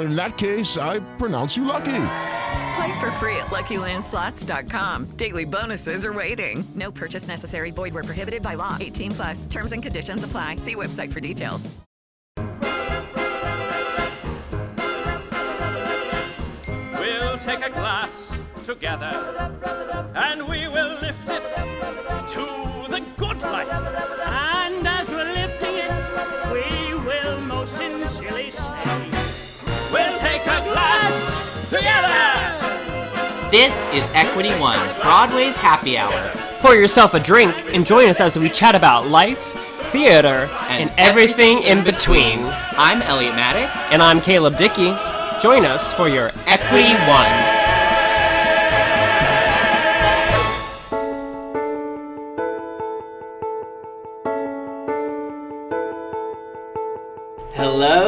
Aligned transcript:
In 0.00 0.16
that 0.16 0.38
case, 0.38 0.76
I 0.76 1.00
pronounce 1.16 1.56
you 1.56 1.64
lucky. 1.64 2.06
Play 2.74 3.00
for 3.00 3.10
free 3.12 3.36
at 3.36 3.46
LuckyLandSlots.com. 3.46 5.06
Daily 5.16 5.44
bonuses 5.44 6.04
are 6.04 6.12
waiting. 6.12 6.64
No 6.74 6.90
purchase 6.90 7.26
necessary. 7.28 7.70
Void 7.70 7.94
where 7.94 8.04
prohibited 8.04 8.42
by 8.42 8.54
law. 8.54 8.76
18 8.80 9.10
plus. 9.10 9.46
Terms 9.46 9.72
and 9.72 9.82
conditions 9.82 10.24
apply. 10.24 10.56
See 10.56 10.74
website 10.74 11.12
for 11.12 11.20
details. 11.20 11.70
We'll 16.98 17.38
take 17.38 17.64
a 17.64 17.70
glass 17.70 18.32
together 18.64 19.50
and 20.14 20.48
we 20.48 20.68
will 20.68 20.98
lift 21.00 21.28
it 21.28 21.42
This 33.50 33.92
is 33.92 34.12
Equity 34.14 34.50
One, 34.60 34.78
Broadway's 35.02 35.56
happy 35.56 35.98
hour. 35.98 36.30
Pour 36.60 36.76
yourself 36.76 37.14
a 37.14 37.18
drink 37.18 37.52
and 37.74 37.84
join 37.84 38.08
us 38.08 38.20
as 38.20 38.38
we 38.38 38.48
chat 38.48 38.76
about 38.76 39.08
life, 39.08 39.40
theater, 39.90 40.48
and, 40.68 40.88
everything 40.96 41.64
in 41.64 41.82
between. 41.82 42.38
I'm 42.78 43.02
Elliot 43.02 43.34
Maddox. 43.34 43.92
And 43.92 44.02
I'm 44.02 44.20
Caleb 44.20 44.56
Dickey. 44.56 44.94
Join 45.42 45.64
us 45.64 45.92
for 45.92 46.08
your 46.08 46.30
Equity 46.46 46.94
One. 47.10 47.59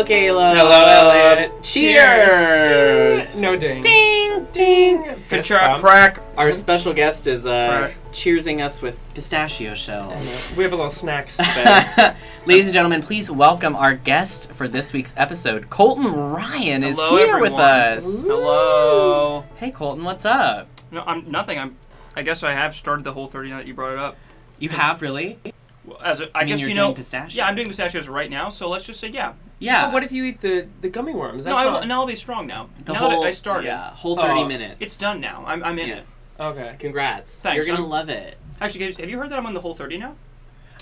Hello, 0.03 0.09
Caleb. 0.09 0.57
Hello, 0.57 1.11
Elliot. 1.11 1.63
Cheers. 1.63 3.41
No 3.41 3.55
ding. 3.55 3.81
Ding, 3.81 4.49
ding. 4.53 5.17
Fist 5.29 5.51
bump. 5.51 6.19
Our 6.37 6.51
special 6.51 6.93
guest 6.93 7.29
is 7.29 7.47
uh, 7.47 7.69
Prack. 7.69 7.95
cheersing 8.11 8.65
us 8.65 8.83
with 8.83 8.99
pistachio 9.15 9.75
shells. 9.75 10.53
We 10.57 10.65
have 10.65 10.73
a 10.73 10.77
little 10.77 10.91
snack 10.91 11.31
spread. 11.31 12.17
Ladies 12.47 12.67
and 12.67 12.75
gentlemen, 12.75 13.01
please 13.01 13.31
welcome 13.31 13.77
our 13.77 13.95
guest 13.95 14.53
for 14.53 14.67
this 14.67 14.93
week's 14.93 15.15
episode. 15.17 15.71
Colton 15.71 16.13
Ryan 16.13 16.83
is 16.83 16.99
Hello, 16.99 17.17
here 17.19 17.39
with 17.41 17.53
us. 17.53 18.27
Hello. 18.27 19.45
Hey, 19.55 19.71
Colton, 19.71 20.03
what's 20.03 20.25
up? 20.25 20.69
No, 20.91 21.05
I'm 21.07 21.31
nothing. 21.31 21.61
I'm. 21.61 21.77
I 22.17 22.23
guess 22.23 22.43
I 22.43 22.55
have 22.55 22.75
started 22.75 23.05
the 23.05 23.13
whole 23.13 23.29
30 23.29 23.51
now 23.51 23.59
that 23.59 23.69
you 23.69 23.75
brought 23.75 23.93
it 23.93 24.01
up. 24.01 24.17
You 24.59 24.71
have 24.71 25.01
really? 25.01 25.39
Well, 25.85 25.99
as 26.03 26.21
a, 26.21 26.37
I 26.37 26.41
mean 26.41 26.49
guess 26.49 26.61
you're 26.61 26.69
you 26.69 26.75
doing 26.75 26.89
know. 26.89 26.95
pistachios? 26.95 27.35
Yeah, 27.37 27.47
I'm 27.47 27.57
doing 27.57 27.69
pistachios 27.69 28.09
right 28.09 28.31
now. 28.31 28.49
So 28.51 28.69
let's 28.69 28.85
just 28.85 29.01
say 29.01 29.09
yeah. 29.09 29.33
Yeah. 29.59 29.87
But 29.87 29.93
what 29.95 30.03
if 30.05 30.13
you 30.13 30.25
eat 30.25 30.41
the, 30.41 30.67
the 30.81 30.89
gummy 30.89 31.13
worms? 31.13 31.45
No, 31.45 31.57
I, 31.57 31.65
not... 31.65 31.87
now 31.87 32.01
I'll 32.01 32.07
be 32.07 32.17
strong 32.17 32.47
now. 32.47 32.69
the 32.85 32.93
now 32.93 32.99
whole 32.99 33.21
that 33.23 33.29
I 33.29 33.31
started. 33.31 33.67
Yeah, 33.67 33.91
whole 33.91 34.17
30 34.17 34.41
Oh. 34.41 34.49
minutes. 34.49 34.79
It's 34.81 34.99
done 34.99 35.21
now. 35.21 35.45
I'm, 35.47 35.63
I'm 35.65 35.79
in 35.79 35.89
Yeah. 35.89 35.97
it. 35.99 36.07
Okay. 36.41 36.77
Congrats. 36.81 37.41
Thanks, 37.41 37.57
You're 37.67 37.75
gonna 37.77 37.85
I'm- 37.87 37.91
love 37.91 38.09
it. 38.09 38.39
Actually, 38.61 38.87
guys, 38.87 38.97
have 38.99 39.09
you 39.11 39.19
heard 39.19 39.31
that 39.31 39.39
I'm 39.39 39.47
on 39.47 39.55
the 39.55 39.61
whole 39.61 39.75
30 39.75 39.99
now? 39.99 40.15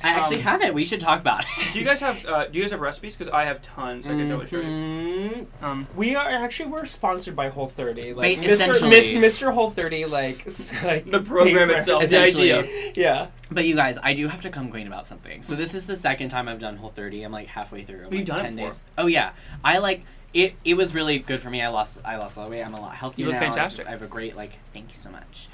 I 0.03 0.09
actually 0.11 0.37
Um, 0.39 0.43
haven't. 0.43 0.75
We 0.75 0.85
should 0.85 1.01
talk 1.01 1.21
about 1.21 1.45
it. 1.45 1.73
Do 1.73 1.79
you 1.79 1.85
guys 1.85 2.01
have 2.01 2.25
uh, 2.27 2.47
Do 2.47 2.59
you 2.59 2.65
guys 2.65 2.71
have 2.73 2.81
recipes? 2.81 3.17
Because 3.17 3.33
I 3.33 3.45
have 3.45 3.61
tons. 3.63 4.07
I 4.07 4.11
could 4.11 4.29
totally 4.29 4.47
show 4.47 4.57
you. 4.61 4.65
Mm, 4.65 5.47
Um, 5.63 5.87
we 5.97 6.15
are 6.15 6.29
actually 6.29 6.71
we're 6.71 6.87
sponsored 6.87 7.37
by 7.37 7.49
Whole 7.51 7.69
30. 7.69 8.15
Like 8.15 8.39
Mr. 8.39 8.89
Miss- 8.89 9.13
Mr. 9.13 9.53
Whole 9.53 9.71
30 9.71 10.07
like, 10.07 10.45
like 10.85 11.11
The 11.11 11.21
program 11.21 11.71
itself, 11.71 12.09
the 12.09 12.19
idea. 12.21 12.93
Yeah. 12.95 13.29
But 13.51 13.67
you 13.67 13.75
guys, 13.75 13.99
I 14.03 14.15
do 14.15 14.29
have 14.29 14.41
to 14.43 14.51
come 14.51 14.71
clean 14.71 14.87
about 14.87 15.07
something. 15.07 15.43
So 15.43 15.55
this 15.57 15.75
is 15.75 15.87
the 15.87 15.97
second 15.97 16.29
time 16.31 16.49
I've 16.49 16.59
done 16.61 16.77
Whole 16.77 16.91
30. 16.91 17.23
I'm 17.23 17.33
like 17.33 17.49
halfway 17.49 17.83
through. 17.85 18.05
I'm 18.07 18.13
you 18.13 18.19
like 18.19 18.27
done 18.27 18.39
it 18.41 18.43
10 18.43 18.53
for? 18.53 18.59
days. 18.63 18.83
Oh 18.97 19.07
yeah. 19.07 19.33
I 19.65 19.79
like 19.79 20.03
it. 20.33 20.55
It 20.65 20.75
was 20.75 20.95
really 20.95 21.19
good 21.19 21.41
for 21.41 21.51
me. 21.51 21.61
I 21.61 21.69
lost. 21.69 22.01
I 22.05 22.17
lost 22.17 22.37
a 22.37 22.41
lot 22.41 22.47
of 22.47 22.53
weight. 22.53 22.63
I'm 22.63 22.75
a 22.75 22.81
lot 22.81 22.95
healthier 22.95 23.27
You 23.27 23.33
look 23.33 23.35
now. 23.41 23.43
I 23.43 23.45
have- 23.47 23.55
fantastic. 23.55 23.87
I 23.87 23.91
have 23.91 24.03
a 24.03 24.07
great 24.07 24.37
like. 24.37 24.53
Thank 24.73 24.91
you 24.91 24.97
so 24.97 25.11
much. 25.11 25.49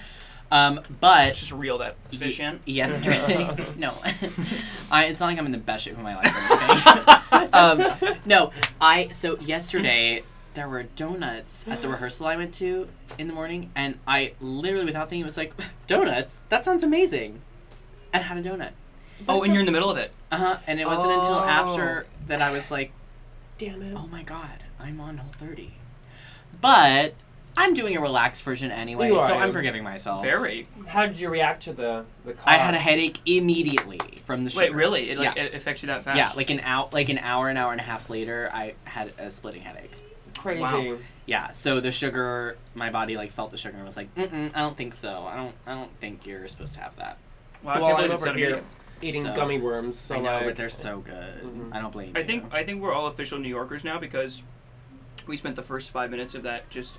Um, 0.50 0.80
but 1.00 1.26
Let's 1.26 1.40
just 1.40 1.52
reel 1.52 1.78
that 1.78 1.96
fish 2.10 2.38
in. 2.40 2.60
yesterday. 2.66 3.48
no, 3.76 3.94
I, 4.90 5.06
it's 5.06 5.20
not 5.20 5.26
like 5.26 5.38
I'm 5.38 5.46
in 5.46 5.52
the 5.52 5.58
best 5.58 5.84
shape 5.84 5.94
of 5.94 6.02
my 6.02 6.14
life 6.16 6.50
or 6.50 7.32
anything. 7.40 7.48
um, 7.52 8.18
no, 8.24 8.52
I 8.80 9.08
so 9.08 9.38
yesterday 9.40 10.22
there 10.54 10.68
were 10.68 10.84
donuts 10.84 11.66
at 11.68 11.82
the 11.82 11.88
rehearsal 11.88 12.26
I 12.26 12.36
went 12.36 12.54
to 12.54 12.88
in 13.18 13.26
the 13.26 13.34
morning, 13.34 13.70
and 13.74 13.98
I 14.06 14.32
literally, 14.40 14.86
without 14.86 15.08
thinking, 15.10 15.24
was 15.26 15.36
like, 15.36 15.52
"Donuts? 15.86 16.42
That 16.48 16.64
sounds 16.64 16.82
amazing," 16.84 17.42
and 18.12 18.22
had 18.24 18.38
a 18.38 18.42
donut. 18.48 18.70
Oh, 19.28 19.42
and 19.42 19.52
you're 19.52 19.60
in 19.60 19.66
the 19.66 19.72
middle 19.72 19.90
of 19.90 19.98
it. 19.98 20.12
Uh 20.30 20.36
huh. 20.38 20.58
And 20.66 20.78
it 20.80 20.86
wasn't 20.86 21.12
until 21.12 21.34
Oh. 21.34 21.44
after 21.44 22.06
that 22.28 22.40
I 22.40 22.50
was 22.52 22.70
like, 22.70 22.92
Damn 23.58 23.82
it. 23.82 23.94
"Oh 23.96 24.06
my 24.06 24.22
god, 24.22 24.62
I'm 24.78 25.00
on 25.00 25.16
Whole 25.18 25.32
30. 25.32 25.72
But 26.60 27.14
I'm 27.58 27.74
doing 27.74 27.96
a 27.96 28.00
relaxed 28.00 28.42
version 28.44 28.70
anyway, 28.70 29.08
You 29.08 29.18
so. 29.18 29.34
I'm 29.34 29.52
forgiving 29.52 29.82
myself. 29.82 30.22
Very. 30.22 30.68
How 30.86 31.06
did 31.06 31.18
you 31.18 31.28
react 31.30 31.62
to 31.64 31.72
the 31.72 32.04
the 32.24 32.34
cost? 32.34 32.46
I 32.48 32.54
had 32.58 32.74
a 32.74 32.78
headache 32.78 33.18
immediately 33.24 34.00
from 34.22 34.44
the 34.44 34.50
sugar. 34.50 34.60
Wait, 34.60 34.66
sugar. 34.68 34.78
really? 34.78 35.10
It, 35.10 35.18
like, 35.18 35.36
yeah. 35.36 35.44
it 35.44 35.54
affects 35.54 35.82
you 35.82 35.86
that 35.88 36.04
fast? 36.04 36.16
Yeah, 36.18 36.32
like 36.36 36.50
an 36.50 36.60
hour, 36.60 36.88
like 36.92 37.08
an 37.08 37.18
hour, 37.18 37.48
an 37.48 37.56
hour 37.56 37.72
and 37.72 37.80
a 37.80 37.84
half 37.84 38.10
later, 38.10 38.50
I 38.52 38.74
had 38.84 39.12
a 39.18 39.30
splitting 39.30 39.62
headache. 39.62 39.92
Crazy. 40.36 40.60
Wow. 40.60 40.98
Yeah, 41.24 41.50
so 41.52 41.80
the 41.80 41.90
sugar, 41.90 42.56
my 42.74 42.90
body 42.90 43.16
like 43.16 43.32
felt 43.32 43.50
the 43.50 43.56
sugar 43.56 43.76
and 43.76 43.84
was 43.86 43.96
like, 43.96 44.14
Mm-mm, 44.14 44.52
I 44.54 44.60
don't 44.60 44.76
think 44.76 44.92
so. 44.92 45.24
I 45.26 45.36
don't, 45.36 45.54
I 45.66 45.74
don't 45.74 45.90
think 45.98 46.26
you're 46.26 46.46
supposed 46.48 46.74
to 46.74 46.80
have 46.80 46.94
that. 46.96 47.18
Wow, 47.62 47.72
I 47.72 47.78
Well, 47.80 47.86
can't 47.88 47.90
I'm 47.90 47.96
believe 47.96 48.12
it's 48.12 48.22
over 48.22 48.32
that 48.32 48.38
here 48.38 48.46
immediate. 48.50 48.64
eating 49.02 49.22
So- 49.24 49.34
gummy 49.34 49.58
worms. 49.58 49.98
So 49.98 50.14
I 50.14 50.18
know, 50.18 50.24
like, 50.36 50.44
but 50.44 50.56
they're 50.56 50.68
so 50.68 50.98
good. 51.00 51.42
Mhm. 51.42 51.74
I 51.74 51.80
don't 51.80 51.90
blame 51.90 52.12
I 52.14 52.20
you. 52.20 52.24
think 52.26 52.52
I 52.54 52.62
think 52.64 52.80
we're 52.82 52.92
all 52.92 53.06
official 53.08 53.38
New 53.40 53.48
Yorkers 53.48 53.82
now 53.82 53.98
because 53.98 54.42
we 55.26 55.36
spent 55.36 55.56
the 55.56 55.62
first 55.62 55.90
five 55.90 56.10
minutes 56.10 56.34
of 56.36 56.42
that 56.44 56.68
just. 56.70 56.98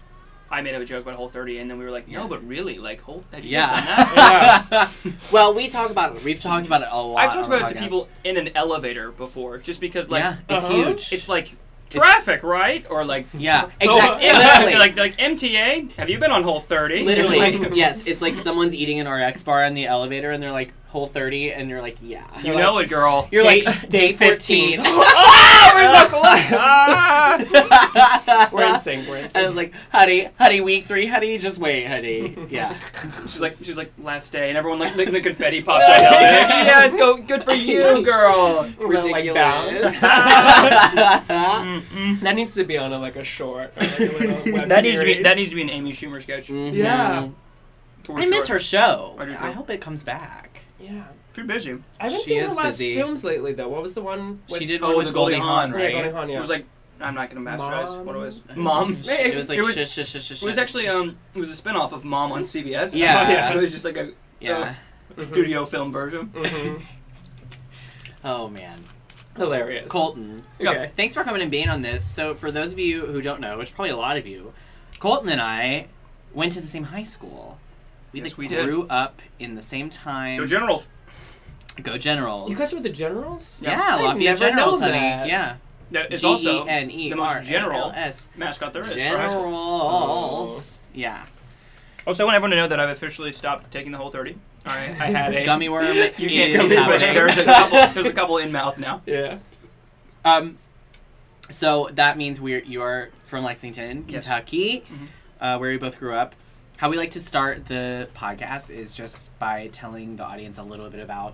I 0.49 0.61
made 0.61 0.75
up 0.75 0.81
a 0.81 0.85
joke 0.85 1.03
about 1.03 1.15
Whole 1.15 1.29
30, 1.29 1.59
and 1.59 1.69
then 1.69 1.77
we 1.77 1.83
were 1.85 1.91
like, 1.91 2.07
no, 2.07 2.21
Yeah. 2.21 2.27
but 2.27 2.47
really, 2.47 2.77
like, 2.77 3.01
Whole, 3.01 3.23
have 3.33 3.43
you 3.43 3.51
guys 3.57 3.83
done 3.85 3.85
yeah. 4.15 4.63
that? 4.69 4.91
well, 5.31 5.53
we 5.53 5.67
talk 5.67 5.89
about 5.91 6.15
it. 6.15 6.23
We've 6.23 6.39
talked 6.39 6.65
about 6.67 6.81
it 6.83 6.87
a 6.91 7.01
lot. 7.01 7.17
I've 7.23 7.33
talked 7.33 7.47
about 7.47 7.69
it 7.69 7.75
to 7.75 7.81
people 7.81 8.07
in 8.23 8.37
an 8.37 8.49
elevator 8.55 9.11
before, 9.11 9.57
just 9.57 9.79
because, 9.81 10.09
like, 10.09 10.23
yeah, 10.23 10.37
it's 10.49 10.65
Uh-huh. 10.65 10.73
huge. 10.73 11.11
it's 11.13 11.27
like 11.29 11.55
traffic, 11.89 12.43
right? 12.43 12.85
Or 12.89 13.05
like, 13.05 13.27
yeah, 13.33 13.63
Oh, 13.81 13.95
exactly. 13.97 14.25
yeah. 14.25 14.37
Literally, 14.37 14.75
like, 14.75 14.97
like 14.97 15.17
MTA. 15.17 15.91
Have 15.93 16.09
you 16.09 16.19
been 16.19 16.31
on 16.31 16.43
Whole 16.43 16.59
30? 16.59 17.03
literally, 17.03 17.39
Like, 17.57 17.75
yes. 17.75 18.05
It's 18.05 18.21
like 18.21 18.35
someone's 18.35 18.75
eating 18.75 18.99
an 18.99 19.07
RX 19.07 19.43
bar 19.43 19.63
in 19.63 19.73
the 19.73 19.85
elevator, 19.85 20.31
and 20.31 20.41
they're 20.43 20.51
like 20.51 20.73
Whole 20.97 21.05
30, 21.05 21.51
and 21.53 21.69
you're 21.69 21.79
like, 21.79 21.99
yeah. 22.01 22.25
you 22.41 22.55
know 22.55 22.79
it, 22.79 22.89
girl. 22.89 23.27
You're 23.31 23.43
Date- 23.43 23.67
like 23.67 23.87
date 23.89 24.15
15. 24.17 24.79
ah, 24.83 25.71
we're 25.75 25.93
so 25.93 26.07
close. 26.09 26.23
Ah! 26.59 28.49
We're 28.51 28.73
in 28.73 28.79
sync. 28.79 29.07
We're 29.07 29.17
in 29.17 29.25
And 29.25 29.37
I 29.37 29.45
was 29.47 29.55
like, 29.55 29.75
honey, 29.91 30.29
honey, 30.39 30.59
week 30.61 30.85
three, 30.85 31.05
honey, 31.05 31.37
just 31.37 31.59
wait, 31.59 31.85
honey. 31.85 32.35
Yeah. 32.49 32.75
She's 33.21 33.39
like, 33.39 33.51
she's 33.51 33.77
like, 33.77 33.93
last 34.01 34.31
day, 34.31 34.49
and 34.49 34.57
everyone 34.57 34.79
like 34.79 34.95
the, 34.95 35.05
the 35.05 35.21
confetti 35.21 35.61
pops 35.61 35.87
right 35.87 36.01
out. 36.01 36.11
They're 36.13 36.41
like, 36.41 36.49
yes, 36.65 36.93
go, 36.95 37.17
good 37.17 37.43
for 37.43 37.53
you, 37.53 38.03
girl. 38.03 38.67
We're 38.79 38.93
gonna, 38.93 39.05
like, 39.11 39.23
Ridiculous. 39.25 40.01
that 42.21 42.33
needs 42.35 42.55
to 42.55 42.63
be 42.63 42.79
on 42.79 42.91
a, 42.91 42.97
like 42.97 43.17
a 43.17 43.23
short. 43.23 43.77
Like, 43.77 43.99
a 43.99 44.03
little 44.03 44.53
web 44.53 44.69
That 44.69 44.83
needs 44.83 44.97
to 44.97 45.05
be 45.05 45.21
that 45.21 45.37
needs 45.37 45.51
to 45.51 45.55
be 45.55 45.61
an 45.61 45.69
Amy 45.69 45.91
Schumer 45.91 46.19
sketch. 46.23 46.47
Mhm. 46.47 46.73
Yeah. 46.73 47.27
For 48.01 48.19
I 48.19 48.25
miss 48.25 48.47
her 48.47 48.57
show. 48.57 49.15
I. 49.19 49.49
I 49.49 49.51
hope 49.51 49.69
it 49.69 49.79
comes 49.79 50.03
back. 50.03 50.61
Yeah. 50.79 51.03
Too 51.33 51.43
busy. 51.45 51.77
I 51.99 52.05
haven't 52.05 52.19
She 52.21 52.29
seen 52.29 52.43
is 52.43 52.49
her 52.49 52.55
last 52.55 52.65
busy. 52.65 52.95
films 52.95 53.23
lately 53.23 53.53
though. 53.53 53.69
What 53.69 53.81
was 53.83 53.93
the 53.93 54.01
one? 54.01 54.41
With, 54.49 54.59
she 54.59 54.65
did 54.65 54.81
oh, 54.81 54.87
one 54.87 54.97
with 54.97 55.05
the 55.07 55.11
Goldie 55.11 55.33
Goldie 55.35 55.45
Hawn, 55.45 55.69
Hawn. 55.69 55.79
right? 55.79 55.91
Yeah, 55.91 56.01
Goldie 56.01 56.11
Hawn. 56.15 56.29
Yeah. 56.29 56.37
It 56.37 56.41
was 56.41 56.49
like 56.49 56.65
I'm 56.99 57.13
not 57.13 57.29
gonna 57.29 57.49
bastardize 57.49 58.03
what 58.03 58.15
it 58.15 58.19
was. 58.19 58.41
Mom. 58.55 58.93
Mom. 58.93 58.97
It 59.03 59.35
was 59.35 59.49
like 59.49 59.59
It 59.59 59.61
was- 59.61 59.75
shush, 59.75 59.91
shush, 59.91 60.09
shush, 60.09 60.25
shush. 60.25 60.41
It 60.43 60.45
was 60.45 60.57
actually 60.57 60.87
um 60.87 61.17
it 61.35 61.39
was 61.39 61.49
a 61.49 61.55
spin-off 61.55 61.93
of 61.93 62.03
Mom 62.05 62.31
on 62.31 62.43
CBS. 62.43 62.95
Yeah. 62.95 63.17
Oh, 63.27 63.31
yeah. 63.31 63.53
It 63.53 63.57
was 63.61 63.71
just 63.71 63.85
like 63.85 63.97
a 63.97 64.11
yeah. 64.39 64.75
studio 65.31 65.65
film 65.65 65.91
version. 65.91 66.27
Mhm. 66.33 66.81
Oh 68.23 68.49
man. 68.49 68.83
Hilarious. 69.35 69.87
Colton. 69.87 70.43
Okay. 70.59 70.91
Thanks 70.95 71.13
for 71.13 71.23
coming 71.23 71.41
and 71.41 71.51
being 71.51 71.69
on 71.69 71.81
this. 71.83 72.03
So, 72.03 72.33
for 72.33 72.51
those 72.51 72.73
of 72.73 72.79
you 72.79 73.05
who 73.05 73.21
don't 73.21 73.39
know, 73.39 73.57
which 73.57 73.73
probably 73.75 73.91
a 73.91 73.95
lot 73.97 74.17
of 74.17 74.25
you, 74.25 74.51
Colton 74.99 75.29
and 75.29 75.39
I 75.39 75.87
went 76.33 76.53
to 76.53 76.61
the 76.61 76.67
same 76.67 76.85
high 76.85 77.03
school. 77.03 77.59
We, 78.13 78.21
Yes, 78.21 78.29
like, 78.31 78.37
we 78.37 78.47
did. 78.47 78.65
grew 78.65 78.87
up 78.89 79.21
in 79.39 79.55
the 79.55 79.61
same 79.61 79.89
time. 79.89 80.37
Go 80.39 80.45
Generals. 80.45 80.87
Go 81.83 81.97
Generals. 81.97 82.49
You 82.51 82.57
guys 82.57 82.73
were 82.73 82.79
the 82.81 82.89
generals? 82.89 83.61
yeah, 83.63 83.95
I've 83.97 84.01
Lafayette 84.01 84.37
Generals, 84.39 84.79
honey. 84.79 84.93
that. 84.93 85.27
Yeah. 85.27 85.55
That 85.91 86.11
is 86.11 86.23
also 86.25 86.65
the 86.65 87.13
most 87.15 87.45
general 87.47 87.91
G-E-N-E-R-A-L-S. 87.91 88.29
mascot 88.35 88.73
there 88.73 88.81
is. 88.83 88.89
for 88.93 88.99
high 88.99 89.27
school. 89.29 89.43
Generals. 89.43 90.79
Yeah. 90.93 91.25
Also, 92.05 92.23
I 92.23 92.25
want 92.25 92.35
everyone 92.35 92.51
to 92.51 92.55
know 92.57 92.67
that 92.67 92.79
I've 92.79 92.89
officially 92.89 93.31
stopped 93.31 93.71
taking 93.71 93.91
the 93.91 93.97
whole 93.97 94.09
30. 94.11 94.31
All 94.65 94.73
right, 94.73 94.89
I 94.89 95.05
had 95.07 95.33
a 95.33 95.45
Gummy 95.45 95.69
worm 95.69 95.85
You 96.17 96.29
can't 96.29 96.51
is 96.51 96.57
see 96.59 96.67
this, 96.69 96.83
but 96.83 96.99
there's 96.99 97.37
a 97.37 97.43
couple. 97.45 97.87
There's 97.93 98.05
a 98.07 98.13
couple 98.13 98.37
in 98.37 98.51
mouth 98.51 98.77
now. 98.79 99.01
Yeah. 99.05 99.37
Um, 100.25 100.57
so 101.49 101.87
that 101.93 102.17
means 102.17 102.41
we're 102.41 102.63
you 102.63 102.81
are 102.81 103.09
from 103.23 103.45
Lexington, 103.45 104.05
Yes. 104.09 104.25
Kentucky, 104.25 104.83
uh, 105.39 105.57
where 105.57 105.71
we 105.71 105.77
both 105.77 105.99
grew 105.99 106.13
up. 106.15 106.35
How 106.77 106.89
we 106.89 106.97
like 106.97 107.11
to 107.11 107.21
start 107.21 107.65
the 107.65 108.07
podcast 108.15 108.69
is 108.69 108.93
just 108.93 109.37
by 109.39 109.67
telling 109.71 110.15
the 110.15 110.23
audience 110.23 110.59
a 110.59 110.63
little 110.63 110.89
bit 110.89 110.99
about, 110.99 111.33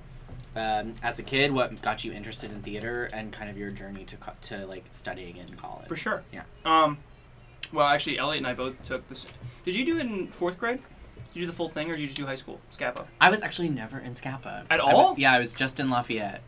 um, 0.56 0.94
as 1.04 1.20
a 1.20 1.24
kid, 1.24 1.52
what 1.52 1.82
got 1.82 2.06
you 2.06 2.14
interested 2.14 2.52
in 2.52 2.62
theater 2.62 3.10
and 3.12 3.32
kind 3.34 3.50
of 3.50 3.58
your 3.58 3.70
journey 3.70 4.06
to 4.06 4.16
co- 4.18 4.32
to 4.44 4.66
like 4.68 4.86
studying 4.92 5.36
in 5.38 5.50
college. 5.56 5.88
For 5.90 5.98
sure. 5.98 6.24
Yeah. 6.32 6.44
Um, 6.64 6.98
well, 7.74 7.88
actually, 7.88 8.20
Elliot 8.20 8.38
and 8.38 8.48
I 8.48 8.54
both 8.54 8.82
took 8.86 9.08
this. 9.10 9.26
Did 9.66 9.76
you 9.76 9.86
do 9.86 9.98
it 9.98 10.02
in 10.06 10.28
fourth 10.28 10.58
grade? 10.58 10.80
Did 11.34 11.40
you 11.40 11.42
do 11.42 11.48
the 11.48 11.54
full 11.58 11.70
thing, 11.70 11.90
or 11.90 11.96
did 11.96 12.02
you 12.02 12.08
just 12.08 12.18
do 12.20 12.26
high 12.26 12.36
school 12.36 12.62
Scapa? 12.70 13.06
I 13.20 13.30
was 13.30 13.42
actually 13.44 13.70
never 13.70 13.98
in 14.00 14.16
Scapa 14.16 14.64
At 14.70 14.80
I 14.82 14.92
all? 14.94 15.16
yeah, 15.18 15.34
I 15.34 15.40
was 15.40 15.52
just 15.52 15.80
in 15.80 15.90
Lafayette. 15.90 16.42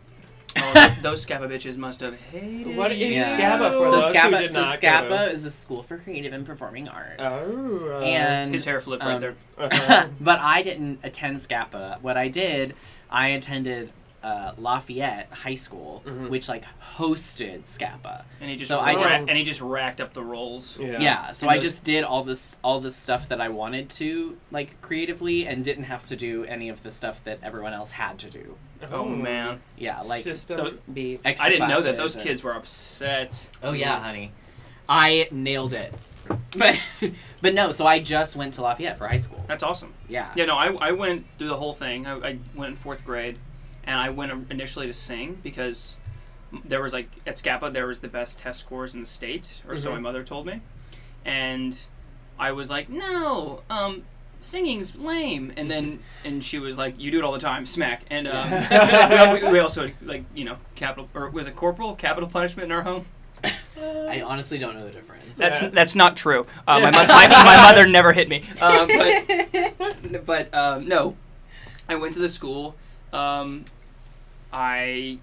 Oh, 0.57 0.97
those 1.01 1.25
SCAPA 1.25 1.49
bitches 1.49 1.77
must 1.77 1.99
have 2.01 2.15
hated. 2.31 2.75
What 2.77 2.91
is 2.91 3.15
you. 3.15 3.21
SCAPA 3.23 3.77
for 3.77 3.85
so 3.85 3.91
those 3.91 4.07
who 4.07 4.13
SCAPA, 4.13 4.39
did 4.39 4.49
so 4.49 4.61
not 4.61 4.79
SCAPA 4.79 5.09
go? 5.09 5.25
is 5.25 5.45
a 5.45 5.51
school 5.51 5.83
for 5.83 5.97
creative 5.97 6.33
and 6.33 6.45
performing 6.45 6.87
arts. 6.87 7.15
Oh. 7.19 7.89
uh, 7.91 7.99
and 7.99 8.53
His 8.53 8.65
hair 8.65 8.79
flipped 8.79 9.03
right 9.03 9.15
um, 9.15 9.21
there. 9.21 9.35
uh-huh. 9.57 10.07
but 10.21 10.39
I 10.39 10.61
didn't 10.61 10.99
attend 11.03 11.37
SCAPA. 11.37 12.01
What 12.01 12.17
I 12.17 12.27
did, 12.29 12.73
I 13.09 13.29
attended 13.29 13.91
uh, 14.25 14.53
Lafayette 14.57 15.27
High 15.31 15.53
School, 15.55 16.01
Mhm. 16.05 16.29
which 16.29 16.49
like 16.49 16.63
hosted 16.97 17.63
SCAPA. 17.65 18.23
And 18.41 18.49
he 18.49 18.55
just 18.55 18.67
so 18.67 18.79
I 18.79 18.95
just 18.95 19.13
and 19.13 19.37
he 19.37 19.43
just 19.43 19.61
racked 19.61 20.01
up 20.01 20.13
the 20.13 20.23
rolls. 20.23 20.77
yeah. 20.79 20.99
yeah. 20.99 21.31
So 21.31 21.45
And 21.45 21.51
I 21.51 21.55
those- 21.57 21.63
just 21.65 21.83
did 21.83 22.03
all 22.03 22.23
this 22.23 22.57
all 22.63 22.79
this 22.79 22.95
stuff 22.95 23.29
that 23.29 23.39
I 23.39 23.49
wanted 23.49 23.89
to 24.01 24.37
like 24.51 24.81
creatively, 24.81 25.45
and 25.47 25.63
didn't 25.63 25.83
have 25.85 26.03
to 26.05 26.15
do 26.15 26.43
any 26.45 26.69
of 26.69 26.81
the 26.81 26.89
stuff 26.91 27.23
that 27.25 27.39
everyone 27.43 27.73
else 27.73 27.91
had 27.91 28.17
to 28.19 28.29
do. 28.29 28.57
Oh 28.91 29.05
man, 29.05 29.61
Yeah, 29.77 30.01
like 30.01 30.21
System 30.23 30.79
B. 30.91 31.19
extra 31.23 31.47
I 31.47 31.51
didn't 31.51 31.69
know 31.69 31.81
that 31.81 31.97
those 31.97 32.15
and- 32.15 32.23
kids 32.23 32.41
were 32.43 32.53
upset. 32.55 33.49
Oh 33.63 33.73
yeah, 33.73 33.99
honey, 33.99 34.31
I 34.89 35.27
nailed 35.31 35.73
it. 35.73 35.93
But 36.57 36.75
but 37.41 37.53
no, 37.53 37.69
so 37.71 37.85
I 37.85 37.99
just 37.99 38.35
went 38.35 38.55
to 38.55 38.61
Lafayette 38.63 38.97
for 38.97 39.07
high 39.07 39.17
school. 39.17 39.43
That's 39.47 39.61
awesome. 39.63 39.93
Yeah. 40.09 40.31
Yeah, 40.35 40.45
no, 40.45 40.55
I, 40.57 40.67
I 40.89 40.91
went 40.91 41.25
through 41.37 41.49
the 41.49 41.57
whole 41.57 41.73
thing. 41.75 42.07
I, 42.07 42.13
I 42.29 42.37
went 42.55 42.71
in 42.71 42.75
fourth 42.75 43.05
grade, 43.05 43.37
and 43.85 43.99
I 43.99 44.09
went 44.09 44.51
initially 44.51 44.87
to 44.87 44.93
sing 44.93 45.39
because 45.43 45.97
there 46.63 46.81
was 46.81 46.93
like 46.93 47.09
at 47.27 47.35
SCAPA 47.35 47.73
there 47.73 47.87
was 47.87 47.99
the 47.99 48.07
best 48.07 48.39
test 48.39 48.59
scores 48.61 48.93
in 48.93 49.01
the 49.01 49.05
state, 49.05 49.61
or 49.67 49.77
so 49.77 49.89
Mhm. 49.89 49.93
my 49.93 49.99
mother 49.99 50.23
told 50.23 50.45
me, 50.45 50.61
and 51.25 51.77
I 52.39 52.51
was 52.51 52.69
like, 52.69 52.89
no, 52.89 53.61
um, 53.69 54.03
singing's 54.41 54.95
lame, 54.95 55.51
and 55.57 55.69
then 55.69 55.99
and 56.25 56.43
she 56.43 56.59
was 56.59 56.77
like, 56.77 56.99
you 56.99 57.11
do 57.11 57.19
it 57.19 57.23
all 57.23 57.31
the 57.33 57.39
time, 57.39 57.65
smack, 57.65 58.03
and 58.09 58.27
um, 58.27 58.51
we, 59.33 59.43
we 59.51 59.59
also 59.59 59.91
like 60.01 60.23
you 60.33 60.45
know 60.45 60.57
capital 60.75 61.09
or 61.13 61.29
was 61.29 61.47
it 61.47 61.55
corporal 61.55 61.95
capital 61.95 62.29
punishment 62.29 62.65
in 62.65 62.71
our 62.71 62.83
home. 62.83 63.05
I 63.77 64.21
honestly 64.21 64.57
don't 64.57 64.75
know 64.75 64.85
the 64.85 64.91
difference. 64.91 65.37
That's 65.37 65.59
that's 65.73 65.95
not 65.95 66.15
true. 66.17 66.47
Uh, 66.67 66.79
my, 66.79 66.89
mo- 66.91 67.05
my, 67.05 67.27
my 67.27 67.57
mother 67.61 67.85
never 67.87 68.13
hit 68.13 68.29
me. 68.29 68.43
Um, 68.61 68.87
but 68.87 70.25
but 70.25 70.53
um, 70.53 70.87
no, 70.87 71.15
I 71.89 71.95
went 71.95 72.13
to 72.13 72.19
the 72.19 72.29
school. 72.29 72.75
Um, 73.13 73.65
I 74.57 75.17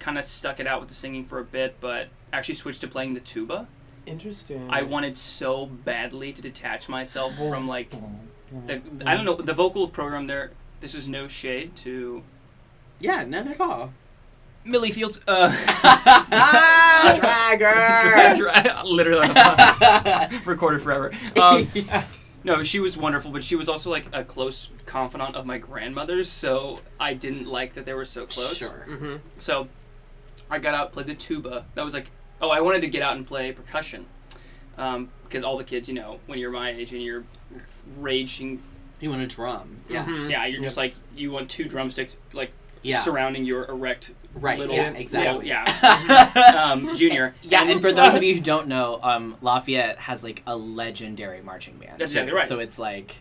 kind 0.00 0.18
of 0.18 0.24
stuck 0.24 0.58
it 0.58 0.66
out 0.66 0.80
with 0.80 0.88
the 0.88 0.94
singing 0.96 1.24
for 1.24 1.38
a 1.38 1.44
bit, 1.44 1.76
but 1.80 2.08
actually 2.32 2.56
switched 2.56 2.80
to 2.80 2.88
playing 2.88 3.14
the 3.14 3.20
tuba. 3.20 3.68
Interesting. 4.04 4.68
I 4.68 4.82
wanted 4.82 5.16
so 5.16 5.66
badly 5.66 6.32
to 6.32 6.42
detach 6.42 6.88
myself 6.88 7.36
from 7.36 7.68
like 7.68 7.90
the 8.66 8.82
I 9.06 9.14
don't 9.14 9.24
know 9.24 9.36
the 9.36 9.54
vocal 9.54 9.86
program 9.86 10.26
there. 10.26 10.50
This 10.80 10.96
is 10.96 11.06
no 11.08 11.28
shade 11.28 11.76
to 11.76 12.24
yeah, 12.98 13.22
none 13.24 13.46
at 13.46 13.60
all. 13.60 13.92
Millie 14.64 14.90
Fields. 14.90 15.20
Uh, 15.26 15.50
Dragger. 17.20 18.36
Dra- 18.36 18.82
literally 18.84 19.28
on 19.28 19.34
the 19.34 20.28
phone. 20.30 20.42
recorded 20.44 20.82
forever. 20.82 21.12
Um, 21.40 21.68
No, 22.44 22.62
she 22.64 22.80
was 22.80 22.96
wonderful, 22.96 23.30
but 23.30 23.44
she 23.44 23.54
was 23.56 23.68
also 23.68 23.90
like 23.90 24.06
a 24.12 24.24
close 24.24 24.68
confidant 24.86 25.36
of 25.36 25.46
my 25.46 25.58
grandmother's, 25.58 26.28
so 26.28 26.76
I 26.98 27.14
didn't 27.14 27.46
like 27.46 27.74
that 27.74 27.86
they 27.86 27.94
were 27.94 28.04
so 28.04 28.26
close. 28.26 28.56
Sure. 28.56 28.86
Mm-hmm. 28.88 29.16
So 29.38 29.68
I 30.50 30.58
got 30.58 30.74
out, 30.74 30.92
played 30.92 31.06
the 31.06 31.14
tuba. 31.14 31.66
That 31.74 31.84
was 31.84 31.94
like, 31.94 32.10
oh, 32.40 32.50
I 32.50 32.60
wanted 32.60 32.80
to 32.82 32.88
get 32.88 33.02
out 33.02 33.16
and 33.16 33.26
play 33.26 33.52
percussion. 33.52 34.06
Um, 34.78 35.10
because 35.24 35.44
all 35.44 35.56
the 35.58 35.64
kids, 35.64 35.88
you 35.88 35.94
know, 35.94 36.18
when 36.26 36.38
you're 36.38 36.50
my 36.50 36.70
age 36.72 36.92
and 36.92 37.02
you're 37.02 37.24
raging, 37.98 38.62
You 39.00 39.10
want 39.10 39.22
a 39.22 39.26
drum? 39.26 39.78
Yeah. 39.88 40.04
Mhm. 40.04 40.30
yeah, 40.30 40.46
you're 40.46 40.62
just 40.62 40.76
like, 40.76 40.94
you 41.16 41.32
want 41.32 41.50
two 41.50 41.64
drumsticks, 41.64 42.18
like, 42.32 42.52
Yeah. 42.82 43.00
surrounding 43.00 43.44
your 43.44 43.64
erect 43.66 44.12
Right, 44.34 44.58
little, 44.58 44.74
yeah, 44.74 44.90
exactly. 44.92 45.48
yeah, 45.48 46.64
um, 46.72 46.94
junior. 46.94 47.34
Yeah, 47.42 47.64
and 47.68 47.80
for 47.80 47.92
those 47.92 48.14
of 48.14 48.22
you 48.22 48.34
who 48.34 48.40
don't 48.40 48.66
know, 48.68 48.98
um, 49.02 49.36
Lafayette 49.42 49.98
has 49.98 50.24
like 50.24 50.42
a 50.46 50.56
legendary 50.56 51.42
marching 51.42 51.76
band. 51.76 51.98
That's 51.98 52.12
exactly 52.12 52.32
right. 52.34 52.46
So 52.46 52.58
it's 52.58 52.78
like, 52.78 53.16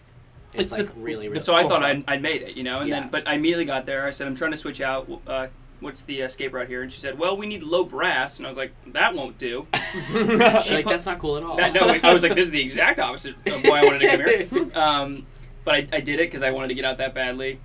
it's, 0.54 0.64
It's 0.64 0.72
like 0.72 0.94
the- 0.94 1.00
really, 1.02 1.28
really. 1.30 1.42
so 1.42 1.54
I 1.54 1.68
thought 1.68 1.84
I'd, 1.84 2.04
I'd 2.08 2.22
made 2.22 2.42
it, 2.44 2.56
you 2.58 2.64
know, 2.64 2.78
and 2.78 2.88
Yeah. 2.88 3.02
then 3.02 3.10
but 3.10 3.28
I 3.28 3.34
immediately 3.36 3.66
got 3.66 3.86
there. 3.86 4.06
I 4.06 4.12
said 4.12 4.28
I'm 4.28 4.36
trying 4.36 4.52
to 4.52 4.58
switch 4.58 4.82
out. 4.82 5.10
Uh, 5.28 5.48
what's 5.82 6.04
the 6.04 6.22
escape 6.22 6.54
route 6.54 6.68
here? 6.68 6.82
And 6.84 6.92
she 6.92 7.02
said, 7.02 7.18
well, 7.20 7.36
we 7.36 7.46
need 7.48 7.64
low 7.64 7.84
brass, 7.84 8.38
and 8.38 8.46
I 8.46 8.50
was 8.50 8.58
like, 8.58 8.72
that 8.88 9.14
won't 9.16 9.38
do. 9.38 9.66
She's 9.74 10.04
She 10.64 10.74
like, 10.76 10.84
put- 10.86 10.92
that's 10.92 11.06
not 11.06 11.20
cool 11.20 11.38
at 11.38 11.44
all. 11.44 11.58
That- 11.58 11.74
no, 11.74 11.82
I 12.04 12.14
was 12.14 12.24
like, 12.24 12.36
this 12.36 12.46
is 12.46 12.52
the 12.52 12.62
exact 12.62 13.00
opposite 13.00 13.36
of 13.48 13.64
why 13.64 13.80
I 13.82 13.84
wanted 13.86 14.00
to 14.00 14.08
come 14.10 14.20
here. 14.20 14.78
Um, 14.82 15.26
but 15.66 15.76
I, 15.76 15.88
I 15.94 16.00
did 16.00 16.16
it 16.20 16.28
because 16.28 16.42
I 16.44 16.52
wanted 16.52 16.70
to 16.70 16.74
get 16.76 16.86
out 16.86 16.98
that 17.00 17.14
badly. 17.14 17.60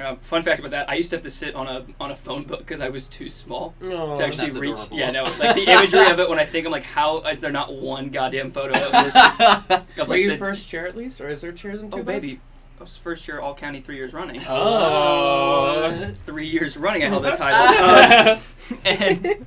Uh, 0.00 0.16
fun 0.22 0.42
fact 0.42 0.58
about 0.58 0.70
that: 0.70 0.88
I 0.88 0.94
used 0.94 1.10
to 1.10 1.16
have 1.16 1.22
to 1.24 1.30
sit 1.30 1.54
on 1.54 1.66
a 1.68 1.84
on 2.00 2.10
a 2.10 2.16
phone 2.16 2.44
book 2.44 2.60
because 2.60 2.80
I 2.80 2.88
was 2.88 3.08
too 3.10 3.28
small 3.28 3.74
Oh, 3.82 4.14
to 4.16 4.24
actually 4.24 4.50
reach. 4.52 4.72
adorable. 4.78 4.96
Yeah, 4.98 5.10
no, 5.10 5.24
like 5.24 5.54
the 5.54 5.70
imagery 5.70 6.10
of 6.10 6.18
it 6.18 6.30
when 6.30 6.38
I 6.38 6.46
think 6.46 6.64
I'm 6.64 6.72
like, 6.72 6.82
how 6.84 7.20
is 7.22 7.40
there 7.40 7.52
not 7.52 7.74
one 7.74 8.08
goddamn 8.08 8.52
photo 8.52 8.72
of 8.72 8.90
this? 9.04 9.14
of, 9.98 10.08
Were 10.08 10.16
you 10.16 10.30
the- 10.30 10.38
first 10.38 10.66
chair 10.66 10.86
at 10.86 10.96
least, 10.96 11.20
or 11.20 11.28
is 11.28 11.42
there 11.42 11.52
chairs 11.52 11.82
in 11.82 11.90
two 11.90 12.00
Oh 12.00 12.02
baby, 12.02 12.40
I 12.80 12.82
was 12.84 12.96
first 12.96 13.28
year 13.28 13.40
all 13.40 13.54
county 13.54 13.82
three 13.82 13.96
years 13.96 14.14
running. 14.14 14.40
Oh. 14.48 16.10
Three 16.26 16.46
years 16.46 16.78
running, 16.78 17.02
I 17.02 17.06
held 17.06 17.24
that 17.24 17.36
title. 17.36 18.32
Um, 18.32 18.78
and 18.86 19.46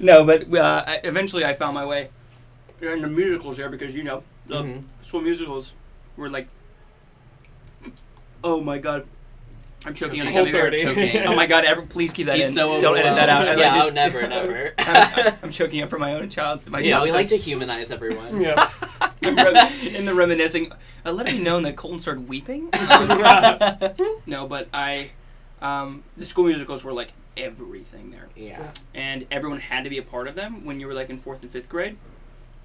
no, 0.00 0.24
but 0.24 0.52
uh, 0.52 0.84
I, 0.86 1.00
eventually 1.04 1.44
I 1.44 1.54
found 1.54 1.74
my 1.74 1.86
way 1.86 2.08
in 2.80 3.00
the 3.00 3.08
musicals 3.08 3.58
there 3.58 3.68
because 3.70 3.94
you 3.94 4.02
know 4.02 4.24
the 4.48 4.62
Mhm. 4.62 4.82
school 5.02 5.20
musicals 5.20 5.74
were 6.16 6.28
like, 6.28 6.48
oh 8.42 8.60
my 8.60 8.78
god, 8.78 9.06
I'm 9.86 9.92
choking 9.94 10.20
on 10.22 10.28
a 10.28 10.30
Whole 10.32 10.40
gummy 10.40 10.52
bear. 10.52 10.62
30. 10.70 10.82
Choking. 10.82 11.22
Oh 11.26 11.34
my 11.36 11.46
god, 11.46 11.64
ever, 11.64 11.82
please 11.82 12.12
keep 12.12 12.26
that 12.26 12.36
He's 12.38 12.48
in. 12.48 12.54
so 12.54 12.80
Don't 12.80 12.96
edit 12.96 13.14
that 13.16 13.28
out. 13.28 13.46
I, 13.46 13.52
overwhelmed. 13.52 13.58
like, 13.60 13.72
Yeah, 13.72 13.78
just- 13.78 13.90
oh, 13.90 13.94
never, 13.94 14.26
never. 14.28 14.74
I'm, 14.78 15.34
I'm 15.44 15.50
choking 15.52 15.82
up 15.82 15.90
for 15.90 15.98
my 15.98 16.14
own 16.14 16.28
child. 16.30 16.66
My 16.68 16.78
yeah, 16.80 17.02
we 17.02 17.12
like 17.12 17.26
to 17.28 17.36
humanize 17.36 17.90
everyone. 17.90 18.40
Yeah. 18.40 18.70
In 19.22 20.04
the 20.06 20.14
reminiscing, 20.14 20.72
uh, 21.04 21.12
let 21.12 21.28
it 21.28 21.32
be 21.36 21.42
known 21.42 21.62
that 21.64 21.76
Colton 21.76 21.98
started 22.00 22.28
weeping. 22.28 22.70
no, 24.26 24.46
but 24.48 24.68
I, 24.72 25.10
um, 25.62 26.02
the 26.16 26.24
school 26.24 26.44
musicals 26.44 26.84
were 26.84 26.92
like 26.92 27.12
everything 27.36 28.10
there, 28.10 28.28
Yeah. 28.36 28.70
and 28.94 29.26
everyone 29.30 29.60
had 29.60 29.84
to 29.84 29.90
be 29.90 29.98
a 29.98 30.02
part 30.02 30.28
of 30.28 30.34
them 30.34 30.64
when 30.64 30.80
you 30.80 30.86
were 30.86 30.94
like 30.94 31.10
in 31.10 31.18
fourth 31.18 31.42
and 31.42 31.50
fifth 31.50 31.68
grade. 31.68 31.96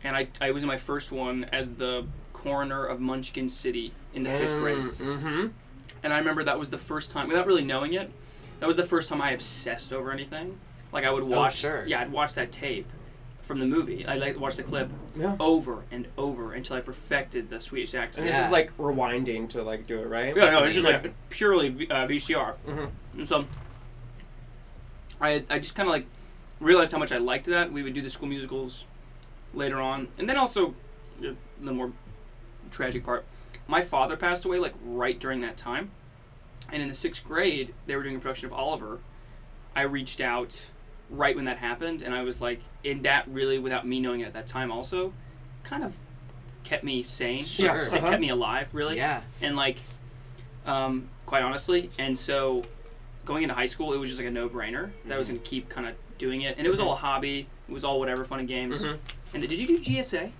And 0.04 0.16
I, 0.16 0.28
I 0.40 0.52
was 0.52 0.64
in 0.64 0.68
my 0.68 0.78
first 0.78 1.12
one 1.12 1.46
as 1.52 1.72
the 1.76 2.06
coroner 2.34 2.86
of 2.86 3.00
Munchkin 3.02 3.50
City 3.50 3.94
in 4.14 4.24
the 4.24 4.30
fifth 4.30 4.60
grade. 4.62 4.76
Mm-hmm. 4.78 5.48
And 6.04 6.14
I 6.14 6.18
remember 6.18 6.44
that 6.44 6.58
was 6.60 6.70
the 6.70 6.78
first 6.78 7.12
time, 7.12 7.28
without 7.28 7.46
really 7.48 7.64
knowing 7.64 7.94
it, 7.94 8.10
that 8.60 8.68
was 8.68 8.76
the 8.76 8.84
first 8.84 9.10
time 9.10 9.22
I 9.22 9.32
obsessed 9.32 9.92
over 9.94 10.12
anything. 10.12 10.58
Like 10.92 11.06
I 11.06 11.12
would 11.12 11.24
watch, 11.24 11.58
sure. 11.58 11.86
yeah, 11.86 12.02
I'd 12.02 12.12
watch 12.12 12.34
that 12.36 12.52
tape 12.52 12.88
from 13.42 13.60
the 13.60 13.66
movie. 13.66 14.06
I 14.06 14.16
like 14.18 14.40
watch 14.40 14.56
the 14.56 14.64
clip 14.64 14.90
Yeah. 15.18 15.36
over 15.40 15.84
and 15.92 16.08
over 16.18 16.54
until 16.54 16.76
I 16.78 16.82
perfected 16.82 17.50
the 17.50 17.60
Swedish 17.60 17.94
accent. 17.96 18.28
And 18.28 18.36
this 18.38 18.46
is 18.46 18.52
like 18.52 18.76
rewinding 18.78 19.50
to 19.52 19.64
like 19.64 19.88
do 19.88 20.00
it 20.00 20.08
right. 20.08 20.36
Yeah, 20.36 20.50
no, 20.52 20.64
it's 20.64 20.76
just 20.76 20.88
like 20.88 21.12
purely 21.30 21.70
v- 21.70 21.88
uh, 21.88 22.06
VCR. 22.08 22.56
Mhm. 22.68 22.90
And 23.18 23.28
so 23.28 23.46
I 25.22 25.44
I 25.50 25.60
just 25.60 25.76
kind 25.76 25.88
of 25.90 25.94
like 25.94 26.06
realized 26.60 26.92
how 26.92 26.98
much 27.00 27.12
I 27.12 27.18
liked 27.18 27.46
that. 27.48 27.72
We 27.72 27.84
would 27.84 27.94
do 27.94 28.02
the 28.02 28.10
school 28.10 28.28
musicals 28.28 28.86
later 29.54 29.82
on, 29.82 30.08
and 30.18 30.30
then 30.30 30.38
also 30.38 30.76
the 31.20 31.72
more 31.72 31.92
tragic 32.72 33.04
part. 33.04 33.26
My 33.70 33.82
father 33.82 34.18
passed 34.18 34.46
away 34.46 34.58
like 34.58 34.74
right 34.84 35.20
during 35.20 35.42
that 35.42 35.56
time, 35.56 35.92
and 36.74 36.82
in 36.82 36.88
the 36.88 36.96
sixth 36.96 37.24
grade, 37.24 37.76
they 37.86 37.96
were 37.96 38.02
doing 38.02 38.16
a 38.16 38.20
production 38.20 38.48
of 38.48 38.54
Oliver. 38.54 38.98
I 39.76 39.84
reached 39.84 40.20
out 40.22 40.60
right 41.12 41.36
when 41.36 41.46
that 41.46 41.58
happened, 41.60 42.02
and 42.02 42.16
I 42.16 42.24
was 42.24 42.42
like, 42.42 42.62
in 42.84 43.04
that 43.04 43.28
really, 43.28 43.60
without 43.60 43.86
me 43.86 44.00
knowing 44.00 44.22
it 44.22 44.26
at 44.26 44.34
that 44.34 44.48
time, 44.48 44.72
also, 44.72 45.14
kind 45.64 45.84
of 45.84 45.96
kept 46.64 46.84
me 46.84 47.04
sane. 47.04 47.44
Sure. 47.46 47.78
It 47.78 47.94
Uh-huh. 47.94 48.08
kept 48.10 48.20
me 48.22 48.30
alive, 48.30 48.74
really. 48.74 48.98
Yeah. 48.98 49.22
And 49.40 49.56
like, 49.56 49.78
um, 50.66 51.08
quite 51.28 51.44
honestly, 51.44 51.92
and 52.00 52.18
so 52.18 52.64
going 53.24 53.44
into 53.44 53.54
high 53.54 53.68
school, 53.68 53.94
it 53.94 53.98
was 53.98 54.10
just 54.10 54.20
like 54.20 54.28
a 54.28 54.32
no-brainer 54.32 54.90
that 55.06 55.14
I 55.14 55.18
was 55.20 55.28
going 55.30 55.40
to 55.40 55.46
keep 55.48 55.70
kind 55.70 55.88
of 55.88 55.94
doing 56.18 56.42
it, 56.42 56.58
and 56.58 56.66
it 56.66 56.72
was 56.72 56.80
all 56.80 56.92
a 56.92 56.96
hobby. 56.96 57.48
It 57.68 57.72
was 57.72 57.84
all 57.84 58.00
whatever, 58.00 58.24
fun 58.24 58.40
and 58.40 58.48
games. 58.48 58.82
Mhm. 58.82 58.98
And 59.36 59.42
did 59.48 59.52
you 59.60 59.68
do 59.68 59.78
GSA? 59.78 60.32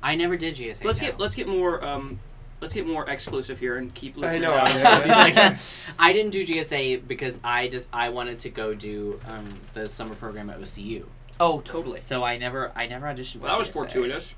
I 0.00 0.14
never 0.14 0.36
did 0.36 0.54
GSA. 0.54 0.84
Let's 0.84 1.00
no. 1.00 1.08
get 1.08 1.18
let's 1.18 1.34
get 1.34 1.48
more 1.48 1.84
um, 1.84 2.20
let's 2.60 2.74
get 2.74 2.86
more 2.86 3.08
exclusive 3.08 3.58
here 3.58 3.76
and 3.76 3.92
keep 3.94 4.16
I 4.16 4.20
listeners 4.20 4.42
know, 4.50 4.54
out. 4.54 4.68
I 4.68 5.04
know. 5.34 5.40
Like, 5.40 5.58
I 5.98 6.12
didn't 6.12 6.30
do 6.32 6.44
GSA 6.46 7.06
because 7.06 7.40
I 7.44 7.68
just 7.68 7.88
I 7.92 8.08
wanted 8.10 8.38
to 8.40 8.50
go 8.50 8.74
do 8.74 9.20
um, 9.28 9.60
the 9.74 9.88
summer 9.88 10.14
program 10.14 10.50
at 10.50 10.60
OCU. 10.60 11.04
oh, 11.40 11.60
totally. 11.60 11.98
So 12.00 12.24
I 12.24 12.36
never 12.38 12.72
I 12.74 12.86
never 12.86 13.06
auditioned. 13.06 13.40
Well, 13.40 13.48
that 13.48 13.54
for 13.54 13.58
was 13.58 13.68
GSA. 13.68 13.72
fortuitous. 13.92 14.34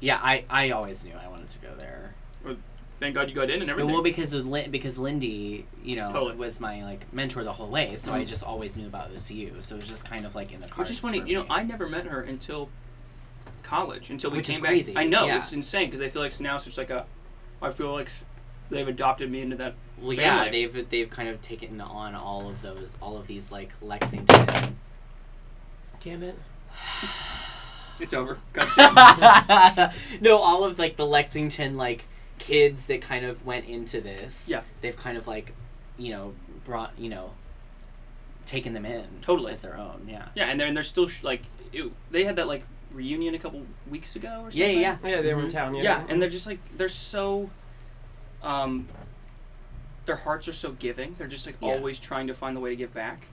Yeah, 0.00 0.20
I, 0.22 0.44
I 0.50 0.70
always 0.70 1.04
knew 1.06 1.14
I 1.14 1.26
wanted 1.28 1.48
to 1.50 1.58
go 1.60 1.74
there. 1.76 2.14
Thank 2.98 3.14
God 3.14 3.28
you 3.28 3.34
got 3.34 3.50
in 3.50 3.60
and 3.60 3.70
everything. 3.70 3.92
Well, 3.92 4.02
because 4.02 4.32
of 4.32 4.46
Lin- 4.46 4.70
because 4.70 4.98
Lindy, 4.98 5.66
you 5.84 5.96
know, 5.96 6.10
Totally. 6.12 6.34
was 6.34 6.60
my 6.60 6.82
like 6.82 7.12
mentor 7.12 7.44
the 7.44 7.52
whole 7.52 7.68
way, 7.68 7.94
so 7.96 8.14
I 8.14 8.22
Mhm. 8.22 8.26
just 8.26 8.42
always 8.42 8.74
knew 8.78 8.86
about 8.86 9.12
OCU. 9.14 9.62
So 9.62 9.74
it 9.74 9.78
was 9.80 9.88
just 9.88 10.06
kind 10.08 10.24
of 10.24 10.34
like 10.34 10.50
in 10.50 10.60
the 10.60 10.66
Which 10.66 10.74
cards. 10.74 10.90
is 10.92 10.98
funny, 10.98 11.20
for 11.20 11.26
you 11.26 11.34
know, 11.34 11.42
me. 11.42 11.48
I 11.50 11.62
never 11.62 11.86
met 11.90 12.06
her 12.06 12.22
until 12.22 12.70
college, 13.62 14.08
until 14.10 14.30
we 14.30 14.38
Which 14.38 14.48
is 14.48 14.56
came 14.56 14.64
crazy, 14.64 14.92
back. 14.94 15.04
I 15.04 15.06
know 15.06 15.26
yeah. 15.26 15.38
it's 15.38 15.52
insane 15.52 15.86
because 15.88 16.00
I 16.00 16.08
feel 16.08 16.22
like 16.22 16.38
now 16.40 16.56
it's 16.56 16.64
just 16.64 16.78
like 16.78 16.88
a, 16.88 17.04
I 17.62 17.70
feel 17.70 17.92
like 17.92 18.08
they've 18.70 18.86
adopted 18.88 19.30
me 19.30 19.40
into 19.42 19.56
that. 19.56 19.74
Well, 19.98 20.14
family. 20.16 20.22
yeah, 20.62 20.68
they've 20.68 20.90
they've 20.90 21.10
kind 21.10 21.28
of 21.28 21.40
taken 21.40 21.80
on 21.80 22.14
all 22.14 22.48
of 22.48 22.60
those, 22.62 22.96
all 23.00 23.16
of 23.16 23.26
these 23.26 23.50
like 23.50 23.70
Lexington. 23.80 24.76
Damn 26.00 26.22
it. 26.22 26.38
It's 27.98 28.12
over. 28.12 28.38
No, 30.20 30.36
all 30.36 30.64
of 30.64 30.78
like 30.78 30.96
the 30.98 31.06
Lexington 31.06 31.78
like 31.78 32.04
kids 32.38 32.84
that 32.86 33.00
kind 33.00 33.24
of 33.24 33.46
went 33.46 33.64
into 33.66 34.02
this. 34.02 34.48
Yeah. 34.50 34.60
they've 34.82 34.94
kind 34.96 35.16
of 35.16 35.26
like, 35.26 35.54
you 35.96 36.10
know, 36.12 36.34
brought 36.64 36.92
you 36.98 37.08
know, 37.08 37.30
taken 38.44 38.74
them 38.74 38.84
in 38.84 39.06
Totally. 39.22 39.50
as 39.52 39.60
their 39.62 39.78
own. 39.78 40.06
Yeah. 40.10 40.26
yeah, 40.34 40.44
and 40.44 40.60
they're 40.60 40.66
and 40.66 40.76
they're 40.76 40.84
still 40.84 41.08
sh- 41.08 41.22
like, 41.22 41.42
it, 41.72 41.90
they 42.10 42.24
had 42.24 42.36
that 42.36 42.46
like 42.48 42.64
reunion 42.96 43.34
a 43.34 43.38
couple 43.38 43.62
weeks 43.90 44.16
ago 44.16 44.28
or 44.42 44.50
something. 44.50 44.60
Yeah, 44.80 44.96
yeah, 45.02 45.08
Yeah, 45.16 45.20
they 45.22 45.34
were 45.34 45.40
in 45.42 45.46
Mhm. 45.48 45.52
town. 45.52 45.74
Yeah. 45.74 45.82
Yeah, 45.82 46.04
and 46.08 46.20
they're 46.20 46.30
just 46.30 46.46
like 46.46 46.58
they're 46.76 46.88
so. 46.88 47.50
Um, 48.42 48.88
their 50.06 50.16
hearts 50.16 50.46
are 50.48 50.52
so 50.52 50.72
giving. 50.72 51.14
They're 51.18 51.26
just 51.26 51.46
like 51.46 51.56
Yeah. 51.60 51.68
always 51.70 51.98
trying 51.98 52.26
to 52.28 52.34
find 52.34 52.56
the 52.56 52.60
way 52.60 52.70
to 52.70 52.76
give 52.76 52.94
back, 52.94 53.26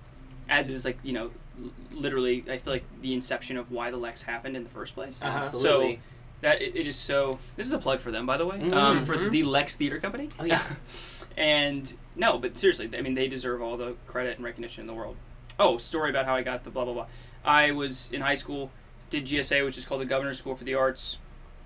as 0.49 0.69
is 0.69 0.85
like 0.85 0.97
you 1.03 1.13
know, 1.13 1.31
l- 1.61 1.71
literally. 1.91 2.43
I 2.49 2.57
feel 2.57 2.73
like 2.73 2.83
the 3.01 3.13
inception 3.13 3.57
of 3.57 3.71
why 3.71 3.91
the 3.91 3.97
Lex 3.97 4.23
happened 4.23 4.55
in 4.55 4.63
the 4.63 4.69
first 4.69 4.93
place. 4.95 5.19
Uh-huh. 5.21 5.39
Absolutely. 5.39 5.95
So 5.95 6.01
that 6.41 6.61
it, 6.61 6.75
it 6.75 6.87
is 6.87 6.95
so. 6.95 7.39
This 7.55 7.67
is 7.67 7.73
a 7.73 7.77
plug 7.77 7.99
for 7.99 8.11
them, 8.11 8.25
by 8.25 8.37
the 8.37 8.45
way, 8.45 8.57
Mhm. 8.59 8.73
um, 8.73 9.05
for 9.05 9.15
Mhm. 9.15 9.29
the 9.31 9.43
Lex 9.43 9.75
Theater 9.75 9.99
Company. 9.99 10.29
Oh 10.39 10.45
yeah. 10.45 10.61
and 11.37 11.93
no, 12.15 12.37
but 12.37 12.57
seriously, 12.57 12.89
I 12.97 13.01
mean, 13.01 13.13
they 13.13 13.27
deserve 13.27 13.61
all 13.61 13.77
the 13.77 13.95
credit 14.07 14.35
and 14.37 14.45
recognition 14.45 14.81
in 14.81 14.87
the 14.87 14.93
world. 14.93 15.15
Oh, 15.59 15.77
story 15.77 16.09
about 16.09 16.25
how 16.25 16.35
I 16.35 16.41
got 16.41 16.63
the 16.63 16.69
blah 16.71 16.85
blah 16.85 16.93
blah. 16.93 17.05
I 17.45 17.71
was 17.71 18.09
in 18.11 18.21
high 18.21 18.35
school, 18.35 18.71
did 19.13 19.25
GSA, 19.25 19.63
which 19.63 19.77
is 19.77 19.85
called 19.85 20.01
the 20.01 20.05
Governor's 20.05 20.39
School 20.39 20.55
for 20.55 20.63
the 20.63 20.73
Arts. 20.73 21.17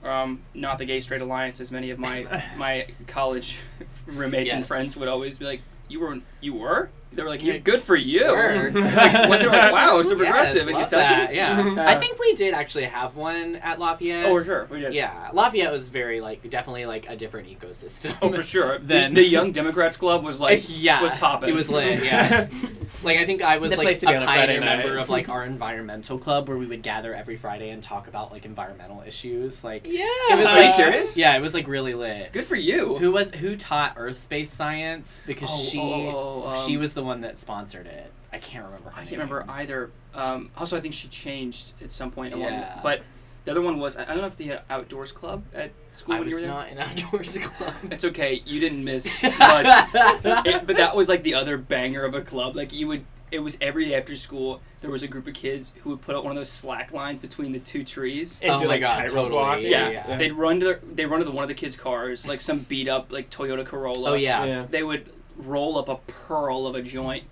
Um, 0.03 0.43
not 0.53 0.77
the 0.77 0.85
Gay 0.85 1.01
Straight 1.01 1.21
Alliance, 1.21 1.59
as 1.59 1.71
many 1.71 1.89
of 1.89 1.97
my 1.97 2.43
my 2.57 2.87
college 3.07 3.57
roommates 4.05 4.51
and 4.51 4.65
friends 4.65 4.95
would 4.95 5.07
always 5.07 5.39
be 5.39 5.45
like, 5.45 5.61
"You 5.87 6.01
were, 6.01 6.19
you 6.41 6.53
were." 6.53 6.89
They 7.17 7.24
were 7.24 7.29
like, 7.29 7.43
"You're 7.43 7.57
good 7.57 7.81
for 7.81 7.95
you." 7.95 8.19
Sure. 8.21 8.71
like, 8.71 9.27
when 9.29 9.39
they 9.39 9.45
were 9.47 9.51
like, 9.51 9.74
"Wow, 9.74 10.01
so 10.03 10.15
progressive 10.15 10.55
Yes, 10.55 10.67
in 10.67 10.74
love 10.74 10.81
Kentucky." 10.89 11.01
that, 11.25 11.33
Yeah, 11.36 11.59
Uh, 11.77 11.83
I 11.89 11.95
think 11.95 12.19
we 12.19 12.33
did 12.36 12.53
actually 12.53 12.86
have 12.86 13.15
one 13.15 13.55
at 13.57 13.79
Lafayette. 13.79 14.25
Oh, 14.27 14.38
for 14.38 14.45
sure, 14.45 14.67
we 14.69 14.79
did. 14.81 14.93
Yeah, 14.93 15.29
Lafayette 15.33 15.71
was 15.71 15.89
very 15.89 16.21
like 16.21 16.47
definitely 16.50 16.86
like 16.86 17.09
a 17.09 17.15
different 17.15 17.50
ecosystem. 17.50 18.15
Oh, 18.21 18.31
for 18.31 18.43
sure. 18.43 18.77
Then 18.88 19.13
the, 19.15 19.21
the 19.24 19.27
Young 19.27 19.51
Democrats 19.51 19.97
Club 19.97 20.24
was 20.24 20.39
like, 20.39 20.63
yeah, 20.67 21.01
was 21.01 21.13
popping. 21.15 21.50
It 21.50 21.55
was 21.55 21.69
lit. 21.69 22.03
Yeah, 22.03 22.47
like 23.03 23.17
I 23.17 23.25
think 23.25 23.41
I 23.41 23.57
was 23.57 23.71
The 23.71 23.77
like 23.77 23.86
place 23.86 24.03
a 24.03 24.05
to 24.05 24.12
be 24.12 24.15
on 24.17 24.24
a 24.24 24.25
pioneer 24.27 24.59
night. 24.59 24.77
member 24.77 24.97
of 25.00 25.09
like 25.09 25.27
our 25.27 25.43
environmental 25.43 26.19
club 26.19 26.47
where 26.47 26.57
we 26.57 26.67
would 26.67 26.83
gather 26.83 27.13
every 27.15 27.36
Friday 27.36 27.69
and 27.71 27.81
talk 27.81 28.07
about 28.07 28.31
like 28.31 28.45
environmental 28.45 29.03
issues. 29.05 29.63
Like 29.63 29.88
Yeah. 29.88 30.03
it 30.31 30.38
was 30.38 30.47
Are 30.50 30.57
you 30.59 30.65
like 30.67 30.75
serious? 30.75 31.17
Yeah, 31.17 31.36
it 31.36 31.41
was 31.41 31.53
like 31.55 31.67
really 31.67 31.95
lit. 31.95 32.31
Good 32.31 32.45
for 32.45 32.55
you. 32.55 32.97
Who 33.00 33.12
was 33.12 33.31
who 33.31 33.55
taught 33.55 33.93
earth 33.97 34.19
space 34.19 34.51
science 34.51 35.24
because 35.25 35.50
Oh, 35.51 35.57
she 35.57 35.79
oh, 35.79 36.43
oh, 36.47 36.65
she 36.65 36.75
um, 36.75 36.81
was 36.81 36.93
the 36.93 37.03
one 37.07 37.21
that 37.21 37.39
sponsored 37.39 37.87
it. 37.87 38.11
I 38.31 38.37
can't 38.37 38.65
remember. 38.65 38.89
Her 38.89 38.95
I 38.95 38.99
can't 38.99 39.11
name. 39.11 39.19
remember 39.21 39.45
either. 39.49 39.89
Um, 40.13 40.51
also, 40.57 40.77
I 40.77 40.81
think 40.81 40.93
she 40.93 41.07
changed 41.07 41.73
at 41.81 41.91
some 41.91 42.11
point. 42.11 42.33
Along, 42.33 42.51
Yeah. 42.53 42.79
But 42.83 43.01
the 43.45 43.51
other 43.51 43.61
one 43.61 43.79
was 43.79 43.95
I 43.97 44.03
I 44.03 44.05
don't 44.07 44.17
know 44.17 44.25
if 44.27 44.35
they 44.35 44.43
had 44.45 44.61
outdoors 44.69 45.11
club 45.13 45.43
at 45.53 45.71
school 45.91 46.15
I 46.15 46.19
when 46.19 46.25
was 46.25 46.31
you 46.33 46.37
were 46.37 46.41
there. 46.41 46.51
not 46.51 46.69
in 46.69 46.77
outdoors 46.77 47.37
club. 47.37 47.73
It's 47.89 48.03
okay, 48.05 48.43
you 48.45 48.59
didn't 48.59 48.83
miss 48.83 49.05
much. 49.23 49.35
It- 50.45 50.67
but 50.67 50.77
that 50.77 50.95
was 50.95 51.09
like 51.09 51.23
the 51.23 51.33
other 51.33 51.57
banger 51.57 52.03
of 52.03 52.13
a 52.13 52.21
club. 52.21 52.55
Like 52.55 52.73
you 52.73 52.87
would, 52.89 53.05
it 53.31 53.39
was 53.39 53.57
every 53.61 53.85
day 53.85 53.95
after 53.95 54.15
school. 54.15 54.61
There 54.81 54.91
was 54.91 55.01
a 55.01 55.07
group 55.07 55.25
of 55.27 55.33
kids 55.33 55.73
who 55.83 55.89
would 55.91 56.01
put 56.01 56.15
out 56.15 56.23
one 56.23 56.31
of 56.31 56.37
those 56.37 56.51
slack 56.51 56.91
lines 56.91 57.19
between 57.19 57.51
the 57.51 57.59
two 57.59 57.83
trees. 57.83 58.39
And 58.43 58.51
Oh 58.51 58.59
do, 58.59 58.65
my 58.65 58.73
like, 58.73 58.81
God, 58.81 58.95
tightrope 58.99 59.15
totally. 59.31 59.35
walk. 59.41 59.59
Yeah, 59.61 59.89
Yeah, 59.89 59.89
yeah. 60.09 60.17
they'd 60.17 60.33
run 60.33 60.59
to 60.59 60.65
their, 60.65 60.79
they 60.93 61.05
run 61.07 61.19
to 61.19 61.25
the, 61.25 61.31
one 61.31 61.43
of 61.43 61.47
the 61.49 61.55
kids' 61.55 61.75
cars, 61.75 62.27
like 62.27 62.41
some 62.41 62.59
beat 62.59 62.87
up 62.87 63.11
like 63.11 63.29
Toyota 63.31 63.65
Corolla. 63.65 64.11
Oh 64.11 64.13
yeah. 64.13 64.43
Yeah. 64.45 64.65
They 64.69 64.83
would 64.83 65.09
roll 65.38 65.77
up 65.77 65.89
a 65.89 65.96
pearl 66.12 66.67
of 66.67 66.75
a 66.75 66.82
joint, 66.82 67.24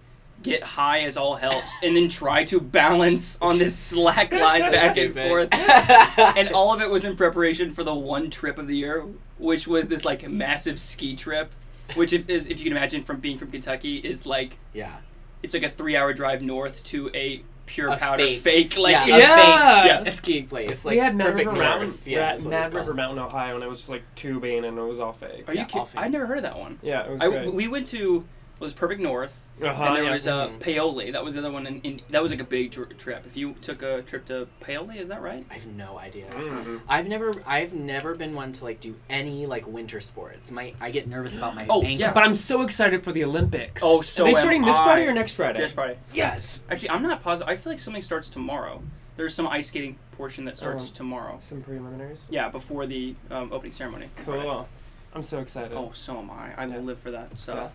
get 0.41 0.63
high 0.63 1.01
as 1.01 1.17
all 1.17 1.35
helps, 1.35 1.73
and 1.83 1.95
then 1.95 2.07
try 2.07 2.43
to 2.45 2.59
balance 2.59 3.37
on 3.41 3.57
this 3.57 3.77
slack 3.89 4.31
line 4.31 4.71
back 4.71 4.97
and 4.97 5.13
forth. 5.13 5.49
And 6.37 6.49
all 6.49 6.73
of 6.73 6.81
it 6.81 6.89
was 6.89 7.05
in 7.05 7.15
preparation 7.15 7.73
for 7.73 7.83
the 7.83 7.95
one 7.95 8.29
trip 8.29 8.57
of 8.57 8.67
the 8.67 8.77
year, 8.77 9.05
which 9.37 9.67
was 9.67 9.87
this 9.87 10.05
like 10.05 10.27
massive 10.29 10.79
ski 10.79 11.15
trip. 11.15 11.51
Which 11.93 12.13
if, 12.13 12.27
is, 12.29 12.47
if 12.47 12.57
you 12.59 12.63
can 12.63 12.73
imagine 12.73 13.03
from 13.03 13.19
being 13.19 13.37
from 13.37 13.51
Kentucky, 13.51 13.97
is 13.97 14.25
like 14.25 14.57
yeah. 14.73 14.97
it's 15.43 15.53
like 15.53 15.63
a 15.63 15.69
three-hour 15.69 16.13
drive 16.13 16.41
north 16.41 16.83
to 16.85 17.11
a 17.13 17.43
pure 17.65 17.89
A 17.89 17.97
powder 17.97 18.23
fake- 18.23 18.39
fake, 18.41 18.77
like 18.77 18.91
yeah, 18.91 19.05
Yeah. 19.05 19.15
a 19.15 19.81
fake 19.97 20.05
Yeah. 20.05 20.09
skiing 20.11 20.47
place. 20.47 20.85
Like 20.85 20.93
we 20.93 20.97
had 20.99 21.15
Mad 21.15 21.25
perfect 21.31 21.47
River 21.47 21.59
Mountain. 21.59 21.87
north. 21.89 22.07
Yeah, 22.07 22.17
Yeah, 22.17 22.25
Mad 22.25 22.33
it's 22.33 22.43
called. 22.45 22.73
River 22.73 22.93
Mountain, 22.93 23.19
Ohio, 23.19 23.55
and 23.55 23.63
it 23.63 23.67
was 23.69 23.79
just 23.79 23.89
like 23.89 24.03
tubing, 24.15 24.65
and 24.65 24.77
it 24.77 24.81
was 24.81 24.99
all 24.99 25.13
fake. 25.13 25.45
Are 25.47 25.53
you 25.53 25.65
kidding? 25.65 25.79
all 25.79 25.85
fake. 25.85 26.01
I 26.01 26.07
never 26.07 26.25
heard 26.25 26.37
of 26.37 26.43
that 26.43 26.59
one. 26.59 26.79
Yeah, 26.81 27.03
it 27.05 27.11
was 27.11 27.21
I, 27.21 27.27
great. 27.27 27.53
we 27.53 27.67
went 27.67 27.87
to 27.87 28.17
it 28.17 28.23
was 28.59 28.73
Perfect 28.73 29.01
North, 29.01 29.47
Uh-huh, 29.61 29.83
and 29.83 29.95
there 29.97 30.03
yeah. 30.05 30.11
was 30.13 30.27
uh, 30.27 30.47
Mhm. 30.47 30.59
Paoli. 30.59 31.11
That 31.11 31.23
was 31.23 31.33
the 31.33 31.39
other 31.41 31.51
one. 31.51 31.67
In, 31.67 31.81
in, 31.81 32.01
that 32.09 32.21
was 32.21 32.31
like 32.31 32.39
a 32.41 32.45
big 32.45 32.71
tr- 32.71 32.83
trip. 32.83 33.25
If 33.25 33.35
you 33.37 33.53
took 33.61 33.81
a 33.81 34.01
trip 34.01 34.25
to 34.27 34.47
Paoli, 34.61 34.97
is 34.99 35.07
that 35.09 35.21
right? 35.21 35.45
I 35.51 35.55
have 35.55 35.65
no 35.67 35.99
idea. 35.99 36.27
Mhm. 36.31 36.81
I've 36.87 37.07
never 37.07 37.35
I've 37.45 37.73
never 37.73 38.15
been 38.15 38.33
one 38.33 38.51
to 38.53 38.63
like 38.63 38.79
do 38.79 38.95
any 39.09 39.45
like 39.45 39.67
winter 39.67 39.99
sports. 39.99 40.51
My 40.51 40.73
I 40.79 40.91
get 40.91 41.07
nervous 41.07 41.35
about 41.37 41.55
my 41.55 41.65
Oh, 41.69 41.81
ankles. 41.81 41.99
yeah. 41.99 42.13
But 42.13 42.23
I'm 42.23 42.33
so 42.35 42.61
excited 42.63 43.03
for 43.03 43.11
the 43.11 43.23
Olympics. 43.23 43.81
Oh, 43.83 44.01
so 44.01 44.23
Are 44.23 44.27
they 44.27 44.35
am 44.35 44.39
starting 44.39 44.65
this 44.65 44.77
I. 44.77 44.83
Friday 44.83 45.05
or 45.07 45.13
next 45.13 45.35
Friday? 45.35 45.59
Yes, 45.59 45.73
Friday. 45.73 45.97
Yes. 46.13 46.63
Actually, 46.69 46.89
I'm 46.91 47.03
not 47.03 47.21
positive. 47.23 47.49
I 47.49 47.55
feel 47.57 47.73
like 47.73 47.79
something 47.79 48.01
starts 48.03 48.29
tomorrow. 48.29 48.81
There's 49.17 49.33
some 49.33 49.47
ice 49.47 49.67
skating 49.67 49.97
portion 50.17 50.43
that 50.45 50.57
starts 50.57 50.89
Oh. 50.91 50.93
tomorrow. 50.95 51.37
Some 51.39 51.61
preliminaries. 51.61 52.27
Yeah, 52.29 52.49
before 52.49 52.85
the 52.85 53.15
um, 53.31 53.51
opening 53.53 53.71
ceremony. 53.73 54.09
Cool. 54.25 54.67
I'm 55.13 55.23
so 55.23 55.39
excited. 55.39 55.71
Oh, 55.77 55.91
so 55.93 56.17
am 56.19 56.29
I. 56.29 56.53
I 56.57 56.65
Yeah. 56.65 56.75
will 56.75 56.83
live 56.83 56.99
for 56.99 57.11
that 57.11 57.37
stuff. 57.39 57.71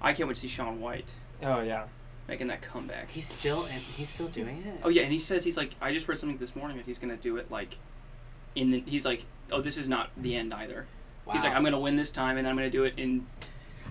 I 0.00 0.12
can't 0.12 0.28
wait 0.28 0.34
to 0.36 0.40
see 0.42 0.48
Shaun 0.48 0.80
White 0.80 1.08
Oh 1.42 1.60
yeah. 1.60 1.84
making 2.28 2.46
that 2.48 2.62
comeback. 2.62 3.10
He's 3.10 3.26
still 3.28 3.64
and 3.64 3.80
he's 3.82 4.08
still 4.08 4.28
doing 4.28 4.64
it. 4.66 4.80
Oh 4.84 4.88
yeah, 4.88 5.02
and 5.02 5.12
he 5.12 5.18
says 5.18 5.44
he's 5.44 5.56
like 5.56 5.74
I 5.80 5.92
just 5.92 6.08
read 6.08 6.18
something 6.18 6.38
this 6.38 6.54
morning 6.56 6.76
that 6.76 6.86
he's 6.86 6.98
gonna 6.98 7.16
do 7.16 7.36
it 7.36 7.50
like 7.50 7.78
in 8.54 8.70
the 8.70 8.80
he's 8.86 9.04
like 9.04 9.24
oh 9.52 9.60
this 9.60 9.76
is 9.76 9.88
not 9.88 10.10
the 10.16 10.34
end 10.36 10.52
either. 10.54 10.86
wow. 11.24 11.32
He's 11.34 11.44
like 11.44 11.54
I'm 11.54 11.64
gonna 11.64 11.78
win 11.80 11.96
this 11.96 12.10
time 12.10 12.36
and 12.36 12.46
then 12.46 12.50
I'm 12.50 12.56
gonna 12.56 12.70
do 12.70 12.84
it 12.84 12.94
in 12.96 13.26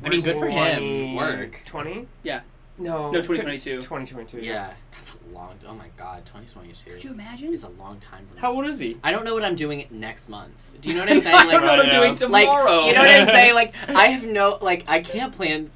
I 0.03 0.09
mean, 0.09 0.21
good 0.21 0.37
for 0.37 0.47
him. 0.47 1.15
Work. 1.15 1.61
Twenty. 1.65 2.07
yeah. 2.23 2.41
No. 2.77 3.09
No, 3.09 3.21
2022. 3.21 3.77
2022. 3.77 4.41
Yeah, 4.45 4.73
that's 4.91 5.21
a 5.21 5.33
long. 5.33 5.51
Time. 5.59 5.69
Oh 5.69 5.73
my 5.75 5.87
god, 5.95 6.25
2022. 6.25 6.91
Could 6.91 7.03
you 7.05 7.11
imagine? 7.13 7.53
Is 7.53 7.63
a 7.63 7.69
long 7.69 7.97
time 8.01 8.25
for 8.25 8.33
me. 8.35 8.41
How 8.41 8.51
old 8.51 8.65
is 8.65 8.79
he? 8.79 8.97
I 9.01 9.11
don't 9.13 9.23
know 9.23 9.33
what 9.33 9.45
I'm 9.45 9.55
doing 9.55 9.87
next 9.91 10.27
month. 10.27 10.73
Do 10.81 10.89
you 10.89 10.95
know 10.95 11.03
what 11.03 11.09
I'm 11.13 11.19
saying? 11.21 11.33
I 11.37 11.43
Like, 11.45 11.51
don't 11.51 11.61
know 11.61 11.67
what 11.69 11.79
I'm 11.79 11.85
doing 11.89 12.15
know. 12.15 12.27
like 12.27 12.45
tomorrow. 12.47 12.85
you 12.87 12.91
know 12.93 12.99
what 12.99 13.09
I'm 13.09 13.23
saying? 13.23 13.53
Like 13.55 13.73
I 13.87 14.07
have 14.07 14.27
no 14.27 14.57
like 14.61 14.83
I 14.89 14.99
can't 15.01 15.31
plan 15.31 15.71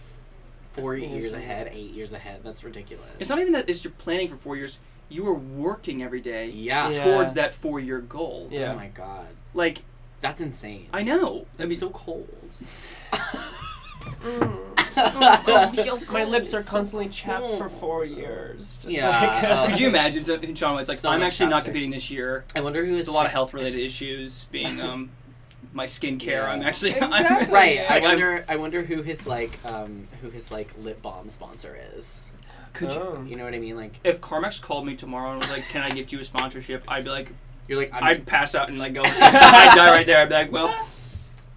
four 0.74 0.96
years 0.96 1.34
ahead, 1.34 1.70
eight 1.74 1.92
years 1.92 2.14
ahead. 2.14 2.42
That's 2.44 2.64
ridiculous. 2.64 3.08
It's 3.20 3.30
not 3.30 3.40
even 3.40 3.54
that 3.54 3.70
it's 3.70 3.84
you're 3.84 3.92
planning 3.94 4.28
for 4.28 4.36
four 4.38 4.56
years. 4.56 4.78
You 5.10 5.28
are 5.28 5.34
working 5.34 6.04
every 6.04 6.22
day 6.22 6.50
Yeah. 6.50 6.90
Yeah. 6.92 7.04
towards 7.04 7.34
that 7.34 7.54
four 7.54 7.80
year 7.80 8.00
goal. 8.00 8.48
Yeah. 8.52 8.74
Oh 8.74 8.76
my 8.76 8.88
god, 8.90 9.28
Like 9.54 9.80
that's 10.20 10.42
insane. 10.42 10.88
I 10.94 11.02
know. 11.04 11.46
I 11.58 11.64
It's 11.64 11.70
mean, 11.70 11.80
so 11.80 11.90
cold. 11.90 12.28
My 16.12 16.26
lips 16.28 16.54
are 16.54 16.64
constantly 16.64 17.10
chapped 17.10 17.46
for 17.58 17.70
four 17.70 18.06
years. 18.06 18.80
Just 18.84 18.96
Yeah, 18.96 19.10
like, 19.10 19.44
uh, 19.44 19.68
could 19.68 19.80
you 19.80 19.88
imagine? 19.88 20.24
So, 20.24 20.38
Shaun, 20.56 20.80
it's 20.80 20.90
like 20.90 20.98
So 20.98 21.10
I'm 21.10 21.20
much 21.20 21.30
actually 21.30 21.50
not 21.50 21.62
chapstick. 21.62 21.66
competing 21.66 21.92
this 21.92 22.10
year. 22.12 22.44
I 22.56 22.62
wonder 22.62 22.86
who 22.86 22.92
is 22.94 23.06
There's 23.06 23.08
a 23.10 23.14
lot 23.14 23.26
of 23.26 23.32
health 23.32 23.54
related 23.54 23.80
issues 23.80 24.46
being 24.52 24.82
um, 24.82 25.10
my 25.74 25.86
skincare. 25.86 26.28
Yeah. 26.28 26.46
I'm 26.52 26.62
actually 26.62 26.92
Exactly. 26.92 27.54
right. 27.54 27.80
I 27.80 27.84
Like, 27.84 27.92
I'm- 27.92 28.04
wonder. 28.04 28.46
I 28.50 28.56
wonder 28.56 28.82
who 28.84 29.02
his 29.04 29.26
like 29.28 29.58
um 29.66 30.08
who 30.22 30.30
his 30.30 30.52
like 30.52 30.72
lip 30.80 31.02
balm 31.02 31.30
sponsor 31.30 31.78
is. 31.96 32.34
Could 32.74 32.92
you? 32.92 33.00
Oh. 33.00 33.24
You 33.28 33.36
know 33.36 33.44
what 33.46 33.54
I 33.54 33.60
mean? 33.60 33.76
Like 33.76 33.94
If 34.04 34.22
Carmex 34.22 34.62
called 34.62 34.86
me 34.86 34.96
tomorrow 34.96 35.32
and 35.32 35.40
was 35.40 35.50
like, 35.50 35.68
"Can 35.70 35.82
I 35.82 35.90
gift 35.90 36.12
you 36.12 36.20
a 36.20 36.24
sponsorship?" 36.24 36.84
I'd 36.88 37.04
be 37.04 37.10
like, 37.10 37.32
you're 37.68 37.78
like 37.80 37.92
I'm, 37.94 38.04
I'd 38.04 38.26
pass 38.26 38.54
out 38.56 38.70
and 38.70 38.78
like 38.78 38.94
go, 38.94 39.02
I'd 39.06 39.76
die 39.76 39.90
right 39.92 40.06
there. 40.06 40.22
I'd 40.22 40.30
be 40.30 40.36
like, 40.36 40.52
"Well, 40.52 40.88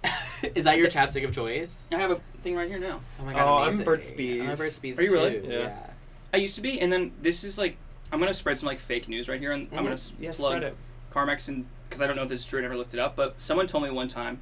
is 0.55 0.65
that 0.65 0.77
your 0.77 0.87
chapstick 0.87 1.23
of 1.25 1.33
choice? 1.33 1.87
I 1.91 1.97
have 1.97 2.11
a 2.11 2.15
thing 2.41 2.55
right 2.55 2.67
here 2.67 2.79
now." 2.79 2.99
Oh 3.19 3.25
my 3.25 3.33
Oh, 3.33 3.37
god, 3.37 3.61
I'm 3.61 3.67
amazing. 3.69 3.85
Burt's 3.85 4.11
Bees. 4.11 4.41
I'm 4.41 4.49
a 4.49 4.55
Burt's 4.55 4.79
Bees 4.79 4.99
Are 4.99 5.03
you 5.03 5.13
really? 5.13 5.31
too. 5.41 5.47
Yeah. 5.49 5.57
Yeah. 5.59 5.89
I 6.33 6.37
used 6.37 6.55
to 6.55 6.61
be, 6.61 6.79
and 6.81 6.91
then 6.91 7.11
this 7.21 7.43
is 7.43 7.57
like, 7.59 7.77
I'm 8.11 8.19
gonna 8.19 8.33
spread 8.33 8.57
some 8.57 8.67
like 8.67 8.79
fake 8.79 9.07
news 9.07 9.29
right 9.29 9.39
here, 9.39 9.51
and 9.51 9.67
I'm 9.71 9.83
gonna 9.83 9.97
Yeah, 10.19 10.31
plug. 10.33 10.63
Carmex, 11.11 11.47
and 11.47 11.65
because 11.87 12.01
I 12.01 12.07
don't 12.07 12.15
know 12.15 12.23
if 12.23 12.29
this 12.29 12.41
is 12.41 12.45
true, 12.45 12.59
I 12.59 12.61
never 12.63 12.77
looked 12.77 12.93
it 12.93 12.99
up, 12.99 13.15
but 13.15 13.39
someone 13.41 13.67
told 13.67 13.83
me 13.83 13.89
one 13.91 14.07
time 14.07 14.41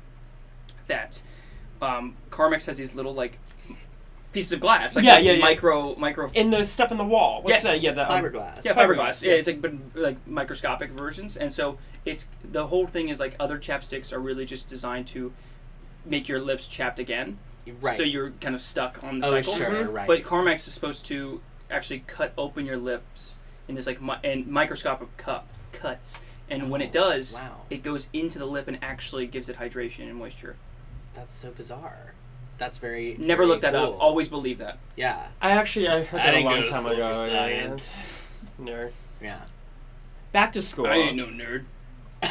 that 0.88 1.22
um, 1.82 2.16
Carmex 2.30 2.66
has 2.66 2.78
these 2.78 2.94
little 2.96 3.14
like 3.14 3.38
pieces 4.34 4.54
of 4.54 4.60
glass, 4.62 4.96
like 4.96 5.04
Yeah, 5.04 5.16
like, 5.16 5.24
yeah, 5.26 5.32
yeah. 5.34 5.42
micro 5.42 5.96
micro. 5.96 6.30
In 6.34 6.52
the 6.52 6.64
stuff 6.64 6.92
in 6.92 6.98
the 6.98 7.04
wall. 7.04 7.42
What's 7.42 7.50
Yes. 7.50 7.64
that? 7.64 7.82
Yeah, 7.82 7.92
the 7.92 8.12
um, 8.12 8.24
Fiberglass. 8.24 8.64
Yeah, 8.64 8.74
Fiberglass, 8.74 8.96
fiberglass. 8.96 9.24
yeah. 9.26 9.32
Yeah, 9.32 9.38
it's 9.38 9.48
like 9.48 9.62
but 9.62 9.74
like 9.96 10.28
microscopic 10.28 10.92
versions, 10.92 11.36
and 11.38 11.52
so 11.52 11.78
it's 12.06 12.28
the 12.44 12.68
whole 12.68 12.88
thing 12.88 13.10
is 13.10 13.20
like 13.20 13.36
other 13.40 13.58
chapsticks 13.60 14.12
are 14.14 14.20
really 14.20 14.46
just 14.46 14.68
designed 14.70 15.08
to 15.08 15.34
make 16.06 16.28
your 16.28 16.40
lips 16.40 16.68
chapped 16.68 16.98
again. 17.00 17.38
Right. 17.80 17.96
So 17.96 18.04
you're 18.04 18.32
kind 18.42 18.56
of 18.56 18.62
stuck 18.62 19.04
on 19.04 19.20
the 19.20 19.28
oh 19.28 19.42
cycle. 19.42 19.54
sure, 19.54 19.70
Mhm. 19.86 19.94
right. 19.94 20.08
But 20.08 20.24
Carmex 20.24 20.68
is 20.68 20.74
supposed 20.74 21.06
to 21.08 21.42
actually 21.70 22.00
cut 22.08 22.34
open 22.38 22.66
your 22.66 22.78
lips 22.78 23.36
in 23.68 23.76
this 23.76 23.86
like 23.86 24.02
mi- 24.02 24.16
and 24.24 24.48
microscopic 24.48 25.16
cup 25.18 25.48
cuts, 25.72 26.18
and 26.52 26.70
when 26.70 26.82
it 26.82 26.92
does, 26.92 27.34
wow. 27.34 27.62
it 27.70 27.82
goes 27.82 28.10
into 28.14 28.38
the 28.38 28.46
lip 28.46 28.68
and 28.68 28.78
actually 28.82 29.26
gives 29.26 29.50
it 29.50 29.58
hydration 29.58 30.10
and 30.10 30.16
moisture. 30.16 30.58
That's 31.14 31.34
so 31.34 31.52
bizarre. 31.52 32.14
That's 32.58 32.78
very 32.78 33.16
Never 33.18 33.44
very 33.44 33.48
look 33.48 33.62
that 33.62 33.74
cool. 33.74 33.94
up. 33.94 34.02
Always 34.02 34.28
believe 34.28 34.60
that. 34.60 34.78
Yeah. 34.96 35.30
I 35.42 35.52
actually 35.52 35.88
I 35.88 36.04
heard 36.04 36.20
I 36.20 36.26
that 36.26 36.34
a 36.34 36.38
didn't 36.38 36.46
long 36.46 36.60
go 36.60 36.66
to 36.66 36.72
time 36.72 36.80
school 36.82 36.92
ago. 36.92 37.14
for 37.14 37.20
yeah. 37.20 37.40
science. 37.40 38.14
Nerd. 38.62 38.92
Yeah. 39.22 39.46
Back 40.32 40.54
to 40.54 40.62
school. 40.62 40.86
I 40.86 40.96
ain't 40.96 41.16
no 41.16 41.26
nerd. 41.28 41.64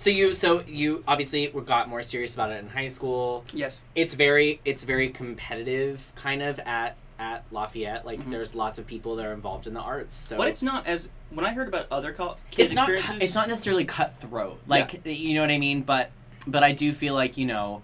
So 0.00 0.08
you 0.08 0.32
so 0.32 0.62
you 0.66 1.04
obviously 1.06 1.48
got 1.48 1.86
more 1.86 2.02
serious 2.02 2.32
about 2.32 2.50
it 2.52 2.54
in 2.54 2.70
high 2.70 2.88
school. 2.88 3.44
Yes. 3.52 3.80
It's 3.94 4.14
very 4.14 4.62
it's 4.64 4.82
very 4.82 5.10
competitive 5.10 6.10
kind 6.14 6.40
of 6.40 6.58
at 6.60 6.96
at 7.20 7.44
Lafayette. 7.52 8.04
Like 8.06 8.20
Mhm. 8.20 8.30
there's 8.30 8.54
lots 8.54 8.78
of 8.78 8.86
people 8.86 9.14
that 9.16 9.26
are 9.26 9.32
involved 9.34 9.66
in 9.66 9.74
the 9.74 9.80
arts. 9.80 10.16
So 10.16 10.36
But 10.38 10.48
it's 10.48 10.62
not 10.62 10.86
as 10.86 11.10
when 11.30 11.44
I 11.44 11.52
heard 11.52 11.68
about 11.68 11.86
other 11.90 12.12
col- 12.12 12.38
kids 12.50 12.72
it's 12.72 12.74
not 12.74 12.88
experiences. 12.88 13.22
it's 13.22 13.34
not 13.34 13.46
necessarily 13.46 13.84
cutthroat. 13.84 14.58
Like 14.66 15.06
you 15.06 15.34
know 15.34 15.42
what 15.42 15.50
I 15.50 15.58
mean, 15.58 15.82
but 15.82 16.10
but 16.46 16.62
I 16.64 16.72
do 16.72 16.92
feel 16.92 17.12
like, 17.14 17.36
you 17.36 17.44
know, 17.46 17.82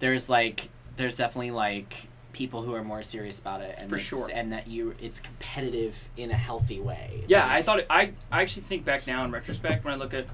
there's 0.00 0.30
like 0.30 0.70
there's 0.96 1.18
definitely 1.18 1.50
like 1.52 2.08
people 2.32 2.62
who 2.62 2.74
are 2.74 2.82
more 2.84 3.02
serious 3.02 3.38
about 3.40 3.60
it 3.60 3.74
and 3.78 3.90
For 3.90 3.98
sure. 3.98 4.30
and 4.32 4.52
that 4.52 4.66
you 4.68 4.94
it's 5.00 5.20
competitive 5.20 6.08
in 6.16 6.30
a 6.30 6.36
healthy 6.36 6.80
way. 6.80 7.24
Yeah, 7.26 7.42
Like, 7.42 7.50
I 7.52 7.62
thought 7.62 7.78
it, 7.80 7.86
I 7.90 8.12
I 8.32 8.42
actually 8.42 8.62
think 8.62 8.84
back 8.86 9.06
now 9.06 9.24
in 9.24 9.30
retrospect 9.30 9.84
when 9.84 9.92
I 9.92 9.96
look 9.98 10.14
at 10.14 10.26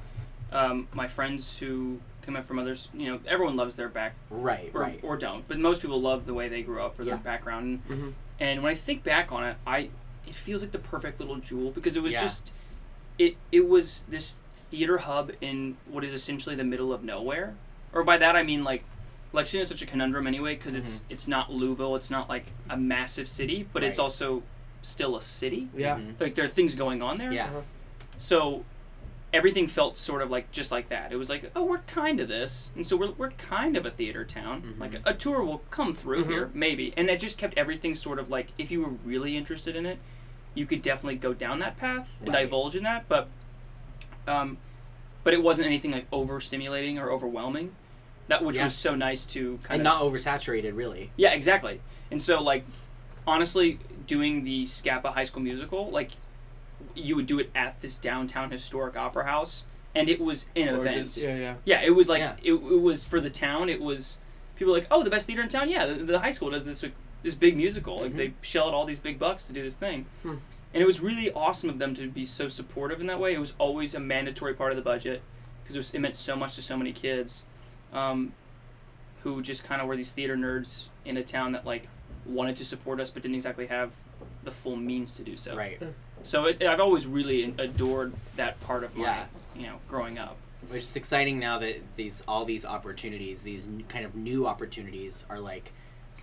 um, 0.54 0.88
my 0.94 1.06
friends 1.08 1.58
who 1.58 1.98
come 2.22 2.36
up 2.36 2.46
from 2.46 2.58
others. 2.58 2.88
You 2.94 3.12
know, 3.12 3.20
everyone 3.26 3.56
loves 3.56 3.74
their 3.74 3.88
back 3.90 4.14
right, 4.30 4.70
or, 4.72 4.80
right. 4.80 5.00
or 5.02 5.16
don't, 5.18 5.46
but 5.46 5.58
most 5.58 5.82
people 5.82 6.00
love 6.00 6.24
the 6.24 6.32
way 6.32 6.48
they 6.48 6.62
grew 6.62 6.80
up 6.80 6.98
or 6.98 7.02
Yeah. 7.02 7.10
their 7.14 7.18
background. 7.18 7.82
And, 7.90 7.98
Mhm. 7.98 8.12
and 8.40 8.62
when 8.62 8.72
I 8.72 8.74
think 8.74 9.04
back 9.04 9.30
on 9.32 9.44
it, 9.44 9.56
I 9.66 9.90
it 10.26 10.34
feels 10.34 10.62
like 10.62 10.72
the 10.72 10.78
perfect 10.78 11.20
little 11.20 11.36
jewel 11.36 11.70
because 11.70 11.96
it 11.96 12.02
was 12.02 12.14
Yeah. 12.14 12.22
just 12.22 12.50
it 13.18 13.36
it 13.52 13.68
was 13.68 14.04
this 14.08 14.36
theater 14.56 14.98
hub 14.98 15.32
in 15.42 15.76
what 15.86 16.02
is 16.02 16.12
essentially 16.14 16.54
the 16.56 16.64
middle 16.64 16.92
of 16.94 17.04
nowhere. 17.04 17.54
Or 17.92 18.02
by 18.04 18.16
that 18.16 18.34
I 18.34 18.42
mean 18.42 18.64
like 18.64 18.84
Lexington 19.34 19.62
is 19.62 19.68
such 19.68 19.82
a 19.82 19.86
conundrum 19.86 20.26
anyway 20.26 20.54
because 20.56 20.74
it's 20.74 21.02
it's 21.10 21.28
not 21.28 21.52
Louisville, 21.52 21.94
it's 21.96 22.10
not 22.10 22.28
like 22.30 22.46
a 22.70 22.76
massive 22.76 23.28
city, 23.28 23.66
but 23.72 23.82
it's 23.84 23.98
also 23.98 24.42
still 24.80 25.14
a 25.16 25.22
city. 25.22 25.68
Yeah. 25.76 25.96
Mhm. 25.98 26.18
Like 26.20 26.34
there 26.36 26.44
are 26.46 26.48
things 26.48 26.74
going 26.74 27.02
on 27.02 27.18
there. 27.18 27.32
Yeah. 27.32 27.50
So 28.16 28.64
everything 29.34 29.66
felt 29.66 29.98
sort 29.98 30.22
of 30.22 30.30
like 30.30 30.50
just 30.52 30.70
like 30.70 30.88
that. 30.88 31.12
It 31.12 31.16
was 31.16 31.28
like, 31.28 31.50
oh, 31.56 31.64
we're 31.64 31.78
kind 31.78 32.20
of 32.20 32.28
this, 32.28 32.70
and 32.76 32.86
so 32.86 32.96
we're, 32.96 33.10
we're 33.12 33.30
kind 33.32 33.76
of 33.76 33.84
a 33.84 33.90
theater 33.90 34.24
town. 34.24 34.62
Mhm. 34.62 34.80
Like 34.80 34.94
a, 34.94 35.00
a 35.06 35.12
tour 35.14 35.42
will 35.42 35.58
come 35.70 35.92
through 35.92 36.24
Mhm. 36.24 36.28
here, 36.30 36.50
maybe, 36.54 36.94
and 36.96 37.08
that 37.08 37.18
just 37.20 37.36
kept 37.36 37.58
everything 37.58 37.94
sort 37.96 38.18
of 38.20 38.30
like 38.30 38.48
if 38.58 38.70
you 38.70 38.80
were 38.80 38.90
really 39.04 39.36
interested 39.36 39.74
in 39.76 39.84
it, 39.86 39.98
you 40.54 40.66
could 40.66 40.80
definitely 40.82 41.16
go 41.16 41.34
down 41.34 41.58
that 41.58 41.76
path 41.76 42.08
and 42.22 42.32
divulge 42.32 42.76
in 42.76 42.84
that. 42.84 43.08
But, 43.08 43.26
um, 44.28 44.56
but 45.24 45.34
it 45.34 45.42
wasn't 45.42 45.66
anything 45.66 45.90
like 45.90 46.08
overstimulating 46.12 46.98
or 47.02 47.10
overwhelming. 47.10 47.74
That 48.28 48.44
which 48.44 48.56
Yeah. 48.56 48.64
was 48.64 48.74
so 48.74 48.94
nice 48.94 49.26
to 49.26 49.58
kind 49.64 49.64
of 49.64 49.70
And 49.72 49.80
of 49.80 49.84
not 49.84 50.02
oversaturated 50.02 50.76
really. 50.76 51.10
yeah, 51.16 51.32
exactly. 51.32 51.80
And 52.10 52.22
so, 52.22 52.40
like, 52.40 52.64
honestly, 53.26 53.80
doing 54.06 54.44
the 54.44 54.64
Scapa 54.66 55.10
High 55.10 55.24
School 55.24 55.42
Musical, 55.42 55.90
like, 55.90 56.12
you 56.94 57.16
would 57.16 57.26
do 57.26 57.38
it 57.38 57.50
at 57.54 57.80
this 57.80 57.98
downtown 57.98 58.50
historic 58.50 58.96
opera 58.96 59.24
house, 59.24 59.64
and 59.94 60.08
it 60.08 60.20
was 60.20 60.46
an 60.56 60.74
Gorgeous. 60.74 61.16
event. 61.18 61.38
Yeah, 61.38 61.44
yeah. 61.44 61.54
Yeah, 61.64 61.82
it 61.86 61.90
was 61.94 62.08
like 62.08 62.20
Yeah. 62.20 62.36
it, 62.42 62.52
it 62.54 62.80
was 62.80 63.04
for 63.04 63.20
the 63.20 63.30
town. 63.30 63.68
It 63.68 63.80
was 63.80 64.18
people 64.56 64.72
were 64.72 64.78
like, 64.78 64.88
oh, 64.90 65.02
the 65.02 65.10
best 65.10 65.26
theater 65.26 65.42
in 65.42 65.48
town. 65.48 65.68
Yeah, 65.68 65.86
the, 65.86 65.94
the 66.04 66.18
high 66.20 66.30
school 66.30 66.50
does 66.50 66.64
this 66.64 66.82
like, 66.82 66.92
this 67.22 67.34
big 67.34 67.56
musical. 67.56 67.98
Like 68.00 68.16
they 68.16 68.34
shell 68.42 68.68
out 68.68 68.74
all 68.74 68.84
these 68.84 68.98
big 68.98 69.18
bucks 69.18 69.46
to 69.48 69.52
do 69.52 69.62
this 69.62 69.74
thing, 69.76 70.06
Hmm. 70.22 70.36
and 70.72 70.82
it 70.82 70.86
was 70.86 71.00
really 71.00 71.30
awesome 71.32 71.68
of 71.70 71.78
them 71.78 71.94
to 71.94 72.08
be 72.08 72.24
so 72.24 72.48
supportive 72.48 73.00
in 73.00 73.06
that 73.06 73.18
way. 73.20 73.34
It 73.34 73.40
was 73.40 73.54
always 73.58 73.94
a 73.94 74.00
mandatory 74.00 74.54
part 74.54 74.70
of 74.72 74.76
the 74.76 74.82
budget 74.82 75.22
because 75.62 75.76
it, 75.76 75.78
was- 75.78 75.94
it 75.94 75.98
meant 76.00 76.16
so 76.16 76.36
much 76.36 76.54
to 76.56 76.62
so 76.62 76.76
many 76.76 76.92
kids, 76.92 77.42
um, 77.92 78.32
who 79.22 79.40
just 79.42 79.64
kind 79.64 79.80
of 79.80 79.88
were 79.88 79.96
these 79.96 80.12
theater 80.12 80.36
nerds 80.36 80.86
in 81.04 81.16
a 81.16 81.22
town 81.22 81.52
that 81.52 81.64
like 81.64 81.88
wanted 82.26 82.56
to 82.56 82.64
support 82.64 83.00
us 83.00 83.10
but 83.10 83.22
didn't 83.22 83.34
exactly 83.36 83.66
have 83.66 83.90
the 84.44 84.50
full 84.50 84.76
means 84.76 85.14
to 85.16 85.22
do 85.22 85.36
so. 85.36 85.56
Right. 85.56 85.80
So 86.24 86.46
it, 86.46 86.62
I've 86.62 86.80
always 86.80 87.06
really 87.06 87.54
adored 87.58 88.12
that 88.36 88.60
part 88.62 88.82
of 88.84 88.96
my 88.96 89.04
Yeah. 89.04 89.26
you 89.56 89.66
know 89.66 89.76
growing 89.88 90.18
up. 90.18 90.36
Which 90.70 90.82
is 90.82 90.96
exciting 90.96 91.38
now 91.38 91.58
that 91.58 91.76
these 91.96 92.22
all 92.26 92.44
these 92.44 92.64
opportunities, 92.64 93.42
these 93.42 93.66
n- 93.66 93.84
kind 93.88 94.04
of 94.04 94.14
new 94.14 94.46
opportunities, 94.46 95.26
are 95.28 95.38
like 95.38 95.72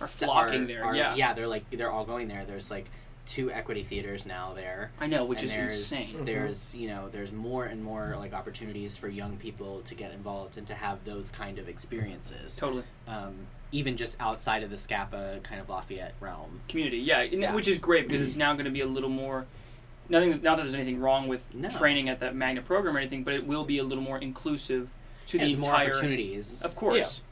Are 0.00 0.06
se- 0.06 0.26
flocking 0.26 0.66
there, 0.66 0.94
yeah. 0.94 1.14
yeah, 1.14 1.32
they're 1.32 1.46
like 1.48 1.70
they're 1.70 1.90
all 1.92 2.04
going 2.04 2.28
there. 2.28 2.44
There's 2.44 2.70
like 2.70 2.86
two 3.24 3.52
equity 3.52 3.84
theaters 3.84 4.26
now 4.26 4.52
there. 4.52 4.90
I 5.00 5.06
know, 5.06 5.24
which 5.24 5.42
and 5.42 5.48
is 5.50 5.54
there's, 5.56 5.92
insane. 5.92 6.24
There's 6.24 6.74
you 6.74 6.88
know 6.88 7.08
there's 7.08 7.30
more 7.30 7.64
and 7.66 7.84
more 7.84 8.16
like 8.18 8.32
opportunities 8.34 8.96
for 8.96 9.08
young 9.08 9.36
people 9.36 9.80
to 9.82 9.94
get 9.94 10.10
involved 10.12 10.58
and 10.58 10.66
to 10.66 10.74
have 10.74 11.04
those 11.04 11.30
kind 11.30 11.60
of 11.60 11.68
experiences. 11.68 12.56
Totally. 12.56 12.82
Um, 13.06 13.46
even 13.70 13.96
just 13.96 14.20
outside 14.20 14.64
of 14.64 14.70
the 14.70 14.76
Scapa 14.76 15.38
kind 15.44 15.60
of 15.60 15.68
Lafayette 15.68 16.14
realm. 16.20 16.60
community. 16.68 16.98
Yeah, 16.98 17.22
Yeah. 17.22 17.54
which 17.54 17.68
is 17.68 17.78
great 17.78 18.06
because 18.08 18.26
it's 18.26 18.36
now 18.36 18.52
going 18.54 18.66
to 18.66 18.70
be 18.72 18.80
a 18.82 18.86
little 18.86 19.08
more. 19.08 19.46
Nothing. 20.12 20.30
Not 20.42 20.56
that 20.56 20.62
there's 20.64 20.74
anything 20.74 21.00
wrong 21.00 21.26
with 21.26 21.52
No. 21.54 21.70
training 21.70 22.10
at 22.10 22.20
that 22.20 22.36
magnet 22.36 22.66
program 22.66 22.94
or 22.94 22.98
anything, 23.00 23.24
but 23.24 23.32
it 23.32 23.46
will 23.46 23.64
be 23.64 23.78
a 23.78 23.82
little 23.82 24.04
more 24.04 24.18
inclusive 24.18 24.90
to 25.28 25.38
the 25.38 25.46
There's 25.46 25.56
more 25.56 25.72
opportunities 25.74 26.60
Of 26.62 26.76
course, 26.76 27.22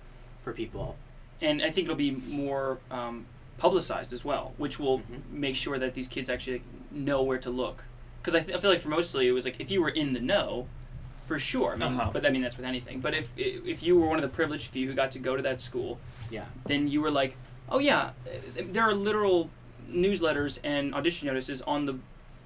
for 0.40 0.54
people. 0.54 0.96
and 1.42 1.60
I 1.62 1.70
think 1.70 1.84
it'll 1.84 1.94
be 1.96 2.12
more 2.12 2.78
um, 2.90 3.26
publicized 3.58 4.14
as 4.14 4.24
well, 4.24 4.54
which 4.56 4.78
will 4.80 5.00
Mhm. 5.00 5.30
make 5.30 5.56
sure 5.56 5.78
that 5.78 5.92
these 5.92 6.08
kids 6.08 6.30
actually 6.30 6.62
know 6.90 7.22
where 7.22 7.36
to 7.38 7.50
look. 7.50 7.84
Because 8.22 8.34
I, 8.34 8.40
th- 8.40 8.56
I 8.56 8.60
feel 8.60 8.70
like 8.70 8.80
for 8.80 8.88
mostly 8.88 9.28
it 9.28 9.32
was 9.32 9.44
like 9.44 9.56
if 9.60 9.70
you 9.70 9.82
were 9.82 9.90
in 9.90 10.14
the 10.14 10.20
know, 10.20 10.66
for 11.26 11.38
sure. 11.38 11.72
I 11.74 11.76
mean, 11.76 12.00
Uh-huh. 12.00 12.10
but 12.14 12.24
I 12.24 12.30
mean 12.30 12.40
that's 12.40 12.56
with 12.56 12.64
anything. 12.66 13.00
But 13.00 13.12
if 13.14 13.32
if 13.36 13.82
you 13.82 13.98
were 13.98 14.06
one 14.06 14.16
of 14.16 14.22
the 14.22 14.28
privileged 14.34 14.68
few 14.68 14.88
who 14.88 14.94
got 14.94 15.12
to 15.12 15.18
go 15.18 15.36
to 15.36 15.42
that 15.42 15.60
school, 15.60 15.98
Yeah. 16.30 16.46
then 16.64 16.88
you 16.88 17.02
were 17.02 17.10
like, 17.10 17.36
oh 17.68 17.78
yeah, 17.78 18.10
uh, 18.26 18.62
there 18.70 18.84
are 18.84 18.94
literal 18.94 19.50
newsletters 19.90 20.58
and 20.64 20.94
audition 20.94 21.28
notices 21.28 21.60
on 21.62 21.84
the 21.84 21.96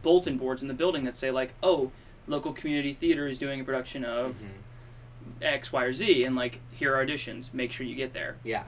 bulletin 0.04 0.36
boards 0.36 0.62
in 0.62 0.68
the 0.68 0.74
building 0.74 1.02
that 1.04 1.16
say 1.16 1.30
like, 1.32 1.54
oh, 1.62 1.90
local 2.28 2.52
community 2.52 2.92
theater 2.92 3.26
is 3.26 3.38
doing 3.38 3.60
a 3.60 3.64
production 3.64 4.04
of 4.04 4.36
Mhm. 4.36 5.42
X, 5.42 5.72
Y, 5.72 5.82
or 5.82 5.92
Z, 5.92 6.22
and 6.24 6.36
like 6.36 6.60
here 6.70 6.94
are 6.94 7.04
auditions. 7.04 7.52
Make 7.52 7.72
sure 7.72 7.84
you 7.86 7.96
get 7.96 8.12
there. 8.12 8.36
Yeah. 8.44 8.64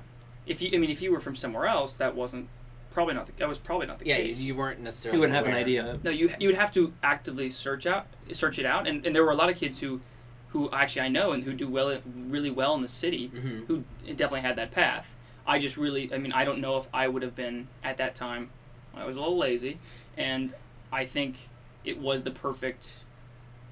If 0.46 0.62
you, 0.62 0.70
I 0.74 0.78
mean, 0.78 0.90
if 0.90 1.00
you 1.02 1.12
were 1.12 1.20
from 1.20 1.36
somewhere 1.36 1.66
else, 1.66 1.94
that 1.94 2.14
wasn't 2.16 2.48
probably 2.90 3.14
not 3.14 3.26
the 3.26 3.32
that 3.38 3.48
was 3.48 3.58
probably 3.58 3.86
not 3.86 3.98
the 3.98 4.06
Yeah, 4.06 4.16
you, 4.18 4.28
case. 4.34 4.40
you 4.40 4.54
weren't 4.54 4.80
necessarily. 4.80 5.16
You 5.16 5.20
wouldn't 5.20 5.36
have 5.36 5.44
an 5.44 5.52
aware. 5.52 5.60
idea. 5.60 5.98
No, 6.02 6.10
you 6.10 6.30
you 6.40 6.48
would 6.48 6.56
have 6.56 6.72
to 6.72 6.92
actively 7.02 7.50
search 7.50 7.86
out 7.86 8.06
search 8.32 8.58
it 8.58 8.66
out, 8.66 8.88
and, 8.88 9.04
and 9.06 9.14
there 9.14 9.22
were 9.24 9.30
a 9.30 9.36
lot 9.36 9.50
of 9.50 9.56
kids 9.56 9.80
who, 9.80 10.00
who 10.48 10.70
actually 10.72 11.02
I 11.02 11.08
know 11.08 11.32
and 11.32 11.44
who 11.44 11.52
do 11.52 11.68
well 11.68 11.98
really 12.06 12.50
well 12.50 12.74
in 12.74 12.82
the 12.82 12.88
city, 12.88 13.30
Mhm. 13.34 13.66
who 13.66 13.84
definitely 14.06 14.40
had 14.40 14.56
that 14.56 14.70
path. 14.72 15.06
I 15.46 15.58
just 15.58 15.76
really, 15.76 16.12
I 16.12 16.18
mean, 16.18 16.32
I 16.32 16.44
don't 16.44 16.60
know 16.60 16.76
if 16.78 16.88
I 16.92 17.06
would 17.06 17.22
have 17.22 17.36
been 17.36 17.68
at 17.84 17.98
that 17.98 18.14
time. 18.14 18.50
I 18.94 19.04
was 19.04 19.14
a 19.16 19.20
little 19.20 19.36
lazy, 19.36 19.78
and 20.16 20.52
I 20.96 21.04
think 21.04 21.36
it 21.84 22.00
was 22.00 22.22
the 22.22 22.30
perfect 22.30 22.88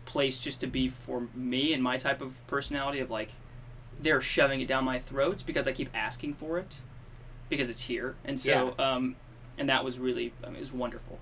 place 0.05 0.39
just 0.39 0.61
to 0.61 0.67
be 0.67 0.89
for 0.89 1.27
me 1.35 1.73
and 1.73 1.83
my 1.83 1.97
type 1.97 2.21
of 2.21 2.47
personality 2.47 3.01
of 3.01 3.11
like 3.11 3.31
they're 3.99 4.21
shoving 4.21 4.61
it 4.61 4.69
down 4.69 4.85
my 4.85 4.99
throats 4.99 5.43
because 5.43 5.67
I 5.67 5.73
keep 5.73 5.89
asking 5.95 6.35
for 6.35 6.59
it 6.59 6.77
because 7.49 7.71
it's 7.71 7.85
here, 7.85 8.15
and 8.27 8.39
so 8.39 8.75
um, 8.79 9.17
and 9.57 9.71
that 9.71 9.85
was 9.85 9.99
really, 9.99 10.35
I 10.43 10.49
mean, 10.49 10.57
it 10.57 10.61
was 10.61 10.73
wonderful. 10.73 11.19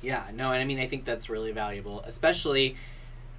Yeah, 0.00 0.24
no, 0.32 0.52
and 0.52 0.62
I 0.62 0.64
mean, 0.64 0.78
I 0.78 0.86
think 0.86 1.04
that's 1.04 1.28
really 1.28 1.50
valuable, 1.50 2.02
especially, 2.02 2.76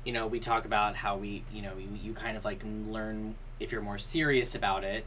you 0.03 0.11
know, 0.11 0.27
we 0.27 0.39
talk 0.39 0.65
about 0.65 0.97
how 0.97 1.15
we, 1.15 1.43
you 1.53 1.61
know, 1.61 1.73
you, 1.79 1.87
you 2.03 2.13
kind 2.13 2.35
of 2.35 2.43
like 2.43 2.63
learn 2.65 3.35
if 3.61 3.71
you're 3.71 3.81
more 3.81 3.97
serious 3.97 4.55
about 4.55 4.83
it, 4.83 5.05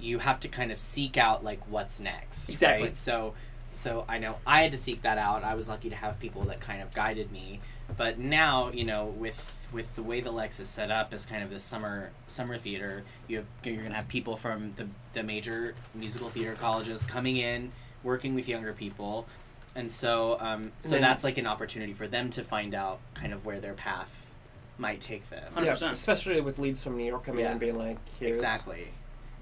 you 0.00 0.20
have 0.20 0.40
to 0.40 0.48
kind 0.48 0.72
of 0.72 0.78
seek 0.78 1.18
out 1.18 1.44
like 1.44 1.60
what's 1.68 2.00
next. 2.00 2.48
Exactly. 2.48 2.86
Right? 2.86 2.96
So, 2.96 3.34
so 3.78 4.04
I 4.08 4.18
know 4.18 4.36
I 4.46 4.62
had 4.62 4.72
to 4.72 4.78
seek 4.78 5.02
that 5.02 5.18
out. 5.18 5.44
I 5.44 5.54
was 5.54 5.68
lucky 5.68 5.88
to 5.90 5.96
have 5.96 6.18
people 6.18 6.42
that 6.44 6.60
kind 6.60 6.82
of 6.82 6.92
guided 6.92 7.30
me. 7.32 7.60
But 7.96 8.18
now, 8.18 8.70
you 8.72 8.84
know, 8.84 9.06
with 9.06 9.54
with 9.72 9.94
the 9.96 10.02
way 10.02 10.20
the 10.20 10.30
Lex 10.30 10.60
is 10.60 10.68
set 10.68 10.90
up 10.90 11.12
as 11.12 11.26
kind 11.26 11.42
of 11.42 11.50
this 11.50 11.62
summer 11.64 12.10
summer 12.26 12.56
theater, 12.58 13.04
you 13.26 13.38
have 13.38 13.46
you're 13.64 13.82
gonna 13.82 13.94
have 13.94 14.08
people 14.08 14.36
from 14.36 14.72
the 14.72 14.88
the 15.14 15.22
major 15.22 15.74
musical 15.94 16.28
theater 16.28 16.54
colleges 16.54 17.04
coming 17.04 17.36
in, 17.36 17.72
working 18.02 18.34
with 18.34 18.48
younger 18.48 18.72
people, 18.72 19.26
and 19.74 19.90
so 19.90 20.36
um, 20.40 20.72
so 20.80 20.90
then- 20.90 21.00
that's 21.02 21.24
like 21.24 21.38
an 21.38 21.46
opportunity 21.46 21.92
for 21.94 22.06
them 22.08 22.28
to 22.30 22.42
find 22.44 22.74
out 22.74 22.98
kind 23.14 23.32
of 23.32 23.44
where 23.46 23.60
their 23.60 23.74
path 23.74 24.30
might 24.76 25.00
take 25.00 25.28
them. 25.30 25.52
Yeah, 25.62 25.72
especially 25.90 26.40
with 26.40 26.58
leads 26.58 26.82
from 26.82 26.96
New 26.96 27.04
York 27.04 27.24
coming 27.24 27.40
in 27.40 27.44
Yeah. 27.46 27.50
and 27.52 27.60
being 27.60 27.76
like, 27.78 27.96
here's 28.20 28.38
Exactly. 28.38 28.88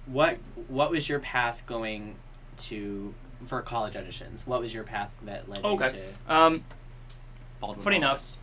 What 0.07 0.39
What 0.69 0.91
was 0.91 1.09
your 1.09 1.19
path 1.21 1.63
going 1.67 2.15
to 2.59 3.13
for 3.47 3.63
college 3.63 3.95
auditions? 3.95 4.47
What 4.47 4.61
was 4.61 4.75
your 4.75 4.85
path 4.85 5.13
that 5.25 5.49
led 5.49 5.65
Okay. 5.65 5.87
you 5.87 5.93
to 6.27 6.35
Um, 6.35 6.65
Baldwin 7.61 7.83
funny 7.85 7.97
enough, 7.97 8.37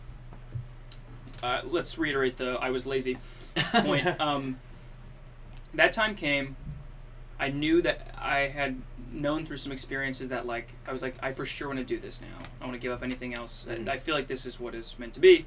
uh, 1.42 1.60
let's 1.64 1.96
reiterate 1.98 2.36
the 2.36 2.58
I 2.60 2.70
was 2.70 2.86
lazy 2.86 3.18
point. 3.56 4.18
um, 4.20 4.58
that 5.74 5.92
time 5.92 6.14
came. 6.16 6.56
I 7.38 7.48
knew 7.48 7.82
that 7.82 8.14
I 8.18 8.40
had 8.48 8.80
known 9.12 9.44
through 9.46 9.58
some 9.58 9.70
experiences 9.72 10.28
that 10.28 10.46
like 10.46 10.72
I 10.88 10.92
was 10.92 11.02
like 11.02 11.16
I 11.22 11.32
for 11.32 11.44
sure 11.44 11.68
want 11.68 11.78
to 11.80 11.84
do 11.84 11.98
this 12.00 12.20
now. 12.20 12.46
I 12.60 12.64
want 12.64 12.74
to 12.74 12.80
give 12.80 12.92
up 12.92 13.02
anything 13.02 13.34
else. 13.34 13.66
I- 13.68 13.74
Mhm. 13.76 13.88
I 13.88 13.98
feel 13.98 14.14
like 14.14 14.26
this 14.26 14.46
is 14.46 14.58
what 14.58 14.74
is 14.74 14.94
meant 14.98 15.14
to 15.14 15.20
be. 15.20 15.46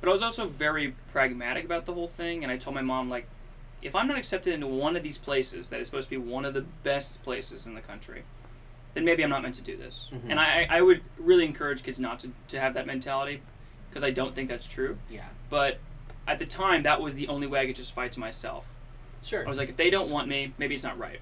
But 0.00 0.08
I 0.10 0.12
was 0.12 0.22
also 0.22 0.46
very 0.46 0.94
pragmatic 1.12 1.64
about 1.64 1.86
the 1.86 1.94
whole 1.94 2.08
thing, 2.08 2.42
and 2.42 2.52
I 2.52 2.58
told 2.58 2.74
my 2.74 2.82
mom 2.82 3.08
like, 3.08 3.26
if 3.80 3.94
I'm 3.94 4.06
not 4.08 4.18
accepted 4.18 4.52
into 4.52 4.66
one 4.66 4.96
of 4.96 5.02
these 5.02 5.16
places 5.16 5.68
that 5.70 5.80
is 5.80 5.86
supposed 5.86 6.08
to 6.10 6.10
be 6.10 6.16
one 6.18 6.44
of 6.44 6.52
the 6.54 6.62
best 6.62 7.22
places 7.22 7.66
in 7.66 7.74
the 7.74 7.80
country, 7.80 8.24
then 8.96 9.04
maybe 9.04 9.22
I'm 9.22 9.28
not 9.30 9.42
meant 9.42 9.54
to 9.56 9.60
do 9.62 9.76
this. 9.76 10.08
Mhm. 10.10 10.30
And 10.30 10.40
I, 10.40 10.66
I 10.70 10.80
would 10.80 11.02
really 11.18 11.44
encourage 11.44 11.82
kids 11.82 12.00
not 12.00 12.18
to, 12.20 12.30
to 12.48 12.58
have 12.58 12.72
that 12.74 12.86
mentality 12.86 13.42
because 13.90 14.02
I 14.02 14.10
don't 14.10 14.34
think 14.34 14.48
that's 14.48 14.66
true. 14.66 14.96
Yeah. 15.10 15.26
But 15.50 15.78
at 16.26 16.38
the 16.38 16.46
time, 16.46 16.82
that 16.84 17.00
was 17.02 17.14
the 17.14 17.28
only 17.28 17.46
way 17.46 17.60
I 17.60 17.66
could 17.66 17.76
justify 17.76 18.08
to 18.08 18.18
myself. 18.18 18.66
Sure. 19.22 19.44
I 19.44 19.48
was 19.48 19.58
like, 19.58 19.68
if 19.68 19.76
they 19.76 19.90
don't 19.90 20.08
want 20.08 20.28
me, 20.28 20.54
maybe 20.56 20.74
it's 20.74 20.82
not 20.84 20.98
right. 20.98 21.20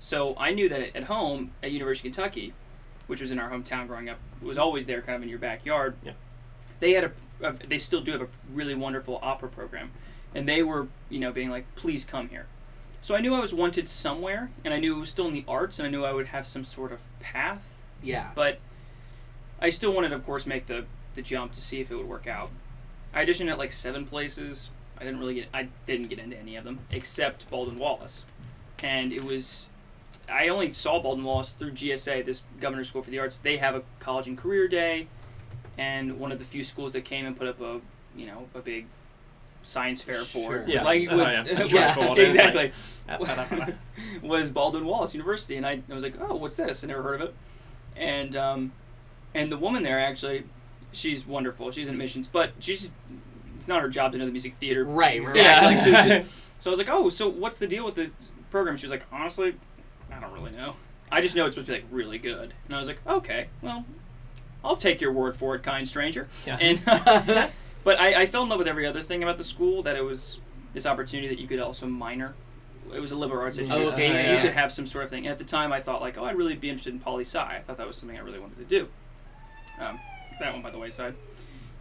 So 0.00 0.34
I 0.36 0.50
knew 0.52 0.68
that 0.68 0.80
at- 0.80 0.96
at 0.96 1.04
home 1.04 1.52
at 1.62 1.70
University 1.70 2.08
of 2.08 2.14
Kentucky, 2.14 2.52
which 3.06 3.20
was 3.20 3.30
in 3.30 3.38
our 3.38 3.48
hometown 3.48 3.86
growing 3.86 4.08
up, 4.08 4.18
was 4.42 4.58
always 4.58 4.86
there, 4.86 5.00
kind 5.00 5.14
of 5.16 5.22
in 5.22 5.28
your 5.28 5.38
backyard. 5.38 5.94
Yeah. 6.04 6.12
They 6.80 6.92
had 6.94 7.04
a, 7.04 7.12
a, 7.48 7.52
they 7.52 7.78
still 7.78 8.00
do 8.00 8.10
have 8.12 8.22
a 8.22 8.28
really 8.52 8.74
wonderful 8.74 9.20
opera 9.22 9.48
program, 9.48 9.92
and 10.34 10.48
they 10.48 10.62
were, 10.64 10.88
you 11.10 11.20
know, 11.20 11.30
being 11.30 11.48
like, 11.50 11.64
please 11.76 12.04
come 12.04 12.28
here. 12.30 12.46
So 13.04 13.14
I 13.14 13.20
knew 13.20 13.34
I 13.34 13.40
was 13.40 13.52
wanted 13.52 13.86
somewhere, 13.86 14.48
and 14.64 14.72
I 14.72 14.78
knew 14.78 14.96
it 14.96 15.00
was 15.00 15.10
still 15.10 15.26
in 15.26 15.34
the 15.34 15.44
arts, 15.46 15.78
and 15.78 15.86
I 15.86 15.90
knew 15.90 16.06
I 16.06 16.14
would 16.14 16.28
have 16.28 16.46
some 16.46 16.64
sort 16.64 16.90
of 16.90 17.02
path. 17.20 17.76
Yeah. 18.02 18.30
But 18.34 18.60
I 19.60 19.68
still 19.68 19.92
wanted, 19.92 20.14
of 20.14 20.24
course, 20.24 20.46
make 20.46 20.68
the 20.68 20.86
the 21.14 21.20
jump 21.20 21.52
to 21.52 21.60
see 21.60 21.82
if 21.82 21.90
it 21.90 21.96
would 21.96 22.08
work 22.08 22.26
out. 22.26 22.48
I 23.12 23.26
auditioned 23.26 23.50
at 23.50 23.58
like 23.58 23.72
seven 23.72 24.06
places. 24.06 24.70
I 24.98 25.04
didn't 25.04 25.20
really 25.20 25.34
get. 25.34 25.48
I 25.52 25.68
didn't 25.84 26.08
get 26.08 26.18
into 26.18 26.38
any 26.38 26.56
of 26.56 26.64
them 26.64 26.78
except 26.90 27.50
Baldwin 27.50 27.78
Wallace, 27.78 28.24
and 28.78 29.12
it 29.12 29.22
was. 29.22 29.66
I 30.26 30.48
only 30.48 30.70
saw 30.70 30.98
Baldwin 30.98 31.26
Wallace 31.26 31.50
through 31.50 31.72
GSA, 31.72 32.24
this 32.24 32.42
Governor's 32.58 32.88
School 32.88 33.02
for 33.02 33.10
the 33.10 33.18
Arts. 33.18 33.36
They 33.36 33.58
have 33.58 33.74
a 33.74 33.82
college 34.00 34.28
and 34.28 34.38
career 34.38 34.66
day, 34.66 35.08
and 35.76 36.18
one 36.18 36.32
of 36.32 36.38
the 36.38 36.46
few 36.46 36.64
schools 36.64 36.94
that 36.94 37.04
came 37.04 37.26
and 37.26 37.36
put 37.36 37.48
up 37.48 37.60
a, 37.60 37.82
you 38.16 38.24
know, 38.24 38.48
a 38.54 38.60
big 38.60 38.86
science 39.64 40.02
fair 40.02 40.22
for 40.22 40.52
Sure. 40.52 40.56
it. 40.58 40.60
It 40.60 40.66
was 40.66 40.74
Yeah. 40.74 40.82
like 40.84 41.02
it 41.02 41.08
Oh, 41.10 41.16
was 41.18 41.34
yeah. 41.34 41.64
Yeah, 41.66 41.94
really 41.96 42.08
like- 42.08 42.18
exactly 42.18 42.72
was 44.22 44.50
Baldwin 44.50 44.84
Wallace 44.86 45.14
University, 45.14 45.56
and 45.56 45.66
I, 45.66 45.80
I 45.90 45.94
was 45.94 46.02
like, 46.02 46.14
oh, 46.20 46.36
what's 46.36 46.56
this? 46.56 46.84
I 46.84 46.86
never 46.86 47.02
heard 47.02 47.20
of 47.20 47.28
it, 47.28 47.34
and 47.96 48.34
um, 48.36 48.72
and 49.34 49.50
the 49.52 49.56
woman 49.58 49.82
there 49.82 50.00
actually, 50.00 50.44
she's 50.92 51.26
wonderful. 51.26 51.70
She's 51.70 51.88
in 51.88 51.94
admissions, 51.94 52.26
but 52.26 52.52
she's 52.60 52.92
it's 53.56 53.68
not 53.68 53.82
her 53.82 53.88
job 53.88 54.12
to 54.12 54.18
know 54.18 54.26
the 54.26 54.32
music 54.32 54.54
theater. 54.54 54.84
Right, 54.84 55.20
right. 55.22 55.72
Exactly. 55.72 55.92
Yeah. 55.92 56.02
So, 56.02 56.08
so, 56.08 56.26
so 56.60 56.70
I 56.70 56.72
was 56.72 56.78
like, 56.78 56.88
oh, 56.90 57.08
so 57.10 57.28
what's 57.28 57.58
the 57.58 57.66
deal 57.66 57.84
with 57.84 57.94
the 57.94 58.10
program? 58.50 58.76
She 58.76 58.84
was 58.86 58.90
like, 58.90 59.04
honestly, 59.12 59.54
I 60.10 60.18
don't 60.20 60.32
really 60.32 60.52
know. 60.52 60.76
I 61.12 61.20
just 61.20 61.36
know 61.36 61.44
it's 61.46 61.54
supposed 61.54 61.66
to 61.66 61.72
be 61.74 61.78
like 61.80 61.86
really 61.90 62.18
good, 62.18 62.54
and 62.66 62.74
I 62.74 62.78
was 62.78 62.88
like, 62.88 63.06
okay, 63.06 63.48
well, 63.60 63.84
I'll 64.64 64.76
take 64.76 65.00
your 65.02 65.12
word 65.12 65.36
for 65.36 65.54
it, 65.54 65.62
kind 65.62 65.86
stranger. 65.86 66.26
Yeah. 66.46 66.56
And 66.58 67.50
but 67.84 68.00
I, 68.00 68.22
I 68.22 68.26
fell 68.26 68.42
in 68.42 68.48
love 68.48 68.58
with 68.58 68.68
every 68.68 68.86
other 68.86 69.02
thing 69.02 69.22
about 69.22 69.38
the 69.38 69.44
school. 69.44 69.82
That 69.82 69.96
it 69.96 70.02
was 70.04 70.38
this 70.72 70.86
opportunity 70.86 71.28
that 71.28 71.38
you 71.40 71.46
could 71.46 71.60
also 71.60 71.86
minor. 71.86 72.34
It 72.94 73.00
was 73.00 73.12
a 73.12 73.16
liberal 73.16 73.40
arts 73.42 73.58
education. 73.58 73.92
okay, 73.94 74.08
so 74.08 74.14
yeah. 74.14 74.34
You 74.36 74.42
could 74.42 74.52
have 74.52 74.70
some 74.72 74.86
sort 74.86 75.04
of 75.04 75.10
thing. 75.10 75.24
And 75.26 75.32
at 75.32 75.38
the 75.38 75.44
time, 75.44 75.72
I 75.72 75.80
thought 75.80 76.00
like, 76.02 76.18
oh, 76.18 76.24
I'd 76.24 76.36
really 76.36 76.54
be 76.54 76.68
interested 76.68 76.92
in 76.92 77.00
poli 77.00 77.24
sci. 77.24 77.38
I 77.38 77.60
thought 77.66 77.78
that 77.78 77.86
was 77.86 77.96
something 77.96 78.16
I 78.16 78.20
really 78.20 78.38
wanted 78.38 78.58
to 78.58 78.64
do. 78.64 78.88
Um, 79.80 79.98
that 80.40 80.52
one 80.52 80.62
by 80.62 80.70
the 80.70 80.78
wayside. 80.78 81.14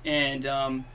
And 0.05 0.45
um, 0.45 0.85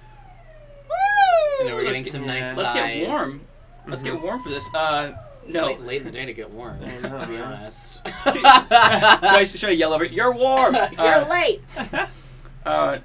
I 1.60 1.64
know 1.64 1.74
we're 1.74 1.82
let's 1.82 1.88
getting 1.88 2.04
get- 2.04 2.12
some 2.12 2.26
nice 2.26 2.56
Let's 2.56 2.70
sighs. 2.70 2.76
get 3.00 3.08
warm. 3.08 3.40
Let's 3.86 4.02
get 4.02 4.20
warm 4.20 4.40
for 4.42 4.48
this. 4.48 4.68
Uh, 4.74 5.12
It's 5.44 5.54
no. 5.54 5.66
late, 5.66 5.80
late 5.80 5.98
in 6.00 6.04
the 6.06 6.10
day 6.12 6.24
to 6.26 6.32
get 6.32 6.50
warm. 6.50 6.80
To 6.80 6.86
be 6.86 6.92
man. 7.00 7.42
honest. 7.42 8.02
should, 8.24 8.44
I, 8.44 9.44
should 9.44 9.68
I 9.70 9.72
yell 9.72 9.92
over? 9.92 10.04
it? 10.04 10.12
You're 10.12 10.32
warm. 10.34 10.74
You're 10.92 11.00
uh, 11.00 11.28
late. 11.30 11.60
Uh, 12.66 12.98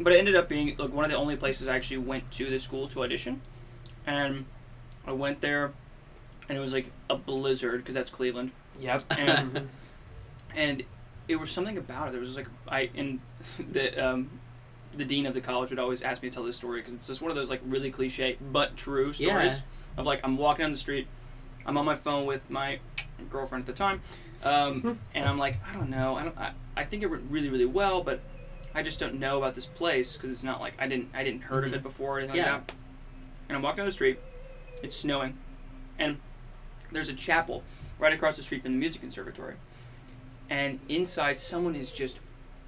but 0.00 0.12
it 0.12 0.18
ended 0.18 0.34
up 0.36 0.48
being 0.48 0.76
like 0.76 0.92
one 0.92 1.04
of 1.04 1.10
the 1.10 1.16
only 1.16 1.36
places 1.36 1.68
I 1.68 1.76
actually 1.76 1.98
went 1.98 2.30
to 2.32 2.48
the 2.50 2.58
school 2.58 2.88
to 2.88 3.02
audition, 3.04 3.40
and 4.06 4.44
I 5.06 5.12
went 5.12 5.40
there, 5.40 5.72
and 6.48 6.56
it 6.58 6.60
was 6.60 6.72
like 6.72 6.90
a 7.08 7.16
blizzard 7.16 7.80
because 7.80 7.94
that's 7.94 8.10
Cleveland, 8.10 8.50
Yep. 8.80 9.04
and 9.18 9.68
and 10.56 10.82
it 11.28 11.36
was 11.36 11.50
something 11.50 11.78
about 11.78 12.08
it. 12.08 12.12
There 12.12 12.20
was 12.20 12.36
like 12.36 12.48
I 12.68 12.90
and 12.96 13.20
the 13.70 14.04
um, 14.04 14.30
the 14.96 15.04
dean 15.04 15.26
of 15.26 15.34
the 15.34 15.40
college 15.40 15.70
would 15.70 15.78
always 15.78 16.02
ask 16.02 16.22
me 16.22 16.28
to 16.30 16.34
tell 16.34 16.44
this 16.44 16.56
story 16.56 16.80
because 16.80 16.94
it's 16.94 17.06
just 17.06 17.22
one 17.22 17.30
of 17.30 17.36
those 17.36 17.50
like 17.50 17.60
really 17.64 17.90
cliche 17.90 18.36
but 18.52 18.76
true 18.76 19.12
stories 19.12 19.54
Yeah. 19.54 19.60
of 19.98 20.06
like 20.06 20.20
I'm 20.24 20.36
walking 20.36 20.64
down 20.64 20.72
the 20.72 20.76
street, 20.76 21.06
I'm 21.66 21.76
on 21.76 21.84
my 21.84 21.94
phone 21.94 22.26
with 22.26 22.50
my 22.50 22.80
girlfriend 23.30 23.62
at 23.62 23.66
the 23.66 23.72
time, 23.72 24.00
um, 24.42 24.98
and 25.14 25.28
I'm 25.28 25.38
like 25.38 25.58
I 25.68 25.74
don't 25.74 25.90
know 25.90 26.16
I 26.16 26.24
don't 26.24 26.36
I, 26.38 26.52
I 26.76 26.84
think 26.84 27.02
it 27.04 27.06
went 27.10 27.24
really 27.30 27.48
really 27.50 27.66
well 27.66 28.02
but 28.02 28.20
I 28.74 28.82
just 28.82 29.00
don't 29.00 29.18
know 29.18 29.38
about 29.38 29.54
this 29.54 29.66
place 29.66 30.16
because 30.16 30.30
it's 30.30 30.44
not 30.44 30.60
like 30.60 30.74
I 30.78 30.86
didn't 30.86 31.08
I 31.14 31.24
didn't 31.24 31.42
heard 31.42 31.64
of 31.64 31.74
it 31.74 31.82
before 31.82 32.16
or 32.16 32.20
anything 32.20 32.36
Yeah. 32.36 32.52
like 32.54 32.66
that. 32.68 32.74
And 33.48 33.56
I'm 33.56 33.62
walking 33.62 33.78
down 33.78 33.86
the 33.86 33.92
street, 33.92 34.18
it's 34.82 34.96
snowing, 34.96 35.36
and 35.98 36.18
there's 36.92 37.08
a 37.08 37.14
chapel 37.14 37.62
right 37.98 38.12
across 38.12 38.36
the 38.36 38.42
street 38.42 38.62
from 38.62 38.72
the 38.72 38.78
music 38.78 39.00
conservatory, 39.00 39.54
and 40.48 40.78
inside 40.88 41.36
someone 41.38 41.74
is 41.74 41.90
just 41.90 42.20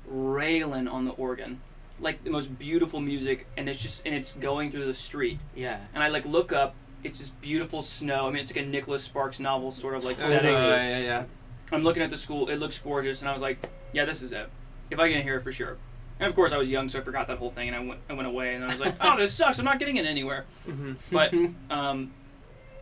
railing 0.06 0.88
on 0.88 1.04
the 1.04 1.12
organ 1.12 1.60
like 2.00 2.24
the 2.24 2.30
most 2.30 2.58
beautiful 2.58 3.00
music 3.00 3.46
and 3.56 3.68
it's 3.68 3.80
just 3.80 4.04
and 4.04 4.12
it's 4.14 4.32
going 4.32 4.68
through 4.70 4.84
the 4.86 4.92
street 4.94 5.38
Yeah. 5.54 5.78
and 5.94 6.02
i 6.02 6.08
like 6.08 6.24
look 6.26 6.50
up 6.52 6.74
it's 7.04 7.20
this 7.20 7.28
beautiful 7.30 7.80
snow 7.82 8.26
i 8.26 8.30
mean 8.30 8.40
it's 8.40 8.50
like 8.54 8.64
a 8.64 8.66
nicholas 8.66 9.04
sparks 9.04 9.38
novel 9.38 9.70
sort 9.70 9.94
of 9.94 10.02
like 10.02 10.16
Uh, 10.16 10.22
setting 10.22 10.52
yeah, 10.52 10.88
yeah. 10.88 10.98
Yeah 10.98 11.24
i'm 11.70 11.84
looking 11.84 12.02
at 12.02 12.10
the 12.10 12.16
school 12.16 12.48
it 12.48 12.56
looks 12.56 12.76
gorgeous 12.78 13.20
and 13.20 13.28
i 13.28 13.32
was 13.32 13.40
like 13.40 13.68
yeah 13.92 14.04
this 14.04 14.20
is 14.22 14.32
it 14.32 14.50
if 14.90 14.98
i 14.98 15.08
get 15.08 15.22
here 15.22 15.38
for 15.40 15.52
sure 15.52 15.76
and 16.22 16.30
of 16.30 16.34
course 16.36 16.52
i 16.52 16.56
was 16.56 16.70
young 16.70 16.88
so 16.88 16.98
i 16.98 17.02
forgot 17.02 17.26
that 17.26 17.38
whole 17.38 17.50
thing 17.50 17.68
and 17.68 17.76
i 17.76 17.80
went, 17.80 18.00
I 18.08 18.12
went 18.14 18.28
away 18.28 18.54
and 18.54 18.64
i 18.64 18.68
was 18.68 18.80
like 18.80 18.94
oh 19.00 19.16
this 19.16 19.34
sucks 19.34 19.58
i'm 19.58 19.64
not 19.64 19.78
getting 19.78 19.96
it 19.96 20.06
anywhere 20.06 20.44
Mhm. 20.68 20.96
but 21.10 21.34
um, 21.76 22.12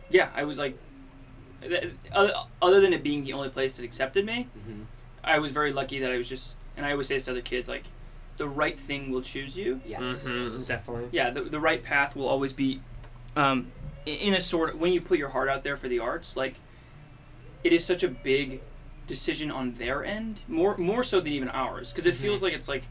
yeah 0.09 0.29
i 0.35 0.43
was 0.43 0.57
like 0.59 0.77
th- 1.61 1.91
other, 2.11 2.33
other 2.61 2.79
than 2.81 2.93
it 2.93 3.03
being 3.03 3.23
the 3.23 3.33
only 3.33 3.49
place 3.49 3.77
that 3.77 3.83
accepted 3.83 4.25
me 4.25 4.47
Mhm. 4.57 4.85
I 5.23 5.37
was 5.37 5.51
very 5.51 5.71
lucky 5.71 5.99
that 5.99 6.09
I 6.11 6.17
was 6.17 6.27
just, 6.27 6.55
and 6.75 6.83
I 6.83 6.93
always 6.93 7.05
say 7.05 7.13
this 7.13 7.25
to 7.25 7.31
other 7.31 7.41
kids, 7.41 7.67
like, 7.69 7.83
the 8.37 8.47
right 8.47 8.79
thing 8.79 9.11
will 9.11 9.21
choose 9.21 9.55
you. 9.55 9.79
Yes. 9.85 10.27
Mhm, 10.27 10.67
Definitely. 10.67 11.09
Yeah, 11.11 11.29
the, 11.29 11.41
the 11.43 11.59
right 11.59 11.83
path 11.83 12.15
will 12.15 12.27
always 12.27 12.53
be, 12.53 12.81
um, 13.35 13.71
in 14.07 14.33
a 14.33 14.39
sort 14.39 14.73
of, 14.73 14.79
when 14.79 14.91
you 14.93 14.99
put 14.99 15.19
your 15.19 15.29
heart 15.29 15.47
out 15.47 15.63
there 15.63 15.77
for 15.77 15.87
the 15.87 15.99
arts, 15.99 16.35
like, 16.35 16.55
it 17.63 17.71
is 17.71 17.85
such 17.85 18.01
a 18.01 18.07
big 18.07 18.61
decision 19.05 19.51
on 19.51 19.73
their 19.75 20.03
end, 20.03 20.41
more 20.47 20.75
more 20.77 21.03
so 21.03 21.19
than 21.19 21.33
even 21.33 21.49
ours, 21.49 21.91
because 21.91 22.07
it 22.07 22.15
feels 22.15 22.41
like 22.41 22.53
it's 22.53 22.67
like, 22.67 22.85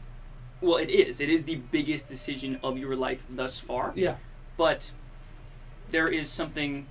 well, 0.61 0.77
it 0.77 0.89
is. 0.89 1.19
It 1.19 1.29
is 1.29 1.43
the 1.45 1.55
biggest 1.55 2.07
decision 2.07 2.59
of 2.63 2.77
your 2.77 2.95
life 2.95 3.25
thus 3.29 3.59
far. 3.59 3.93
Yeah. 3.95 4.15
But 4.57 4.91
there 5.89 6.07
is 6.07 6.29
something 6.29 6.85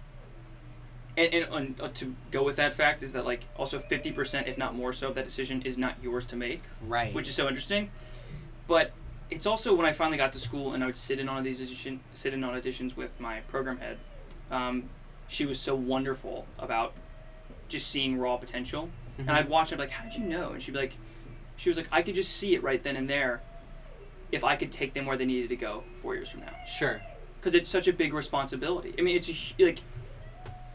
and, 1.17 1.35
and, 1.35 1.55
and 1.55 1.81
uh, 1.81 1.89
to 1.95 2.15
go 2.31 2.43
with 2.43 2.57
that 2.57 2.73
fact 2.75 3.03
is 3.03 3.13
that 3.13 3.25
like 3.25 3.45
also 3.57 3.79
50% 3.79 4.47
if 4.47 4.57
not 4.59 4.75
more 4.75 4.93
so 4.93 5.09
of 5.09 5.15
that 5.17 5.25
decision 5.25 5.63
is 5.63 5.77
not 5.79 5.95
yours 6.03 6.27
to 6.27 6.37
make 6.37 6.61
Right. 6.87 7.15
which 7.15 7.29
is 7.29 7.35
so 7.35 7.49
interesting 7.49 7.91
but 8.69 8.93
it's 9.31 9.47
also 9.47 9.75
when 9.75 9.87
i 9.87 9.93
finally 9.93 10.17
got 10.19 10.33
to 10.33 10.39
school 10.39 10.73
and 10.75 10.83
i 10.83 10.87
would 10.87 10.97
sit 10.97 11.19
in 11.19 11.29
on 11.29 11.43
these 11.43 11.61
audition, 11.61 12.01
sit 12.13 12.33
in 12.35 12.45
on 12.45 12.55
auditions 12.61 12.97
with 12.97 13.11
my 13.19 13.41
program 13.49 13.79
head 13.79 13.99
um, 14.51 14.85
she 15.29 15.47
was 15.47 15.59
so 15.59 15.75
wonderful 15.75 16.47
about 16.59 16.93
just 17.69 17.89
seeing 17.89 18.19
raw 18.19 18.37
potential 18.37 18.89
and 19.19 19.31
i'd 19.31 19.49
watch 19.49 19.71
her 19.71 19.77
like 19.77 19.91
how 19.91 20.05
did 20.05 20.15
you 20.15 20.25
know 20.25 20.51
and 20.53 20.63
she'd 20.63 20.73
be 20.73 20.79
like 20.79 20.95
she 21.57 21.69
was 21.71 21.77
like 21.77 21.89
i 21.91 22.03
could 22.03 22.15
just 22.15 22.37
see 22.37 22.55
it 22.55 22.63
right 22.63 22.83
then 22.85 22.97
and 22.97 23.09
there 23.11 23.41
if 24.33 24.45
i 24.45 24.55
could 24.57 24.71
take 24.73 24.95
them 24.95 25.07
where 25.07 25.17
they 25.17 25.25
needed 25.25 25.49
to 25.49 25.57
go 25.57 25.83
four 26.03 26.15
years 26.15 26.29
from 26.31 26.41
now 26.41 26.53
Sure. 26.67 27.01
because 27.39 27.55
it's 27.55 27.69
such 27.71 27.89
a 27.89 27.93
big 27.93 28.13
responsibility. 28.15 28.95
I 28.99 29.03
mean, 29.03 29.17
it's 29.17 29.29
a, 29.31 29.65
like 29.65 29.81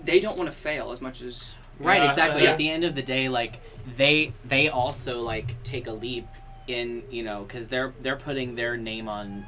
they 0.03 0.19
don't 0.19 0.37
want 0.37 0.49
to 0.49 0.55
fail 0.55 0.91
as 0.91 0.99
much 1.01 1.21
as 1.21 1.51
Right, 1.77 2.01
Yeah. 2.01 2.07
exactly. 2.09 2.43
Yeah. 2.43 2.51
At 2.51 2.57
the 2.57 2.69
end 2.69 2.83
of 2.85 2.95
the 2.95 3.01
day, 3.01 3.27
like 3.27 3.59
they 3.97 4.33
they 4.45 4.69
also 4.69 5.21
like 5.21 5.61
take 5.63 5.87
a 5.87 5.91
leap 5.91 6.25
in 6.67 7.03
you 7.11 7.21
know 7.23 7.43
because 7.43 7.67
they're 7.67 7.93
they're 7.99 8.15
putting 8.15 8.55
their 8.55 8.77
name 8.77 9.07
on, 9.09 9.45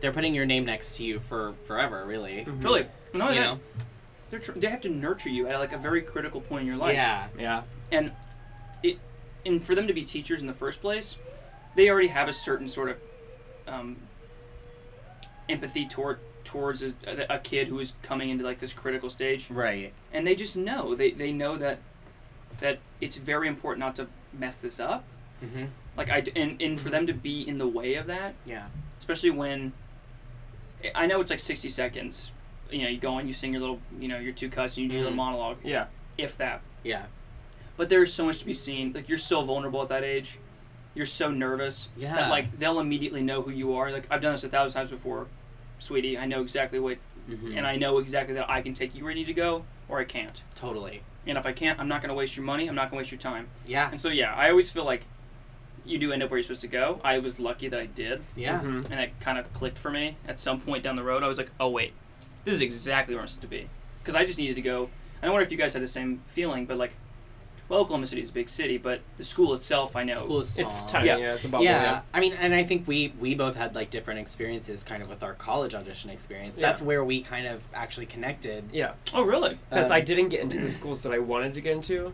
they're 0.00 0.12
putting 0.12 0.34
your 0.34 0.46
name 0.46 0.64
next 0.64 0.96
to 0.96 1.04
you 1.04 1.18
for 1.18 1.54
forever, 1.64 2.04
really. 2.06 2.44
Mm-hmm. 2.46 2.60
Truly, 2.60 2.86
no, 3.14 3.28
You 3.28 3.34
yeah. 3.34 3.44
know? 3.44 3.60
They're 4.30 4.40
tr- 4.40 4.52
they 4.52 4.68
have 4.68 4.80
to 4.82 4.88
nurture 4.88 5.28
you 5.30 5.46
at 5.46 5.58
like 5.58 5.72
a 5.72 5.78
very 5.78 6.00
critical 6.02 6.40
point 6.40 6.62
in 6.62 6.66
your 6.68 6.76
life. 6.76 6.94
Yeah. 6.94 7.26
Yeah. 7.38 7.62
And 7.92 8.12
it, 8.82 8.98
and 9.46 9.62
for 9.64 9.74
them 9.74 9.86
to 9.86 9.92
be 9.92 10.02
teachers 10.02 10.40
in 10.40 10.46
the 10.46 10.52
first 10.54 10.80
place, 10.80 11.16
they 11.76 11.88
already 11.90 12.08
have 12.08 12.28
a 12.28 12.32
certain 12.32 12.66
sort 12.68 12.88
of 12.88 12.96
um, 13.68 13.96
empathy 15.48 15.86
toward 15.86 16.18
towards 16.44 16.82
a, 16.82 16.94
a 17.28 17.38
kid 17.38 17.68
who 17.68 17.78
is 17.78 17.92
coming 18.02 18.30
into 18.30 18.44
like 18.44 18.58
this 18.58 18.72
critical 18.72 19.10
stage. 19.10 19.50
Right. 19.50 19.92
And 20.12 20.26
they 20.26 20.34
just 20.34 20.56
know 20.56 20.94
they 20.94 21.10
they 21.12 21.32
know 21.32 21.56
that 21.56 21.78
that 22.60 22.78
it's 23.00 23.16
very 23.16 23.48
important 23.48 23.80
not 23.80 23.96
to 23.96 24.06
mess 24.32 24.56
this 24.56 24.80
up. 24.80 25.04
Mm-hmm. 25.44 25.66
Like 25.96 26.10
I 26.10 26.24
and 26.34 26.60
and 26.60 26.80
for 26.80 26.90
them 26.90 27.06
to 27.06 27.12
be 27.12 27.46
in 27.46 27.58
the 27.58 27.68
way 27.68 27.94
of 27.94 28.06
that, 28.06 28.34
Yeah. 28.44 28.66
especially 28.98 29.30
when 29.30 29.72
I 30.94 31.06
know 31.06 31.20
it's 31.20 31.30
like 31.30 31.40
60 31.40 31.68
seconds. 31.70 32.30
You 32.70 32.82
know, 32.82 32.88
you 32.88 32.98
go 32.98 33.14
on, 33.14 33.26
you 33.26 33.32
sing 33.32 33.52
your 33.52 33.60
little, 33.60 33.80
you 33.98 34.08
know, 34.08 34.18
your 34.18 34.32
two 34.32 34.48
cuts, 34.50 34.76
and 34.76 34.84
you 34.84 34.88
do 34.90 34.94
your 34.96 35.04
little 35.04 35.16
monologue. 35.16 35.56
Yeah. 35.64 35.86
If 36.16 36.36
that. 36.36 36.60
Yeah. 36.84 37.06
But 37.76 37.88
there's 37.88 38.12
so 38.12 38.24
much 38.26 38.40
to 38.40 38.46
be 38.46 38.54
seen. 38.54 38.92
Like 38.92 39.08
you're 39.08 39.18
so 39.18 39.42
vulnerable 39.42 39.82
at 39.82 39.88
that 39.88 40.04
age. 40.04 40.38
You're 40.94 41.06
so 41.06 41.30
nervous. 41.30 41.88
Yeah. 41.96 42.14
That 42.14 42.30
like 42.30 42.58
they'll 42.58 42.80
immediately 42.80 43.22
know 43.22 43.42
who 43.42 43.50
you 43.50 43.74
are. 43.74 43.90
Like 43.92 44.06
I've 44.10 44.20
done 44.20 44.32
this 44.32 44.44
a 44.44 44.48
thousand 44.48 44.74
times 44.80 44.90
before, 44.90 45.26
sweetie. 45.78 46.18
I 46.18 46.26
know 46.26 46.40
exactly 46.42 46.80
what, 46.80 46.98
Mhm. 47.30 47.56
and 47.56 47.66
I 47.66 47.76
know 47.76 47.98
exactly 47.98 48.34
that 48.34 48.48
I 48.50 48.62
can 48.62 48.74
take 48.74 48.94
you 48.94 49.02
where 49.04 49.12
you 49.12 49.18
need 49.18 49.26
to 49.26 49.34
go, 49.34 49.64
or 49.88 50.00
I 50.00 50.04
can't. 50.04 50.42
Totally. 50.54 51.02
And 51.26 51.36
if 51.38 51.46
I 51.46 51.52
can't, 51.52 51.78
I'm 51.78 51.88
not 51.88 52.00
gonna 52.02 52.14
waste 52.14 52.36
your 52.36 52.44
money. 52.46 52.66
I'm 52.68 52.74
not 52.74 52.90
gonna 52.90 52.98
waste 52.98 53.10
your 53.12 53.20
time. 53.20 53.48
Yeah. 53.66 53.90
And 53.90 54.00
so 54.00 54.08
yeah, 54.08 54.34
I 54.34 54.50
always 54.50 54.70
feel 54.70 54.84
like 54.84 55.04
you 55.84 55.98
do 55.98 56.12
end 56.12 56.22
up 56.22 56.30
where 56.30 56.38
you're 56.38 56.42
supposed 56.44 56.60
to 56.62 56.66
go. 56.68 57.00
I 57.04 57.18
was 57.18 57.38
lucky 57.38 57.68
that 57.68 57.78
I 57.80 57.86
did. 57.86 58.22
Yeah. 58.34 58.60
Mhm. 58.60 58.90
And 58.90 59.00
it 59.00 59.12
kind 59.20 59.38
of 59.38 59.52
clicked 59.54 59.78
for 59.78 59.90
me 59.90 60.16
at 60.26 60.38
some 60.40 60.60
point 60.60 60.82
down 60.82 60.96
the 60.96 61.02
road. 61.04 61.22
I 61.22 61.28
was 61.28 61.38
like, 61.38 61.50
oh 61.60 61.68
wait, 61.68 61.92
this 62.44 62.54
is 62.54 62.60
exactly 62.60 63.14
where 63.14 63.22
I'm 63.22 63.28
supposed 63.28 63.42
to 63.42 63.46
be. 63.48 63.68
Because 64.02 64.14
I 64.14 64.24
just 64.24 64.38
needed 64.38 64.56
to 64.56 64.62
go. 64.62 64.90
And 65.22 65.28
I 65.28 65.32
wonder 65.32 65.44
if 65.44 65.52
you 65.52 65.58
guys 65.58 65.74
had 65.74 65.82
the 65.82 65.88
same 65.88 66.22
feeling, 66.26 66.64
but 66.66 66.76
like, 66.76 66.92
well, 67.68 67.80
Oklahoma 67.80 68.06
City 68.06 68.22
is 68.22 68.30
a 68.30 68.32
big 68.32 68.48
city, 68.48 68.78
but 68.78 69.00
the 69.18 69.24
school 69.24 69.52
itself, 69.54 69.94
I 69.96 70.04
know. 70.04 70.14
School 70.16 70.38
is 70.40 70.58
It's 70.58 70.78
small. 70.80 70.90
tiny. 70.90 71.06
Yeah. 71.08 71.16
Yeah. 71.18 71.34
it's 71.34 71.44
a 71.44 71.48
bubble. 71.48 71.64
yeah, 71.64 71.82
Yeah. 71.82 72.00
I 72.14 72.20
mean, 72.20 72.32
and 72.34 72.54
I 72.54 72.62
think 72.62 72.86
we 72.88 73.12
we 73.20 73.34
both 73.34 73.56
had 73.56 73.74
like 73.74 73.90
different 73.90 74.20
experiences, 74.20 74.82
kind 74.84 75.02
of 75.02 75.08
with 75.08 75.22
our 75.22 75.34
college 75.34 75.74
audition 75.74 76.10
experience. 76.10 76.56
Yeah. 76.58 76.66
That's 76.66 76.80
where 76.82 77.04
we 77.04 77.20
kind 77.20 77.46
of 77.46 77.62
actually 77.74 78.06
connected. 78.06 78.64
Yeah. 78.72 78.92
Oh 79.12 79.22
really? 79.22 79.58
Because 79.68 79.90
Um, 79.90 79.96
I 79.96 80.00
didn't 80.00 80.28
get 80.30 80.40
into 80.40 80.58
the 80.60 80.68
schools 80.78 81.02
that 81.02 81.12
I 81.12 81.18
wanted 81.18 81.54
to 81.54 81.60
get 81.60 81.72
into. 81.72 82.12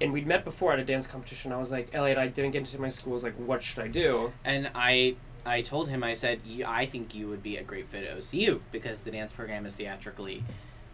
And 0.00 0.12
we'd 0.12 0.26
met 0.28 0.44
before 0.44 0.72
at 0.72 0.78
a 0.78 0.84
dance 0.84 1.08
competition. 1.08 1.50
I 1.52 1.56
was 1.58 1.72
like, 1.72 1.88
Elliot, 1.92 2.18
I 2.18 2.28
didn't 2.28 2.52
get 2.52 2.58
into 2.60 2.80
my 2.80 2.88
schools. 2.88 3.24
Like, 3.24 3.34
what 3.34 3.64
should 3.64 3.82
I 3.82 3.88
do? 3.88 4.32
And 4.44 4.70
I 4.74 5.16
I 5.46 5.62
told 5.62 5.88
him 5.88 6.04
I 6.04 6.12
said 6.14 6.40
"You- 6.44 6.66
I 6.66 6.84
think 6.86 7.14
you 7.14 7.28
would 7.28 7.42
be 7.42 7.56
a 7.56 7.62
great 7.62 7.88
fit 7.88 8.04
at 8.04 8.16
OCU 8.18 8.60
because 8.72 9.00
the 9.00 9.10
dance 9.10 9.32
program 9.32 9.64
is 9.66 9.74
theatrically 9.76 10.42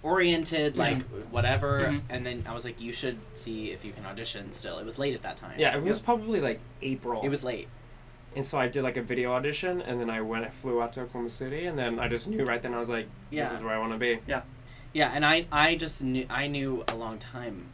oriented, 0.05 0.77
like 0.77 1.03
whatever. 1.31 1.81
Mhm. 1.87 2.03
And 2.11 2.25
then 2.27 2.45
I 2.47 2.53
was 2.53 2.65
like, 2.65 2.81
you 2.81 2.93
should 2.93 3.19
see 3.35 3.71
if 3.73 3.85
you 3.85 3.93
can 3.93 4.05
audition. 4.07 4.53
Still, 4.53 4.79
it 4.79 4.85
was 4.85 4.99
late 4.99 5.15
at 5.15 5.23
that 5.23 5.37
time. 5.37 5.59
Yeah, 5.59 5.77
it 5.77 5.83
was 5.83 5.99
probably 5.99 6.41
like 6.41 6.61
April. 6.83 7.23
It 7.25 7.31
was 7.31 7.43
late. 7.43 7.69
And 8.37 8.45
so 8.47 8.59
I 8.61 8.69
did 8.69 8.83
like 8.83 8.97
a 8.97 9.03
video 9.03 9.33
audition, 9.33 9.81
and 9.81 10.01
then 10.01 10.11
I 10.11 10.21
went, 10.21 10.53
flew 10.53 10.83
out 10.83 10.93
to 10.95 11.03
Oklahoma 11.03 11.31
City, 11.31 11.67
and 11.67 11.79
then 11.79 11.99
I 11.99 12.09
just 12.09 12.27
knew 12.27 12.43
right 12.45 12.61
then 12.61 12.75
I 12.75 12.79
was 12.79 12.91
like, 12.91 13.07
Yeah. 13.31 13.45
this 13.45 13.55
is 13.59 13.63
where 13.65 13.75
I 13.75 13.79
want 13.79 13.93
to 13.93 13.99
be. 13.99 14.19
Yeah, 14.27 14.43
yeah, 14.93 15.11
and 15.15 15.25
I 15.25 15.47
I 15.51 15.75
just 15.77 16.03
knew 16.05 16.27
I 16.29 16.47
knew 16.49 16.85
a 16.89 16.95
long 16.97 17.19
time, 17.19 17.69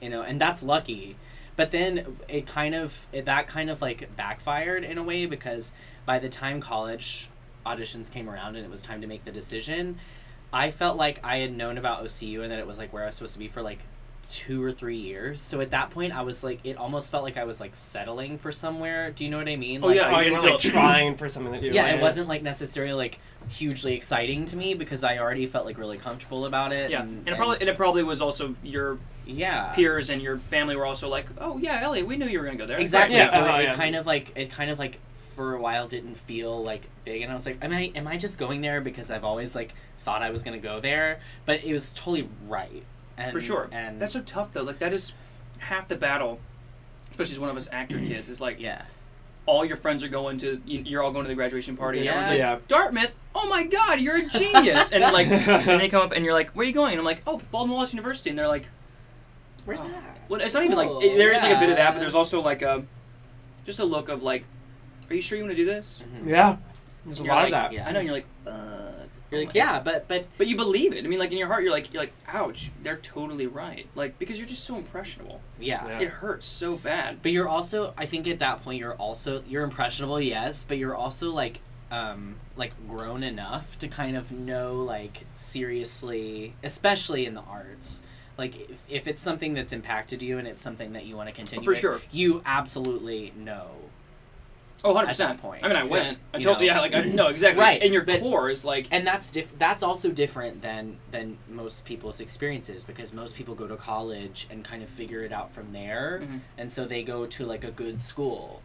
you 0.00 0.08
know, 0.08 0.22
and 0.22 0.40
that's 0.40 0.62
lucky. 0.62 1.16
But 1.56 1.72
then 1.72 2.18
it 2.28 2.46
kind 2.46 2.74
of 2.76 3.08
it, 3.12 3.24
that 3.24 3.48
kind 3.48 3.68
of 3.68 3.82
like 3.82 4.14
backfired 4.14 4.84
in 4.84 4.96
a 4.96 5.02
way 5.02 5.26
because 5.26 5.72
by 6.06 6.20
the 6.20 6.28
time 6.28 6.60
college 6.60 7.28
auditions 7.66 8.12
came 8.12 8.30
around 8.30 8.54
and 8.56 8.64
it 8.64 8.70
was 8.70 8.80
time 8.80 9.00
to 9.00 9.06
make 9.08 9.24
the 9.24 9.32
decision, 9.32 9.98
I 10.52 10.70
felt 10.70 10.96
like 10.96 11.20
I 11.22 11.38
had 11.38 11.54
known 11.54 11.78
about 11.78 12.04
OCU 12.04 12.42
and 12.42 12.50
that 12.50 12.58
it 12.58 12.66
was 12.66 12.78
like 12.78 12.92
where 12.92 13.02
I 13.02 13.06
was 13.06 13.16
supposed 13.16 13.34
to 13.34 13.38
be 13.38 13.48
for 13.48 13.62
like 13.62 13.80
two 14.22 14.62
or 14.62 14.72
three 14.72 14.96
years. 14.96 15.40
So 15.40 15.60
at 15.60 15.70
that 15.70 15.90
point, 15.90 16.14
I 16.14 16.22
was 16.22 16.44
like, 16.44 16.60
it 16.64 16.76
almost 16.76 17.10
felt 17.10 17.22
like 17.22 17.36
I 17.36 17.44
was 17.44 17.60
like 17.60 17.74
settling 17.74 18.38
for 18.38 18.52
somewhere. 18.52 19.10
Do 19.10 19.24
you 19.24 19.30
know 19.30 19.38
what 19.38 19.48
I 19.48 19.56
mean? 19.56 19.82
Oh, 19.82 19.88
like, 19.88 19.96
yeah, 19.96 20.14
Oh, 20.14 20.20
you 20.20 20.32
were 20.32 20.40
like 20.40 20.58
trying 20.58 21.16
for 21.16 21.28
something 21.28 21.52
that 21.52 21.62
you 21.62 21.72
yeah, 21.72 21.94
it 21.94 22.02
wasn't 22.02 22.28
like 22.28 22.42
necessarily 22.42 22.92
like 22.92 23.20
hugely 23.48 23.94
exciting 23.94 24.44
to 24.46 24.56
me 24.56 24.74
because 24.74 25.02
I 25.04 25.18
already 25.18 25.46
felt 25.46 25.64
like 25.64 25.78
really 25.78 25.98
comfortable 25.98 26.44
about 26.44 26.72
it. 26.72 26.90
Yeah, 26.90 27.02
and, 27.02 27.18
and, 27.18 27.28
it 27.28 27.36
probably 27.36 27.56
and 27.60 27.68
it 27.68 27.76
probably 27.76 28.02
was 28.02 28.20
also 28.20 28.54
your 28.62 28.98
yeah 29.26 29.72
peers 29.74 30.08
and 30.08 30.22
your 30.22 30.38
family 30.38 30.76
were 30.76 30.86
also 30.86 31.08
like, 31.08 31.26
oh 31.38 31.58
yeah, 31.58 31.80
Elliot, 31.82 32.06
we 32.06 32.16
knew 32.16 32.26
you 32.26 32.38
were 32.38 32.44
gonna 32.44 32.58
go 32.58 32.66
there. 32.66 32.78
exactly. 32.78 33.16
Yeah, 33.16 33.28
so 33.28 33.40
oh, 33.40 33.56
it, 33.56 33.62
yeah. 33.64 33.74
kind 33.74 33.96
of 33.96 34.06
like 34.06 34.32
it 34.36 34.50
kind 34.50 34.70
of 34.70 34.78
like 34.78 35.00
for 35.34 35.54
a 35.54 35.60
while 35.60 35.86
didn't 35.86 36.16
feel 36.16 36.62
like 36.62 36.82
big, 37.04 37.22
and 37.22 37.30
I 37.30 37.34
was 37.34 37.46
like, 37.46 37.62
am 37.62 37.72
I 37.72 37.92
am 37.94 38.06
I 38.06 38.16
just 38.16 38.38
going 38.38 38.60
there 38.60 38.80
because 38.80 39.10
I've 39.10 39.24
always 39.24 39.54
like 39.54 39.72
thought 39.98 40.22
I 40.22 40.30
was 40.30 40.42
gonna 40.42 40.58
go 40.58 40.80
there? 40.80 41.20
But 41.46 41.64
it 41.64 41.72
was 41.72 41.92
totally 41.92 42.28
right. 42.48 42.84
And, 43.16 43.32
for 43.32 43.40
sure. 43.40 43.68
And 43.72 44.00
that's 44.00 44.12
so 44.12 44.22
tough 44.22 44.52
though. 44.52 44.62
Like 44.62 44.78
that 44.78 44.92
is 44.92 45.12
half 45.58 45.88
the 45.88 45.96
battle, 45.96 46.38
especially 47.10 47.32
as 47.34 47.38
one 47.40 47.50
of 47.50 47.56
us 47.56 47.68
actor 47.72 47.98
kids. 48.06 48.28
Is 48.30 48.40
like 48.40 48.60
yeah. 48.60 48.82
all 49.46 49.64
your 49.64 49.76
friends 49.76 50.04
are 50.04 50.08
going 50.08 50.36
to 50.38 50.60
you- 50.66 50.82
you're 50.86 51.02
all 51.02 51.10
going 51.12 51.24
to 51.24 51.28
the 51.28 51.34
graduation 51.34 51.76
party. 51.76 51.98
and 51.98 52.04
Yeah. 52.04 52.10
everyone's 52.12 52.30
like, 52.30 52.38
Yeah. 52.38 52.58
Dartmouth. 52.68 53.14
Oh 53.34 53.48
my 53.48 53.64
God, 53.64 54.00
you're 54.00 54.16
a 54.16 54.26
genius! 54.26 54.92
and 54.92 55.02
like, 55.12 55.26
and 55.30 55.80
they 55.80 55.88
come 55.88 56.02
up 56.02 56.12
and 56.12 56.24
you're 56.24 56.34
like, 56.34 56.50
where 56.52 56.64
are 56.64 56.66
you 56.68 56.74
going? 56.74 56.92
And 56.92 56.98
I'm 56.98 57.04
like, 57.04 57.22
oh, 57.26 57.40
Baldwin 57.52 57.74
Wallace 57.74 57.92
University. 57.92 58.30
And 58.30 58.38
they're 58.38 58.48
like, 58.48 58.68
Where's 59.64 59.80
Oh. 59.82 59.88
that? 59.88 60.18
well, 60.28 60.40
it's 60.40 60.54
not 60.54 60.64
even 60.64 60.76
like 60.76 60.88
Cool, 60.88 61.00
it- 61.00 61.16
there 61.18 61.32
is 61.34 61.42
like 61.42 61.56
a 61.56 61.60
bit 61.60 61.70
of 61.70 61.76
that, 61.76 61.92
but 61.92 62.00
there's 62.00 62.14
also 62.14 62.40
like 62.40 62.62
a 62.62 62.84
just 63.66 63.80
a 63.80 63.84
look 63.84 64.08
of 64.08 64.22
like, 64.22 64.44
are 65.10 65.14
you 65.14 65.20
sure 65.20 65.36
you 65.38 65.44
want 65.44 65.52
to 65.52 65.56
do 65.56 65.64
this? 65.66 66.02
Yeah. 66.24 66.56
There's 67.04 67.20
a 67.20 67.24
lot 67.24 67.36
like, 67.36 67.44
of 67.46 67.50
that. 67.52 67.72
yeah. 67.72 67.86
I 67.88 67.92
know. 67.92 67.98
And 68.00 68.06
you're 68.08 68.16
like, 68.16 68.26
uh, 68.46 68.77
You're 69.30 69.40
oh 69.40 69.44
like, 69.44 69.54
yeah, 69.54 69.80
but 69.80 70.08
but 70.08 70.26
But 70.38 70.46
you 70.46 70.56
believe 70.56 70.94
it. 70.94 71.04
I 71.04 71.08
mean, 71.08 71.18
like 71.18 71.32
in 71.32 71.38
your 71.38 71.48
heart, 71.48 71.62
you're 71.62 71.72
like, 71.72 71.92
you're 71.92 72.02
like, 72.02 72.12
ouch, 72.26 72.70
they're 72.82 72.96
totally 72.96 73.46
right. 73.46 73.86
Like 73.94 74.18
because 74.18 74.38
you're 74.38 74.48
just 74.48 74.64
so 74.64 74.76
impressionable. 74.76 75.40
yeah. 75.60 75.86
Yeah. 75.86 76.00
It 76.00 76.08
hurts 76.08 76.46
so 76.46 76.76
bad. 76.76 77.20
But 77.22 77.32
you're 77.32 77.48
also, 77.48 77.92
I 77.96 78.06
think, 78.06 78.26
at 78.26 78.38
that 78.38 78.62
point, 78.62 78.78
you're 78.78 78.94
also 78.94 79.42
you're 79.46 79.64
impressionable, 79.64 80.20
yes, 80.20 80.64
but 80.64 80.78
you're 80.78 80.94
also 80.94 81.30
like, 81.30 81.60
um, 81.90 82.36
like 82.56 82.72
grown 82.88 83.22
enough 83.22 83.78
to 83.78 83.88
kind 83.88 84.16
of 84.16 84.32
know, 84.32 84.74
like, 84.76 85.24
seriously, 85.34 86.54
especially 86.62 87.26
in 87.26 87.34
the 87.34 87.42
arts. 87.42 88.02
Like, 88.36 88.70
if, 88.70 88.84
if 88.88 89.08
it's 89.08 89.20
something 89.20 89.52
that's 89.54 89.72
impacted 89.72 90.22
you 90.22 90.38
and 90.38 90.46
it's 90.46 90.62
something 90.62 90.92
that 90.92 91.04
you 91.06 91.16
want 91.16 91.28
to 91.28 91.34
continue, 91.34 91.64
For 91.64 91.72
with, 91.72 91.80
sure. 91.80 92.00
you 92.12 92.40
absolutely 92.46 93.32
know. 93.36 93.70
Oh, 94.84 94.92
100 94.92 95.10
At 95.10 95.16
that 95.16 95.24
percent. 95.26 95.42
point. 95.42 95.64
I 95.64 95.68
mean, 95.68 95.76
I 95.76 95.82
went. 95.82 96.18
I 96.32 96.38
You 96.38 96.44
told 96.44 96.58
know. 96.58 96.64
yeah, 96.64 96.80
like 96.80 96.94
I 96.94 97.00
no 97.02 97.26
exactly. 97.28 97.60
Right, 97.60 97.82
And 97.82 97.92
your 97.92 98.02
but- 98.04 98.20
core 98.20 98.48
is 98.48 98.64
like 98.64 98.86
And 98.92 99.04
that's 99.06 99.32
diff- 99.32 99.58
That's 99.58 99.82
also 99.82 100.10
different 100.10 100.62
than 100.62 100.98
than 101.10 101.38
most 101.48 101.84
people's 101.84 102.20
experiences 102.20 102.84
because 102.84 103.12
most 103.12 103.34
people 103.34 103.54
go 103.56 103.66
to 103.66 103.76
college 103.76 104.46
and 104.50 104.64
kind 104.64 104.82
of 104.82 104.88
figure 104.88 105.22
it 105.24 105.32
out 105.32 105.50
from 105.50 105.72
there, 105.72 106.20
Mhm. 106.22 106.40
and 106.56 106.70
so 106.70 106.84
they 106.84 107.02
go 107.02 107.26
to 107.26 107.44
like 107.44 107.64
a 107.64 107.72
good 107.72 108.00
school, 108.00 108.62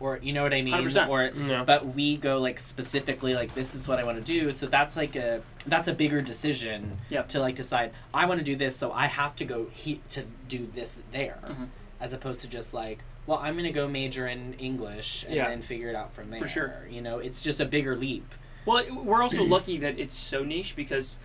or 0.00 0.18
you 0.20 0.32
know 0.32 0.42
what 0.42 0.52
I 0.52 0.62
mean, 0.62 0.74
100%. 0.74 1.08
or 1.08 1.30
Yeah. 1.46 1.62
but 1.64 1.86
we 1.94 2.16
go 2.16 2.38
like 2.40 2.58
specifically 2.58 3.34
like 3.34 3.54
this 3.54 3.74
is 3.74 3.86
what 3.86 4.00
I 4.00 4.04
want 4.04 4.18
to 4.18 4.24
do. 4.24 4.50
So 4.50 4.66
that's 4.66 4.96
like 4.96 5.14
a 5.14 5.42
that's 5.66 5.86
a 5.88 5.92
bigger 5.94 6.20
decision 6.22 6.98
Yep. 7.08 7.28
to 7.28 7.38
like 7.40 7.54
decide 7.54 7.92
I 8.12 8.26
want 8.26 8.38
to 8.40 8.44
do 8.44 8.56
this, 8.56 8.76
so 8.76 8.90
I 8.92 9.06
have 9.06 9.36
to 9.36 9.44
go 9.44 9.68
he- 9.72 10.00
to 10.10 10.24
do 10.48 10.68
this 10.74 10.98
there, 11.12 11.38
Mhm. 11.46 11.68
as 12.00 12.12
opposed 12.12 12.40
to 12.42 12.48
just 12.48 12.74
like 12.74 13.04
well 13.30 13.38
I'm 13.40 13.54
gonna 13.56 13.70
go 13.70 13.86
major 13.86 14.26
in 14.26 14.54
English 14.54 15.24
and 15.24 15.34
Yeah. 15.36 15.48
then 15.48 15.62
figure 15.62 15.88
it 15.88 15.94
out 15.94 16.10
from 16.10 16.28
there. 16.30 16.40
For 16.40 16.48
sure. 16.48 16.74
You 16.90 17.00
know, 17.00 17.20
it's 17.20 17.42
just 17.42 17.60
a 17.60 17.64
bigger 17.64 17.94
leap. 17.96 18.34
Well, 18.66 18.84
we're 19.04 19.22
also 19.22 19.44
lucky 19.44 19.78
that 19.78 19.98
it's 20.00 20.14
so 20.14 20.42
niche 20.42 20.74
because 20.74 21.16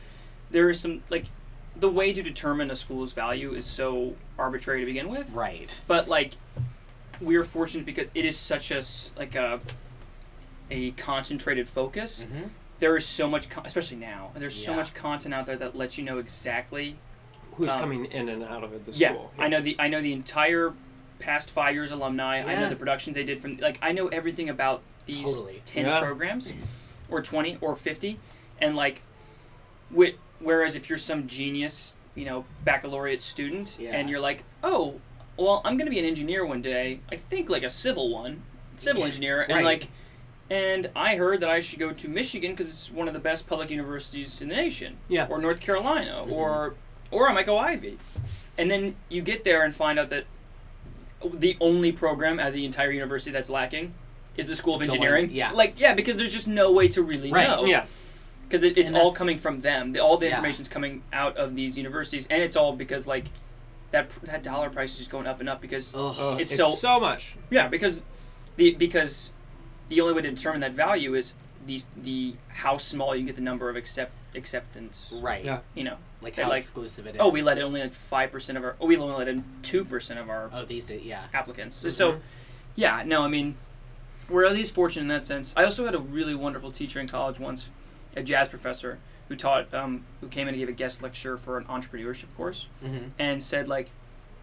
there 0.51 0.69
is 0.69 0.79
some 0.79 1.01
like 1.09 1.25
the 1.75 1.89
way 1.89 2.13
to 2.13 2.21
determine 2.21 2.69
a 2.69 2.75
school's 2.75 3.11
value 3.11 3.53
is 3.53 3.65
so 3.65 4.15
arbitrary 4.37 4.81
to 4.81 4.85
begin 4.85 5.09
with. 5.09 5.33
Right. 5.33 5.81
But 5.87 6.07
like 6.07 6.33
we're 7.19 7.43
fortunate 7.43 7.87
because 7.87 8.09
it 8.13 8.23
is 8.23 8.37
such 8.37 8.69
a, 8.71 8.83
like 9.17 9.33
a 9.35 9.59
a 10.69 10.91
concentrated 10.91 11.67
focus. 11.67 12.27
Mhm. 12.31 12.49
There 12.79 12.95
is 12.97 13.05
so 13.05 13.27
much, 13.27 13.49
con- 13.49 13.65
especially 13.65 13.97
now. 13.97 14.31
There's 14.35 14.53
so 14.55 14.75
much 14.75 14.93
content 14.93 15.33
out 15.33 15.45
there 15.47 15.55
that 15.55 15.75
lets 15.75 15.97
you 15.97 16.03
know 16.03 16.17
exactly. 16.19 16.97
Who's 17.53 17.69
um, 17.69 17.79
coming 17.79 18.05
in 18.05 18.27
and 18.29 18.43
out 18.43 18.63
of 18.65 18.73
it, 18.73 18.85
the 18.85 18.91
Yeah, 18.91 19.13
school. 19.13 19.31
I 19.39 19.47
know 19.47 19.61
the 19.61 19.75
I 19.79 19.87
know 19.87 20.01
the 20.01 20.11
entire 20.13 20.73
past 21.19 21.49
five 21.49 21.73
years 21.73 21.91
alumni. 21.91 22.37
I 22.41 22.55
know 22.59 22.69
the 22.69 22.75
productions 22.75 23.15
they 23.15 23.23
did 23.23 23.39
from 23.39 23.57
like 23.57 23.77
I 23.81 23.91
know 23.91 24.07
everything 24.07 24.49
about 24.49 24.81
these 25.05 25.25
Totally. 25.25 25.61
ten 25.65 25.85
Yeah. 25.85 25.99
programs, 25.99 26.53
or 27.09 27.21
twenty 27.21 27.57
or 27.61 27.75
fifty, 27.75 28.19
and 28.59 28.75
like, 28.75 29.01
wi- 29.91 30.15
whereas 30.39 30.75
if 30.75 30.89
you're 30.89 30.97
some 30.97 31.27
genius, 31.27 31.95
you 32.15 32.25
know, 32.25 32.45
baccalaureate 32.63 33.21
student, 33.21 33.77
Yeah. 33.79 33.91
and 33.95 34.09
you're 34.09 34.19
like, 34.19 34.43
oh, 34.63 34.99
well, 35.37 35.61
I'm 35.65 35.77
gonna 35.77 35.91
be 35.91 35.99
an 35.99 36.05
engineer 36.05 36.45
one 36.45 36.61
day. 36.61 36.99
I 37.11 37.15
think 37.17 37.49
like 37.49 37.63
a 37.63 37.69
civil 37.69 38.09
one, 38.09 38.43
civil 38.77 39.03
engineer, 39.03 39.45
and 39.47 39.63
like. 39.65 39.89
and 40.49 40.91
I 40.95 41.15
heard 41.15 41.39
that 41.39 41.49
I 41.49 41.59
should 41.59 41.79
go 41.79 41.91
to 41.91 42.07
Michigan 42.07 42.51
because 42.51 42.69
it's 42.69 42.91
one 42.91 43.07
of 43.07 43.15
the 43.15 43.19
best 43.19 43.47
public 43.47 43.71
universities 43.71 44.41
in 44.41 44.49
the 44.49 44.55
nation. 44.55 44.97
Yeah. 45.07 45.25
Or 45.27 45.39
North 45.39 45.59
Carolina, 45.59 46.21
mm-hmm. 46.21 46.31
or 46.33 46.75
or 47.11 47.27
I 47.29 47.33
might 47.33 47.45
go 47.47 47.57
Ivy, 47.57 47.97
and 48.57 48.69
then 48.69 48.95
you 49.09 49.21
get 49.23 49.43
there 49.43 49.63
and 49.63 49.73
find 49.75 49.97
out 49.97 50.09
that 50.11 50.25
the 51.33 51.57
only 51.59 51.91
program 51.91 52.39
at 52.39 52.53
the 52.53 52.65
entire 52.65 52.91
university 52.91 53.31
that's 53.31 53.49
lacking 53.49 53.93
is 54.37 54.47
the 54.47 54.55
School 54.55 54.75
of 54.75 54.81
It's 54.81 54.93
the 54.93 54.99
one- 54.99 55.07
Engineering. 55.07 55.31
yeah. 55.33 55.51
Like 55.51 55.79
yeah, 55.79 55.93
because 55.93 56.17
there's 56.17 56.33
just 56.33 56.47
no 56.47 56.71
way 56.71 56.87
to 56.89 57.01
really 57.01 57.31
Right. 57.31 57.47
know. 57.47 57.65
Yeah. 57.65 57.85
Because 58.47 58.63
it, 58.63 58.77
it's 58.77 58.91
all 58.91 59.11
coming 59.11 59.37
from 59.37 59.61
them. 59.61 59.93
The, 59.93 59.99
all 59.99 60.17
the 60.17 60.25
Yeah. 60.27 60.33
information's 60.33 60.67
coming 60.67 61.01
out 61.11 61.35
of 61.37 61.55
these 61.55 61.77
universities, 61.77 62.27
and 62.29 62.43
it's 62.43 62.55
all 62.55 62.73
because 62.75 63.07
like 63.07 63.25
that 63.91 64.09
that 64.23 64.43
dollar 64.43 64.69
price 64.69 64.91
is 64.93 64.97
just 64.99 65.11
going 65.11 65.25
up 65.27 65.39
and 65.39 65.47
up 65.49 65.61
because 65.61 65.93
Ugh. 65.95 66.39
it's, 66.39 66.51
It's 66.51 66.57
so 66.57 66.75
so 66.75 66.99
much. 66.99 67.35
yeah 67.49 67.67
because 67.67 68.01
the 68.57 68.73
because 68.75 69.31
the 69.87 70.01
only 70.01 70.13
way 70.13 70.21
to 70.23 70.29
determine 70.31 70.61
that 70.61 70.73
value 70.73 71.15
is 71.15 71.33
the 71.65 71.81
the 71.95 72.35
how 72.49 72.77
small 72.77 73.15
you 73.15 73.25
get 73.25 73.35
the 73.35 73.41
number 73.41 73.69
of 73.69 73.75
accept 73.75 74.11
acceptance. 74.35 75.11
Right. 75.13 75.43
Yeah. 75.45 75.59
You 75.73 75.85
know, 75.85 75.97
Like 76.25 76.35
That, 76.35 76.43
how 76.45 76.49
like, 76.49 76.57
exclusive 76.57 77.05
it 77.07 77.15
is. 77.15 77.21
oh, 77.21 77.29
we 77.29 77.41
let 77.41 77.57
in 77.57 77.63
only 77.63 77.79
like 77.81 77.93
five 77.93 78.31
percent 78.31 78.57
of 78.57 78.63
our. 78.65 78.75
Oh, 78.81 78.87
we 78.87 78.97
only 78.97 79.15
let 79.15 79.27
in 79.29 79.43
two 79.61 79.85
percent 79.85 80.19
of 80.19 80.29
our 80.29 80.49
Oh, 80.51 80.65
these 80.65 80.85
days, 80.85 81.03
yeah. 81.03 81.23
applicants. 81.33 81.77
Mm-hmm. 81.79 81.89
So, 81.91 82.17
yeah, 82.75 83.03
no, 83.05 83.21
I 83.21 83.27
mean, 83.29 83.55
we're 84.27 84.43
at 84.45 84.51
least 84.53 84.73
fortunate 84.75 85.03
in 85.03 85.07
that 85.09 85.23
sense. 85.23 85.53
I 85.55 85.63
also 85.63 85.85
had 85.85 85.93
a 85.95 85.99
really 85.99 86.35
wonderful 86.35 86.71
teacher 86.71 86.99
in 86.99 87.07
college 87.07 87.39
once, 87.39 87.69
a 88.15 88.23
jazz 88.23 88.49
professor 88.49 88.97
who 89.29 89.35
taught, 89.35 89.71
um, 89.73 90.03
who 90.21 90.27
came 90.27 90.47
in 90.47 90.55
and 90.55 90.57
gave 90.59 90.69
a 90.69 90.71
guest 90.73 91.01
lecture 91.03 91.37
for 91.37 91.57
an 91.57 91.65
entrepreneurship 91.65 92.25
course, 92.35 92.67
Mm-hmm. 92.83 93.09
and 93.19 93.43
said 93.43 93.67
like, 93.67 93.89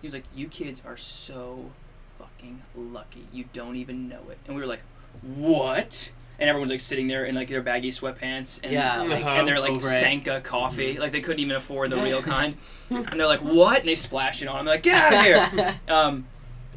he 0.00 0.06
was 0.06 0.14
like, 0.14 0.24
"You 0.34 0.46
kids 0.48 0.82
are 0.86 0.96
so 0.96 1.70
fucking 2.18 2.62
lucky. 2.76 3.26
You 3.32 3.44
don't 3.52 3.74
even 3.76 4.08
know 4.08 4.22
it." 4.30 4.38
And 4.46 4.54
we 4.54 4.62
were 4.62 4.68
like, 4.68 4.82
"What?" 5.20 6.12
And 6.42 6.48
everyone's 6.50 6.70
like 6.72 6.80
sitting 6.80 7.06
there 7.06 7.24
in 7.24 7.34
like 7.34 7.48
their 7.48 7.62
baggy 7.62 7.90
sweatpants 7.92 8.60
and 8.62 8.72
Yeah, 8.72 9.02
like 9.02 9.24
Uh-huh. 9.24 9.34
and 9.36 9.48
they're 9.48 9.60
like 9.60 9.70
Over 9.70 9.86
it. 9.86 10.00
Sanka 10.00 10.40
coffee, 10.40 10.98
like 10.98 11.12
they 11.12 11.20
couldn't 11.20 11.40
even 11.40 11.56
afford 11.56 11.90
the 11.90 11.96
real 11.98 12.20
kind, 12.34 12.56
and 12.90 13.06
they're 13.06 13.26
like, 13.26 13.40
"What?" 13.40 13.80
And 13.80 13.88
they 13.88 13.94
splash 13.94 14.42
it 14.42 14.48
on. 14.48 14.56
I'm 14.58 14.66
like, 14.66 14.82
"Get 14.82 14.94
out 14.96 15.14
of 15.14 15.24
here!" 15.52 15.80
um, 15.88 16.26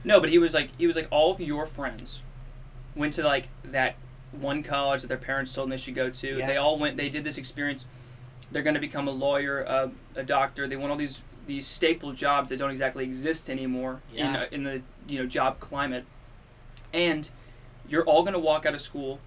no, 0.04 0.19
but 0.19 0.30
he 0.30 0.38
was 0.38 0.54
like, 0.54 0.69
he 0.78 0.86
was 0.88 0.95
like, 0.95 1.08
all 1.10 1.34
of 1.34 1.41
your 1.41 1.65
friends 1.65 2.21
went 2.95 3.13
to 3.13 3.23
like 3.23 3.47
that 3.63 3.95
one 4.32 4.62
college 4.62 5.01
that 5.01 5.08
their 5.08 5.17
parents 5.17 5.51
told 5.54 5.65
them 5.65 5.71
they 5.71 5.78
should 5.78 5.95
go 5.95 6.10
to. 6.12 6.38
Yeah. 6.38 6.45
They 6.47 6.58
all 6.58 6.78
went. 6.78 6.95
They 6.95 7.10
did 7.10 7.23
this 7.23 7.38
experience. 7.39 7.86
They're 8.51 8.62
going 8.63 8.75
to 8.75 8.80
become 8.80 9.08
a 9.08 9.12
lawyer, 9.12 9.62
a, 9.62 9.91
a 10.15 10.23
doctor. 10.23 10.67
They 10.67 10.75
want 10.75 10.91
all 10.91 10.97
these 10.97 11.21
these 11.47 11.65
staple 11.65 12.12
jobs 12.13 12.49
that 12.49 12.58
don't 12.60 12.69
exactly 12.71 13.04
exist 13.04 13.49
anymore 13.49 14.01
in 14.13 14.28
uh, 14.28 14.45
in 14.51 14.63
the 14.63 14.82
you 15.08 15.17
know 15.19 15.25
job 15.25 15.60
climate. 15.60 16.06
And 16.93 17.28
you're 17.89 18.04
all 18.04 18.21
going 18.21 18.34
to 18.34 18.39
walk 18.39 18.65
out 18.65 18.73
of 18.73 18.82
school, 18.82 19.19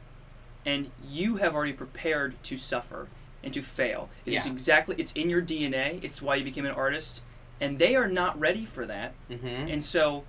and 0.68 0.90
you 1.08 1.36
have 1.36 1.54
already 1.54 1.72
prepared 1.72 2.34
to 2.44 2.58
suffer 2.58 3.08
and 3.42 3.54
to 3.54 3.62
fail. 3.62 4.10
It 4.26 4.34
is 4.34 4.44
Yeah. 4.44 4.52
exactly. 4.52 4.94
It's 4.98 5.12
in 5.12 5.30
your 5.30 5.40
DNA. 5.40 5.98
It's 6.04 6.20
why 6.20 6.34
you 6.34 6.44
became 6.44 6.66
an 6.66 6.72
artist, 6.72 7.22
and 7.60 7.78
they 7.78 7.96
are 7.96 8.08
not 8.08 8.38
ready 8.38 8.64
for 8.66 8.84
that. 8.86 9.14
Mm-hmm. 9.30 9.68
And 9.72 9.82
so, 9.82 10.24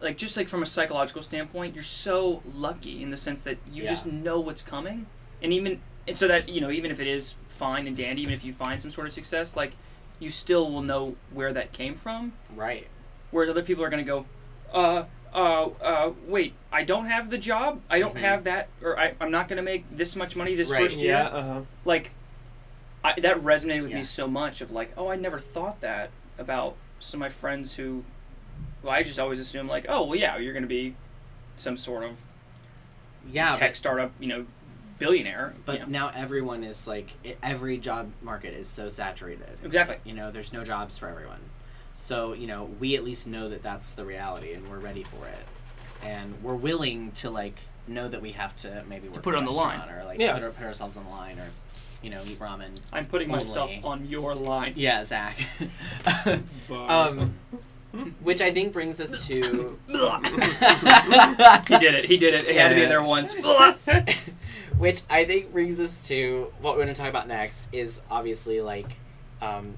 like, 0.00 0.16
just 0.18 0.36
like 0.36 0.48
from 0.48 0.62
a 0.62 0.66
psychological 0.66 1.22
standpoint, 1.22 1.74
you're 1.74 1.84
so 1.84 2.42
lucky 2.54 3.02
in 3.04 3.10
the 3.10 3.16
sense 3.16 3.42
that 3.42 3.58
you 3.72 3.84
Yeah. 3.84 3.90
just 3.90 4.06
know 4.06 4.40
what's 4.40 4.62
coming, 4.62 5.06
and 5.42 5.52
even 5.52 5.80
and 6.08 6.16
so 6.18 6.26
that 6.26 6.48
you 6.48 6.60
know, 6.60 6.72
even 6.72 6.90
if 6.90 6.98
it 6.98 7.06
is 7.06 7.36
fine 7.46 7.86
and 7.86 7.96
dandy, 7.96 8.22
even 8.22 8.34
if 8.34 8.42
you 8.42 8.52
find 8.52 8.80
some 8.80 8.90
sort 8.90 9.06
of 9.06 9.12
success, 9.12 9.54
like, 9.54 9.72
you 10.18 10.30
still 10.30 10.68
will 10.72 10.82
know 10.82 11.14
where 11.32 11.52
that 11.52 11.70
came 11.72 11.94
from. 11.94 12.32
Right. 12.56 12.88
Whereas 13.30 13.48
other 13.50 13.62
people 13.62 13.84
are 13.84 13.88
gonna 13.90 14.02
go, 14.02 14.26
uh, 14.72 15.04
uh, 15.34 15.68
uh, 15.80 16.12
wait, 16.26 16.54
I 16.70 16.84
don't 16.84 17.06
have 17.06 17.30
the 17.30 17.38
job, 17.38 17.80
I 17.88 17.98
don't 17.98 18.14
Mhm. 18.16 18.20
have 18.20 18.44
that, 18.44 18.68
or 18.82 18.98
I, 18.98 19.14
I'm 19.20 19.30
not 19.30 19.48
gonna 19.48 19.62
make 19.62 19.84
this 19.94 20.14
much 20.16 20.36
money 20.36 20.54
this 20.54 20.70
Right. 20.70 20.82
first 20.82 20.98
year. 20.98 21.12
Yeah. 21.14 21.26
Uh 21.28 21.42
huh. 21.42 21.60
Like, 21.84 22.10
I, 23.04 23.18
that 23.20 23.36
resonated 23.38 23.82
with 23.82 23.90
Yeah. 23.90 23.98
me 23.98 24.04
so 24.04 24.28
much. 24.28 24.60
Of 24.60 24.70
like, 24.70 24.92
oh, 24.96 25.08
I 25.08 25.16
never 25.16 25.38
thought 25.38 25.80
that 25.80 26.10
about 26.38 26.76
some 27.00 27.18
of 27.18 27.26
my 27.26 27.28
friends 27.30 27.74
who, 27.74 28.04
who 28.82 28.88
I 28.88 29.02
just 29.02 29.18
always 29.18 29.38
assume 29.38 29.66
like, 29.68 29.86
oh, 29.88 30.04
well, 30.04 30.16
yeah, 30.18 30.36
you're 30.36 30.54
gonna 30.54 30.66
be 30.66 30.94
some 31.56 31.76
sort 31.76 32.04
of 32.04 32.20
Yeah. 33.28 33.50
tech 33.52 33.70
but- 33.70 33.76
startup, 33.76 34.12
you 34.20 34.28
know, 34.28 34.46
billionaire. 34.98 35.54
But 35.64 35.72
you 35.72 35.78
know. 35.80 35.86
now 35.86 36.12
everyone 36.14 36.62
is 36.62 36.86
like 36.86 37.14
every 37.42 37.76
job 37.78 38.12
market 38.22 38.54
is 38.54 38.68
so 38.68 38.88
saturated. 38.88 39.58
Exactly. 39.64 39.96
You 40.04 40.12
know, 40.14 40.30
there's 40.30 40.52
no 40.52 40.62
jobs 40.62 40.96
for 40.98 41.08
everyone. 41.08 41.40
So 41.94 42.32
you 42.32 42.46
know, 42.46 42.70
we 42.80 42.96
at 42.96 43.04
least 43.04 43.26
know 43.26 43.48
that 43.48 43.62
that's 43.62 43.92
the 43.92 44.04
reality, 44.04 44.52
and 44.52 44.68
we're 44.68 44.78
ready 44.78 45.02
for 45.02 45.26
it, 45.26 45.46
and 46.02 46.42
we're 46.42 46.54
willing 46.54 47.12
to 47.12 47.30
like 47.30 47.60
know 47.88 48.08
that 48.08 48.22
we 48.22 48.32
have 48.32 48.54
to 48.56 48.84
maybe 48.88 49.08
work 49.08 49.22
put 49.22 49.34
it 49.34 49.38
on 49.38 49.44
the 49.44 49.50
line. 49.50 49.80
or 49.90 50.04
like 50.04 50.18
Yeah. 50.20 50.38
put, 50.38 50.56
put 50.56 50.64
ourselves 50.66 50.96
on 50.96 51.04
the 51.04 51.10
line, 51.10 51.38
or 51.38 51.48
you 52.02 52.10
know, 52.10 52.20
eat 52.26 52.38
ramen. 52.38 52.70
I'm 52.92 53.04
putting 53.04 53.28
myself 53.28 53.70
on 53.84 54.06
your 54.06 54.34
line. 54.34 54.72
Yeah, 54.76 55.04
Zach. 55.04 55.38
um, 56.70 57.34
which 58.22 58.40
I 58.40 58.50
think 58.52 58.72
brings 58.72 59.00
us 59.00 59.26
to 59.26 59.78
he 59.88 61.78
did 61.78 61.94
it. 61.94 62.04
He 62.06 62.16
did 62.16 62.34
it. 62.34 62.48
It 62.48 62.56
had 62.56 62.70
to 62.70 62.74
be 62.74 62.86
there 62.86 63.02
once. 63.02 63.34
Which 64.78 65.02
I 65.10 65.24
think 65.26 65.52
brings 65.52 65.78
us 65.78 66.08
to 66.08 66.52
what 66.60 66.74
we're 66.74 66.82
going 66.84 66.94
to 66.94 67.00
talk 67.00 67.10
about 67.10 67.28
next 67.28 67.68
is 67.72 68.00
obviously 68.10 68.60
like, 68.62 68.96
um, 69.40 69.74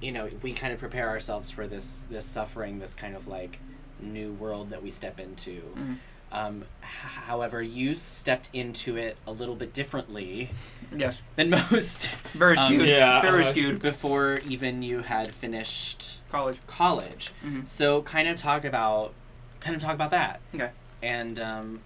you 0.00 0.12
know, 0.12 0.28
we 0.42 0.52
kind 0.52 0.72
of 0.72 0.78
prepare 0.78 1.08
ourselves 1.08 1.50
for 1.50 1.66
this 1.66 2.06
this 2.10 2.24
suffering, 2.24 2.78
this 2.78 2.94
kind 2.94 3.14
of 3.14 3.28
like 3.28 3.58
new 4.00 4.32
world 4.32 4.70
that 4.70 4.82
we 4.82 4.90
step 4.90 5.20
into. 5.20 5.60
Mhm. 5.76 5.96
Um, 6.32 6.62
h- 6.82 6.88
however, 7.26 7.60
you 7.60 7.94
stepped 7.96 8.50
into 8.52 8.96
it 8.96 9.16
a 9.26 9.32
little 9.32 9.56
bit 9.56 9.72
differently 9.72 10.50
yes. 10.96 11.20
than 11.36 11.50
most. 11.70 12.08
Very 12.34 12.56
Um, 12.56 12.66
skewed. 12.72 12.88
Yeah, 12.88 13.20
Very 13.20 13.42
uh-huh. 13.42 13.50
skewed. 13.50 13.82
Before 13.82 14.38
even 14.48 14.82
you 14.82 15.00
had 15.00 15.34
finished 15.34 16.20
College. 16.30 16.58
college. 16.68 17.32
Mhm. 17.44 17.66
So 17.66 18.02
kind 18.02 18.28
of 18.28 18.36
talk 18.36 18.64
about, 18.64 19.12
kind 19.58 19.74
of 19.74 19.82
talk 19.82 19.94
about 19.94 20.12
that. 20.12 20.40
Okay. 20.54 20.70
And 21.02 21.38
um, 21.40 21.80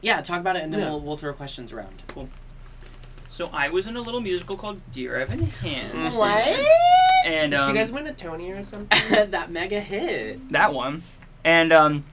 yeah, 0.00 0.20
talk 0.22 0.38
about 0.40 0.54
it, 0.56 0.62
and 0.62 0.72
then 0.72 0.80
Yeah. 0.80 0.90
we'll 0.90 1.00
we'll 1.00 1.16
throw 1.16 1.32
questions 1.32 1.72
around. 1.72 2.02
So 3.36 3.50
I 3.52 3.68
was 3.68 3.86
in 3.86 3.98
a 3.98 4.00
little 4.00 4.22
musical 4.22 4.56
called 4.56 4.80
Dear 4.92 5.16
Evan 5.16 5.42
Hansen. 5.60 6.18
What? 6.18 6.58
And 7.26 7.50
Did 7.50 7.60
um, 7.60 7.68
you 7.68 7.78
guys 7.78 7.92
win 7.92 8.06
a 8.06 8.14
Tony 8.14 8.50
or 8.50 8.62
something? 8.62 8.98
that 9.30 9.50
mega 9.50 9.78
hit. 9.78 10.50
that 10.52 10.72
one, 10.72 11.02
and 11.44 11.70
um, 11.70 12.04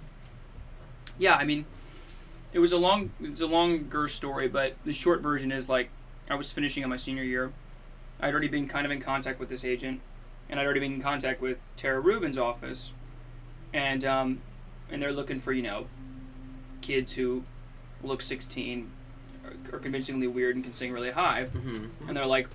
yeah, 1.17 1.36
I 1.36 1.45
mean, 1.45 1.63
it 2.51 2.59
was 2.59 2.73
a 2.73 2.77
long, 2.77 3.12
it's 3.21 3.39
a 3.39 3.47
longer 3.47 4.09
story, 4.09 4.49
but 4.49 4.75
the 4.83 4.91
short 4.91 5.21
version 5.21 5.49
is 5.49 5.69
like 5.69 5.91
I 6.29 6.36
was 6.36 6.51
finishing 6.51 6.83
up 6.83 6.89
my 6.89 6.97
senior 6.97 7.23
year. 7.23 7.53
I'd 8.19 8.33
already 8.33 8.49
been 8.49 8.67
kind 8.67 8.86
of 8.86 8.91
in 8.91 8.99
contact 8.99 9.39
with 9.39 9.47
this 9.47 9.63
agent, 9.63 10.01
and 10.49 10.59
I'd 10.59 10.65
already 10.65 10.81
been 10.81 10.95
in 10.95 11.01
contact 11.01 11.39
with 11.39 11.57
Tara 11.77 12.01
Rubin's 12.01 12.38
office, 12.38 12.91
and 13.73 14.03
um, 14.03 14.41
and 14.91 15.01
they're 15.01 15.13
looking 15.13 15.39
for 15.39 15.53
you 15.53 15.63
know, 15.63 15.88
kids 16.81 17.13
who 17.13 17.45
look 18.03 18.21
16, 18.21 18.91
are, 19.71 19.79
convincingly 19.79 20.27
weird 20.27 20.56
and 20.56 20.63
can 20.63 20.73
sing 20.73 20.91
really 20.91 21.12
high, 21.12 21.45
Mm-hmm. 21.45 22.08
and 22.08 22.17
they're 22.17 22.25
like, 22.25 22.47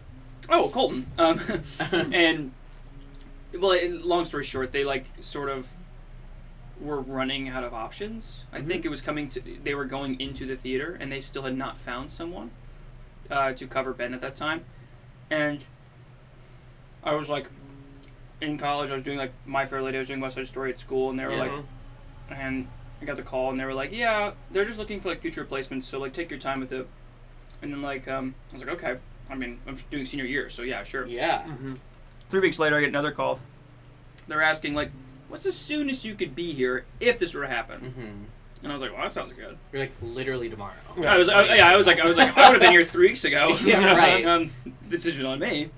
"Oh, 0.49 0.69
Colton," 0.69 1.07
um, 1.19 1.41
and 2.13 2.53
well, 3.59 3.79
long 4.05 4.25
story 4.25 4.45
short, 4.45 4.73
they 4.73 4.85
like 4.85 5.07
sort 5.21 5.49
of 5.49 5.69
were 6.81 7.01
running 7.01 7.49
out 7.49 7.65
of 7.65 7.75
options. 7.75 8.45
I 8.53 8.61
think 8.61 8.85
it 8.85 8.89
was 8.89 9.01
coming 9.01 9.29
to 9.31 9.43
they 9.65 9.75
were 9.75 9.85
going 9.85 10.21
into 10.21 10.47
the 10.47 10.57
theater, 10.57 10.97
and 11.01 11.11
they 11.11 11.21
still 11.21 11.43
had 11.43 11.57
not 11.57 11.79
found 11.81 12.11
someone 12.11 12.51
uh, 13.31 13.53
to 13.53 13.67
cover 13.67 13.93
Ben 13.93 14.15
at 14.15 14.21
that 14.21 14.37
time, 14.37 14.65
and 15.31 15.65
I 17.05 17.15
was 17.15 17.29
like. 17.29 17.47
In 18.41 18.57
college, 18.57 18.89
I 18.91 18.95
was 18.95 19.03
doing 19.03 19.19
like 19.19 19.33
My 19.47 19.67
Fair 19.67 19.83
Lady. 19.83 19.97
I 19.97 19.99
was 19.99 20.07
doing 20.07 20.21
West 20.21 20.37
Side 20.37 20.47
Story 20.47 20.71
at 20.71 20.79
school, 20.79 21.11
and 21.11 21.19
they 21.19 21.25
were 21.25 21.33
Yeah. 21.33 21.41
like, 21.41 22.39
and 22.39 22.69
I 23.01 23.05
got 23.05 23.17
the 23.17 23.23
call, 23.23 23.51
and 23.51 23.59
they 23.59 23.65
were 23.65 23.75
like, 23.75 23.93
"Yeah, 23.93 24.33
they're 24.51 24.65
just 24.65 24.79
looking 24.79 25.01
for 25.01 25.09
like 25.09 25.21
future 25.21 25.43
replacements. 25.43 25.87
So 25.87 25.99
like, 25.99 26.13
take 26.13 26.31
your 26.31 26.41
time 26.41 26.61
with 26.61 26.73
it." 26.73 26.87
And 27.63 27.73
then 27.73 27.83
like, 27.83 28.09
um, 28.09 28.35
I 28.51 28.55
was 28.55 28.65
like, 28.65 28.75
"Okay." 28.75 28.99
I 29.31 29.35
mean, 29.35 29.59
I'm 29.67 29.77
doing 29.91 30.05
senior 30.05 30.25
year, 30.25 30.49
so 30.49 30.63
yeah, 30.63 30.83
sure. 30.85 31.07
Yeah. 31.07 31.43
mm-hmm. 31.43 31.75
Three 32.31 32.41
weeks 32.41 32.59
later, 32.59 32.77
I 32.77 32.81
get 32.81 32.89
another 32.89 33.11
call. 33.13 33.41
They're 34.27 34.43
asking 34.43 34.75
like, 34.75 34.91
"What's 35.29 35.45
the 35.45 35.53
soonest 35.53 36.05
you 36.05 36.15
could 36.15 36.35
be 36.35 36.53
here 36.53 36.85
if 37.01 37.19
this 37.19 37.35
were 37.35 37.43
to 37.43 37.49
happen?" 37.49 37.81
Mm-hmm. 37.81 38.25
And 38.63 38.73
I 38.73 38.75
was 38.75 38.83
like, 38.83 38.93
"Well, 38.93 39.03
that 39.03 39.13
sounds 39.13 39.33
good." 39.33 39.57
You're 39.73 39.83
like 39.83 39.93
literally 40.03 40.51
tomorrow. 40.51 40.75
I 40.97 41.17
was, 41.17 41.29
I, 41.29 41.55
yeah, 41.55 41.69
I 41.69 41.77
was 41.77 41.87
like, 41.87 42.01
I 42.01 42.07
was 42.07 42.17
like, 42.17 42.37
I 42.37 42.49
would 42.51 42.55
have 42.55 42.61
been 42.61 42.73
here 42.73 42.85
three 42.85 43.09
weeks 43.09 43.25
ago. 43.25 43.57
Yeah, 43.65 43.97
right. 43.97 44.25
Um, 44.25 44.51
this 44.83 45.07
isn't 45.07 45.25
on 45.25 45.39
me. 45.39 45.71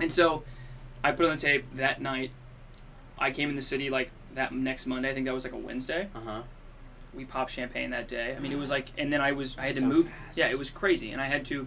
And 0.00 0.10
so, 0.10 0.42
I 1.04 1.12
put 1.12 1.26
on 1.26 1.32
the 1.32 1.40
tape 1.40 1.64
that 1.74 2.00
night. 2.00 2.30
I 3.18 3.30
came 3.30 3.50
in 3.50 3.54
the 3.54 3.62
city 3.62 3.90
like 3.90 4.10
that 4.34 4.52
next 4.52 4.86
Monday. 4.86 5.10
I 5.10 5.14
think 5.14 5.26
that 5.26 5.34
was 5.34 5.44
like 5.44 5.52
a 5.52 5.56
Wednesday. 5.58 6.08
Uh 6.14 6.20
huh. 6.20 6.42
we 7.12 7.24
popped 7.24 7.50
champagne 7.50 7.90
that 7.90 8.06
day. 8.08 8.34
I 8.36 8.38
mean, 8.40 8.52
it 8.52 8.58
was 8.58 8.70
like, 8.70 8.88
and 8.96 9.12
then 9.12 9.20
I 9.20 9.32
was, 9.32 9.56
I 9.58 9.62
had 9.66 9.76
to 9.76 9.82
move. 9.84 10.06
fast. 10.08 10.38
Yeah, 10.38 10.48
it 10.48 10.58
was 10.58 10.70
crazy, 10.70 11.10
and 11.10 11.20
I 11.20 11.26
had 11.26 11.44
to. 11.46 11.66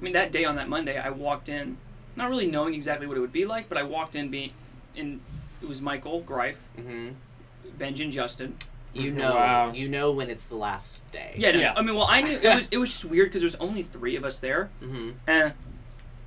I 0.00 0.02
mean, 0.04 0.12
that 0.14 0.32
day 0.32 0.44
on 0.44 0.56
that 0.56 0.68
Monday, 0.68 0.98
I 0.98 1.10
walked 1.10 1.48
in, 1.48 1.76
not 2.16 2.28
really 2.30 2.46
knowing 2.46 2.74
exactly 2.74 3.06
what 3.06 3.16
it 3.16 3.20
would 3.20 3.32
be 3.32 3.44
like, 3.44 3.68
but 3.68 3.78
I 3.78 3.82
walked 3.84 4.16
in 4.16 4.30
being, 4.30 4.50
in 4.96 5.20
it 5.62 5.68
was 5.68 5.80
Michael 5.82 6.20
Greif, 6.22 6.64
Mm-hmm. 6.78 7.10
Benji, 7.78 8.02
and 8.04 8.12
Justin, 8.12 8.56
You 8.92 9.12
Mhm. 9.12 9.16
know, 9.16 9.34
Wow. 9.36 9.72
you 9.72 9.88
know 9.88 10.10
when 10.10 10.28
it's 10.30 10.44
the 10.46 10.56
last 10.56 11.08
day. 11.12 11.34
Yeah, 11.38 11.52
no, 11.52 11.72
I 11.76 11.82
mean, 11.82 11.94
well, 11.94 12.06
I 12.08 12.22
knew 12.22 12.38
it 12.38 12.44
was 12.44 12.68
it 12.72 12.78
was 12.78 12.90
just 12.90 13.04
weird 13.04 13.28
because 13.28 13.42
there's 13.42 13.54
only 13.56 13.84
three 13.84 14.16
of 14.16 14.24
us 14.24 14.38
there, 14.40 14.70
Mhm. 14.82 15.14
and 15.28 15.52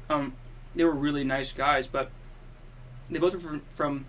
um, 0.10 0.34
they 0.74 0.86
were 0.86 0.92
really 0.96 1.26
nice 1.26 1.52
guys, 1.52 1.88
but 1.88 2.10
they 3.10 3.20
both 3.20 3.34
were 3.34 3.40
from, 3.40 3.62
from 3.76 4.06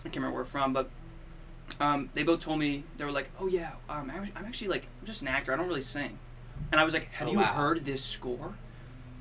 I 0.00 0.02
can't 0.10 0.16
remember 0.16 0.36
where 0.36 0.44
from, 0.44 0.72
but 0.74 0.90
um, 1.80 2.10
they 2.14 2.22
both 2.22 2.40
told 2.40 2.58
me 2.58 2.84
they 2.98 3.04
were 3.04 3.10
like, 3.12 3.30
oh 3.40 3.46
yeah, 3.46 3.72
um, 3.88 4.10
I'm 4.14 4.30
I'm 4.36 4.44
actually 4.44 4.68
like 4.68 4.86
I'm 5.00 5.06
just 5.06 5.22
an 5.22 5.28
actor. 5.28 5.52
I 5.52 5.56
don't 5.56 5.68
really 5.68 5.80
sing, 5.80 6.18
and 6.70 6.80
I 6.80 6.84
was 6.84 6.94
like, 6.94 7.10
have 7.12 7.28
Oh, 7.28 7.32
you 7.32 7.38
wow. 7.38 7.44
heard 7.52 7.84
this 7.84 8.02
score? 8.04 8.54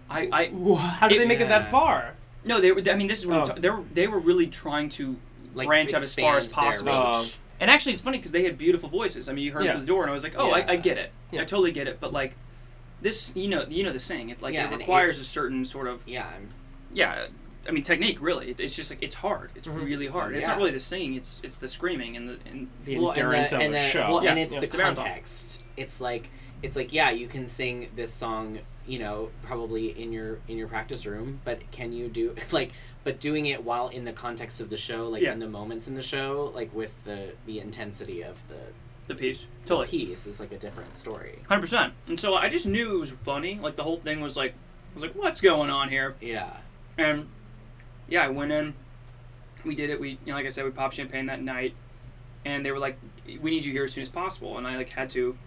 I, 0.10 0.30
I 0.32 0.76
How 0.76 1.08
did 1.08 1.20
they 1.22 1.26
make 1.26 1.40
it 1.40 1.50
that 1.50 1.72
far? 1.72 2.16
No, 2.46 2.60
they 2.62 2.72
were. 2.72 2.82
I 2.90 2.96
mean, 2.96 3.08
this 3.08 3.20
is 3.20 3.28
what 3.28 3.38
Oh. 3.40 3.46
Ta- 3.46 3.54
they 3.58 3.70
were. 3.70 3.84
They 3.94 4.08
were 4.08 4.20
really 4.20 4.48
trying 4.48 4.90
to 4.90 5.16
Like, 5.56 5.68
branch 5.68 5.94
out 5.94 6.02
as 6.04 6.14
far 6.14 6.38
as 6.38 6.48
possible. 6.48 7.22
reach. 7.22 7.38
And 7.60 7.72
actually, 7.72 7.94
it's 7.94 8.02
funny 8.02 8.18
because 8.18 8.32
they 8.34 8.44
had 8.44 8.58
beautiful 8.58 8.90
voices. 8.90 9.30
I 9.30 9.34
mean, 9.34 9.46
you 9.46 9.52
heard 9.54 9.64
Yeah. 9.64 9.72
through 9.72 9.82
the 9.82 9.88
door, 9.88 10.02
and 10.04 10.10
I 10.12 10.14
was 10.14 10.24
like, 10.24 10.34
oh, 10.38 10.52
I, 10.52 10.72
I 10.72 10.76
get 10.76 10.98
it. 10.98 11.12
I 11.32 11.38
totally 11.38 11.72
get 11.72 11.88
it. 11.88 12.00
But 12.02 12.12
like, 12.12 12.36
this, 13.02 13.34
you 13.36 13.48
know, 13.48 13.66
you 13.70 13.84
know 13.84 13.92
the 13.94 14.00
saying. 14.00 14.30
It's 14.30 14.42
like 14.42 14.54
Yeah, 14.54 14.66
it 14.68 14.72
and 14.72 14.80
requires 14.80 15.20
a 15.20 15.24
certain 15.24 15.64
sort 15.66 15.88
of 15.88 16.04
Yeah, 16.08 16.26
I'm- 16.28 16.50
yeah. 16.94 17.28
I 17.68 17.72
mean, 17.72 17.84
technique 17.84 18.22
really. 18.22 18.50
It, 18.52 18.60
it's 18.60 18.76
just 18.76 18.90
like 18.90 19.02
it's 19.02 19.16
hard. 19.16 19.52
It's 19.56 19.68
Mhm. 19.68 19.86
really 19.86 20.08
hard. 20.08 20.36
It's 20.36 20.48
not 20.48 20.58
really 20.58 20.72
the 20.72 20.80
singing. 20.80 21.16
It's 21.16 21.40
it's 21.44 21.56
the 21.58 21.68
screaming 21.68 22.18
and 22.18 22.28
the 22.30 22.38
and 22.46 22.68
The 22.86 22.98
well, 23.00 23.10
and 23.12 23.20
endurance 23.20 23.50
the, 23.52 23.56
of 23.58 23.62
and 23.62 23.74
a 23.76 23.78
the, 23.78 23.84
show. 23.84 24.10
Well, 24.14 24.24
Yeah, 24.24 24.30
and 24.32 24.40
it's 24.40 24.54
yeah, 24.54 24.60
the 24.62 24.66
it's 24.68 24.76
context. 24.76 25.64
It's 25.78 26.02
like 26.02 26.30
it's 26.62 26.76
like 26.76 26.92
yeah, 26.94 27.10
you 27.12 27.28
can 27.28 27.48
sing 27.48 27.90
this 27.96 28.14
song, 28.14 28.60
you 28.88 29.00
know, 29.00 29.30
probably 29.44 29.88
in 30.02 30.12
your 30.12 30.40
in 30.48 30.58
your 30.58 30.68
practice 30.68 31.06
room, 31.06 31.40
but 31.46 31.60
can 31.72 31.94
you 31.94 32.08
do 32.10 32.36
like 32.52 32.72
but 33.06 33.20
doing 33.20 33.46
it 33.48 33.64
while 33.64 33.90
in 33.90 34.06
the 34.06 34.14
context 34.14 34.60
of 34.62 34.70
the 34.70 34.78
show, 34.78 35.08
like 35.10 35.22
Yeah. 35.22 35.34
in 35.34 35.40
the 35.40 35.48
moments 35.50 35.88
in 35.88 35.96
the 35.96 36.04
show, 36.04 36.52
like 36.56 36.74
with 36.74 37.04
the 37.06 37.34
the 37.46 37.60
intensity 37.60 38.22
of 38.22 38.46
the 38.50 38.58
the 39.08 39.16
piece. 39.16 39.40
the 39.64 39.70
Totally. 39.70 39.88
piece 39.88 40.28
is 40.28 40.40
like 40.40 40.52
a 40.54 40.58
different 40.58 40.96
story. 40.98 41.40
Hundred 41.50 41.62
percent. 41.62 41.94
And 42.08 42.18
so 42.20 42.36
I 42.36 42.48
just 42.50 42.66
knew 42.66 42.96
it 42.96 43.00
was 43.00 43.12
funny. 43.12 43.60
Like 43.62 43.76
the 43.78 43.84
whole 43.84 43.98
thing 43.98 44.22
was 44.22 44.38
like, 44.38 44.52
I 44.52 44.94
was 44.94 45.04
like, 45.04 45.14
what's 45.16 45.42
going 45.42 45.70
on 45.70 45.90
here? 45.90 46.16
Yeah. 46.22 46.58
And 46.98 47.28
yeah, 48.08 48.24
I 48.24 48.30
went 48.30 48.52
in. 48.52 48.74
We 49.66 49.76
did 49.76 49.90
it. 49.90 50.00
We, 50.00 50.12
you 50.12 50.18
know, 50.28 50.34
like 50.34 50.46
I 50.46 50.50
said, 50.50 50.66
we 50.66 50.72
popped 50.72 50.96
champagne 50.96 51.28
that 51.28 51.42
night, 51.42 51.74
and 52.46 52.66
they 52.66 52.72
were 52.72 52.80
like, 52.80 52.98
"We 53.42 53.52
need 53.52 53.64
you 53.64 53.72
here 53.72 53.86
as 53.86 53.94
soon 53.94 54.04
as 54.04 54.10
possible." 54.10 54.58
And 54.58 54.68
I 54.68 54.76
like 54.78 54.92
had 54.94 55.10
to 55.12 55.38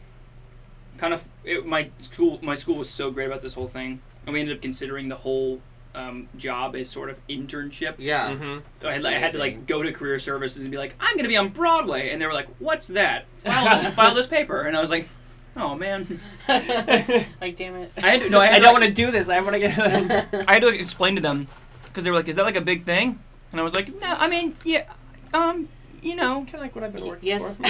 kind 0.97 1.13
of 1.13 1.27
it, 1.45 1.67
my 1.67 1.91
school. 1.99 2.39
My 2.43 2.55
school 2.55 2.77
was 2.77 2.89
so 2.89 3.11
great 3.11 3.27
about 3.27 3.43
this 3.43 3.55
whole 3.55 3.69
thing, 3.69 4.01
and 4.25 4.33
we 4.33 4.41
ended 4.41 4.57
up 4.57 4.63
considering 4.63 5.09
the 5.09 5.17
whole 5.17 5.61
um, 5.95 6.29
job 6.37 6.77
as 6.77 6.89
sort 6.89 7.11
of 7.11 7.25
internship. 7.27 7.95
Yeah. 7.99 8.31
Mm-hmm. 8.31 8.59
So 8.81 8.89
I 8.89 8.93
had, 8.93 9.05
I 9.05 9.13
had 9.19 9.33
to 9.33 9.39
like 9.39 9.67
go 9.67 9.83
to 9.83 9.93
career 9.93 10.19
services 10.19 10.63
and 10.63 10.71
be 10.71 10.79
like, 10.79 10.95
"I'm 11.01 11.15
going 11.15 11.25
to 11.25 11.29
be 11.29 11.37
on 11.37 11.49
Broadway," 11.49 12.11
and 12.11 12.21
they 12.21 12.27
were 12.27 12.35
like, 12.35 12.49
"What's 12.59 12.89
that? 12.89 13.27
File 13.39 13.77
this, 13.77 13.87
file 13.95 14.15
this 14.15 14.27
paper." 14.27 14.61
And 14.63 14.77
I 14.77 14.81
was 14.81 14.91
like, 14.91 15.09
"Oh 15.57 15.75
man." 15.75 16.21
like 16.49 17.57
damn 17.57 17.75
it. 17.77 17.93
I 17.99 18.11
had 18.11 18.21
to, 18.23 18.31
no, 18.31 18.41
I, 18.41 18.47
had 18.47 18.55
I 18.55 18.59
to, 18.59 18.63
don't 18.63 18.75
like- 18.75 18.83
want 18.83 18.97
to 18.97 19.05
do 19.05 19.11
this. 19.11 19.29
I 19.29 19.41
want 19.41 19.53
to 19.55 19.59
get. 19.61 19.79
I 20.49 20.55
had 20.55 20.63
to 20.63 20.69
like, 20.69 20.81
explain 20.81 21.17
to 21.17 21.23
them 21.23 21.49
because 21.97 22.05
they 22.05 22.11
were 22.11 22.17
like, 22.19 22.29
"Is 22.29 22.37
that 22.37 22.45
like 22.45 22.57
a 22.57 22.61
big 22.61 22.85
thing?" 22.85 23.19
And 23.53 23.59
I 23.61 23.65
was 23.65 23.75
like, 23.75 23.89
"No, 23.99 24.07
I 24.07 24.29
mean, 24.29 24.55
yeah, 24.65 24.85
um, 25.33 25.67
you 26.03 26.15
know, 26.15 26.41
kind 26.43 26.57
of 26.57 26.61
like 26.61 26.75
what 26.75 26.85
I've 26.85 26.93
been 26.93 27.07
working 27.07 27.27
Yes. 27.27 27.57
for. 27.57 27.63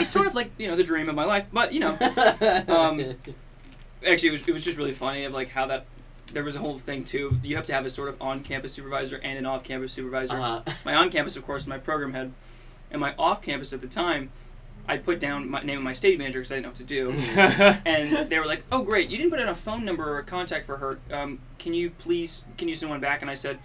it's 0.00 0.10
sort 0.10 0.26
of 0.26 0.34
like 0.34 0.50
you 0.58 0.66
know 0.66 0.74
the 0.74 0.82
dream 0.82 1.08
of 1.08 1.14
my 1.14 1.24
life, 1.24 1.46
but 1.52 1.72
you 1.72 1.78
know, 1.78 1.90
um, 2.66 3.14
actually, 4.04 4.30
it 4.30 4.32
was 4.32 4.42
it 4.48 4.52
was 4.52 4.64
just 4.64 4.76
really 4.76 4.92
funny 4.92 5.24
of 5.24 5.32
like 5.32 5.48
how 5.50 5.66
that." 5.68 5.86
There 6.32 6.44
was 6.44 6.54
a 6.54 6.60
whole 6.60 6.78
thing 6.78 7.02
too. 7.02 7.38
You 7.42 7.56
have 7.56 7.66
to 7.66 7.72
have 7.74 7.84
a 7.86 7.90
sort 7.90 8.08
of 8.08 8.20
on-campus 8.22 8.72
supervisor 8.72 9.16
and 9.20 9.36
an 9.36 9.46
off-campus 9.46 9.92
supervisor. 9.92 10.34
Uh-huh. 10.34 10.62
My 10.84 10.94
on-campus, 10.94 11.34
of 11.34 11.44
course, 11.44 11.62
is 11.62 11.68
my 11.68 11.78
program 11.78 12.12
head, 12.12 12.32
and 12.92 13.00
my 13.00 13.14
off-campus 13.18 13.72
at 13.72 13.80
the 13.80 13.88
time, 13.88 14.30
I 14.88 14.96
put 14.96 15.20
down 15.20 15.48
my 15.50 15.62
name 15.62 15.78
of 15.78 15.84
my 15.84 15.92
stage 15.92 16.18
manager 16.18 16.40
because 16.40 16.52
I 16.52 16.56
didn't 16.56 16.64
know 16.64 16.70
what 16.70 16.76
to 16.78 16.84
do. 16.84 17.10
and 17.84 18.28
they 18.30 18.38
were 18.38 18.46
like, 18.46 18.64
"Oh, 18.72 18.82
great! 18.82 19.08
You 19.10 19.16
didn't 19.18 19.30
put 19.30 19.40
in 19.40 19.48
a 19.48 19.54
phone 19.54 19.84
number 19.84 20.08
or 20.08 20.18
a 20.18 20.24
contact 20.24 20.66
for 20.66 20.76
her. 20.78 20.98
Um, 21.12 21.38
can 21.58 21.74
you 21.74 21.90
please 21.90 22.42
can 22.58 22.68
you 22.68 22.74
send 22.74 22.90
one 22.90 23.00
back?" 23.00 23.22
And 23.22 23.30
I 23.30 23.34
said, 23.34 23.58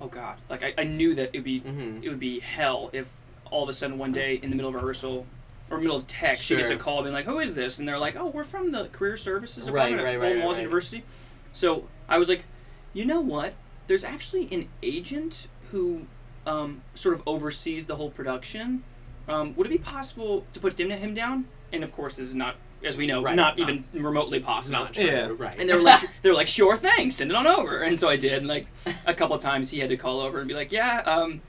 "Oh 0.00 0.08
God!" 0.08 0.38
Like 0.50 0.62
I, 0.64 0.74
I 0.78 0.84
knew 0.84 1.14
that 1.14 1.28
it'd 1.32 1.44
be 1.44 1.60
Mhm. 1.60 2.02
it 2.02 2.08
would 2.08 2.18
be 2.20 2.40
hell 2.40 2.90
if 2.92 3.12
all 3.50 3.62
of 3.62 3.68
a 3.68 3.72
sudden 3.72 3.96
one 3.98 4.10
day 4.12 4.40
in 4.42 4.50
the 4.50 4.56
middle 4.56 4.68
of 4.70 4.74
rehearsal 4.74 5.24
or 5.70 5.78
middle 5.78 5.96
of 5.96 6.06
text 6.06 6.42
she 6.44 6.56
gets 6.56 6.70
a 6.70 6.74
Sure. 6.74 6.80
call 6.82 7.02
being 7.02 7.14
like, 7.14 7.26
"Who 7.26 7.38
is 7.38 7.54
this?" 7.54 7.78
And 7.78 7.86
they're 7.86 7.98
like, 7.98 8.16
"Oh, 8.16 8.26
we're 8.26 8.42
from 8.44 8.72
the 8.72 8.86
Career 8.88 9.16
Services 9.16 9.66
Department 9.66 10.02
right, 10.02 10.14
at 10.14 10.20
right, 10.20 10.34
right, 10.34 10.42
Walls 10.44 10.56
right. 10.56 10.62
University." 10.62 11.04
So 11.52 11.86
I 12.08 12.18
was 12.18 12.28
like, 12.28 12.44
"You 12.92 13.04
know 13.06 13.20
what? 13.20 13.54
There's 13.86 14.02
actually 14.04 14.48
an 14.52 14.68
agent 14.82 15.46
who 15.70 16.06
um, 16.44 16.82
sort 16.94 17.14
of 17.14 17.22
oversees 17.26 17.86
the 17.86 17.96
whole 17.96 18.10
production." 18.10 18.82
Um, 19.28 19.54
would 19.56 19.66
it 19.66 19.70
be 19.70 19.78
possible 19.78 20.46
to 20.52 20.60
put 20.60 20.78
him, 20.78 20.90
him 20.90 21.14
down? 21.14 21.46
And 21.72 21.82
of 21.82 21.92
course, 21.92 22.16
this 22.16 22.26
is 22.26 22.34
not, 22.34 22.56
as 22.84 22.96
we 22.96 23.06
know, 23.06 23.22
Right, 23.22 23.34
not, 23.34 23.58
not- 23.58 23.68
even 23.68 23.84
remotely 23.92 24.38
possible. 24.40 24.78
Not 24.80 24.94
true. 24.94 25.04
Yeah. 25.04 25.32
Right. 25.36 25.58
And 25.58 25.68
they 25.68 25.74
were 25.74 25.80
like, 25.82 26.08
they 26.22 26.28
were 26.30 26.36
like, 26.36 26.46
sure 26.46 26.76
thing, 26.76 27.10
send 27.10 27.30
it 27.30 27.36
on 27.36 27.46
over. 27.46 27.82
And 27.82 27.98
so 27.98 28.08
I 28.08 28.16
did. 28.16 28.34
And 28.38 28.46
like 28.48 28.66
a 29.06 29.12
couple 29.14 29.36
times, 29.38 29.70
he 29.70 29.80
had 29.80 29.88
to 29.88 29.96
call 29.96 30.20
over 30.20 30.38
and 30.38 30.46
be 30.48 30.54
like, 30.54 30.70
yeah, 30.72 30.98
um, 31.06 31.40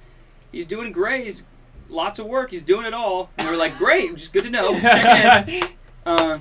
he's 0.51 0.65
doing 0.65 0.91
great. 0.91 1.25
He's 1.25 1.45
lots 1.89 2.17
of 2.19 2.25
work. 2.25 2.49
He's 2.51 2.63
doing 2.63 2.86
it 2.86 2.93
all. 2.93 3.30
And 3.38 3.47
they 3.47 3.51
were 3.51 3.57
like, 3.57 3.78
great, 3.78 4.11
which 4.11 4.23
is 4.23 4.28
good 4.30 4.43
to 4.45 4.49
know. 4.49 4.80
Check 4.80 5.47
in. 5.47 5.63
Uh, 6.05 6.39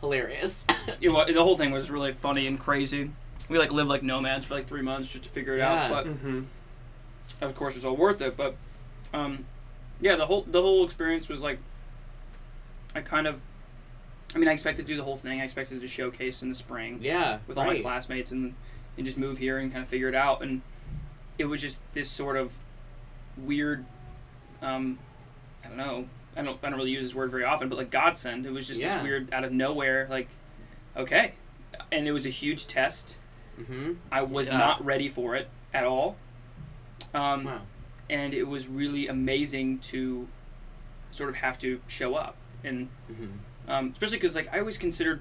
Hilarious. 0.00 0.66
it 1.00 1.08
wa- 1.08 1.24
the 1.24 1.32
whole 1.42 1.56
thing 1.56 1.70
was 1.70 1.90
really 1.90 2.12
funny 2.12 2.46
and 2.46 2.60
crazy. 2.60 3.10
We 3.48 3.58
like 3.58 3.72
lived 3.72 3.88
like 3.88 4.02
nomads 4.02 4.44
for 4.44 4.54
like 4.54 4.66
three 4.66 4.82
months 4.82 5.08
just 5.08 5.24
to 5.24 5.30
figure 5.30 5.54
it 5.54 5.60
Yeah. 5.60 5.84
out. 5.86 5.90
But 5.90 6.06
mm-hmm. 6.06 6.42
of 7.40 7.54
course, 7.54 7.74
it 7.74 7.78
was 7.78 7.84
all 7.86 7.96
worth 7.96 8.20
it. 8.20 8.36
But 8.36 8.54
um, 9.14 9.46
yeah, 10.00 10.16
the 10.16 10.26
whole 10.26 10.42
the 10.42 10.60
whole 10.62 10.84
experience 10.84 11.28
was 11.28 11.40
like 11.40 11.58
I 12.94 13.00
kind 13.00 13.26
of. 13.26 13.40
I 14.34 14.38
mean, 14.38 14.48
I 14.48 14.52
expected 14.52 14.86
to 14.86 14.92
do 14.92 14.96
the 14.96 15.04
whole 15.04 15.16
thing. 15.16 15.40
I 15.40 15.44
expected 15.44 15.80
to 15.80 15.88
showcase 15.88 16.42
in 16.42 16.50
the 16.50 16.54
spring 16.54 16.98
yeah. 17.00 17.38
with 17.46 17.56
all 17.56 17.64
my 17.64 17.80
classmates 17.80 18.30
and 18.30 18.54
and 18.96 19.06
just 19.06 19.16
move 19.16 19.38
here 19.38 19.58
and 19.58 19.72
kind 19.72 19.82
of 19.82 19.88
figure 19.88 20.08
it 20.08 20.14
out. 20.14 20.42
And 20.42 20.60
it 21.38 21.46
was 21.46 21.62
just 21.62 21.78
this 21.94 22.10
sort 22.10 22.36
of 22.36 22.56
weird. 23.38 23.86
Um, 24.60 24.98
I 25.64 25.68
don't 25.68 25.76
know. 25.78 26.08
I 26.36 26.42
don't. 26.42 26.58
I 26.62 26.68
don't 26.68 26.78
really 26.78 26.90
use 26.90 27.04
this 27.04 27.14
word 27.14 27.30
very 27.30 27.44
often, 27.44 27.68
but 27.68 27.78
like 27.78 27.90
godsend. 27.90 28.44
It 28.44 28.52
was 28.52 28.66
just 28.66 28.80
Yeah. 28.80 28.96
this 28.96 29.02
weird 29.02 29.32
out 29.32 29.44
of 29.44 29.52
nowhere. 29.52 30.06
Like, 30.10 30.28
okay, 30.96 31.32
and 31.90 32.06
it 32.06 32.12
was 32.12 32.26
a 32.26 32.30
huge 32.30 32.66
test. 32.66 33.16
Mm-hmm. 33.58 33.94
I 34.12 34.22
was 34.22 34.50
Yeah. 34.50 34.58
not 34.58 34.84
ready 34.84 35.08
for 35.08 35.36
it 35.36 35.48
at 35.72 35.84
all. 35.84 36.16
Um, 37.14 37.44
Wow. 37.44 37.60
And 38.10 38.32
it 38.34 38.44
was 38.44 38.66
really 38.68 39.08
amazing 39.08 39.78
to 39.78 40.28
sort 41.10 41.28
of 41.30 41.36
have 41.36 41.58
to 41.58 41.80
show 41.86 42.14
up 42.14 42.36
and 42.64 42.88
Mm-hmm. 43.10 43.70
um, 43.70 43.90
especially 43.92 44.16
because 44.18 44.34
like 44.34 44.52
I 44.52 44.58
always 44.60 44.78
considered 44.78 45.20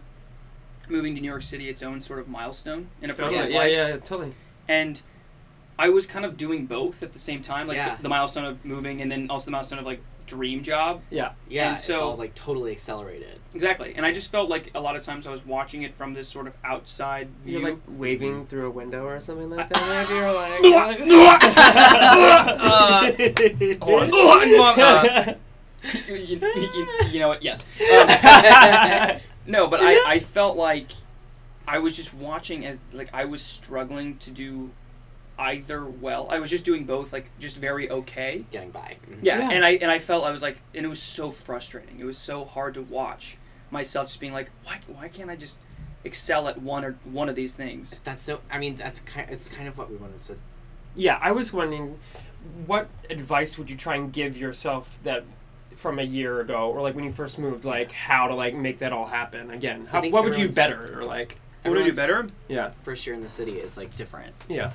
moving 0.90 1.16
to 1.16 1.22
New 1.22 1.28
York 1.30 1.44
City 1.44 1.70
its 1.70 1.84
own 1.84 2.00
sort 2.02 2.20
of 2.20 2.28
milestone 2.28 2.90
in 3.02 3.10
a 3.10 3.14
Totally. 3.14 3.38
person's 3.38 3.54
Yeah, 3.54 3.60
life, 3.60 3.72
yeah, 3.72 3.98
totally. 3.98 4.34
and 4.68 5.02
I 5.80 5.90
was 5.90 6.06
kind 6.08 6.26
of 6.26 6.38
doing 6.38 6.66
both 6.66 7.04
at 7.04 7.14
the 7.14 7.20
same 7.20 7.42
time, 7.42 7.68
like 7.68 7.78
Yeah. 7.78 7.96
the, 7.98 8.04
the 8.04 8.10
milestone 8.10 8.46
of 8.46 8.64
moving 8.66 9.02
and 9.02 9.12
then 9.12 9.30
also 9.30 9.46
the 9.46 9.52
milestone 9.52 9.80
of 9.80 9.86
like 9.86 10.02
dream 10.28 10.62
job. 10.62 11.02
Yeah. 11.10 11.32
Yeah. 11.50 11.66
And 11.70 11.74
it's 11.74 11.84
so- 11.86 12.10
all 12.10 12.16
like 12.16 12.36
totally 12.36 12.72
accelerated. 12.72 13.40
Exactly, 13.56 13.94
and 13.96 14.06
I 14.06 14.12
just 14.12 14.32
felt 14.32 14.50
like 14.50 14.70
a 14.76 14.80
lot 14.80 14.96
of 14.96 15.02
times 15.04 15.26
I 15.26 15.32
was 15.32 15.44
watching 15.44 15.82
it 15.82 15.96
from 15.96 16.14
this 16.14 16.28
sort 16.28 16.46
of 16.46 16.54
outside 16.64 17.28
view. 17.44 17.60
You're 17.60 17.70
like 17.72 17.80
waving 17.88 18.46
through 18.46 18.68
a 18.68 18.70
window 18.70 19.06
or 19.08 19.20
something 19.20 19.50
like 19.50 19.68
that. 19.70 20.08
Maybe 20.08 20.20
you're 20.20 20.32
like. 20.34 20.62
uh, 22.60 23.12
hold 23.82 24.14
on. 24.14 25.36
Uh, 25.86 25.94
you, 26.10 26.16
you- 26.16 26.40
you- 26.74 26.88
you 27.12 27.20
know 27.20 27.28
what? 27.28 27.44
Yes. 27.44 27.64
Um, 27.80 29.20
no, 29.46 29.68
but 29.68 29.80
I, 29.80 30.14
I 30.14 30.20
felt 30.20 30.58
like 30.58 30.90
I 31.68 31.78
was 31.80 31.96
just 31.96 32.14
watching 32.16 32.66
as 32.66 32.80
like 32.94 33.10
I 33.14 33.26
was 33.26 33.42
struggling 33.44 34.18
to 34.18 34.32
do 34.32 34.72
either 35.40 35.86
well. 35.86 36.28
I 36.30 36.40
was 36.40 36.50
just 36.50 36.66
doing 36.66 36.86
both, 36.86 37.14
like 37.14 37.30
just 37.40 37.58
very 37.58 37.90
okay. 37.90 38.46
Getting 38.52 38.72
by. 38.72 38.98
Mhm. 39.10 39.20
Yeah, 39.22 39.40
Yeah. 39.40 39.50
and 39.52 39.64
I 39.66 39.72
and 39.72 39.92
I 39.92 40.00
felt 40.00 40.26
I 40.26 40.32
was 40.32 40.42
like, 40.42 40.58
and 40.74 40.86
it 40.86 40.90
was 40.90 41.02
so 41.02 41.32
frustrating. 41.32 42.00
It 42.00 42.06
was 42.06 42.18
so 42.18 42.46
hard 42.46 42.74
to 42.76 42.82
watch 42.82 43.38
myself 43.72 44.08
just 44.08 44.20
being 44.20 44.34
like, 44.34 44.50
why 44.64 44.80
why 44.88 45.08
can't 45.08 45.30
I 45.30 45.36
just 45.36 45.58
excel 46.04 46.48
at 46.48 46.62
one 46.62 46.86
or 46.86 46.96
one 47.04 47.30
of 47.30 47.36
these 47.36 47.54
things? 47.54 48.00
That's 48.04 48.24
so. 48.24 48.40
I 48.52 48.58
mean, 48.58 48.76
that's 48.78 49.00
kind. 49.02 49.30
It's 49.30 49.50
kind 49.50 49.68
of 49.68 49.78
what 49.78 49.90
we 49.92 49.98
wanted 49.98 50.22
to. 50.24 50.36
yeah, 50.96 51.20
I 51.22 51.32
was 51.32 51.54
wondering, 51.54 52.00
what 52.66 52.88
advice 53.10 53.58
would 53.58 53.70
you 53.70 53.78
try 53.78 53.96
and 53.96 54.12
give 54.12 54.38
yourself 54.38 55.00
that 55.04 55.24
from 55.76 56.00
a 56.00 56.04
year 56.04 56.40
ago, 56.42 56.72
or 56.72 56.82
like 56.82 56.96
when 56.96 57.04
you 57.04 57.12
first 57.12 57.38
moved, 57.38 57.64
like 57.66 57.92
how 57.92 58.28
to 58.28 58.34
like 58.34 58.56
make 58.56 58.80
that 58.80 58.92
all 58.94 59.06
happen 59.06 59.52
again? 59.52 59.86
So 59.86 60.02
How, 60.02 60.10
what 60.10 60.24
would 60.24 60.36
you 60.36 60.48
everyone's- 60.48 60.56
better, 60.56 61.00
or 61.00 61.04
like? 61.06 61.38
What 61.64 61.76
would 61.76 61.86
you 61.86 61.92
do 61.92 61.98
better? 61.98 62.26
Yeah, 62.48 62.72
First 62.84 63.06
year 63.06 63.14
in 63.14 63.22
the 63.22 63.28
city 63.30 63.60
is 63.60 63.76
like 63.76 63.94
different. 63.96 64.34
yeah. 64.48 64.72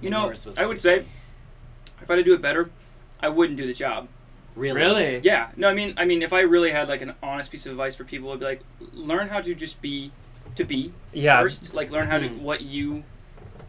You 0.00 0.10
know, 0.10 0.26
Yours 0.26 0.46
was 0.46 0.58
I 0.58 0.66
would 0.66 0.80
say 0.80 1.04
if 2.00 2.10
I 2.10 2.14
had 2.14 2.16
to 2.16 2.22
do 2.24 2.34
it 2.34 2.42
better, 2.42 2.70
I 3.20 3.28
wouldn't 3.28 3.56
do 3.56 3.66
the 3.66 3.74
job. 3.74 4.08
Really. 4.56 4.80
Really? 4.80 5.20
Yeah. 5.22 5.50
No, 5.56 5.68
I 5.68 5.74
mean, 5.74 5.94
I 5.96 6.04
mean, 6.04 6.22
if 6.22 6.32
I 6.32 6.40
really 6.40 6.72
had 6.72 6.88
like 6.88 7.00
an 7.00 7.14
honest 7.22 7.50
piece 7.50 7.64
of 7.66 7.72
advice 7.72 7.94
for 7.94 8.04
people, 8.04 8.28
it'd 8.30 8.40
be 8.40 8.46
like, 8.46 8.60
learn 8.92 9.28
how 9.28 9.40
to 9.40 9.54
just 9.54 9.80
be, 9.80 10.10
to 10.56 10.64
be 10.64 10.92
Yeah. 11.12 11.40
first. 11.40 11.72
Like, 11.74 11.90
learn 11.90 12.08
how 12.08 12.18
to 12.18 12.28
Hmm. 12.28 12.42
what 12.42 12.60
you 12.62 13.04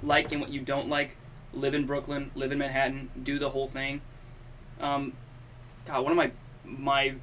like 0.02 0.32
and 0.32 0.42
what 0.42 0.50
you 0.50 0.60
don't 0.62 0.90
like. 0.90 1.16
Live 1.54 1.74
in 1.76 1.86
Brooklyn, 1.86 2.32
live 2.36 2.52
in 2.52 2.58
Manhattan, 2.58 3.12
do 3.22 3.38
the 3.40 3.52
whole 3.52 3.68
thing. 3.68 4.02
Um, 4.82 5.14
God, 5.86 6.04
one 6.04 6.12
of 6.12 6.18
my 6.18 6.32
my 6.66 7.14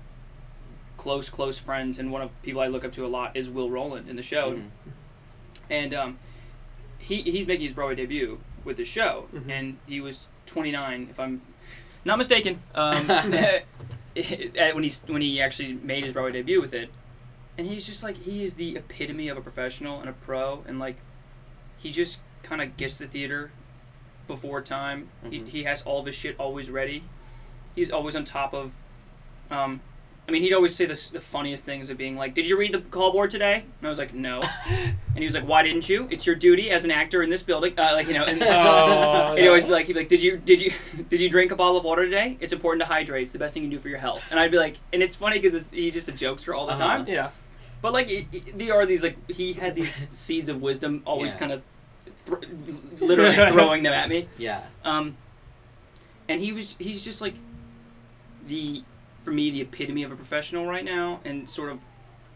close 0.97 1.29
close 1.31 1.59
friends 1.59 1.99
and 1.99 2.13
one 2.13 2.23
of 2.23 2.31
people 2.43 2.61
I 2.61 2.67
look 2.69 2.85
up 2.85 2.93
to 2.93 3.05
a 3.05 3.09
lot 3.09 3.35
is 3.37 3.49
Will 3.51 3.71
Roland 3.71 4.09
in 4.09 4.17
the 4.17 4.23
show, 4.23 4.53
Mhm. 4.53 4.69
and 5.69 5.95
um, 5.95 6.19
he 6.99 7.23
he's 7.23 7.47
making 7.49 7.65
his 7.65 7.73
Broadway 7.73 7.97
debut 7.97 8.39
with 8.65 8.77
the 8.77 8.85
show, 8.85 9.29
Mhm. 9.33 9.51
and 9.51 9.79
he 9.87 10.01
was 10.01 10.29
29 10.47 11.09
if 11.11 11.19
I'm 11.21 11.41
not 12.05 12.19
mistaken. 12.19 12.61
Um, 12.75 13.07
when 14.15 14.83
he 14.83 14.91
when 15.07 15.23
he 15.23 15.41
actually 15.41 15.75
made 15.75 16.05
his 16.05 16.13
Broadway 16.13 16.33
debut 16.33 16.61
with 16.61 16.75
it, 16.75 16.91
and 17.57 17.67
he's 17.67 17.87
just 17.87 18.03
like 18.03 18.19
he 18.19 18.45
is 18.45 18.55
the 18.55 18.77
epitome 18.77 19.29
of 19.29 19.37
a 19.37 19.41
professional 19.41 20.01
and 20.01 20.09
a 20.09 20.13
pro, 20.13 20.65
and 20.67 20.79
like 20.79 20.97
he 21.79 21.91
just 21.91 22.21
kind 22.43 22.61
of 22.61 22.77
gets 22.77 22.97
the 22.99 23.07
theater 23.07 23.51
before 24.27 24.61
time. 24.63 25.09
Mhm. 25.25 25.33
He, 25.33 25.39
he 25.51 25.63
has 25.65 25.83
all 25.83 26.01
of 26.01 26.07
his 26.07 26.15
shit 26.15 26.37
always 26.39 26.71
ready. 26.71 27.05
He's 27.75 27.91
always 27.91 28.17
on 28.17 28.25
top 28.25 28.53
of. 28.55 28.73
Um, 29.51 29.81
I 30.31 30.33
mean, 30.33 30.43
he'd 30.43 30.53
always 30.55 30.77
say 30.77 30.87
the, 30.87 30.95
the 31.13 31.19
funniest 31.19 31.65
things 31.65 31.91
of 31.91 31.99
being 31.99 32.17
like, 32.17 32.35
"Did 32.35 32.47
you 32.49 32.57
read 32.57 32.73
the 32.73 32.79
call 32.83 33.11
board 33.11 33.33
today?" 33.33 33.65
And 33.81 33.87
I 33.87 33.89
was 33.89 33.99
like, 33.99 34.15
"No." 34.15 34.41
and 34.69 34.95
he 35.19 35.25
was 35.25 35.35
like, 35.35 35.43
"Why 35.43 35.65
didn't 35.65 35.89
you? 35.89 36.07
It's 36.09 36.25
your 36.25 36.37
duty 36.37 36.71
as 36.71 36.85
an 36.85 36.93
actor 36.93 37.25
in 37.25 37.31
this 37.31 37.43
building." 37.43 37.77
Uh, 37.77 37.91
like 37.95 38.07
you 38.07 38.15
know, 38.15 38.23
and 38.25 38.41
Oh, 38.47 39.35
he'd 39.37 39.49
always 39.49 39.65
be 39.65 39.71
like, 39.71 39.87
"He'd 39.89 39.95
be 39.95 39.99
like, 39.99 40.09
did 40.09 40.23
you 40.23 40.37
did 40.37 40.61
you 40.61 40.71
did 41.09 41.21
you 41.21 41.29
drink 41.29 41.51
a 41.51 41.57
bottle 41.57 41.77
of 41.79 41.83
water 41.85 42.05
today? 42.05 42.37
It's 42.41 42.53
important 42.53 42.83
to 42.83 42.87
hydrate. 42.87 43.25
It's 43.25 43.33
the 43.33 43.41
best 43.41 43.55
thing 43.55 43.65
you 43.65 43.69
can 43.71 43.77
do 43.77 43.83
for 43.83 43.89
your 43.89 43.99
health." 43.99 44.23
And 44.31 44.39
I'd 44.39 44.53
be 44.53 44.57
like, 44.59 44.77
and 44.93 45.03
it's 45.03 45.17
funny 45.17 45.41
because 45.41 45.73
he 45.73 45.91
just 45.91 46.09
a 46.09 46.13
jokester 46.13 46.57
all 46.57 46.67
the 46.67 46.75
Uh-huh. 46.75 46.87
time. 46.87 47.07
Yeah. 47.09 47.31
But 47.83 47.93
like, 47.93 48.09
it, 48.09 48.27
it, 48.31 48.57
there 48.57 48.75
are 48.75 48.87
these 48.87 49.03
like 49.03 49.17
he 49.29 49.53
had 49.55 49.75
these 49.75 50.09
seeds 50.17 50.49
of 50.49 50.63
wisdom 50.63 51.03
always 51.05 51.33
Yeah. 51.33 51.39
kind 51.41 51.53
of 51.53 51.63
thr 52.27 52.35
literally 53.01 53.35
throwing 53.35 53.83
them 53.83 53.95
at 53.95 54.09
me. 54.09 54.29
Yeah. 54.39 54.63
Um, 54.85 55.17
and 56.29 56.41
he 56.41 56.53
was 56.53 56.77
he's 56.79 57.05
just 57.05 57.21
like 57.21 57.35
the 58.47 58.85
for 59.23 59.31
me 59.33 59.51
the 59.51 59.61
epitome 59.61 60.03
of 60.03 60.13
a 60.13 60.17
professional 60.17 60.67
right 60.67 60.85
now, 60.85 61.21
and 61.25 61.49
sort 61.49 61.71
of 61.71 61.79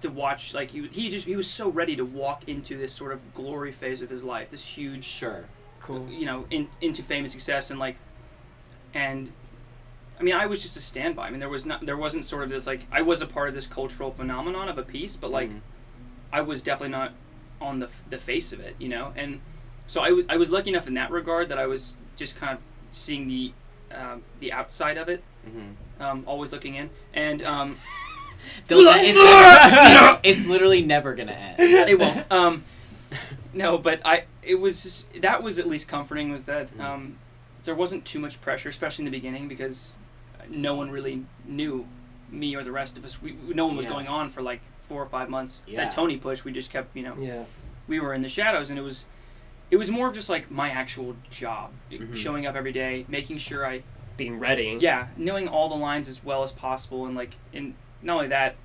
to 0.01 0.09
watch 0.11 0.53
like 0.55 0.71
he 0.71 0.87
he 0.89 1.09
just 1.09 1.27
he 1.27 1.35
was 1.37 1.51
so 1.51 1.69
ready 1.69 1.97
to 1.97 2.05
walk 2.05 2.43
into 2.47 2.77
this 2.77 2.93
sort 2.93 3.13
of 3.13 3.35
glory 3.35 3.73
phase 3.73 4.03
of 4.03 4.11
his 4.11 4.23
life, 4.23 4.51
this 4.51 4.67
huge 4.77 5.05
Sure. 5.05 5.45
Cool. 5.81 6.09
you 6.09 6.25
know 6.27 6.47
in, 6.51 6.69
into 6.81 7.03
fame 7.03 7.25
and 7.25 7.33
success, 7.33 7.71
and 7.71 7.79
like 7.81 7.97
and. 8.93 9.33
I 10.17 10.23
mean, 10.23 10.35
I 10.37 10.47
was 10.47 10.63
just 10.63 10.77
a 10.77 10.81
standby. 10.81 11.27
I 11.27 11.31
mean, 11.31 11.41
there 11.41 11.49
was 11.49 11.67
not, 11.67 11.85
there 11.85 11.97
wasn't 11.97 12.25
sort 12.25 12.45
of 12.45 12.49
this 12.49 12.69
like 12.69 12.87
I 12.93 13.03
was 13.03 13.21
a 13.21 13.27
part 13.27 13.49
of 13.49 13.55
this 13.55 13.67
cultural 13.67 14.13
phenomenon 14.13 14.69
of 14.69 14.79
a 14.79 14.85
piece, 14.85 15.17
but 15.17 15.33
like 15.33 15.51
Mhm. 15.51 15.61
I 16.33 16.41
was 16.41 16.63
definitely 16.63 16.91
not 16.93 17.15
on 17.61 17.81
the, 17.81 17.91
the 18.09 18.19
face 18.19 18.53
of 18.53 18.61
it, 18.61 18.77
you 18.79 18.89
know. 18.89 19.13
And 19.17 19.41
so 19.89 20.03
I 20.03 20.13
was 20.13 20.25
I 20.29 20.37
was 20.37 20.51
lucky 20.51 20.71
enough 20.71 20.87
in 20.87 20.95
that 20.95 21.11
regard 21.11 21.49
that 21.49 21.59
I 21.59 21.67
was 21.67 21.95
just 22.15 22.37
kind 22.37 22.57
of 22.57 22.63
seeing 22.93 23.27
the 23.27 23.53
um, 23.93 24.23
the 24.39 24.53
outside 24.53 24.99
of 24.99 25.09
it, 25.09 25.25
Mhm. 25.49 25.75
Um, 26.01 26.25
always 26.27 26.53
looking 26.53 26.75
in, 26.75 26.91
and 27.13 27.43
um, 27.45 27.77
They'll- 28.69 28.81
it's, 28.87 30.21
it's, 30.25 30.41
it's 30.43 30.47
literally 30.47 30.83
never 30.83 31.15
gonna 31.15 31.33
end. 31.33 31.57
it 31.89 31.99
won't. 31.99 32.31
Um, 32.31 32.65
no, 33.53 33.79
but 33.79 34.01
I 34.05 34.25
it 34.43 34.57
was 34.57 34.83
just, 34.83 35.23
that 35.23 35.43
was 35.43 35.59
at 35.59 35.67
least 35.69 35.89
comforting 35.89 36.31
was 36.31 36.45
that 36.45 36.69
Mm-hmm. 36.73 36.81
um, 36.81 37.17
there 37.65 37.75
wasn't 37.75 38.05
too 38.05 38.19
much 38.19 38.41
pressure, 38.43 38.69
especially 38.69 39.07
in 39.07 39.11
the 39.11 39.17
beginning, 39.17 39.49
because 39.49 39.95
no 40.51 40.75
one 40.75 40.91
really 40.91 41.25
knew 41.47 41.87
me 42.31 42.55
or 42.55 42.63
the 42.63 42.73
rest 42.73 42.99
of 42.99 43.05
us. 43.07 43.23
We 43.23 43.33
no 43.55 43.67
one 43.67 43.77
was 43.77 43.87
Yeah. 43.87 43.93
going 43.93 44.09
on 44.09 44.29
for 44.29 44.43
like 44.43 44.61
four 44.81 45.03
or 45.03 45.07
five 45.07 45.31
months. 45.31 45.63
Yeah. 45.67 45.85
That 45.85 45.93
Tony 45.93 46.19
push, 46.19 46.45
we 46.45 46.53
just 46.53 46.71
kept 46.71 46.95
you 46.95 47.03
know 47.05 47.15
Yeah. 47.19 47.45
we 47.89 48.01
were 48.01 48.13
in 48.13 48.21
the 48.23 48.29
shadows 48.29 48.69
and 48.69 48.79
it 48.79 48.83
was 48.83 49.05
it 49.71 49.77
was 49.77 49.91
more 49.91 50.09
of 50.09 50.15
just 50.15 50.29
like 50.29 50.51
my 50.51 50.69
actual 50.69 51.17
job 51.31 51.71
Mhm. 51.91 52.15
showing 52.15 52.45
up 52.47 52.55
every 52.55 52.73
day 52.73 53.07
making 53.09 53.39
sure 53.39 53.67
i 53.67 53.83
Being 54.17 54.39
ready. 54.39 54.77
yeah 54.81 55.09
knowing 55.17 55.49
all 55.49 55.69
the 55.69 55.75
lines 55.75 56.09
as 56.09 56.23
well 56.25 56.43
as 56.43 56.53
possible 56.53 57.07
and 57.07 57.17
like 57.17 57.37
and 57.53 57.75
not 58.03 58.15
only 58.17 58.29
that 58.29 58.57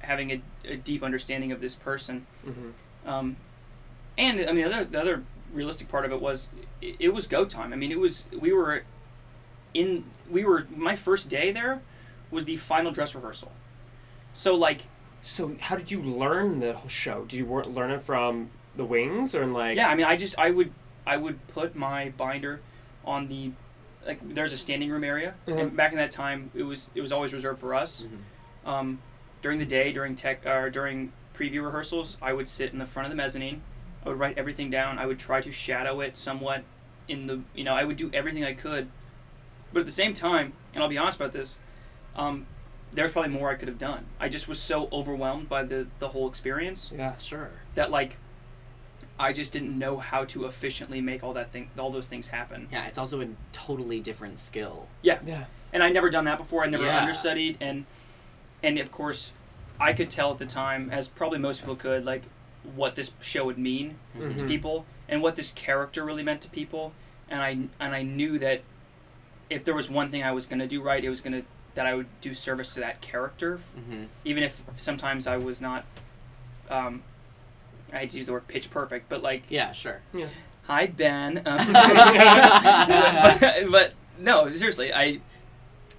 having 0.00 0.30
a, 0.30 0.42
a 0.64 0.76
deep 0.76 1.02
understanding 1.02 1.50
of 1.52 1.60
this 1.60 1.74
person 1.74 2.26
hmm 2.44 2.70
um, 3.06 3.36
and 4.18 4.40
i 4.40 4.46
mean 4.52 4.56
the 4.56 4.64
other, 4.64 4.84
the 4.84 5.00
other 5.00 5.22
realistic 5.52 5.88
part 5.88 6.04
of 6.04 6.12
it 6.12 6.20
was 6.20 6.48
it, 6.82 6.96
it 6.98 7.08
was 7.14 7.26
go 7.26 7.44
time 7.44 7.72
i 7.72 7.76
mean 7.76 7.90
it 7.90 7.98
was 7.98 8.24
we 8.38 8.52
were 8.52 8.82
in 9.72 10.04
we 10.30 10.44
were 10.44 10.66
my 10.74 10.94
first 10.96 11.30
day 11.30 11.50
there 11.52 11.80
was 12.30 12.44
the 12.44 12.56
final 12.56 12.90
dress 12.92 13.14
rehearsal 13.14 13.52
so 14.32 14.54
like 14.54 14.82
So 15.22 15.56
how 15.60 15.76
did 15.76 15.90
you 15.90 16.00
learn 16.02 16.60
the 16.60 16.74
whole 16.74 16.88
show? 16.88 17.24
Did 17.24 17.38
you 17.38 17.46
learn 17.46 17.90
it 17.90 18.02
from 18.02 18.50
the 18.76 18.84
wings 18.84 19.34
or 19.34 19.46
like? 19.46 19.76
Yeah, 19.76 19.88
I 19.88 19.94
mean, 19.96 20.06
I 20.06 20.16
just 20.16 20.38
I 20.38 20.50
would 20.50 20.70
I 21.06 21.16
would 21.16 21.38
put 21.48 21.74
my 21.74 22.10
binder 22.10 22.60
on 23.04 23.26
the 23.26 23.50
like 24.06 24.18
there's 24.34 24.52
a 24.52 24.56
standing 24.56 24.90
room 24.90 25.04
area, 25.04 25.34
Mhm. 25.46 25.58
and 25.60 25.76
back 25.76 25.92
in 25.92 25.98
that 25.98 26.10
time 26.10 26.50
it 26.54 26.62
was 26.62 26.88
it 26.94 27.00
was 27.00 27.12
always 27.12 27.32
reserved 27.32 27.60
for 27.60 27.74
us. 27.74 28.04
Um, 28.64 29.00
during 29.42 29.58
the 29.58 29.66
day, 29.66 29.92
during 29.92 30.14
tech 30.14 30.44
or 30.46 30.70
during 30.70 31.12
preview 31.34 31.64
rehearsals, 31.64 32.16
I 32.20 32.32
would 32.32 32.48
sit 32.48 32.72
in 32.72 32.78
the 32.78 32.84
front 32.86 33.06
of 33.06 33.10
the 33.10 33.16
mezzanine. 33.16 33.62
I 34.04 34.08
would 34.08 34.18
write 34.18 34.36
everything 34.38 34.70
down. 34.70 34.98
I 34.98 35.06
would 35.06 35.18
try 35.18 35.40
to 35.40 35.52
shadow 35.52 36.00
it 36.00 36.16
somewhat 36.16 36.64
in 37.06 37.26
the 37.26 37.40
you 37.54 37.64
know 37.64 37.74
I 37.74 37.84
would 37.84 37.96
do 37.96 38.10
everything 38.12 38.44
I 38.44 38.52
could, 38.54 38.88
but 39.72 39.80
at 39.80 39.86
the 39.86 39.92
same 39.92 40.12
time, 40.14 40.52
and 40.74 40.82
I'll 40.82 40.88
be 40.88 40.98
honest 40.98 41.18
about 41.18 41.32
this, 41.32 41.56
um, 42.16 42.46
there's 42.92 43.12
probably 43.12 43.30
more 43.30 43.50
I 43.50 43.54
could 43.54 43.68
have 43.68 43.78
done. 43.78 44.06
I 44.18 44.28
just 44.28 44.48
was 44.48 44.60
so 44.60 44.88
overwhelmed 44.92 45.48
by 45.48 45.62
the 45.62 45.86
the 45.98 46.08
whole 46.08 46.28
experience 46.28 46.90
Yeah. 46.94 47.16
Sure. 47.18 47.50
that 47.74 47.90
like 47.90 48.16
I 49.20 49.32
just 49.32 49.52
didn't 49.52 49.76
know 49.78 49.98
how 49.98 50.24
to 50.26 50.44
efficiently 50.46 51.00
make 51.00 51.24
all 51.24 51.32
that 51.34 51.50
thing 51.52 51.70
all 51.78 51.90
those 51.90 52.06
things 52.06 52.28
happen. 52.28 52.68
Yeah, 52.70 52.86
it's 52.86 52.98
also 52.98 53.20
a 53.20 53.26
totally 53.52 54.00
different 54.00 54.38
skill. 54.38 54.86
Yeah. 55.02 55.18
Yeah. 55.26 55.46
And 55.72 55.82
I'd 55.82 55.92
never 55.94 56.08
done 56.10 56.24
that 56.26 56.38
before. 56.38 56.64
I 56.64 56.68
never 56.68 56.84
Yeah. 56.84 56.98
understudied 56.98 57.56
and 57.60 57.84
and 58.62 58.78
of 58.78 58.90
course 58.92 59.32
I 59.80 59.92
could 59.92 60.10
tell 60.10 60.32
at 60.32 60.38
the 60.38 60.46
time 60.46 60.90
as 60.90 61.08
probably 61.08 61.38
most 61.38 61.60
people 61.60 61.76
could 61.76 62.04
like 62.04 62.22
what 62.74 62.94
this 62.96 63.12
show 63.20 63.44
would 63.46 63.58
mean 63.58 63.96
to 64.14 64.20
Mhm. 64.20 64.46
people 64.46 64.86
and 65.08 65.22
what 65.22 65.36
this 65.36 65.52
character 65.52 66.04
really 66.04 66.22
meant 66.22 66.40
to 66.42 66.48
people 66.50 66.92
and 67.28 67.40
I 67.42 67.50
and 67.80 67.94
I 67.94 68.02
knew 68.02 68.38
that 68.38 68.62
if 69.50 69.64
there 69.64 69.74
was 69.74 69.88
one 69.90 70.10
thing 70.10 70.22
I 70.22 70.32
was 70.32 70.46
going 70.46 70.58
to 70.58 70.66
do 70.66 70.80
right 70.82 71.02
it 71.04 71.08
was 71.08 71.20
going 71.20 71.32
to 71.32 71.42
that 71.74 71.86
I 71.86 71.94
would 71.94 72.06
do 72.20 72.34
service 72.34 72.74
to 72.74 72.80
that 72.80 73.00
character 73.00 73.58
hmm 73.74 74.04
even 74.24 74.42
if 74.42 74.62
sometimes 74.76 75.26
I 75.26 75.36
was 75.36 75.60
not 75.60 75.84
um 76.70 77.02
I 77.92 77.98
hate 77.98 78.10
to 78.10 78.16
use 78.18 78.26
the 78.26 78.32
word 78.32 78.46
pitch 78.48 78.70
perfect 78.70 79.08
but 79.08 79.22
like 79.22 79.44
Yeah, 79.48 79.72
sure. 79.72 80.00
Hi 80.64 80.86
Ben. 80.86 81.42
Um, 81.46 81.72
but, 81.72 83.70
but 83.70 83.92
no, 84.18 84.50
seriously, 84.52 84.92
I, 84.92 85.20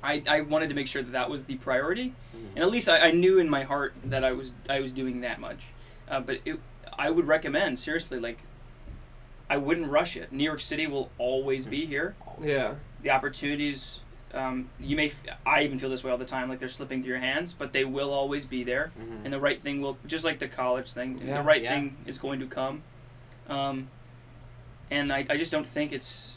I 0.03 0.21
I 0.27 0.41
wanted 0.41 0.69
to 0.69 0.75
make 0.75 0.87
sure 0.87 1.01
that 1.01 1.11
that 1.11 1.29
was 1.29 1.45
the 1.45 1.55
priority, 1.55 2.13
and 2.55 2.59
at 2.63 2.69
least 2.69 2.87
I, 2.89 3.07
I 3.07 3.11
knew 3.11 3.39
in 3.39 3.49
my 3.49 3.63
heart 3.63 3.93
that 4.05 4.23
I 4.23 4.31
was 4.33 4.53
I 4.69 4.79
was 4.79 4.91
doing 4.91 5.21
that 5.21 5.39
much. 5.39 5.67
Uh, 6.09 6.19
but 6.19 6.39
it, 6.45 6.59
I 6.97 7.09
would 7.09 7.27
recommend 7.27 7.79
seriously 7.79 8.19
like. 8.19 8.39
I 9.51 9.57
wouldn't 9.57 9.89
rush 9.89 10.15
it. 10.15 10.31
New 10.31 10.43
York 10.43 10.59
City 10.59 10.85
will 10.85 11.09
always 11.17 11.65
be 11.65 11.87
here. 11.87 12.15
Yeah. 12.39 12.75
The 13.01 13.09
opportunities, 13.09 14.01
um, 14.34 14.69
you 14.80 14.95
may. 14.95 15.07
F- 15.07 15.23
I 15.45 15.63
even 15.63 15.80
feel 15.80 15.89
this 15.89 16.03
way 16.03 16.11
all 16.11 16.17
the 16.17 16.25
time. 16.25 16.49
Like 16.49 16.59
they're 16.59 16.69
slipping 16.69 17.01
through 17.01 17.11
your 17.13 17.19
hands, 17.19 17.51
but 17.53 17.73
they 17.73 17.84
will 17.86 18.11
always 18.13 18.45
be 18.45 18.63
there, 18.63 18.91
Mhm. 18.99 19.25
and 19.25 19.34
the 19.34 19.39
right 19.39 19.59
thing 19.61 19.82
will. 19.82 19.97
Just 20.05 20.23
like 20.25 20.39
the 20.39 20.47
college 20.47 20.91
thing, 20.91 21.19
Yeah. 21.25 21.38
the 21.38 21.43
right 21.43 21.61
Yeah. 21.63 21.71
thing 21.71 21.97
is 22.05 22.17
going 22.17 22.39
to 22.39 22.45
come. 22.45 22.84
Um, 23.47 23.89
and 24.91 25.11
I, 25.13 25.25
I 25.30 25.38
just 25.38 25.51
don't 25.51 25.67
think 25.67 25.91
it's 25.91 26.36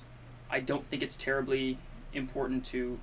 I 0.50 0.60
don't 0.60 0.86
think 0.86 1.02
it's 1.02 1.16
terribly 1.16 1.78
important 2.12 2.64
to 2.66 2.98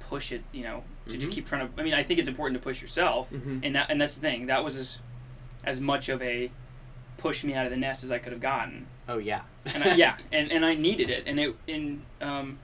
push 0.00 0.32
it 0.32 0.42
you 0.52 0.62
know 0.62 0.84
to 1.06 1.16
just 1.16 1.28
Mhm. 1.28 1.32
keep 1.32 1.46
trying 1.46 1.68
to 1.68 1.80
I 1.80 1.84
mean 1.84 1.94
I 1.94 2.02
think 2.02 2.18
it's 2.18 2.28
important 2.28 2.58
to 2.60 2.62
push 2.62 2.80
yourself 2.82 3.30
Mhm. 3.30 3.60
and 3.62 3.74
that 3.74 3.90
and 3.90 4.00
that's 4.00 4.14
the 4.14 4.20
thing 4.20 4.46
that 4.46 4.64
was 4.64 4.76
as 4.76 4.98
as 5.64 5.80
much 5.80 6.08
of 6.08 6.20
a 6.22 6.50
push 7.18 7.44
me 7.44 7.54
out 7.54 7.64
of 7.66 7.70
the 7.70 7.76
nest 7.76 8.02
as 8.04 8.10
I 8.10 8.18
could 8.18 8.32
have 8.32 8.40
gotten 8.40 8.86
Oh 9.08 9.18
yeah. 9.18 9.42
and 9.66 9.84
I, 9.84 9.94
yeah 9.96 10.16
and, 10.32 10.50
and 10.50 10.64
I 10.64 10.74
needed 10.74 11.10
it 11.10 11.24
and 11.26 11.38
it 11.38 11.54
in 11.66 12.02
um 12.20 12.58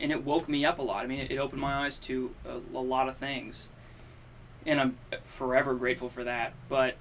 and 0.00 0.10
it 0.12 0.24
woke 0.24 0.48
me 0.48 0.64
up 0.64 0.78
a 0.78 0.82
lot 0.82 1.04
I 1.04 1.06
mean 1.06 1.20
it, 1.20 1.30
it 1.30 1.38
opened 1.38 1.60
my 1.60 1.84
eyes 1.84 1.98
to 2.00 2.34
a, 2.46 2.56
a 2.76 2.80
lot 2.80 3.08
of 3.08 3.16
things 3.16 3.68
and 4.64 4.80
I'm 4.80 4.96
forever 5.22 5.74
grateful 5.74 6.08
for 6.08 6.24
that 6.24 6.52
but 6.68 6.96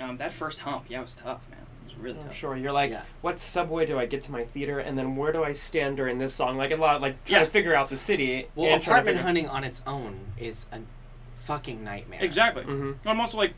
um, 0.00 0.16
that 0.18 0.32
first 0.32 0.60
hump 0.60 0.84
yeah 0.88 0.98
it 0.98 1.02
was 1.02 1.14
tough 1.14 1.48
man 1.50 1.60
it 1.60 1.92
was 1.94 1.96
really 1.98 2.18
I'm 2.18 2.24
tough 2.24 2.36
sure 2.36 2.56
you're 2.56 2.72
like, 2.72 2.90
Yeah. 2.90 3.02
what 3.20 3.38
subway 3.40 3.86
do 3.86 3.98
I 3.98 4.06
get 4.06 4.22
to 4.24 4.32
my 4.32 4.44
theater, 4.44 4.78
and 4.78 4.96
then 4.98 5.16
where 5.16 5.32
do 5.32 5.42
I 5.44 5.52
stand 5.52 5.96
during 5.96 6.18
this 6.18 6.32
song? 6.32 6.56
Like 6.56 6.70
a 6.70 6.76
lot, 6.76 7.00
like 7.00 7.22
trying 7.24 7.40
Yeah. 7.40 7.44
to 7.44 7.50
figure 7.50 7.74
out 7.74 7.90
the 7.90 7.96
city. 7.96 8.46
Well, 8.54 8.72
and 8.72 8.80
apartment 8.82 9.18
hunting 9.18 9.48
on 9.48 9.62
its 9.64 9.82
own 9.86 10.20
is 10.38 10.66
a 10.72 10.78
fucking 11.40 11.82
nightmare. 11.84 12.20
Exactly. 12.22 12.62
Mhm. 12.64 12.96
I'm 13.04 13.20
also 13.20 13.36
like, 13.36 13.54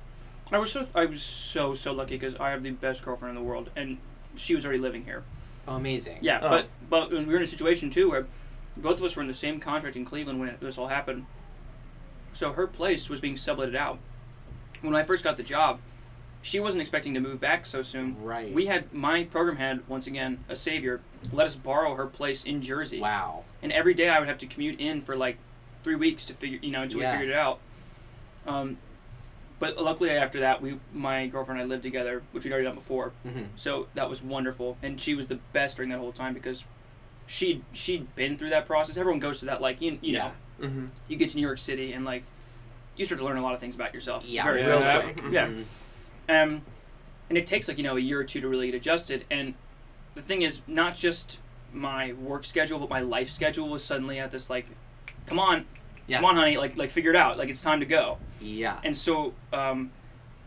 I 0.51 0.59
was 0.59 0.73
so 0.73 0.87
I 0.95 1.05
was 1.05 1.23
so 1.23 1.75
so 1.75 1.93
lucky 1.93 2.17
because 2.17 2.35
I 2.41 2.51
have 2.51 2.63
the 2.63 2.71
best 2.73 3.05
girlfriend 3.05 3.37
in 3.37 3.43
the 3.43 3.49
world, 3.49 3.71
and 3.77 3.99
she 4.37 4.55
was 4.55 4.65
already 4.65 4.81
living 4.81 5.05
here. 5.05 5.23
Oh, 5.69 5.77
amazing. 5.77 6.19
Yeah, 6.23 6.41
Oh. 6.43 6.49
but 6.49 6.67
but 6.91 7.11
we 7.11 7.25
were 7.27 7.37
in 7.37 7.43
a 7.43 7.47
situation 7.47 7.89
too 7.91 8.11
where 8.11 8.27
both 8.77 8.99
of 8.99 9.05
us 9.05 9.17
were 9.17 9.23
in 9.23 9.29
the 9.29 9.35
same 9.35 9.61
contract 9.61 9.97
in 9.97 10.05
Cleveland 10.05 10.41
when 10.41 10.49
it, 10.49 10.61
this 10.61 10.79
all 10.79 10.89
happened. 10.89 11.27
So 12.33 12.53
her 12.53 12.67
place 12.67 13.09
was 13.09 13.21
being 13.21 13.37
subletted 13.37 13.77
out. 13.77 13.99
When 14.83 14.95
I 14.95 15.03
first 15.03 15.23
got 15.25 15.37
the 15.37 15.43
job, 15.43 15.79
she 16.43 16.61
wasn't 16.61 16.83
expecting 16.83 17.15
to 17.15 17.21
move 17.21 17.41
back 17.41 17.65
so 17.65 17.83
soon. 17.83 18.23
Right. 18.23 18.53
We 18.53 18.67
had 18.67 18.93
my 18.93 19.25
program 19.25 19.57
had 19.57 19.87
once 19.89 20.07
again 20.07 20.45
a 20.49 20.57
savior 20.57 21.01
let 21.33 21.47
us 21.47 21.55
borrow 21.57 21.95
her 21.95 22.07
place 22.07 22.45
in 22.45 22.61
Jersey. 22.61 23.01
Wow. 23.01 23.45
And 23.63 23.73
every 23.73 23.95
day 23.95 24.09
I 24.09 24.19
would 24.19 24.29
have 24.29 24.39
to 24.39 24.47
commute 24.47 24.79
in 24.81 25.01
for 25.03 25.17
like 25.17 25.39
three 25.83 25.95
weeks 25.95 26.27
to 26.27 26.35
figure, 26.35 26.59
you 26.61 26.71
know, 26.71 26.83
until 26.83 27.01
Yeah. 27.01 27.13
we 27.13 27.19
figured 27.19 27.31
it 27.35 27.39
out. 27.39 27.61
Um, 28.47 28.77
but 29.59 29.79
luckily 29.81 30.11
after 30.11 30.41
that, 30.41 30.61
we 30.61 30.79
my 30.93 31.27
girlfriend 31.29 31.61
and 31.61 31.67
I 31.67 31.71
lived 31.73 31.83
together, 31.85 32.23
which 32.33 32.45
we'd 32.45 32.53
already 32.53 32.67
done 32.67 32.75
before. 32.75 33.13
Mhm. 33.25 33.47
So 33.57 33.87
that 33.95 34.11
was 34.11 34.23
wonderful, 34.23 34.77
and 34.83 35.01
she 35.01 35.15
was 35.15 35.29
the 35.29 35.37
best 35.55 35.77
during 35.77 35.91
that 35.91 35.99
whole 35.99 36.13
time 36.13 36.35
because 36.35 36.65
she 37.27 37.63
she'd 37.73 38.15
been 38.17 38.37
through 38.39 38.51
that 38.51 38.67
process. 38.67 38.97
Everyone 38.97 39.21
goes 39.21 39.41
through 39.41 39.47
that, 39.49 39.61
like 39.61 39.81
you 39.81 39.99
you 40.03 40.13
know, 40.19 40.33
Mm-hmm. 40.61 40.87
you 41.09 41.17
get 41.17 41.31
to 41.31 41.37
New 41.37 41.43
York 41.43 41.59
City 41.59 41.93
and 41.93 42.05
like 42.05 42.23
you 42.97 43.05
start 43.05 43.19
to 43.19 43.25
learn 43.25 43.37
a 43.37 43.43
lot 43.43 43.55
of 43.55 43.61
things 43.61 43.75
about 43.75 43.93
yourself. 43.93 44.25
Yeah, 44.25 44.45
very 44.45 44.65
real 44.65 44.81
quick. 44.81 45.17
quick. 45.21 45.33
Yeah. 45.33 45.49
Mhm. 45.49 45.65
Um, 46.29 46.63
and 47.29 47.37
it 47.37 47.47
takes 47.47 47.67
like 47.69 47.77
you 47.79 47.83
know 47.85 47.97
a 47.97 48.01
year 48.01 48.21
or 48.21 48.25
two 48.25 48.41
to 48.41 48.49
really 48.49 48.67
get 48.71 48.77
adjusted. 48.77 49.25
And 49.31 49.55
the 50.15 50.23
thing 50.23 50.43
is, 50.43 50.61
not 50.69 50.95
just 50.95 51.39
my 51.73 52.13
work 52.13 52.45
schedule, 52.45 52.79
but 52.79 52.89
my 52.89 53.01
life 53.01 53.31
schedule 53.31 53.69
was 53.69 53.83
suddenly 53.85 54.21
at 54.21 54.31
this 54.31 54.49
like, 54.49 54.67
come 55.27 55.41
on, 55.41 55.65
Yeah. 56.07 56.19
come 56.19 56.27
on, 56.27 56.37
honey, 56.37 56.57
like 56.57 56.77
like 56.77 56.91
figure 56.91 57.11
it 57.11 57.17
out. 57.17 57.37
Like 57.37 57.49
it's 57.49 57.63
time 57.63 57.81
to 57.81 57.87
go. 57.87 58.19
Yeah. 58.41 58.79
And 58.85 58.97
so, 58.97 59.35
um, 59.53 59.91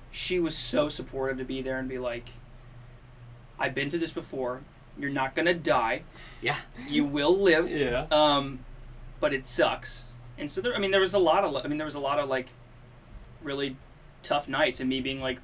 she 0.10 0.40
was 0.40 0.58
so 0.58 0.88
supportive 0.88 1.38
to 1.40 1.44
be 1.44 1.62
there 1.62 1.78
and 1.80 1.90
be 1.90 2.00
like, 2.00 2.30
I've 3.60 3.76
been 3.76 3.90
through 3.90 4.00
this 4.00 4.14
before. 4.14 4.62
You're 5.00 5.10
not 5.12 5.36
gonna 5.36 5.54
die. 5.54 6.04
Yeah. 6.42 6.58
You 6.88 7.06
will 7.06 7.36
live. 7.38 7.70
Yeah. 7.70 8.08
Um, 8.12 8.60
but 9.20 9.34
it 9.34 9.48
sucks. 9.48 10.04
And 10.38 10.50
so 10.50 10.62
there, 10.62 10.76
I 10.76 10.80
mean, 10.80 10.92
there 10.92 11.00
was 11.02 11.14
a 11.14 11.20
lot 11.20 11.44
of, 11.44 11.56
I 11.64 11.68
mean, 11.68 11.78
there 11.78 11.86
was 11.86 11.96
a 11.96 12.00
lot 12.00 12.20
of 12.20 12.30
like, 12.30 12.48
really 13.44 13.76
tough 14.24 14.48
nights, 14.48 14.80
and 14.80 14.90
me 14.90 15.00
being 15.02 15.22
like, 15.22 15.40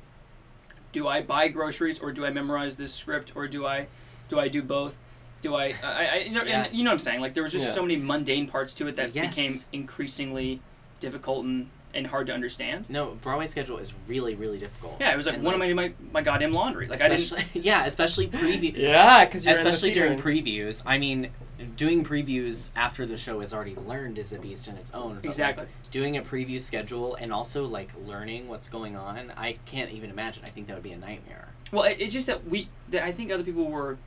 do 0.91 1.07
I 1.07 1.21
buy 1.21 1.47
groceries 1.47 1.99
or 1.99 2.11
do 2.11 2.25
I 2.25 2.29
memorize 2.29 2.75
this 2.75 2.93
script 2.93 3.33
or 3.35 3.47
do 3.47 3.65
I, 3.65 3.87
do 4.29 4.39
I 4.39 4.47
do 4.47 4.61
both? 4.61 4.97
Do 5.41 5.55
I, 5.55 5.73
I, 5.83 6.05
I 6.05 6.17
you, 6.27 6.31
know, 6.31 6.43
Yeah. 6.43 6.63
and 6.65 6.75
you 6.75 6.83
know 6.83 6.89
what 6.91 6.93
I'm 6.93 6.99
saying? 6.99 7.19
Like 7.21 7.33
there 7.33 7.43
was 7.43 7.51
just 7.51 7.65
Yeah. 7.67 7.73
so 7.73 7.81
many 7.81 7.95
mundane 7.97 8.47
parts 8.47 8.73
to 8.75 8.87
it 8.87 8.95
that 8.97 9.15
Yes. 9.15 9.35
became 9.35 9.53
increasingly 9.71 10.61
difficult 10.99 11.45
and, 11.45 11.69
and 11.93 12.07
hard 12.07 12.27
to 12.27 12.33
understand. 12.33 12.85
No, 12.89 13.17
Broadway 13.21 13.45
schedule 13.45 13.77
is 13.77 13.93
really, 14.07 14.35
really 14.35 14.57
difficult. 14.57 14.97
Yeah, 14.99 15.13
it 15.13 15.17
was 15.17 15.25
like 15.25 15.35
And, 15.35 15.43
when 15.43 15.53
am 15.53 15.61
I 15.61 15.65
doing 15.65 15.75
my, 15.75 15.93
my 16.11 16.21
goddamn 16.21 16.53
laundry? 16.53 16.87
Like 16.87 17.01
I 17.01 17.09
didn't. 17.09 17.43
yeah, 17.53 17.85
especially 17.85 18.27
preview. 18.27 18.73
Yeah, 18.77 19.25
because 19.25 19.45
especially 19.45 19.89
the 19.89 19.99
during 19.99 20.17
previews. 20.19 20.81
I 20.85 20.97
mean, 20.97 21.29
doing 21.75 22.03
previews 22.03 22.71
after 22.75 23.05
the 23.05 23.15
show 23.17 23.41
is 23.41 23.53
already 23.53 23.75
learned 23.75 24.17
is 24.17 24.33
a 24.33 24.39
beast 24.39 24.67
in 24.67 24.75
its 24.75 24.91
own. 24.93 25.15
but, 25.15 25.23
like, 25.23 25.25
Exactly. 25.25 25.65
doing 25.91 26.17
a 26.17 26.21
preview 26.21 26.59
schedule 26.59 27.15
and 27.15 27.31
also 27.31 27.65
like 27.65 27.89
learning 28.05 28.47
what's 28.47 28.67
going 28.67 28.95
on, 28.95 29.31
I 29.37 29.57
can't 29.65 29.91
even 29.91 30.09
imagine. 30.09 30.43
I 30.45 30.49
think 30.49 30.67
that 30.67 30.73
would 30.73 30.83
be 30.83 30.91
a 30.91 30.97
nightmare. 30.97 31.49
Well, 31.71 31.83
it, 31.83 31.97
it's 31.99 32.13
just 32.13 32.27
that 32.27 32.47
we, 32.47 32.69
that 32.89 33.03
I 33.03 33.11
think 33.11 33.31
other 33.31 33.43
people 33.43 33.65
were. 33.65 33.97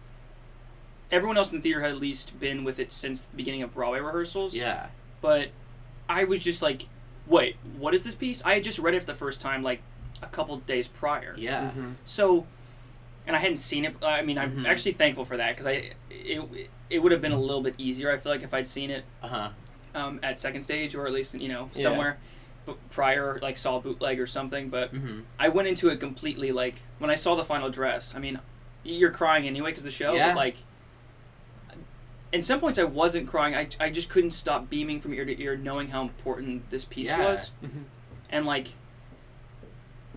Everyone 1.11 1.37
else 1.39 1.51
in 1.53 1.59
the 1.59 1.63
theater 1.63 1.83
had 1.83 1.91
at 1.91 1.99
least 2.01 2.39
been 2.41 2.65
with 2.65 2.81
it 2.81 2.93
since 2.93 3.23
the 3.23 3.37
beginning 3.37 3.63
of 3.63 3.73
Broadway 3.73 4.01
rehearsals. 4.01 4.55
Yeah. 4.55 4.89
But 5.21 5.51
I 6.09 6.25
was 6.25 6.41
just 6.41 6.63
like, 6.63 6.87
wait, 7.27 7.57
what 7.79 7.95
is 7.95 8.03
this 8.05 8.15
piece? 8.15 8.43
I 8.45 8.55
had 8.55 8.65
just 8.65 8.79
read 8.79 8.95
it 8.95 9.01
for 9.01 9.07
the 9.07 9.15
first 9.15 9.41
time 9.41 9.63
like 9.63 9.81
a 10.23 10.27
couple 10.27 10.57
days 10.59 10.89
prior. 10.89 11.35
Yeah. 11.37 11.71
Mm-hmm. 11.71 11.91
So, 12.05 12.47
and 13.27 13.35
I 13.37 13.39
hadn't 13.39 13.57
seen 13.59 13.85
it. 13.85 13.97
I 14.03 14.23
mean, 14.23 14.39
I'm 14.39 14.59
Mhm. 14.59 14.67
actually 14.67 14.93
thankful 14.93 15.25
for 15.25 15.37
that 15.37 15.51
because 15.51 15.67
I 15.67 15.91
it, 16.11 16.71
it 16.89 16.99
would 17.01 17.13
have 17.13 17.21
been 17.21 17.33
a 17.33 17.41
little 17.41 17.63
bit 17.63 17.75
easier. 17.79 18.11
I 18.13 18.17
feel 18.17 18.33
like 18.33 18.43
if 18.43 18.55
I'd 18.55 18.69
seen 18.69 18.91
it 18.91 19.05
Uh 19.23 19.29
huh. 19.29 19.49
um, 19.95 20.21
at 20.23 20.41
second 20.41 20.63
stage 20.63 20.95
or 20.95 21.07
at 21.07 21.13
least 21.13 21.35
you 21.35 21.49
know 21.49 21.71
Yeah. 21.75 21.83
somewhere. 21.83 22.19
But 22.65 22.77
prior, 22.91 23.39
like 23.43 23.59
saw 23.59 23.77
a 23.77 23.81
bootleg 23.81 24.19
or 24.21 24.27
something, 24.27 24.69
but 24.71 24.93
Mm-hmm. 24.95 25.21
I 25.39 25.49
went 25.49 25.69
into 25.69 25.89
it 25.89 26.01
completely 26.01 26.53
like 26.53 26.77
when 26.99 27.11
I 27.11 27.15
saw 27.15 27.35
the 27.37 27.45
final 27.45 27.71
dress. 27.71 28.15
I 28.15 28.19
mean, 28.19 28.39
you're 28.85 29.11
crying 29.11 29.47
anyway 29.47 29.71
because 29.71 29.83
the 29.85 29.91
show, 29.91 30.15
Yeah. 30.15 30.29
but 30.29 30.37
like, 30.37 30.57
in 32.33 32.43
some 32.43 32.61
points 32.61 32.79
I 32.79 32.85
wasn't 32.85 33.29
crying. 33.29 33.55
I, 33.55 33.69
I 33.79 33.91
just 33.91 34.09
couldn't 34.11 34.33
stop 34.33 34.69
beaming 34.69 35.01
from 35.01 35.15
ear 35.15 35.25
to 35.25 35.41
ear, 35.43 35.57
knowing 35.57 35.89
how 35.89 36.03
important 36.03 36.71
this 36.71 36.85
piece 36.85 37.07
Yeah. 37.09 37.19
was, 37.19 37.51
Mhm. 37.65 37.85
and 38.31 38.47
like, 38.47 38.69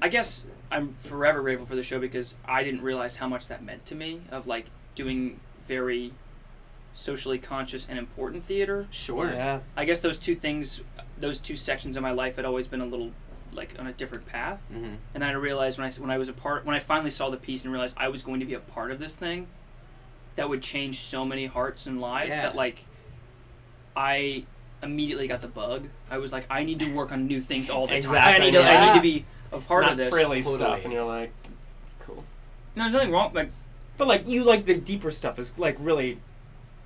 I 0.02 0.08
guess 0.08 0.48
I'm 0.72 0.96
forever 1.00 1.42
grateful 1.42 1.66
for 1.66 1.76
the 1.76 1.84
show 1.84 2.00
because 2.00 2.36
I 2.46 2.64
didn't 2.64 2.82
realize 2.82 3.18
how 3.18 3.28
much 3.28 3.48
that 3.48 3.64
meant 3.64 3.86
to 3.88 3.96
me 3.96 4.22
of 4.32 4.48
like 4.48 4.66
doing 4.96 5.40
very 5.64 6.14
socially 6.94 7.38
conscious 7.38 7.88
and 7.88 7.98
important 8.00 8.46
theater. 8.46 8.88
Sure. 8.92 9.32
Yeah. 9.32 9.60
I 9.76 9.86
guess 9.86 10.00
those 10.00 10.20
two 10.20 10.36
things, 10.36 10.82
those 11.18 11.40
two 11.40 11.56
sections 11.56 11.96
of 11.98 12.04
my 12.04 12.12
life 12.12 12.36
had 12.38 12.46
always 12.46 12.68
been 12.68 12.82
a 12.82 12.86
little 12.86 13.12
like 13.52 13.74
on 13.80 13.88
a 13.88 13.94
different 13.94 14.26
path. 14.26 14.62
Mm-hmm. 14.72 14.96
And 15.14 15.24
then 15.24 15.30
I 15.30 15.34
realized 15.34 15.80
when 15.80 15.88
I 15.88 15.92
when 15.94 16.12
I 16.12 16.18
was 16.18 16.30
a 16.30 16.34
part 16.34 16.66
when 16.66 16.76
I 16.76 16.80
finally 16.80 17.10
saw 17.10 17.30
the 17.30 17.38
piece 17.38 17.64
and 17.64 17.72
realized 17.74 17.96
I 18.00 18.08
was 18.10 18.22
going 18.22 18.40
to 18.40 18.46
be 18.46 18.54
a 18.54 18.60
part 18.60 18.92
of 18.92 19.00
this 19.00 19.16
thing, 19.16 19.48
that 20.40 20.50
would 20.50 20.62
change 20.62 21.00
so 21.00 21.26
many 21.26 21.46
hearts 21.46 21.86
and 21.86 22.00
lives 22.00 22.30
Yeah. 22.30 22.44
that 22.44 22.56
like, 22.56 22.86
I 23.96 24.44
immediately 24.82 25.28
got 25.28 25.42
the 25.42 25.48
bug. 25.48 25.88
I 26.10 26.18
was 26.18 26.32
like, 26.32 26.46
I 26.50 26.64
need 26.64 26.80
to 26.80 26.94
work 26.94 27.12
on 27.12 27.28
new 27.28 27.42
things 27.42 27.70
all 27.70 27.88
the 27.88 28.00
time. 28.00 28.16
I 28.16 28.38
need 28.38 28.52
to 28.52 28.64
I 28.64 28.88
need 28.94 28.98
to 28.98 29.02
be 29.02 29.26
a 29.52 29.60
part 29.60 29.84
Not 29.84 29.92
of 29.94 29.98
this. 29.98 30.10
frilly 30.10 30.42
Totally. 30.42 30.58
stuff, 30.60 30.84
and 30.86 30.94
you're 30.94 31.04
like, 31.06 31.34
cool. 32.00 32.24
No, 32.76 32.84
there's 32.84 32.94
nothing 32.94 33.12
wrong. 33.12 33.32
Like 33.34 33.52
But 33.98 34.08
like 34.08 34.28
you 34.28 34.44
like 34.44 34.66
the 34.66 34.76
deeper 34.76 35.12
stuff 35.12 35.38
is 35.40 35.58
like 35.58 35.76
really 35.80 36.20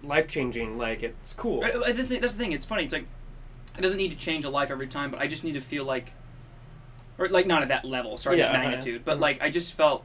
life 0.04 0.28
changing. 0.28 0.78
Like 0.78 1.04
it's 1.04 1.34
cool. 1.34 1.62
that's, 1.62 2.10
the- 2.10 2.20
that's 2.20 2.34
the 2.36 2.44
thing. 2.44 2.52
It's 2.54 2.66
funny. 2.66 2.84
It's 2.86 2.94
like 2.94 3.06
it 3.78 3.82
doesn't 3.82 3.98
need 3.98 4.10
to 4.12 4.18
change 4.18 4.46
a 4.46 4.50
life 4.50 4.72
every 4.72 4.88
time, 4.88 5.12
but 5.12 5.20
I 5.20 5.28
just 5.28 5.44
need 5.44 5.54
to 5.54 5.62
feel 5.62 5.84
like, 5.86 6.14
or 7.20 7.28
like 7.30 7.46
not 7.48 7.62
at 7.62 7.68
that 7.68 7.86
level. 7.86 8.18
Sorry, 8.18 8.38
Yeah, 8.40 8.48
that 8.52 8.56
uh-huh. 8.56 8.64
magnitude. 8.70 9.06
But 9.06 9.18
Mhm. 9.18 9.22
like 9.22 9.42
I 9.42 9.50
just 9.50 9.74
felt 9.74 10.04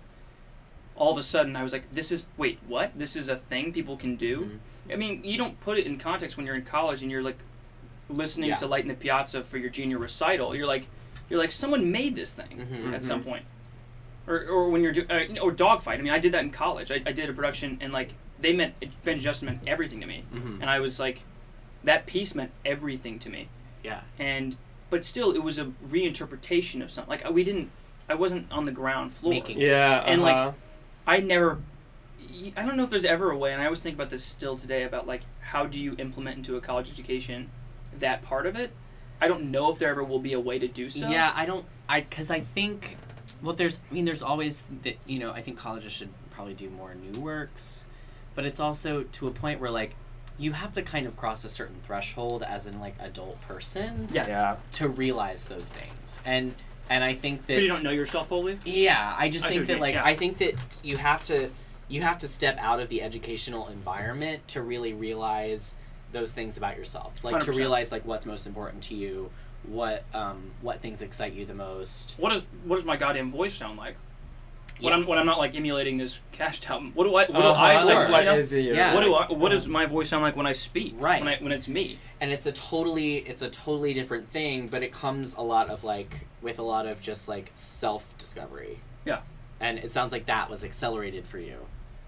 all 0.99 1.13
of 1.13 1.19
a 1.19 1.23
sudden 1.23 1.57
I 1.57 1.63
was 1.63 1.73
like, 1.73 1.85
this 1.95 2.11
is 2.13 2.27
wait 2.37 2.59
what? 2.67 2.99
This 2.99 3.17
is 3.17 3.29
a 3.29 3.37
thing 3.37 3.73
people 3.73 3.97
can 3.97 4.17
do. 4.17 4.41
Mm-hmm. 4.43 4.93
I 4.93 4.97
mean, 4.97 5.23
you 5.25 5.39
don't 5.39 5.59
put 5.61 5.79
it 5.79 5.87
in 5.87 5.99
context 5.99 6.37
when 6.37 6.47
you're 6.47 6.55
in 6.57 6.65
college 6.65 7.03
and 7.03 7.11
you're 7.11 7.23
like 7.23 7.39
listening 8.09 8.51
Yeah. 8.51 8.57
to 8.57 8.67
Light 8.67 8.83
in 8.83 8.89
the 8.89 8.95
Piazza 8.95 9.43
for 9.45 9.59
your 9.59 9.71
junior 9.71 9.99
recital. 9.99 10.55
You're 10.55 10.67
like, 10.67 10.87
you're 11.31 11.39
like 11.39 11.53
someone 11.53 11.93
made 11.93 12.17
this 12.17 12.33
thing 12.33 12.67
Mhm. 12.71 12.95
at 12.95 13.03
some 13.05 13.23
point. 13.23 13.45
Or, 14.27 14.45
or 14.47 14.69
when 14.71 14.83
you're 14.83 14.93
do, 14.93 15.07
uh, 15.09 15.41
or 15.41 15.51
dogfight. 15.53 15.99
I 15.99 16.03
mean, 16.03 16.13
I 16.13 16.19
did 16.19 16.33
that 16.33 16.43
in 16.45 16.51
college. 16.51 16.91
I, 16.91 17.01
I 17.07 17.13
did 17.13 17.31
a 17.31 17.33
production 17.33 17.79
and 17.81 17.93
like 17.93 18.11
they 18.41 18.53
meant 18.53 18.75
Ben 19.05 19.19
Justin 19.19 19.47
meant 19.47 19.61
everything 19.67 20.01
to 20.01 20.07
me, 20.07 20.23
Mhm. 20.33 20.61
and 20.61 20.71
I 20.71 20.79
was 20.81 21.01
like, 21.01 21.23
that 21.85 22.07
piece 22.07 22.35
meant 22.35 22.53
everything 22.65 23.19
to 23.21 23.31
me. 23.31 23.49
Yeah. 23.83 24.03
And 24.19 24.57
but 24.91 25.05
still, 25.05 25.33
it 25.33 25.43
was 25.43 25.59
a 25.59 25.67
reinterpretation 25.91 26.83
of 26.83 26.91
something. 26.91 27.11
Like 27.11 27.29
we 27.31 27.45
didn't, 27.45 27.71
I 28.09 28.15
wasn't 28.15 28.51
on 28.51 28.65
the 28.65 28.73
ground 28.73 29.13
floor. 29.13 29.33
Making- 29.35 29.61
Yeah. 29.61 30.03
And 30.07 30.23
uh-huh. 30.23 30.45
like, 30.47 30.55
I 31.09 31.21
never. 31.21 31.59
I 32.57 32.65
don't 32.65 32.77
know 32.77 32.85
if 32.85 32.91
there's 32.91 33.05
ever 33.05 33.31
a 33.31 33.37
way, 33.37 33.53
and 33.53 33.61
I 33.61 33.65
always 33.65 33.81
think 33.81 33.97
about 33.97 34.11
this 34.11 34.23
still 34.23 34.57
today 34.57 34.85
about 34.85 35.07
like 35.07 35.23
how 35.41 35.67
do 35.67 35.81
you 35.81 35.97
implement 35.99 36.37
into 36.37 36.57
a 36.57 36.61
college 36.61 36.91
education 36.91 37.51
that 37.99 38.23
part 38.23 38.47
of 38.47 38.55
it. 38.55 38.71
I 39.21 39.27
don't 39.27 39.51
know 39.51 39.73
if 39.73 39.79
there 39.79 39.89
ever 39.89 40.05
will 40.05 40.21
be 40.21 40.35
a 40.35 40.41
way 40.41 40.59
to 40.59 40.69
do 40.69 40.91
so. 40.91 41.09
Yeah, 41.09 41.33
I 41.35 41.47
don't. 41.47 41.65
I 41.89 42.03
because 42.03 42.31
I 42.31 42.41
think. 42.41 42.97
Well, 43.43 43.55
there's. 43.55 43.81
I 43.91 43.95
mean, 43.95 44.05
there's 44.05 44.23
always 44.23 44.63
that. 44.83 44.97
You 45.07 45.19
know, 45.19 45.33
I 45.33 45.41
think 45.41 45.59
colleges 45.59 45.93
should 45.93 46.11
probably 46.31 46.55
do 46.55 46.71
more 46.71 46.95
new 46.95 47.19
works, 47.21 47.87
but 48.35 48.45
it's 48.45 48.61
also 48.61 49.03
to 49.03 49.27
a 49.27 49.31
point 49.31 49.61
where 49.61 49.71
like 49.71 49.97
you 50.39 50.53
have 50.53 50.71
to 50.73 50.83
kind 50.83 51.07
of 51.07 51.17
cross 51.17 51.43
a 51.45 51.49
certain 51.49 51.77
threshold 51.83 52.45
as 52.45 52.67
an 52.67 52.79
like 52.79 52.95
adult 53.01 53.41
person 53.43 54.09
Yeah. 54.13 54.27
yeah. 54.29 54.57
to 54.73 54.89
realize 54.89 55.49
those 55.49 55.69
things 55.69 56.21
and 56.25 56.55
and 56.91 57.05
i 57.05 57.13
think 57.15 57.47
that 57.47 57.55
But 57.55 57.63
you 57.63 57.69
don't 57.69 57.83
know 57.83 57.91
yourself 57.91 58.29
fully. 58.29 58.59
yeah 58.65 59.15
i 59.19 59.29
just 59.29 59.47
I 59.47 59.51
think 59.51 59.67
that 59.67 59.81
like 59.81 59.95
yeah. 59.95 60.05
i 60.05 60.15
think 60.15 60.39
that 60.39 60.55
you 60.83 60.97
have 60.97 61.23
to 61.25 61.51
you 61.89 62.03
have 62.03 62.19
to 62.19 62.29
step 62.29 62.57
out 62.59 62.81
of 62.81 62.89
the 62.89 63.03
educational 63.03 63.69
environment 63.69 64.47
to 64.49 64.63
really 64.63 64.93
realize 64.93 65.77
those 66.13 66.33
things 66.33 66.57
about 66.57 66.77
yourself 66.77 67.23
like 67.25 67.41
to 67.45 67.51
100%. 67.51 67.57
realize 67.59 67.93
like 67.93 68.05
what's 68.07 68.27
most 68.27 68.47
important 68.47 68.83
to 68.85 68.95
you 68.95 69.31
what 69.65 70.05
um 70.15 70.51
what 70.63 70.81
things 70.81 71.03
excite 71.03 71.33
you 71.35 71.45
the 71.45 71.55
most 71.55 72.15
What 72.19 72.31
does 72.31 72.43
what 72.65 72.77
does 72.77 72.85
my 72.85 72.97
goddamn 72.97 73.31
voice 73.31 73.55
sound 73.55 73.77
like? 73.79 73.97
When 74.81 74.91
Yeah. 74.93 74.99
I'm 74.99 75.07
when 75.07 75.19
I'm 75.19 75.27
not 75.27 75.39
like 75.39 75.55
emulating 75.57 75.99
this 75.99 76.21
cast 76.33 76.69
album. 76.71 76.93
What 76.95 77.05
do 77.05 77.11
I 77.11 77.25
what 77.25 77.33
do 77.33 77.35
Uh-huh. 77.39 77.63
I 77.63 77.75
Sure. 77.81 77.85
like? 77.95 78.09
What 78.11 78.19
you 78.21 78.25
know? 78.27 78.39
is 78.39 78.53
it? 78.53 78.65
Yeah. 78.65 78.95
What 78.95 79.03
do 79.03 79.15
I 79.15 79.33
what 79.33 79.49
does 79.51 79.67
my 79.67 79.87
voice 79.87 80.09
sound 80.09 80.23
like 80.23 80.37
when 80.37 80.47
I 80.47 80.53
speak? 80.53 80.95
Right. 80.99 81.21
When 81.23 81.29
I 81.33 81.37
when 81.43 81.53
it's 81.53 81.69
me. 81.69 81.99
and 82.21 82.33
it's 82.33 82.47
a 82.47 82.53
totally 82.53 83.17
it's 83.19 83.43
a 83.43 83.49
totally 83.51 83.93
different 83.93 84.29
thing 84.29 84.67
but 84.69 84.83
it 84.83 84.91
comes 84.93 85.35
a 85.37 85.41
lot 85.43 85.69
of 85.71 85.85
like 85.85 86.27
with 86.43 86.59
a 86.59 86.63
lot 86.63 86.85
of 86.87 87.01
just 87.01 87.29
like 87.29 87.51
self 87.55 88.17
discovery 88.19 88.81
Yeah. 89.05 89.21
and 89.61 89.79
it 89.79 89.93
sounds 89.93 90.13
like 90.13 90.27
that 90.27 90.51
was 90.51 90.65
accelerated 90.65 91.27
for 91.29 91.39
you 91.39 91.59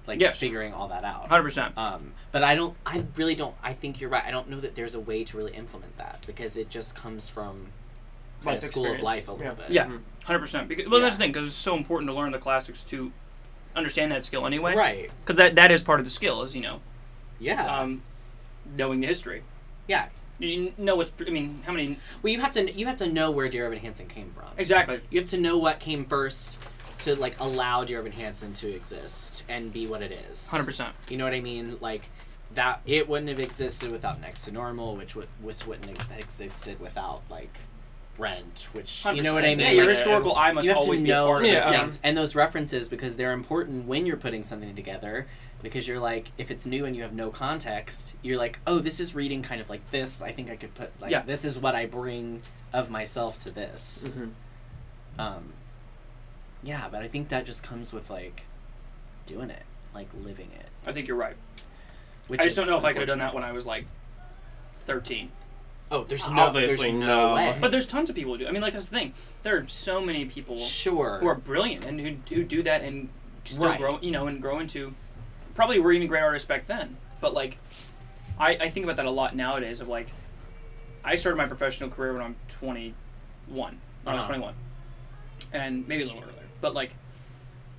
like 0.09 0.21
Yes. 0.21 0.37
figuring 0.37 0.73
all 0.75 0.89
that 0.89 1.05
out 1.05 1.29
Hundred 1.29 1.45
percent. 1.45 1.75
um 1.77 2.13
but 2.33 2.43
i 2.43 2.57
don't 2.57 2.75
i 2.85 3.05
really 3.17 3.37
don't 3.37 3.55
i 3.63 3.73
think 3.73 4.01
you're 4.01 4.11
right 4.11 4.25
i 4.25 4.33
don't 4.33 4.49
know 4.51 4.59
that 4.59 4.75
there's 4.75 4.97
a 4.97 5.01
way 5.01 5.23
to 5.23 5.37
really 5.37 5.55
implement 5.55 5.97
that 5.99 6.25
because 6.27 6.57
it 6.57 6.69
just 6.71 6.97
comes 6.97 7.29
from 7.29 7.69
kind 8.43 8.57
of 8.57 8.63
Life 8.65 8.73
school 8.73 8.91
of 8.91 9.01
life 9.03 9.29
a 9.29 9.33
little 9.33 9.47
Yeah. 9.47 9.55
bit 9.55 9.71
Yeah. 9.71 9.87
Mhm. 9.87 10.01
Hundred 10.31 10.41
percent. 10.43 10.69
Because 10.69 10.89
well, 10.89 11.01
that's 11.01 11.17
the 11.17 11.23
thing 11.23 11.33
because 11.33 11.49
it's 11.49 11.57
so 11.57 11.77
important 11.77 12.09
to 12.09 12.15
learn 12.15 12.31
the 12.31 12.39
classics 12.39 12.85
to 12.85 13.11
understand 13.75 14.13
that 14.13 14.23
skill 14.25 14.47
anyway. 14.47 14.77
right 14.77 15.11
Because 15.25 15.37
that 15.39 15.57
that 15.57 15.73
is 15.73 15.81
part 15.81 15.99
of 15.99 16.07
the 16.07 16.11
skill 16.11 16.45
is 16.45 16.55
you 16.55 16.61
know 16.63 16.81
yeah 17.41 17.81
um, 17.81 18.03
knowing 18.77 19.01
the 19.01 19.09
history. 19.09 19.43
yeah 19.89 20.07
You 20.39 20.73
know 20.79 20.95
what's 20.95 21.11
I 21.27 21.31
mean 21.31 21.63
how 21.67 21.73
many 21.73 21.99
well 22.23 22.33
you 22.33 22.41
have 22.41 22.53
to 22.53 22.71
you 22.73 22.87
have 22.87 22.97
to 22.99 23.09
know 23.09 23.33
where 23.33 23.49
dear 23.49 23.67
evan 23.67 23.81
hansen 23.81 24.07
came 24.07 24.31
from 24.33 24.45
exactly. 24.57 25.01
you 25.11 25.19
have 25.21 25.29
to 25.31 25.37
know 25.39 25.59
what 25.59 25.81
came 25.81 26.05
first 26.05 26.61
to 27.01 27.17
like 27.17 27.35
allow 27.41 27.83
dear 27.83 27.99
evan 27.99 28.13
hansen 28.13 28.53
to 28.55 28.69
exist 28.73 29.43
and 29.49 29.73
be 29.73 29.89
what 29.89 30.01
it 30.01 30.13
is 30.31 30.49
Hundred 30.49 30.67
percent. 30.67 30.95
You 31.09 31.17
know 31.17 31.25
what 31.25 31.35
I 31.35 31.41
mean? 31.41 31.77
Like 31.81 32.09
that 32.55 32.83
it 32.87 33.09
wouldn't 33.09 33.29
have 33.31 33.41
existed 33.41 33.91
without 33.91 34.21
Next 34.21 34.45
to 34.45 34.53
Normal, 34.53 34.95
which 34.97 35.17
would 35.17 35.29
which 35.43 35.67
wouldn't 35.67 35.97
have 35.99 36.19
existed 36.19 36.79
without 36.79 37.23
like 37.31 37.59
rent, 38.21 38.69
which 38.73 39.05
you 39.07 39.23
know 39.23 39.35
what 39.35 39.45
I 39.45 39.49
mean. 39.55 39.61
Yeah, 39.61 39.71
your 39.73 39.87
Like, 39.87 39.97
historical 39.97 40.37
eye 40.37 40.53
must 40.53 40.65
you 40.65 40.71
have 40.71 40.79
always 40.79 41.01
to 41.01 41.05
be 41.05 41.11
a 41.11 41.15
know 41.15 41.27
part 41.27 41.45
of 41.45 41.51
those 41.51 41.65
things 41.65 42.01
and 42.05 42.17
those 42.17 42.35
references 42.37 42.89
because 42.89 43.17
they're 43.17 43.33
important 43.33 43.87
when 43.87 44.07
you're 44.07 44.17
putting 44.17 44.43
something 44.43 44.75
together. 44.75 45.27
Because 45.63 45.87
you're 45.87 46.01
like, 46.01 46.29
if 46.39 46.51
it's 46.51 46.67
new 46.67 46.87
and 46.87 46.97
you 46.97 47.03
have 47.03 47.13
no 47.13 47.29
context, 47.29 48.15
you're 48.23 48.39
like, 48.39 48.61
oh, 48.67 48.79
this 48.79 48.99
is 48.99 49.15
reading 49.15 49.43
kind 49.43 49.61
of 49.61 49.69
like 49.69 49.91
this. 49.91 50.23
I 50.23 50.33
think 50.33 50.49
I 50.51 50.57
could 50.57 50.75
put 50.75 50.91
like 51.03 51.11
Yeah. 51.11 51.21
this 51.21 51.45
is 51.45 51.59
what 51.59 51.75
I 51.75 51.85
bring 51.85 52.41
of 52.73 52.89
myself 52.89 53.39
to 53.41 53.51
this. 53.51 54.17
Mm-hmm. 54.17 55.21
Um, 55.21 55.53
yeah, 56.63 56.89
but 56.91 57.03
I 57.03 57.09
think 57.09 57.29
that 57.29 57.45
just 57.45 57.63
comes 57.63 57.93
with 57.93 58.09
like 58.09 58.45
doing 59.27 59.51
it, 59.51 59.65
like 59.95 60.09
living 60.25 60.49
it. 60.59 60.67
I 60.89 60.93
think 60.93 61.09
you're 61.09 61.17
right. 61.19 61.37
Which 62.29 62.41
I 62.41 62.45
just 62.45 62.57
don't 62.57 62.67
know 62.67 62.79
if 62.79 62.85
I 62.85 62.93
could 62.93 63.01
have 63.01 63.09
done 63.09 63.19
that 63.19 63.35
when 63.35 63.45
I 63.45 63.53
was 63.53 63.67
like 63.67 63.85
13. 64.87 65.31
Oh, 65.93 66.05
there's 66.05 66.29
no, 66.31 66.43
Obviously 66.43 66.77
there's 66.91 67.01
no, 67.01 67.29
no. 67.31 67.35
way. 67.35 67.57
But 67.61 67.71
there's 67.73 67.87
tons 67.87 68.09
of 68.11 68.15
people 68.17 68.33
who 68.33 68.39
do. 68.39 68.47
I 68.47 68.53
mean, 68.53 68.63
like 68.63 68.73
that's 68.73 68.87
the 68.87 68.97
thing. 68.97 69.13
There 69.43 69.57
are 69.59 69.67
so 69.67 70.01
many 70.01 70.25
people 70.25 70.59
Sure. 70.59 71.19
who 71.19 71.27
are 71.27 71.35
brilliant 71.35 71.85
and 71.85 72.01
who, 72.01 72.17
who 72.33 72.45
do 72.45 72.63
that 72.63 72.83
and 72.83 73.09
still 73.45 73.65
Right. 73.67 73.79
grow, 73.79 73.99
you 74.01 74.13
know, 74.13 74.27
and 74.29 74.41
grow 74.41 74.61
into 74.61 74.95
probably 75.55 75.81
were 75.81 75.93
even 75.93 76.07
great 76.07 76.23
artists 76.23 76.47
back 76.47 76.67
then. 76.67 76.97
But 77.21 77.35
like, 77.35 77.59
I, 78.39 78.57
I 78.57 78.69
think 78.69 78.85
about 78.85 78.97
that 78.97 79.07
a 79.07 79.11
lot 79.11 79.35
nowadays. 79.35 79.81
Of 79.81 79.89
like, 79.89 80.07
I 81.05 81.17
started 81.17 81.37
my 81.37 81.47
professional 81.47 81.91
career 81.91 82.13
when 82.13 82.23
I'm 82.23 82.37
21. 82.49 82.95
When 83.49 83.79
I 84.07 84.15
was 84.15 84.23
Uh-huh. 84.23 84.29
21, 84.29 84.55
and 85.53 85.89
maybe 85.89 86.05
a 86.05 86.07
little 86.07 86.23
earlier. 86.23 86.35
But 86.61 86.73
like, 86.73 86.95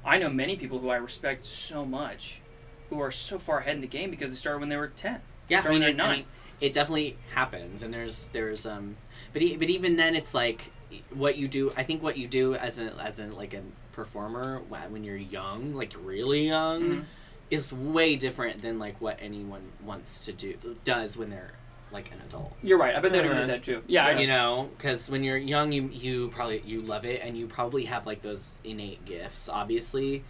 I 0.04 0.18
know 0.18 0.30
many 0.30 0.58
people 0.58 0.80
who 0.80 0.90
I 0.90 0.98
respect 0.98 1.46
so 1.46 1.86
much, 1.86 2.42
who 2.90 3.00
are 3.00 3.12
so 3.12 3.40
far 3.40 3.60
ahead 3.60 3.76
in 3.76 3.82
the 3.82 3.88
game 3.88 4.10
because 4.12 4.30
they 4.32 4.36
started 4.36 4.60
when 4.60 4.68
they 4.70 4.76
were 4.78 4.88
10. 4.90 5.22
Yeah, 5.48 5.58
I 5.60 5.62
started 5.62 5.76
mean, 5.80 5.82
when 5.84 5.90
it, 5.92 5.98
they 5.98 6.04
were 6.04 6.04
I 6.04 6.08
nine. 6.10 6.18
mean, 6.20 6.26
it 6.62 6.72
definitely 6.74 7.18
happens, 7.34 7.84
and 7.84 7.94
there's 7.94 8.28
there's 8.30 8.66
um, 8.66 8.96
but 9.34 9.42
e- 9.42 9.58
but 9.58 9.70
even 9.70 9.98
then, 9.98 10.16
it's 10.16 10.34
like 10.34 10.72
what 11.14 11.38
you 11.38 11.48
do. 11.48 11.72
I 11.76 11.84
think 11.84 12.02
what 12.04 12.18
you 12.18 12.28
do 12.28 12.56
as 12.56 12.80
a 12.80 12.94
as 13.02 13.20
a 13.20 13.26
like 13.28 13.54
a 13.54 13.62
performer 13.92 14.60
when 14.90 15.04
you're 15.04 15.16
young, 15.18 15.74
like 15.74 15.94
really 16.04 16.48
young, 16.48 16.82
Mhm. 16.82 17.04
is 17.50 17.74
way 17.74 18.16
different 18.16 18.62
than 18.62 18.80
like 18.80 19.02
what 19.02 19.18
anyone 19.22 19.64
wants 19.84 20.24
to 20.26 20.32
do 20.32 20.56
does 20.86 21.18
when 21.18 21.30
they're 21.30 21.52
like 21.92 22.10
an 22.12 22.22
adult. 22.26 22.54
You're 22.64 22.78
right. 22.78 22.96
I 22.96 23.00
bet 23.02 23.12
they'd 23.12 23.20
agree 23.26 23.36
Uh, 23.36 23.40
with 23.42 23.48
that 23.50 23.64
too. 23.64 23.84
Yeah, 23.88 24.06
I 24.06 24.20
you 24.20 24.28
know, 24.28 24.70
because 24.78 25.10
when 25.10 25.24
you're 25.26 25.38
young, 25.38 25.72
you 25.74 25.90
you 25.92 26.30
probably 26.30 26.62
you 26.66 26.80
love 26.82 27.04
it, 27.06 27.22
and 27.24 27.38
you 27.38 27.48
probably 27.48 27.86
have 27.86 28.06
like 28.06 28.22
those 28.22 28.60
innate 28.64 29.04
gifts, 29.06 29.50
obviously. 29.50 30.24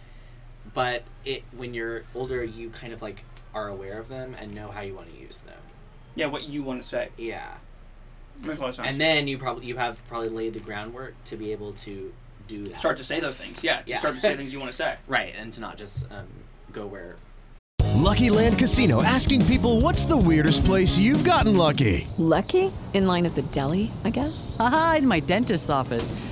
But 0.74 1.02
it 1.24 1.42
when 1.56 1.74
you're 1.74 2.04
older, 2.14 2.42
you 2.42 2.70
kind 2.70 2.92
of 2.92 3.02
like 3.02 3.24
are 3.54 3.68
aware 3.68 4.00
of 4.00 4.08
them 4.08 4.34
and 4.38 4.54
know 4.54 4.70
how 4.70 4.80
you 4.80 4.94
want 4.94 5.12
to 5.14 5.20
use 5.20 5.42
them. 5.42 5.58
Yeah, 6.14 6.26
what 6.26 6.44
you 6.44 6.62
want 6.62 6.82
to 6.82 6.88
say. 6.88 7.08
Yeah. 7.16 7.48
Makes 8.40 8.58
a 8.58 8.60
lot 8.60 8.68
of 8.70 8.74
sense. 8.74 8.88
And 8.88 9.00
then 9.00 9.28
you 9.28 9.38
probably 9.38 9.66
you 9.66 9.76
have 9.76 10.06
probably 10.08 10.28
laid 10.28 10.54
the 10.54 10.60
groundwork 10.60 11.14
to 11.26 11.36
be 11.36 11.52
able 11.52 11.72
to 11.72 12.12
do 12.48 12.64
that. 12.64 12.80
start 12.80 12.96
to 12.96 13.04
say 13.04 13.20
those 13.20 13.36
things. 13.36 13.62
Yeah, 13.62 13.82
to 13.82 13.96
start 13.96 14.14
to 14.14 14.20
say 14.20 14.36
things 14.36 14.52
you 14.52 14.58
want 14.58 14.70
to 14.70 14.76
say. 14.76 14.96
right, 15.08 15.34
and 15.36 15.52
to 15.52 15.60
not 15.60 15.78
just 15.78 16.10
um, 16.10 16.26
go 16.72 16.86
where. 16.86 17.16
Lucky 17.94 18.30
Land 18.30 18.58
Casino 18.58 19.02
asking 19.02 19.44
people 19.46 19.80
what's 19.80 20.04
the 20.06 20.16
weirdest 20.16 20.64
place 20.64 20.98
you've 20.98 21.24
gotten 21.24 21.56
lucky? 21.56 22.08
Lucky? 22.18 22.72
In 22.94 23.06
line 23.06 23.26
at 23.26 23.34
the 23.34 23.42
deli, 23.42 23.92
I 24.04 24.10
guess? 24.10 24.56
Aha, 24.58 24.96
in 24.98 25.06
my 25.06 25.20
dentist's 25.20 25.70
office. 25.70 26.12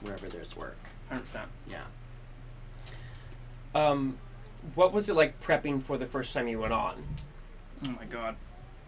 Wherever 0.00 0.28
there's 0.28 0.56
work. 0.56 0.76
100%. 1.10 1.22
Yeah. 1.70 1.84
Um, 3.74 4.18
what 4.74 4.92
was 4.92 5.08
it 5.08 5.16
like 5.16 5.42
prepping 5.42 5.82
for 5.82 5.96
the 5.96 6.06
first 6.06 6.32
time 6.32 6.46
you 6.48 6.60
went 6.60 6.72
on? 6.72 7.02
Oh 7.84 7.90
my 7.90 8.04
god, 8.04 8.36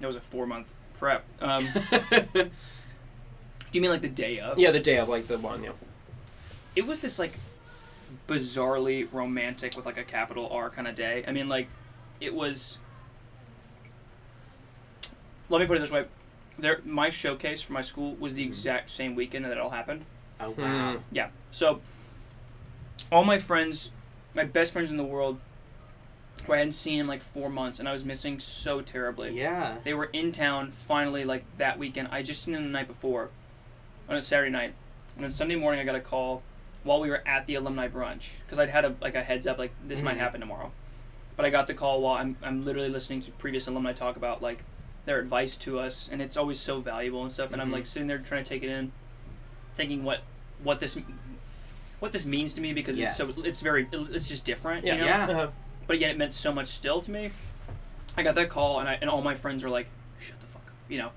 that 0.01 0.07
was 0.07 0.17
a 0.17 0.21
four 0.21 0.47
month 0.47 0.73
prep. 0.95 1.25
Um, 1.41 1.69
do 2.33 2.51
you 3.73 3.81
mean 3.81 3.91
like 3.91 4.03
the 4.03 4.09
day 4.09 4.39
of? 4.39 4.59
Yeah, 4.59 4.71
the 4.71 4.81
day 4.81 4.99
of 4.99 5.09
like 5.09 5.27
the 5.27 5.39
one. 5.39 5.65
Yeah. 5.65 5.73
It 6.77 6.87
was 6.87 7.01
this 7.01 7.19
like 7.19 7.39
bizarrely 8.29 9.09
romantic 9.13 9.77
with 9.77 9.87
like 9.87 9.99
a 9.99 10.05
capital 10.05 10.49
R 10.51 10.71
kind 10.71 10.87
of 10.87 10.95
day. 10.95 11.25
I 11.27 11.33
mean, 11.33 11.49
like 11.49 11.69
it 12.21 12.35
was. 12.35 12.79
Let 15.49 15.61
me 15.61 15.67
put 15.67 15.79
it 15.79 15.81
this 15.81 15.91
way: 15.91 16.05
there, 16.59 16.81
my 16.85 17.11
showcase 17.11 17.61
for 17.61 17.73
my 17.73 17.83
school 17.83 18.15
was 18.15 18.35
the 18.35 18.45
exact 18.45 18.91
same 18.91 19.15
weekend 19.15 19.45
that 19.45 19.53
it 19.53 19.59
all 19.59 19.71
happened. 19.71 20.05
Oh 20.41 20.51
wow. 20.51 20.99
Yeah. 21.11 21.29
So 21.51 21.81
all 23.11 23.25
my 23.25 23.39
friends, 23.39 23.91
my 24.35 24.45
best 24.45 24.73
friends 24.73 24.91
in 24.91 24.97
the 24.97 25.05
world, 25.05 25.39
who 26.45 26.53
I 26.53 26.59
hadn't 26.59 26.73
seen 26.73 27.01
in 27.01 27.07
like 27.07 27.23
four 27.23 27.49
months, 27.49 27.79
and 27.79 27.89
I 27.89 27.93
was 27.93 28.05
missing 28.05 28.39
so 28.41 28.81
terribly. 28.81 29.33
Yeah. 29.39 29.77
They 29.85 29.95
were 29.95 30.07
in 30.07 30.33
town 30.33 30.71
finally 30.71 31.25
like 31.25 31.45
that 31.59 31.79
weekend. 31.79 32.09
I 32.11 32.23
just 32.23 32.43
seen 32.43 32.55
them 32.55 32.65
the 32.65 32.71
night 32.71 32.87
before, 32.89 33.31
on 34.09 34.17
a 34.17 34.23
Saturday 34.23 34.51
night, 34.51 34.75
and 35.17 35.25
on 35.25 35.31
Sunday 35.31 35.57
morning 35.57 35.81
I 35.81 35.85
got 35.85 35.95
a 35.95 36.01
call 36.01 36.43
while 36.85 37.01
we 37.01 37.09
were 37.09 37.23
at 37.27 37.47
the 37.47 37.55
alumni 37.57 37.89
brunch 37.89 38.33
because 38.45 38.59
I'd 38.59 38.71
had 38.71 38.85
a 38.85 38.95
like 39.01 39.15
a 39.15 39.23
heads 39.23 39.47
up 39.47 39.59
like 39.59 39.73
this 39.87 40.03
might 40.03 40.17
Mhm. 40.17 40.21
happen 40.21 40.41
tomorrow, 40.41 40.71
but 41.37 41.45
I 41.47 41.51
got 41.51 41.67
the 41.67 41.75
call 41.75 42.01
while 42.03 42.15
I'm 42.17 42.37
I'm 42.43 42.65
literally 42.65 42.91
listening 42.91 43.23
to 43.23 43.31
previous 43.33 43.67
alumni 43.67 43.93
talk 43.93 44.17
about 44.17 44.43
like 44.43 44.63
their 45.07 45.19
advice 45.21 45.57
to 45.59 45.79
us, 45.79 46.09
and 46.11 46.21
it's 46.21 46.37
always 46.37 46.59
so 46.61 46.81
valuable 46.81 47.23
and 47.23 47.33
stuff. 47.33 47.53
And 47.53 47.63
I'm 47.63 47.71
Mhm. 47.71 47.75
like 47.75 47.87
sitting 47.87 48.09
there 48.09 48.19
trying 48.19 48.43
to 48.45 48.49
take 48.49 48.63
it 48.65 48.71
in, 48.71 48.91
thinking 49.77 50.03
what 50.05 50.21
what 50.63 50.81
this 50.81 50.99
what 52.01 52.13
this 52.13 52.27
means 52.27 52.55
to 52.55 52.61
me 52.61 52.73
because 52.73 52.99
it's 52.99 53.17
so 53.17 53.27
it's 53.47 53.61
very 53.61 53.87
it's 53.93 54.29
just 54.29 54.45
different. 54.45 54.85
Yeah. 54.85 54.95
You 54.95 55.01
know? 55.01 55.07
Yeah. 55.07 55.29
Uh-huh. 55.29 55.49
but 55.87 55.99
yet 56.01 56.11
it 56.11 56.19
meant 56.19 56.33
so 56.33 56.53
much 56.53 56.67
still 56.69 57.01
to 57.03 57.11
me. 57.11 57.31
I 58.17 58.23
got 58.23 58.35
that 58.35 58.49
call, 58.49 58.81
and 58.81 58.89
I 58.89 58.99
and 59.01 59.09
all 59.11 59.21
my 59.23 59.35
friends 59.35 59.63
were 59.63 59.71
like, 59.71 59.87
"Shut 60.19 60.41
the 60.41 60.47
fuck 60.47 60.63
up," 60.67 60.73
you 60.89 60.99
know, 60.99 61.11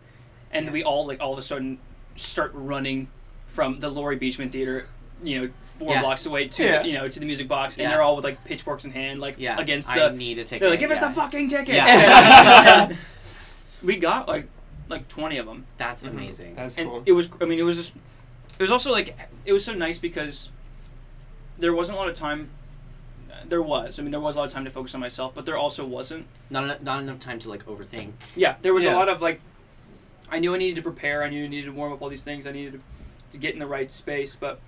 and 0.52 0.70
we 0.72 0.84
all 0.84 1.08
like 1.08 1.22
all 1.22 1.32
of 1.34 1.40
a 1.40 1.42
sudden 1.42 1.80
start 2.18 2.52
running 2.54 3.08
from 3.48 3.80
the 3.80 3.90
Laurie 3.90 4.20
Beechman 4.20 4.52
Theater, 4.52 4.88
you 5.24 5.42
know, 5.42 5.50
four 5.80 5.94
Yeah. 5.94 6.02
blocks 6.02 6.26
away 6.26 6.50
to 6.50 6.64
Yeah. 6.64 6.82
the, 6.84 6.88
you 6.90 6.94
know 6.96 7.08
to 7.08 7.20
the 7.20 7.26
music 7.26 7.48
box, 7.48 7.78
and 7.80 7.90
they're 7.90 8.02
all 8.02 8.18
with 8.18 8.26
like 8.26 8.44
pitchforks 8.44 8.84
in 8.84 8.92
hand, 8.92 9.22
like 9.22 9.36
Yeah. 9.38 9.58
against 9.60 9.90
I 9.90 10.10
the. 10.10 10.16
need 10.18 10.38
a 10.40 10.44
ticket. 10.44 10.60
They're 10.60 10.70
like, 10.70 10.80
"Give 10.80 10.92
us 10.92 11.00
the 11.00 11.10
fucking 11.10 11.48
ticket!" 11.48 11.76
Yeah. 11.76 12.94
we 13.84 13.96
got 13.96 14.28
like 14.28 14.48
like 14.90 15.08
twenty 15.08 15.38
of 15.38 15.46
them, 15.46 15.66
That's 15.78 16.04
amazing. 16.04 16.56
That's 16.56 16.78
and 16.78 16.90
cool. 16.90 17.04
it 17.06 17.12
was. 17.14 17.30
I 17.40 17.46
mean, 17.46 17.60
it 17.60 17.64
was 17.64 17.78
just. 17.78 17.92
It 18.58 18.62
was 18.62 18.72
also 18.72 18.92
like 18.92 19.18
it 19.46 19.54
was 19.54 19.64
so 19.64 19.74
nice 19.74 20.00
because 20.00 20.50
there 21.58 21.74
wasn't 21.74 21.98
a 21.98 22.00
lot 22.02 22.10
of 22.10 22.16
time. 22.16 22.50
There 23.48 23.62
was. 23.62 24.00
I 24.00 24.02
mean, 24.02 24.12
there 24.12 24.20
was 24.20 24.36
a 24.36 24.40
lot 24.40 24.48
of 24.48 24.54
time 24.54 24.66
to 24.66 24.72
focus 24.72 24.94
on 24.94 25.02
myself, 25.02 25.34
but 25.34 25.46
there 25.46 25.58
also 25.58 25.86
wasn't. 25.86 26.28
Not 26.50 26.66
enough, 26.66 26.82
not 26.82 27.02
enough 27.02 27.20
time 27.20 27.40
to 27.40 27.50
like 27.50 27.66
overthink. 27.66 28.12
Yeah, 28.36 28.56
there 28.62 28.74
was 28.74 28.84
Yeah. 28.84 28.94
a 28.94 28.98
lot 28.98 29.08
of 29.10 29.22
like, 29.22 29.40
I 30.32 30.40
knew 30.40 30.54
I 30.54 30.58
needed 30.58 30.76
to 30.76 30.82
prepare. 30.82 31.24
I 31.24 31.30
knew 31.30 31.46
I 31.46 31.48
needed 31.48 31.68
to 31.68 31.74
warm 31.74 31.94
up 31.94 32.02
all 32.02 32.10
these 32.10 32.24
things. 32.24 32.46
I 32.46 32.52
needed 32.52 32.74
to, 32.74 32.80
to 33.32 33.38
get 33.38 33.54
in 33.54 33.60
the 33.60 33.68
right 33.68 33.90
space. 33.90 34.36
But 34.36 34.60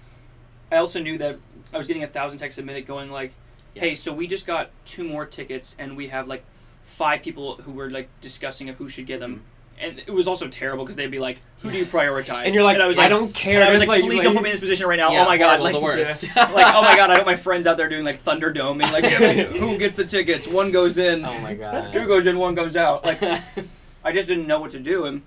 I 0.71 0.77
also 0.77 0.99
knew 1.01 1.17
that 1.17 1.37
I 1.73 1.77
was 1.77 1.85
getting 1.87 2.03
a 2.03 2.07
thousand 2.07 2.39
texts 2.39 2.59
a 2.59 2.63
minute 2.63 2.87
going 2.87 3.11
like, 3.11 3.33
hey, 3.73 3.93
so 3.93 4.13
we 4.13 4.25
just 4.27 4.47
got 4.47 4.69
two 4.85 5.03
more 5.03 5.25
tickets 5.25 5.75
and 5.77 5.97
we 5.97 6.07
have 6.07 6.27
like 6.27 6.43
five 6.83 7.21
people 7.21 7.55
who 7.57 7.71
were 7.71 7.89
like 7.89 8.09
discussing 8.21 8.69
of 8.69 8.77
who 8.77 8.87
should 8.89 9.05
get 9.05 9.19
them. 9.19 9.35
Mm-hmm. 9.35 9.45
And 9.81 9.99
it 9.99 10.11
was 10.11 10.27
also 10.27 10.47
terrible 10.47 10.85
because 10.85 10.95
they'd 10.95 11.09
be 11.09 11.19
like, 11.19 11.41
"Who 11.61 11.71
do 11.71 11.77
you 11.77 11.85
prioritize?" 11.85 12.45
And 12.45 12.53
you're 12.53 12.63
like, 12.63 12.79
I 12.79 12.87
was 12.87 12.99
"I 12.99 13.07
don't 13.07 13.33
care." 13.33 13.55
And 13.55 13.63
I 13.63 13.71
was 13.71 13.79
like, 13.79 13.87
like- 13.87 14.03
"Please 14.03 14.17
like- 14.19 14.23
don't 14.25 14.35
put 14.35 14.43
me 14.43 14.49
in 14.49 14.53
this 14.53 14.59
position 14.59 14.87
right 14.87 14.97
now." 14.97 15.11
Yeah, 15.11 15.23
oh 15.23 15.25
my 15.25 15.37
god, 15.37 15.59
like 15.59 15.73
the 15.73 15.79
worst. 15.79 16.23
like 16.35 16.75
oh 16.75 16.81
my 16.81 16.95
god, 16.95 17.09
I 17.09 17.15
got 17.17 17.25
my 17.25 17.35
friends 17.35 17.65
out 17.65 17.77
there 17.77 17.89
doing 17.89 18.05
like 18.05 18.23
Thunderdome, 18.23 18.83
and 18.83 18.91
like 18.91 19.49
who 19.57 19.77
gets 19.77 19.95
the 19.95 20.05
tickets? 20.05 20.47
One 20.47 20.71
goes 20.71 20.97
in. 20.97 21.25
Oh 21.25 21.39
my 21.39 21.55
god. 21.55 21.91
Two 21.93 22.05
goes 22.05 22.25
in, 22.27 22.37
one 22.37 22.53
goes 22.55 22.75
out. 22.75 23.03
Like 23.03 23.21
I 23.23 24.11
just 24.11 24.27
didn't 24.27 24.47
know 24.47 24.59
what 24.59 24.71
to 24.71 24.79
do, 24.79 25.05
and 25.05 25.21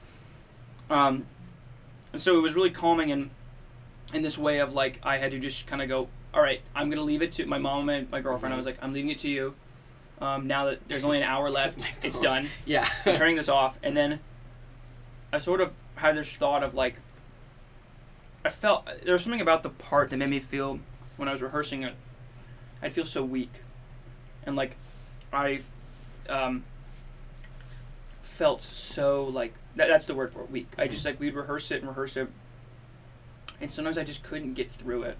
um, 0.90 1.26
and 2.12 2.20
so 2.20 2.36
it 2.38 2.40
was 2.40 2.55
really 2.55 2.70
calming 2.70 3.11
and 3.11 3.30
in 4.12 4.22
this 4.22 4.38
way 4.38 4.61
of 4.61 4.72
like 4.72 5.00
I 5.02 5.18
had 5.18 5.32
to 5.32 5.38
just 5.38 5.66
kind 5.66 5.82
of 5.82 5.88
go, 5.88 6.09
all 6.32 6.42
right, 6.42 6.61
I'm 6.74 6.90
gonna 6.90 7.02
leave 7.02 7.22
it 7.22 7.32
to 7.32 7.46
my 7.46 7.59
mom 7.59 7.88
and 7.88 8.11
my 8.11 8.20
girlfriend. 8.20 8.52
I 8.55 8.57
was 8.57 8.66
like, 8.66 8.78
I'm 8.82 8.92
leaving 8.92 9.11
it 9.11 9.18
to 9.18 9.28
you. 9.28 9.55
Um, 10.20 10.46
now 10.46 10.66
that 10.66 10.86
there's 10.88 11.02
only 11.05 11.18
an 11.18 11.24
hour 11.24 11.50
left, 11.50 12.05
it's 12.05 12.20
done. 12.20 12.48
Yeah. 12.64 12.88
I'm 13.05 13.16
turning 13.16 13.34
this 13.36 13.48
off, 13.48 13.78
and 13.82 13.96
then 13.96 14.20
I 15.35 15.39
sort 15.39 15.61
of 15.61 15.72
had 15.97 16.16
this 16.16 16.32
thought 16.32 16.62
of 16.62 16.74
like, 16.74 16.97
I 18.45 18.49
felt 18.49 18.87
there 19.05 19.12
was 19.12 19.22
something 19.22 19.41
about 19.41 19.62
the 19.62 19.70
part 19.70 20.11
that 20.11 20.16
made 20.16 20.30
me 20.30 20.41
feel 20.41 20.78
when 21.16 21.28
I 21.28 21.32
was 21.32 21.43
rehearsing 21.43 21.82
it, 21.82 21.95
I'd 22.82 22.93
feel 22.93 23.05
so 23.05 23.24
weak, 23.24 23.53
and 24.45 24.57
like, 24.57 24.76
I, 25.32 25.61
um, 26.28 26.64
felt 28.35 28.61
so 28.61 29.24
like 29.24 29.55
that, 29.76 29.89
that's 29.89 30.07
the 30.07 30.14
word 30.14 30.32
for 30.32 30.43
it, 30.43 30.51
weak. 30.51 30.68
I 30.76 30.89
just 30.89 31.05
like 31.05 31.20
we'd 31.20 31.35
rehearse 31.35 31.70
it 31.70 31.80
and 31.80 31.89
rehearse 31.89 32.16
it, 32.16 32.28
and 33.61 33.70
sometimes 33.70 33.97
I 33.97 34.05
just 34.05 34.24
couldn't 34.24 34.55
get 34.55 34.70
through 34.70 35.05
it, 35.05 35.16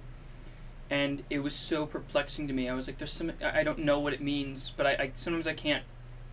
and 0.91 1.23
it 1.31 1.39
was 1.41 1.55
so 1.55 1.87
perplexing 1.87 2.49
to 2.49 2.55
me. 2.55 2.69
I 2.69 2.75
was 2.75 2.87
like, 2.87 2.99
"There's 2.99 3.13
some 3.13 3.33
I 3.43 3.61
I 3.61 3.63
don't 3.63 3.81
know 3.81 4.01
what 4.01 4.13
it 4.13 4.21
means, 4.21 4.73
but 4.77 4.87
I, 4.87 4.91
I 4.91 5.13
sometimes 5.15 5.47
I 5.47 5.55
can't 5.55 5.85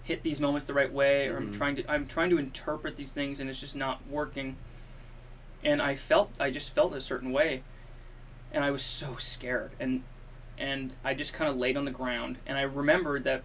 hit 0.03 0.23
these 0.23 0.39
moments 0.39 0.65
the 0.65 0.73
right 0.73 0.91
way, 0.91 1.27
or 1.27 1.37
I'm 1.37 1.51
Mhm. 1.51 1.57
trying 1.57 1.75
to 1.77 1.91
I'm 1.91 2.07
trying 2.07 2.29
to 2.31 2.37
interpret 2.37 2.97
these 2.97 3.11
things, 3.11 3.39
and 3.39 3.49
it's 3.49 3.59
just 3.59 3.75
not 3.75 4.05
working." 4.07 4.57
And 5.63 5.81
I 5.81 5.95
felt 5.95 6.31
I 6.39 6.49
just 6.51 6.73
felt 6.73 6.93
a 6.93 7.01
certain 7.01 7.31
way, 7.31 7.63
and 8.51 8.63
I 8.63 8.71
was 8.71 8.81
so 8.83 9.15
scared, 9.17 9.71
and 9.79 10.03
and 10.57 10.93
I 11.03 11.13
just 11.13 11.33
kind 11.33 11.49
of 11.49 11.55
laid 11.57 11.77
on 11.77 11.85
the 11.85 11.91
ground, 11.91 12.37
and 12.45 12.57
I 12.57 12.61
remembered 12.61 13.23
that. 13.25 13.43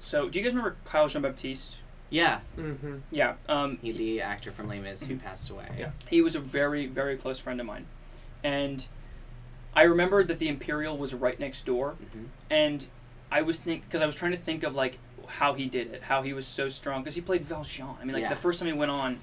So, 0.00 0.28
do 0.28 0.38
you 0.38 0.44
guys 0.44 0.54
remember 0.54 0.76
Kyle 0.84 1.08
Jean 1.08 1.22
Baptiste? 1.22 1.78
Yeah. 2.10 2.40
Mm-hmm. 2.56 2.98
Yeah. 3.10 3.34
Um, 3.48 3.78
He, 3.82 3.92
the 3.92 4.22
actor 4.22 4.50
from 4.52 4.68
Les 4.68 4.78
Mis 4.80 5.04
who 5.06 5.16
passed 5.16 5.50
away. 5.50 5.66
Yeah. 5.76 5.90
he 6.08 6.22
was 6.22 6.34
a 6.34 6.40
very 6.40 6.86
very 6.86 7.16
close 7.18 7.38
friend 7.38 7.60
of 7.60 7.66
mine 7.66 7.84
and 8.42 8.86
i 9.74 9.82
remembered 9.82 10.28
that 10.28 10.38
the 10.38 10.48
imperial 10.48 10.96
was 10.96 11.12
right 11.12 11.38
next 11.40 11.66
door 11.66 11.96
Mm-hmm. 12.02 12.24
and 12.48 12.86
i 13.30 13.42
was 13.42 13.58
think 13.58 13.84
because 13.84 14.00
i 14.00 14.06
was 14.06 14.14
trying 14.14 14.30
to 14.32 14.38
think 14.38 14.62
of 14.62 14.74
like 14.74 14.98
how 15.28 15.54
he 15.54 15.66
did 15.66 15.92
it 15.94 16.02
how 16.04 16.22
he 16.22 16.32
was 16.32 16.46
so 16.46 16.68
strong 16.68 17.02
because 17.02 17.14
he 17.14 17.20
played 17.20 17.44
valjean 17.44 17.86
i 18.00 18.04
mean 18.04 18.14
like 18.14 18.22
Yeah. 18.22 18.28
the 18.30 18.36
first 18.36 18.58
time 18.60 18.66
he 18.66 18.72
went 18.72 18.90
on 18.90 19.18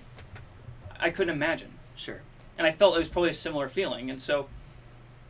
i 0.99 1.09
couldn't 1.09 1.33
imagine 1.35 1.71
Sure. 1.95 2.21
and 2.57 2.65
i 2.67 2.71
felt 2.71 2.95
it 2.95 2.99
was 2.99 3.09
probably 3.09 3.31
a 3.31 3.33
similar 3.35 3.67
feeling 3.67 4.09
and 4.09 4.21
so 4.21 4.47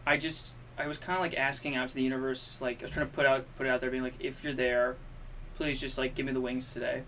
i 0.06 0.18
just 0.18 0.54
i 0.78 0.86
was 0.88 0.98
kind 0.98 1.16
of 1.18 1.22
like 1.22 1.36
asking 1.38 1.76
out 1.76 1.90
to 1.90 1.96
the 1.96 2.02
universe 2.04 2.58
like 2.62 2.80
i 2.80 2.84
was 2.84 2.92
trying 2.92 3.08
to 3.08 3.14
put 3.14 3.26
out 3.26 3.46
put 3.58 3.66
it 3.66 3.70
out 3.70 3.82
there 3.82 3.90
being 3.90 4.04
like 4.04 4.16
if 4.20 4.44
you're 4.44 4.54
there 4.54 4.96
please 5.56 5.80
just 5.80 5.98
like 5.98 6.14
give 6.16 6.26
me 6.26 6.34
the 6.34 6.42
wings 6.42 6.74
today 6.74 7.04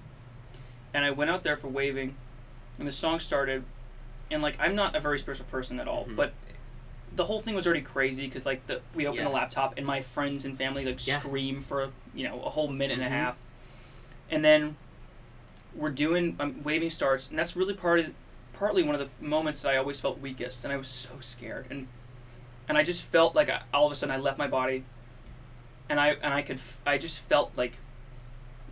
and 0.93 1.03
i 1.03 1.11
went 1.11 1.29
out 1.29 1.43
there 1.43 1.55
for 1.57 1.67
waving 1.67 2.15
and 2.79 2.87
the 2.87 2.91
song 2.91 3.19
started 3.19 3.63
and 4.31 4.41
like 4.41 4.55
i'm 4.59 4.75
not 4.75 4.95
a 4.95 4.99
very 4.99 5.19
spiritual 5.19 5.45
person 5.51 5.79
at 5.79 5.87
all 5.87 6.05
Mhm. 6.05 6.15
but 6.15 6.33
the 7.15 7.25
whole 7.25 7.39
thing 7.39 7.55
was 7.55 7.65
already 7.65 7.81
crazy 7.81 8.25
because 8.27 8.45
like 8.45 8.65
the 8.67 8.81
we 8.95 9.07
open 9.07 9.17
Yeah. 9.19 9.23
the 9.25 9.29
laptop 9.31 9.73
and 9.77 9.85
my 9.85 10.01
friends 10.01 10.45
and 10.45 10.57
family 10.57 10.85
like 10.85 11.05
Yeah. 11.05 11.19
scream 11.19 11.59
for 11.61 11.89
you 12.13 12.23
know 12.27 12.41
a 12.43 12.49
whole 12.49 12.67
minute 12.67 12.99
Mhm. 12.99 13.03
and 13.05 13.13
a 13.13 13.17
half 13.17 13.35
and 14.29 14.43
then 14.43 14.75
we're 15.75 15.89
doing 15.91 16.35
um, 16.39 16.63
waving 16.63 16.89
starts 16.89 17.29
and 17.29 17.37
that's 17.37 17.55
really 17.55 17.73
part 17.73 17.99
of 17.99 18.11
partly 18.53 18.81
one 18.83 18.95
of 18.95 19.01
the 19.01 19.09
moments 19.25 19.61
that 19.61 19.69
i 19.69 19.77
always 19.77 19.99
felt 19.99 20.19
weakest 20.19 20.63
and 20.63 20.73
i 20.73 20.77
was 20.77 20.87
so 20.87 21.09
scared 21.19 21.65
and 21.69 21.87
and 22.67 22.77
i 22.77 22.83
just 22.83 23.03
felt 23.03 23.35
like 23.35 23.49
I, 23.49 23.61
all 23.73 23.85
of 23.85 23.91
a 23.91 23.95
sudden 23.95 24.13
i 24.13 24.17
left 24.17 24.37
my 24.39 24.47
body 24.47 24.83
and 25.89 25.99
i 25.99 26.09
and 26.21 26.33
i 26.33 26.41
could 26.41 26.57
f- 26.57 26.79
i 26.85 26.97
just 26.97 27.19
felt 27.19 27.51
like 27.55 27.73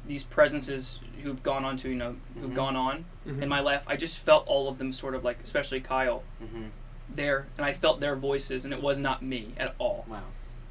these 0.07 0.23
presences 0.23 0.99
who've 1.23 1.41
gone 1.43 1.63
on 1.65 1.77
to 1.77 1.89
you 1.89 1.95
know 1.95 2.15
who've 2.39 2.51
Mhm. 2.51 2.55
gone 2.55 2.75
on 2.75 3.05
Mhm. 3.27 3.41
in 3.43 3.49
my 3.49 3.59
life 3.59 3.83
i 3.87 3.95
just 3.95 4.17
felt 4.19 4.45
all 4.47 4.67
of 4.67 4.77
them 4.77 4.91
sort 4.91 5.15
of 5.15 5.23
like 5.23 5.37
especially 5.43 5.79
kyle 5.81 6.23
Mm-hmm. 6.43 6.65
there 7.13 7.47
and 7.57 7.65
i 7.65 7.73
felt 7.73 7.99
their 7.99 8.15
voices 8.15 8.65
and 8.65 8.73
it 8.73 8.81
was 8.81 8.99
not 8.99 9.21
me 9.21 9.53
at 9.57 9.75
all 9.77 10.05
Wow. 10.07 10.23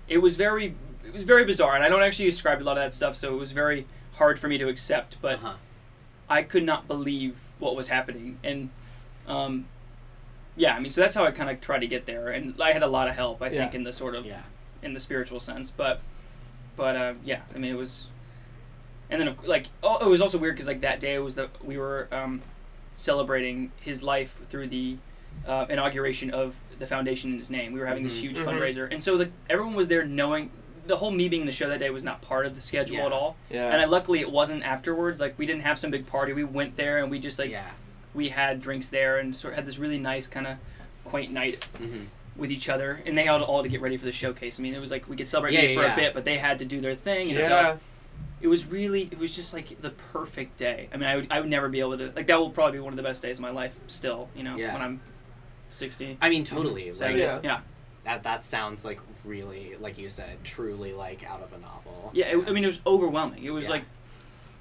it 0.09 0.19
was 0.19 0.35
very 0.37 0.75
it 1.07 1.13
was 1.13 1.23
very 1.23 1.45
bizarre 1.45 1.75
and 1.77 1.85
i 1.85 1.89
don't 1.89 2.03
actually 2.03 2.25
describe 2.27 2.61
a 2.61 2.65
lot 2.65 2.77
of 2.77 2.83
that 2.83 2.93
stuff 2.95 3.17
so 3.17 3.33
it 3.35 3.39
was 3.39 3.53
very 3.53 3.87
hard 4.15 4.39
for 4.39 4.49
me 4.49 4.59
to 4.59 4.69
accept 4.69 5.17
but 5.21 5.35
Uh-huh. 5.37 5.55
i 6.29 6.43
could 6.43 6.65
not 6.65 6.87
believe 6.89 7.37
what 7.59 7.75
was 7.77 7.89
happening 7.89 8.39
and 8.45 8.71
um 9.27 9.67
yeah 10.57 10.75
i 10.77 10.81
mean 10.81 10.91
so 10.91 11.01
that's 11.01 11.15
how 11.15 11.25
i 11.25 11.31
kind 11.31 11.51
of 11.51 11.61
tried 11.61 11.81
to 11.81 11.87
get 11.87 12.07
there 12.07 12.29
and 12.29 12.55
i 12.63 12.73
had 12.73 12.83
a 12.83 12.87
lot 12.87 13.09
of 13.09 13.15
help 13.15 13.43
i 13.43 13.49
think 13.49 13.75
in 13.75 13.85
the 13.85 13.93
sort 13.93 14.15
of 14.15 14.25
Yeah. 14.27 14.43
in 14.83 14.95
the 14.95 15.01
spiritual 15.01 15.41
sense 15.41 15.71
but 15.71 16.01
but 16.77 16.97
uh, 16.97 17.15
yeah 17.25 17.41
i 17.55 17.59
mean 17.59 17.73
it 17.73 17.79
was 17.79 18.07
and 19.11 19.21
then 19.21 19.29
of- 19.29 19.45
like 19.45 19.67
oh, 19.83 19.99
it 20.05 20.09
was 20.09 20.21
also 20.21 20.39
weird 20.39 20.55
because 20.55 20.67
like 20.69 20.81
that 20.83 20.99
day 21.01 21.19
was 21.19 21.35
the 21.35 21.51
we 21.63 21.77
were 21.77 22.09
um, 22.11 22.41
celebrating 22.95 23.71
his 23.81 24.03
life 24.03 24.41
through 24.49 24.69
the 24.69 24.97
uh, 25.47 25.67
inauguration 25.69 26.31
of 26.31 26.57
the 26.79 26.87
foundation 26.87 27.33
in 27.33 27.39
his 27.39 27.51
name. 27.51 27.73
We 27.73 27.81
were 27.81 27.87
having 27.87 28.03
this 28.05 28.17
Mhm. 28.19 28.21
huge 28.23 28.39
Mhm. 28.39 28.45
fundraiser, 28.47 28.91
and 28.91 29.03
so 29.03 29.19
the, 29.19 29.31
everyone 29.51 29.75
was 29.75 29.89
there 29.89 30.05
knowing 30.05 30.51
the 30.87 30.97
whole 30.97 31.11
me 31.11 31.29
being 31.29 31.43
in 31.43 31.47
the 31.47 31.53
show 31.53 31.69
that 31.69 31.79
day 31.81 31.91
was 31.91 32.05
not 32.05 32.21
part 32.23 32.47
of 32.47 32.55
the 32.55 32.61
schedule 32.61 32.97
Yeah. 32.99 33.07
at 33.07 33.13
all. 33.13 33.37
Yeah. 33.51 33.71
And 33.73 33.81
I, 33.81 33.85
luckily 33.87 34.21
it 34.21 34.31
wasn't 34.31 34.63
afterwards. 34.65 35.21
Like 35.21 35.39
we 35.39 35.47
didn't 35.47 35.63
have 35.63 35.79
some 35.79 35.91
big 35.91 36.07
party. 36.07 36.33
We 36.33 36.45
went 36.45 36.77
there 36.77 36.99
and 36.99 37.11
we 37.11 37.19
just 37.19 37.39
like 37.39 37.51
yeah. 37.51 37.71
we 38.15 38.29
had 38.29 38.61
drinks 38.61 38.89
there 38.91 39.19
and 39.19 39.35
sort 39.35 39.53
of 39.53 39.57
had 39.57 39.65
this 39.67 39.79
really 39.79 39.99
nice 39.99 40.27
kind 40.27 40.47
of 40.47 40.57
quaint 41.05 41.33
night 41.33 41.67
Mm-hmm. 41.81 42.05
with 42.37 42.51
each 42.53 42.69
other. 42.69 43.01
And 43.07 43.17
they 43.17 43.25
had 43.25 43.41
all 43.41 43.63
to 43.63 43.69
get 43.69 43.81
ready 43.81 43.97
for 43.97 44.05
the 44.05 44.13
showcase. 44.13 44.59
I 44.59 44.63
mean, 44.63 44.75
it 44.75 44.81
was 44.81 44.91
like 44.91 45.09
we 45.09 45.17
could 45.17 45.29
celebrate 45.29 45.55
Yeah, 45.55 45.75
for 45.75 45.87
a 45.91 45.95
bit, 45.97 46.13
but 46.15 46.25
they 46.25 46.37
had 46.39 46.59
to 46.61 46.65
do 46.65 46.81
their 46.81 46.95
thing 46.95 47.31
and 47.31 47.39
yeah. 47.39 47.77
it 48.43 48.49
was 48.49 48.67
really 48.67 49.03
it 49.03 49.19
was 49.19 49.35
just 49.35 49.55
like 49.55 49.81
the 49.81 49.91
perfect 50.13 50.59
day 50.59 50.89
i 50.93 50.97
mean 50.99 51.09
i 51.09 51.17
would, 51.17 51.29
I 51.31 51.41
would 51.41 51.49
never 51.49 51.69
be 51.71 51.81
able 51.81 51.97
to 51.97 52.13
like 52.15 52.27
that 52.27 52.39
will 52.39 52.51
probably 52.51 52.79
be 52.79 52.83
one 52.83 52.93
of 52.93 52.97
the 52.99 53.03
best 53.03 53.23
days 53.23 53.39
of 53.39 53.43
my 53.43 53.51
life 53.51 53.75
still 53.87 54.29
you 54.37 54.43
know 54.43 54.57
when 54.57 54.83
i'm 54.83 55.01
60 55.69 56.19
I 56.21 56.29
mean, 56.29 56.45
totally. 56.45 56.93
So, 56.95 57.07
Like, 57.07 57.17
Yeah. 57.17 57.41
yeah 57.43 57.61
That 58.05 58.23
that 58.25 58.45
sounds 58.45 58.85
like 58.85 59.01
really, 59.25 59.75
like 59.81 59.99
you 59.99 60.09
said, 60.09 60.43
truly 60.45 60.93
like 60.93 61.25
out 61.29 61.43
of 61.43 61.53
a 61.53 61.59
novel. 61.59 62.11
yeah 62.13 62.27
it, 62.27 62.49
i 62.49 62.53
mean 62.53 62.63
it 62.65 62.69
was 62.69 62.81
overwhelming 62.87 63.43
it 63.45 63.51
was 63.51 63.65
Yeah. 63.65 63.71
like 63.71 63.85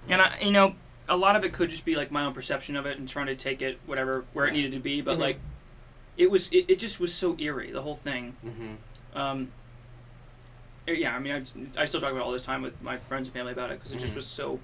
and 0.10 0.22
i 0.22 0.38
you 0.42 0.52
know 0.52 0.76
a 1.10 1.18
lot 1.18 1.36
of 1.36 1.44
it 1.44 1.52
could 1.52 1.70
just 1.70 1.84
be 1.84 1.96
like 1.98 2.10
my 2.12 2.24
own 2.24 2.34
perception 2.34 2.78
of 2.78 2.86
it 2.86 2.98
and 2.98 3.08
trying 3.10 3.26
to 3.28 3.36
take 3.36 3.62
it 3.62 3.78
whatever 3.86 4.24
where 4.34 4.48
it 4.48 4.54
needed 4.54 4.72
to 4.72 4.80
be 4.80 5.02
but 5.02 5.18
Mhm. 5.18 5.20
like 5.20 5.40
it 6.18 6.32
was 6.32 6.48
it, 6.54 6.66
it 6.70 6.80
just 6.80 7.00
was 7.02 7.14
so 7.14 7.36
eerie 7.38 7.72
the 7.72 7.82
whole 7.82 7.96
thing 7.98 8.36
Mm-hmm. 8.46 9.18
um 9.20 9.52
yeah 10.88 11.14
i 11.16 11.20
mean 11.20 11.34
I, 11.34 11.82
I 11.82 11.86
still 11.86 12.00
talk 12.00 12.12
about 12.12 12.22
it 12.22 12.26
all 12.26 12.32
this 12.32 12.44
time 12.44 12.62
with 12.62 12.82
my 12.82 12.98
friends 12.98 13.28
and 13.28 13.34
family 13.34 13.52
about 13.52 13.72
it 13.72 13.80
because 13.80 13.92
it 13.92 14.00
just 14.00 14.14
Mhm. 14.14 14.18
was 14.18 14.28
so 14.28 14.60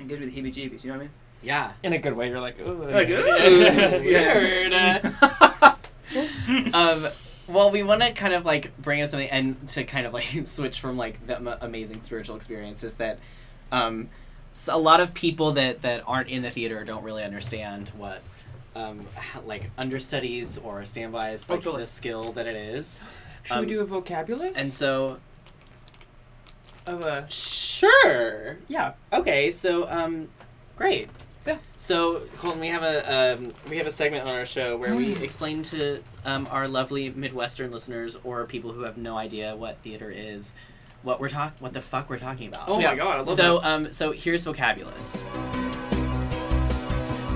it 0.00 0.08
gives 0.08 0.20
me 0.20 0.26
the 0.26 0.32
heebie-jeebies 0.42 0.82
you 0.84 0.90
know 0.90 0.96
what 0.98 1.04
i 1.04 1.06
mean 1.06 1.10
Yeah. 1.42 1.72
In 1.82 1.92
a 1.92 1.98
good 1.98 2.14
way, 2.14 2.28
you're 2.28 2.40
like, 2.40 2.58
ooh. 2.60 2.84
Like, 2.88 3.08
ooh, 3.10 3.24
Weird. 4.04 4.72
um, 6.74 7.06
well, 7.48 7.70
we 7.70 7.82
want 7.82 8.02
to 8.02 8.12
kind 8.12 8.32
of 8.34 8.44
like 8.44 8.76
bring 8.80 9.02
up 9.02 9.08
something 9.08 9.28
and 9.28 9.68
to 9.70 9.84
kind 9.84 10.06
of 10.06 10.12
like 10.12 10.26
switch 10.46 10.80
from 10.80 10.96
like 10.96 11.26
the 11.26 11.36
am- 11.36 11.48
amazing 11.60 12.00
spiritual 12.00 12.36
experiences 12.36 12.94
that 12.94 13.18
um, 13.70 14.08
s 14.54 14.68
a 14.68 14.76
lot 14.76 15.00
of 15.00 15.14
people 15.14 15.52
that 15.52 15.82
that 15.82 16.02
aren't 16.06 16.28
in 16.28 16.42
the 16.42 16.50
theater 16.50 16.84
don't 16.84 17.02
really 17.02 17.22
understand 17.24 17.90
what 17.96 18.22
um, 18.76 19.06
like 19.46 19.70
understudies 19.76 20.58
or 20.58 20.84
standbys 20.84 21.46
Oh, 21.48 21.54
like 21.54 21.62
totally. 21.62 21.82
the 21.82 21.86
skill 21.86 22.32
that 22.32 22.46
it 22.46 22.56
is. 22.56 23.04
Should 23.44 23.54
Um, 23.56 23.60
we 23.66 23.66
do 23.72 23.80
a 23.80 23.84
vocabulary? 23.84 24.52
And 24.56 24.68
so, 24.68 25.18
of 26.86 27.04
a 27.04 27.26
sure. 27.30 28.58
yeah. 28.68 28.92
Okay, 29.12 29.50
so 29.50 29.88
um, 29.90 30.28
great. 30.76 31.08
Yeah. 31.46 31.58
So 31.76 32.22
Colton, 32.38 32.60
we 32.60 32.68
have 32.68 32.82
a 32.82 33.34
um, 33.36 33.52
we 33.68 33.76
have 33.78 33.86
a 33.86 33.90
segment 33.90 34.26
on 34.28 34.34
our 34.34 34.44
show 34.44 34.76
where 34.76 34.94
we 34.94 35.14
Hmm. 35.14 35.22
explain 35.24 35.62
to 35.64 36.02
um, 36.24 36.46
our 36.50 36.68
lovely 36.68 37.10
Midwestern 37.10 37.70
listeners 37.70 38.18
or 38.24 38.44
people 38.46 38.72
who 38.72 38.82
have 38.82 38.96
no 38.96 39.16
idea 39.16 39.54
what 39.56 39.78
theater 39.78 40.10
is, 40.14 40.54
what 41.02 41.20
we're 41.20 41.28
talk 41.28 41.54
what 41.58 41.72
the 41.72 41.80
fuck 41.80 42.08
we're 42.08 42.18
talking 42.18 42.48
about. 42.48 42.68
oh 42.68 42.78
Yeah. 42.78 42.90
my 42.90 42.96
god 42.96 43.14
i 43.14 43.18
love 43.18 43.28
so 43.28 43.58
that 43.58 43.66
um, 43.68 43.92
so 43.92 44.12
here's 44.12 44.44
vocabulous. 44.44 45.24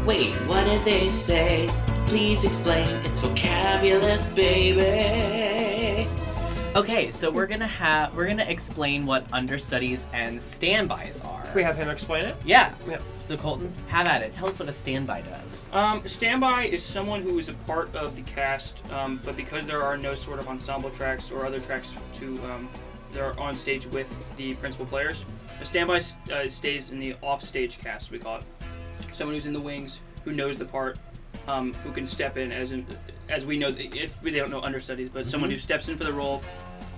Wait, 0.07 0.31
what 0.47 0.65
did 0.65 0.85
they 0.85 1.09
say? 1.09 1.69
Please 2.07 2.45
explain. 2.45 2.87
It's 3.05 3.19
vocabulous, 3.19 4.33
baby. 4.37 6.09
Okay, 6.77 7.11
so 7.11 7.29
we're 7.31 7.47
gonna 7.49 7.67
have 7.67 8.15
we're 8.15 8.29
gonna 8.29 8.45
explain 8.45 9.05
what 9.05 9.27
understudies 9.33 10.07
and 10.13 10.41
standbys 10.41 11.23
are. 11.25 11.36
We 11.57 11.63
have 11.63 11.77
him 11.77 11.89
explain 11.89 12.27
it? 12.27 12.37
Yeah. 12.45 12.73
Yeah. 12.87 12.99
So 13.23 13.37
Colton, 13.37 13.73
have 13.89 14.07
at 14.07 14.23
it. 14.23 14.33
Tell 14.33 14.47
us 14.47 14.61
what 14.61 14.69
a 14.69 14.73
standby 14.73 15.23
does. 15.23 15.69
Um, 15.73 16.07
standby 16.07 16.67
is 16.67 16.85
someone 16.85 17.23
who 17.23 17.39
is 17.39 17.49
a 17.49 17.55
part 17.55 17.93
of 17.97 18.15
the 18.15 18.23
cast, 18.23 18.81
um, 18.93 19.21
but 19.25 19.37
because 19.37 19.67
there 19.67 19.83
are 19.83 19.97
no 19.97 20.15
sort 20.15 20.39
of 20.39 20.49
ensemble 20.49 20.91
tracks 20.91 21.33
or 21.33 21.47
other 21.47 21.59
tracks 21.59 21.97
to 22.15 22.39
um, 22.45 22.69
that 23.13 23.23
are 23.23 23.41
on 23.41 23.57
stage 23.57 23.87
with 23.87 24.09
the 24.37 24.55
principal 24.55 24.87
players, 24.87 25.25
a 25.61 25.65
standby 25.65 26.03
uh, 26.33 26.47
stays 26.49 26.91
in 26.91 27.01
the 27.01 27.17
off-stage 27.23 27.79
cast. 27.79 28.11
We 28.11 28.19
call 28.19 28.37
it 28.39 28.45
someone 29.13 29.35
who's 29.35 29.47
in 29.47 29.55
the 29.55 29.61
wings, 29.61 30.01
who 30.25 30.33
knows 30.33 30.59
the 30.59 30.67
part, 30.67 30.99
um, 31.49 31.73
who 31.73 31.93
can 31.93 32.07
step 32.07 32.37
in 32.37 32.53
as 32.53 32.73
in, 32.73 32.87
as 33.31 33.47
we 33.47 33.57
know 33.57 33.75
if 33.79 34.23
we 34.23 34.31
don't 34.31 34.51
know 34.51 34.61
understudies, 34.61 35.09
but 35.09 35.25
someone 35.25 35.51
who 35.51 35.57
steps 35.57 35.89
in 35.89 35.97
for 35.97 36.05
the 36.05 36.13
role 36.13 36.43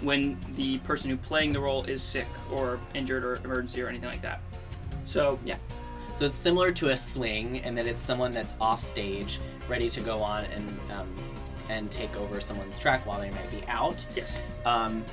when 0.01 0.39
the 0.55 0.79
person 0.79 1.11
who's 1.11 1.19
playing 1.27 1.53
the 1.53 1.61
role 1.61 1.85
is 1.85 2.03
sick 2.03 2.27
or 2.53 2.79
injured 2.95 3.25
or 3.25 3.37
emergency 3.45 3.83
or 3.83 3.89
anything 3.89 4.09
like 4.09 4.23
that. 4.23 4.41
So 5.05 5.39
yeah, 5.45 5.57
So 6.19 6.25
it's 6.25 6.37
similar 6.37 6.73
to 6.73 6.89
a 6.89 6.97
swing, 6.97 7.57
in 7.57 7.77
that 7.77 7.87
it's 7.87 8.01
someone 8.01 8.33
that's 8.33 8.55
off 8.61 8.81
stage, 8.81 9.39
ready 9.69 9.89
to 9.89 10.01
go 10.01 10.19
on 10.19 10.47
and 10.47 10.69
um, 10.91 11.09
and 11.71 11.89
take 11.93 12.17
over 12.17 12.41
someone's 12.41 12.81
track 12.81 13.07
while 13.07 13.21
they 13.21 13.31
might 13.31 13.51
be 13.53 13.63
out. 13.69 14.05
Yes. 14.17 14.37
Um, 14.65 15.05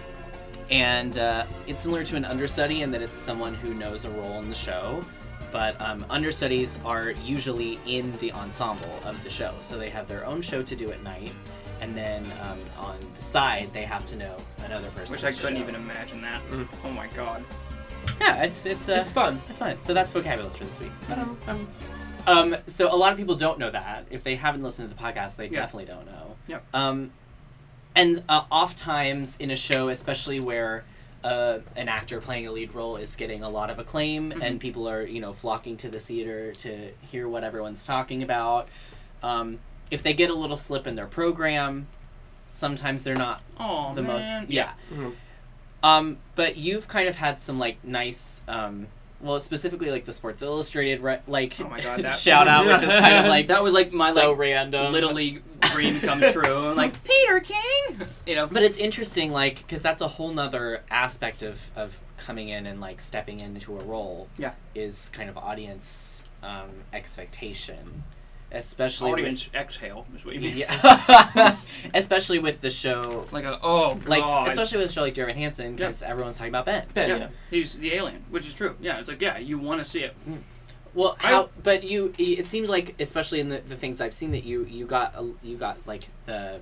and 0.72 1.20
uh, 1.20 1.46
it's 1.68 1.82
similar 1.82 2.04
to 2.06 2.16
an 2.16 2.26
understudy 2.26 2.82
in 2.82 2.90
that 2.90 3.04
it's 3.04 3.16
someone 3.16 3.54
who 3.54 3.76
knows 3.76 4.06
a 4.06 4.10
role 4.10 4.40
in 4.40 4.50
the 4.50 4.56
show, 4.56 5.06
but 5.52 5.80
um, 5.80 6.04
understudies 6.10 6.80
are 6.84 7.12
usually 7.24 7.78
in 7.86 8.18
the 8.18 8.32
ensemble 8.32 9.00
of 9.04 9.22
the 9.24 9.30
show, 9.30 9.54
so 9.60 9.78
they 9.78 9.92
have 9.92 10.08
their 10.08 10.26
own 10.26 10.42
show 10.42 10.64
to 10.64 10.76
do 10.76 10.92
at 10.92 11.04
night, 11.04 11.34
and 11.86 11.96
then 11.96 12.26
um, 12.42 12.60
on 12.80 12.96
the 13.16 13.22
side 13.22 13.70
they 13.72 13.84
have 13.84 14.04
to 14.06 14.16
know 14.16 14.36
another 14.66 14.90
person. 14.90 15.12
Which 15.14 15.24
I 15.24 15.32
couldn't 15.32 15.58
even 15.58 15.76
imagine 15.76 16.20
that. 16.24 16.42
Oh 16.84 16.92
my 16.92 17.08
god. 17.16 17.44
Yeah, 18.20 18.44
it's 18.44 18.66
it's 18.66 18.90
uh, 18.90 18.94
It's 19.00 19.12
fun. 19.12 19.40
It's 19.50 19.60
fun. 19.60 19.78
So 19.82 19.94
that's 19.94 20.12
vocabulary 20.12 20.50
for 20.50 20.64
this 20.66 20.80
week. 20.80 20.92
But 21.08 21.20
um, 21.20 21.68
um, 22.28 22.56
so 22.66 22.94
a 22.94 22.98
lot 22.98 23.12
of 23.12 23.18
people 23.18 23.36
don't 23.36 23.60
know 23.60 23.70
that. 23.70 24.08
If 24.10 24.24
they 24.24 24.36
haven't 24.36 24.64
listened 24.64 24.90
to 24.90 24.96
the 24.96 25.02
podcast, 25.02 25.36
they 25.36 25.46
Yeah. 25.46 25.52
definitely 25.62 25.86
don't 25.86 26.06
know. 26.08 26.36
Yep. 26.48 26.64
Um, 26.74 27.12
and 27.96 28.24
uh, 28.28 28.44
oft 28.52 28.78
times 28.78 29.38
in 29.38 29.52
a 29.52 29.56
show, 29.56 29.90
especially 29.90 30.40
where 30.40 30.86
uh, 31.24 31.60
an 31.76 31.88
actor 31.88 32.20
playing 32.20 32.48
a 32.48 32.52
lead 32.52 32.74
role 32.74 32.96
is 32.98 33.16
getting 33.16 33.44
a 33.44 33.50
lot 33.50 33.70
of 33.70 33.78
acclaim 33.80 34.32
and 34.44 34.60
people 34.60 34.88
are 34.90 35.04
you 35.08 35.20
know 35.20 35.34
flocking 35.34 35.76
to 35.78 35.90
the 35.90 36.00
theater 36.00 36.52
to 36.52 36.90
hear 37.12 37.28
what 37.30 37.44
everyone's 37.44 37.86
talking 37.86 38.24
about. 38.24 38.70
Um, 39.24 39.60
if 39.96 40.04
they 40.04 40.14
get 40.14 40.30
a 40.30 40.36
little 40.36 40.58
slip 40.58 40.86
in 40.86 40.94
their 40.96 41.08
program, 41.08 41.88
sometimes 42.50 43.04
they're 43.04 43.16
not 43.16 43.42
Oh 43.60 43.94
the 43.96 44.04
most 44.04 44.26
man. 44.28 44.46
yeah. 44.50 44.74
Um, 45.84 46.18
but 46.36 46.58
you've 46.58 46.88
kind 46.88 47.08
of 47.08 47.16
had 47.16 47.38
some 47.38 47.60
like 47.60 47.84
nice, 47.84 48.42
um, 48.48 48.88
well, 49.22 49.40
specifically 49.40 49.92
like 49.92 50.06
the 50.06 50.12
Sports 50.12 50.42
Illustrated, 50.42 51.00
re- 51.02 51.22
like 51.28 51.60
Oh 51.60 51.70
my 51.70 51.80
god, 51.82 52.02
that 52.04 52.16
shout 52.20 52.48
out, 52.48 52.66
which 52.66 52.82
is 52.84 52.92
kind 52.92 53.18
of 53.18 53.26
like 53.26 53.48
that 53.48 53.64
was 53.64 53.74
like 53.74 53.94
my 53.94 54.12
so 54.12 54.32
like 54.32 54.40
random. 54.40 54.92
little 54.92 55.14
league 55.14 55.42
dream 55.74 56.00
come 56.00 56.20
true. 56.32 56.70
I'm 56.70 56.76
like 56.76 57.04
Peter 57.04 57.40
King, 57.40 58.08
you 58.26 58.36
know. 58.36 58.48
But 58.48 58.64
it's 58.64 58.78
interesting, 58.78 59.32
like, 59.32 59.58
because 59.58 59.82
that's 59.82 60.02
a 60.02 60.08
whole 60.08 60.32
nother 60.32 60.82
aspect 60.90 61.44
of 61.44 61.70
of 61.76 62.00
coming 62.18 62.50
in 62.50 62.66
and 62.66 62.82
like 62.82 63.00
stepping 63.00 63.40
into 63.40 63.78
a 63.78 63.84
role. 63.84 64.28
Yeah. 64.38 64.54
is 64.74 65.10
kind 65.14 65.30
of 65.30 65.38
audience 65.38 66.24
um, 66.42 66.70
expectation, 66.94 68.04
especially 68.56 69.12
Audience 69.12 69.46
with, 69.46 69.56
exhale 69.56 70.06
is 70.16 70.26
what 70.26 70.36
you 70.36 70.42
mean. 70.42 70.58
Yeah. 70.58 71.58
especially 71.94 72.40
with 72.40 72.62
the 72.62 72.70
show. 72.70 73.26
Like 73.32 73.44
a 73.44 73.60
oh 73.62 74.00
like 74.06 74.24
god. 74.24 74.48
especially 74.48 74.80
with 74.80 74.90
a 74.90 74.94
show 74.94 75.02
like 75.02 75.14
Dear 75.14 75.26
Evan 75.26 75.38
Hansen, 75.38 75.76
because 75.76 76.02
everyone's 76.02 76.38
talking 76.38 76.56
about 76.56 76.66
Ben. 76.66 76.86
yeah. 76.96 77.30
he's 77.50 77.78
the 77.78 77.94
alien, 77.94 78.24
which 78.30 78.48
is 78.48 78.54
true. 78.54 78.76
Yeah, 78.80 79.00
it's 79.00 79.08
like 79.08 79.22
yeah, 79.22 79.38
you 79.38 79.60
want 79.60 79.80
to 79.80 79.86
see 79.86 80.04
it. 80.04 80.14
Hmm. 80.26 80.38
Well, 80.94 81.18
I- 81.20 81.28
how? 81.28 81.50
But 81.62 81.84
you, 81.84 82.14
it 82.18 82.48
seems 82.48 82.70
like, 82.70 82.96
especially 83.00 83.42
in 83.42 83.50
the, 83.50 83.58
the 83.60 83.76
things 83.76 84.00
I've 84.00 84.14
seen, 84.14 84.32
that 84.32 84.46
you 84.46 84.66
you 84.66 84.86
got 84.86 85.14
you 85.44 85.58
got 85.58 85.86
like 85.86 86.08
the 86.26 86.62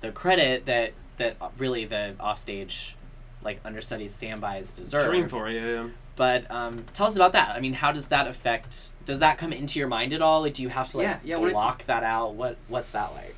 the 0.00 0.10
credit 0.10 0.66
that 0.66 0.94
that 1.18 1.36
uh, 1.40 1.50
really 1.58 1.84
the 1.84 2.14
offstage 2.18 2.96
like 3.42 3.60
understudies 3.64 4.14
standbys 4.14 4.74
deserve. 4.74 5.04
Dream 5.04 5.28
for 5.28 5.48
you. 5.48 5.60
Yeah. 5.60 5.88
But 6.18 6.50
um, 6.50 6.84
tell 6.94 7.06
us 7.06 7.14
about 7.16 7.30
that. 7.32 7.50
I 7.54 7.60
mean, 7.60 7.72
how 7.74 7.92
does 7.92 8.08
that 8.08 8.26
affect? 8.26 8.90
Does 9.06 9.20
that 9.20 9.38
come 9.38 9.52
into 9.52 9.78
your 9.78 9.86
mind 9.88 10.12
at 10.12 10.20
all? 10.20 10.42
Like, 10.42 10.52
do 10.54 10.62
you 10.64 10.68
have 10.68 10.88
to 10.88 10.96
like 10.98 11.04
Yeah, 11.04 11.18
yeah, 11.24 11.36
when 11.36 11.50
it- 11.50 11.52
block 11.52 11.84
that 11.86 12.02
out? 12.02 12.34
What 12.34 12.56
What's 12.66 12.90
that 12.90 13.14
like? 13.14 13.36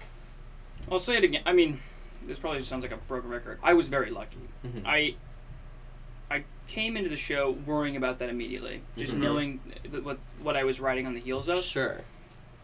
I'll 0.90 0.98
say 0.98 1.16
it 1.18 1.22
again. 1.24 1.42
I 1.44 1.52
mean, 1.52 1.78
this 2.26 2.38
probably 2.38 2.58
just 2.58 2.70
sounds 2.70 2.82
like 2.82 2.90
a 2.92 2.96
broken 2.96 3.28
record. 3.30 3.58
I 3.62 3.74
was 3.74 3.86
very 3.88 4.10
lucky. 4.10 4.38
Mhm. 4.66 4.82
I 4.86 5.14
I 6.30 6.44
came 6.68 6.96
into 6.96 7.10
the 7.10 7.16
show 7.16 7.50
worrying 7.50 7.96
about 7.96 8.18
that 8.20 8.30
immediately, 8.30 8.80
just 8.96 9.14
Mhm. 9.14 9.18
knowing 9.20 9.60
th- 9.90 10.02
what 10.02 10.18
what 10.42 10.56
I 10.56 10.64
was 10.64 10.80
riding 10.80 11.06
on 11.06 11.12
the 11.12 11.20
heels 11.20 11.48
of. 11.48 11.60
Sure. 11.62 12.00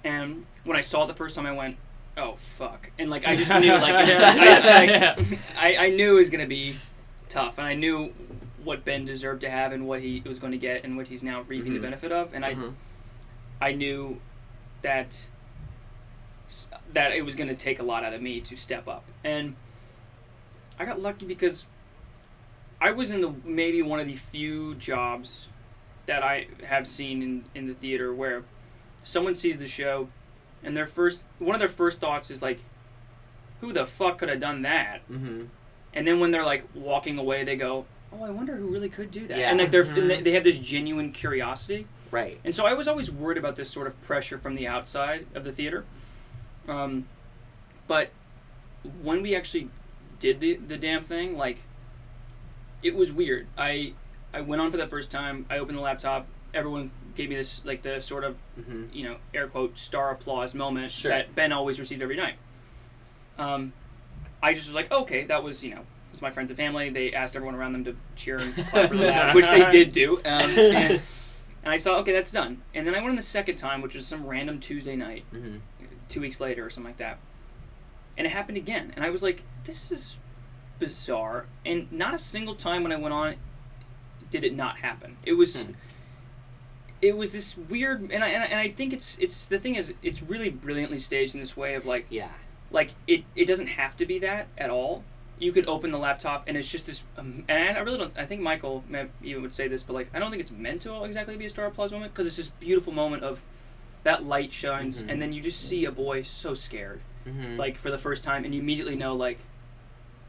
And 0.03 0.47
when 0.65 0.79
I 0.79 0.81
saw 0.81 1.05
it 1.05 1.09
the 1.09 1.15
first 1.15 1.35
time, 1.37 1.45
I 1.47 1.53
went, 1.53 1.77
"Oh 2.17 2.37
fuck!" 2.37 2.91
And 2.99 3.11
like 3.11 3.27
I 3.27 3.37
just 3.37 3.51
knew, 3.61 3.73
like, 3.75 3.93
I, 3.95 4.87
like, 4.87 5.39
I, 5.61 5.77
I 5.87 5.91
knew 5.91 6.13
it 6.17 6.19
was 6.21 6.31
gonna 6.31 6.47
be 6.47 6.77
tough, 7.29 7.59
and 7.59 7.67
I 7.67 7.75
knew 7.75 8.15
what 8.67 8.85
Ben 8.85 9.05
deserved 9.05 9.41
to 9.43 9.49
have 9.51 9.73
and 9.73 9.87
what 9.87 10.01
he 10.01 10.21
was 10.27 10.39
going 10.41 10.51
to 10.53 10.59
get 10.59 10.85
and 10.85 10.97
what 10.97 11.07
he's 11.07 11.23
now 11.23 11.43
reaping 11.43 11.73
the 11.73 11.79
Mhm. 11.79 11.83
benefit 11.83 12.11
of, 12.13 12.35
and 12.35 12.45
Mhm. 12.45 12.75
I 13.61 13.69
I 13.69 13.73
knew 13.73 14.21
that 14.83 15.27
that 16.93 17.13
it 17.13 17.25
was 17.25 17.35
going 17.35 17.49
to 17.49 17.55
take 17.57 17.79
a 17.81 17.83
lot 17.83 18.05
out 18.05 18.13
of 18.13 18.23
me 18.23 18.41
to 18.41 18.55
step 18.57 18.87
up, 18.87 19.05
and 19.25 19.57
I 20.79 20.85
got 20.85 21.01
lucky 21.01 21.27
because 21.27 21.67
I 22.81 22.91
was 22.93 23.11
in 23.11 23.21
the 23.21 23.35
maybe 23.45 23.83
one 23.83 23.99
of 23.99 24.07
the 24.07 24.15
few 24.15 24.75
jobs 24.77 25.47
that 26.07 26.23
I 26.23 26.47
have 26.65 26.87
seen 26.87 27.23
in, 27.23 27.45
in 27.55 27.67
the 27.67 27.75
theater 27.75 28.15
where 28.15 28.45
someone 29.03 29.35
sees 29.35 29.59
the 29.59 29.67
show 29.67 30.09
and 30.63 30.77
their 30.77 30.87
first 30.87 31.23
one 31.39 31.55
of 31.55 31.59
their 31.61 31.69
first 31.69 31.99
thoughts 31.99 32.31
is 32.31 32.43
like 32.43 32.61
who 33.61 33.73
the 33.73 33.85
fuck 33.87 34.19
could 34.19 34.29
have 34.29 34.39
done 34.41 34.63
that 34.63 35.01
Mm-hmm. 35.11 35.47
and 35.95 36.07
then 36.07 36.21
when 36.21 36.31
they're 36.31 36.45
like 36.45 36.65
walking 36.75 37.19
away 37.19 37.43
they 37.43 37.57
go 37.57 37.87
oh 38.19 38.25
i 38.25 38.31
wonder 38.31 38.57
who 38.57 38.67
really 38.69 38.89
could 38.89 39.11
do 39.11 39.27
that 39.27 39.39
Yeah. 39.39 39.51
and 39.51 39.59
like 39.59 39.71
they're 39.71 39.85
Mhm. 39.85 39.99
and 39.99 40.11
they- 40.11 40.23
they 40.23 40.33
have 40.33 40.45
this 40.45 40.59
genuine 40.59 41.13
curiosity 41.13 41.87
Right. 42.11 42.41
and 42.45 42.55
so 42.55 42.67
i 42.67 42.73
was 42.73 42.87
always 42.89 43.11
worried 43.11 43.39
about 43.39 43.57
this 43.57 43.69
sort 43.71 43.87
of 43.87 44.01
pressure 44.03 44.39
from 44.39 44.55
the 44.55 44.67
outside 44.67 45.27
of 45.35 45.45
the 45.45 45.53
theater 45.53 45.85
um, 46.69 47.07
but 47.89 48.11
when 49.03 49.23
we 49.23 49.35
actually 49.35 49.69
did 50.19 50.41
the, 50.41 50.55
the 50.55 50.77
damn 50.77 51.03
thing 51.03 51.37
like 51.37 51.59
it 52.83 52.95
was 52.95 53.13
weird 53.13 53.47
i 53.59 53.93
i 54.33 54.41
went 54.41 54.61
on 54.63 54.71
for 54.71 54.77
the 54.77 54.87
first 54.87 55.11
time 55.11 55.45
i 55.51 55.59
opened 55.59 55.77
the 55.79 55.83
laptop 55.83 56.27
everyone 56.55 56.91
gave 57.17 57.29
me 57.29 57.35
this 57.37 57.65
like 57.65 57.83
the 57.83 58.01
sort 58.01 58.25
of 58.25 58.37
Mhm. 58.61 58.89
you 58.95 59.05
know 59.05 59.17
air 59.35 59.47
quote 59.49 59.79
star 59.79 60.11
applause 60.11 60.55
moment 60.55 60.91
Sure. 60.91 61.11
that 61.11 61.35
ben 61.35 61.53
always 61.53 61.79
receives 61.81 62.01
every 62.03 62.17
night 62.17 62.35
um, 63.39 63.73
i 64.43 64.53
just 64.55 64.69
was 64.69 64.75
like 64.75 64.91
okay 64.93 65.25
that 65.25 65.43
was 65.43 65.63
you 65.65 65.75
know 65.75 65.83
it's 66.17 66.23
my 66.23 66.31
friends 66.31 66.51
and 66.51 66.57
family. 66.57 66.89
They 66.89 67.13
asked 67.13 67.37
everyone 67.37 67.55
around 67.57 67.73
them 67.73 67.85
to 67.85 67.97
cheer 68.17 68.39
and 68.39 68.55
clap 68.69 68.91
really 68.91 69.07
loud 69.09 69.35
which 69.35 69.45
they 69.47 69.69
did 69.69 69.93
do 69.93 70.17
um, 70.17 70.23
and, 70.25 70.59
and 70.83 71.03
i 71.67 71.77
saw 71.77 71.99
okay 71.99 72.13
that's 72.13 72.33
done. 72.33 72.63
And 72.75 72.87
then 72.87 72.95
i 72.95 72.99
went 72.99 73.11
on 73.11 73.17
the 73.17 73.23
second 73.23 73.57
time 73.57 73.83
which 73.83 73.95
was 73.95 74.07
some 74.07 74.27
random 74.27 74.59
tuesday 74.59 74.97
night 74.97 75.25
Mhm. 75.35 75.61
two 76.09 76.23
weeks 76.23 76.41
later 76.41 76.65
or 76.65 76.71
something 76.71 76.89
like 76.91 76.97
that. 76.97 77.19
And 78.17 78.27
it 78.27 78.31
happened 78.31 78.57
again. 78.57 78.93
And 78.97 79.05
i 79.05 79.11
was 79.11 79.23
like 79.23 79.43
this 79.65 79.91
is 79.93 80.17
bizarre. 80.79 81.45
And 81.67 81.93
not 81.93 82.15
a 82.15 82.19
single 82.19 82.55
time 82.55 82.83
when 82.83 82.93
i 82.93 82.97
went 82.97 83.13
on 83.13 83.35
did 84.31 84.43
it 84.43 84.55
not 84.57 84.79
happen. 84.79 85.19
It 85.25 85.35
was 85.35 85.65
Hmm. 85.65 85.73
it 87.03 87.17
was 87.17 87.33
this 87.33 87.59
weird 87.59 88.11
and 88.11 88.25
I, 88.25 88.29
and 88.29 88.43
I 88.43 88.47
and 88.47 88.59
I 88.59 88.69
think 88.71 88.95
it's 88.95 89.19
it's 89.19 89.47
the 89.49 89.59
thing 89.59 89.75
is 89.75 89.93
it's 90.03 90.23
really 90.23 90.49
brilliantly 90.49 90.99
staged 90.99 91.35
in 91.35 91.41
this 91.41 91.57
way 91.59 91.75
of 91.75 91.85
like 91.85 92.07
Yeah. 92.09 92.31
like 92.71 92.95
it 93.07 93.25
it 93.35 93.45
doesn't 93.45 93.67
have 93.69 93.97
to 93.99 94.07
be 94.07 94.19
that 94.21 94.49
at 94.57 94.71
all 94.71 95.05
you 95.39 95.53
could 95.53 95.67
open 95.69 95.91
the 95.91 95.99
laptop 95.99 96.45
and 96.47 96.57
it's 96.57 96.71
just 96.71 96.87
this 96.87 97.03
um, 97.19 97.45
and 97.49 97.77
i 97.77 97.81
really 97.81 97.99
don't 97.99 98.13
i 98.17 98.25
think 98.25 98.41
michael 98.41 98.83
even 99.23 99.43
would 99.43 99.53
say 99.53 99.69
this 99.69 99.83
but 99.83 99.93
like 99.93 100.09
i 100.15 100.19
don't 100.19 100.31
think 100.31 100.41
it's 100.41 100.51
meant 100.51 100.81
to 100.83 101.05
exactly 101.05 101.37
be 101.37 101.45
a 101.47 101.51
star 101.51 101.67
applause 101.67 101.93
moment 101.93 102.13
because 102.13 102.27
it's 102.27 102.37
this 102.37 102.49
beautiful 102.49 102.93
moment 102.93 103.23
of 103.23 103.43
that 104.03 104.25
light 104.25 104.53
shines 104.53 105.03
Mhm. 105.03 105.11
and 105.13 105.23
then 105.23 105.33
you 105.33 105.43
just 105.43 105.61
see 105.69 105.85
a 105.85 105.93
boy 105.93 106.23
so 106.23 106.55
scared 106.55 107.01
Mhm. 107.27 107.59
like 107.59 107.77
for 107.77 107.91
the 107.91 107.99
first 107.99 108.25
time 108.25 108.45
and 108.45 108.55
you 108.55 108.61
immediately 108.61 108.97
know 108.97 109.15
like 109.15 109.39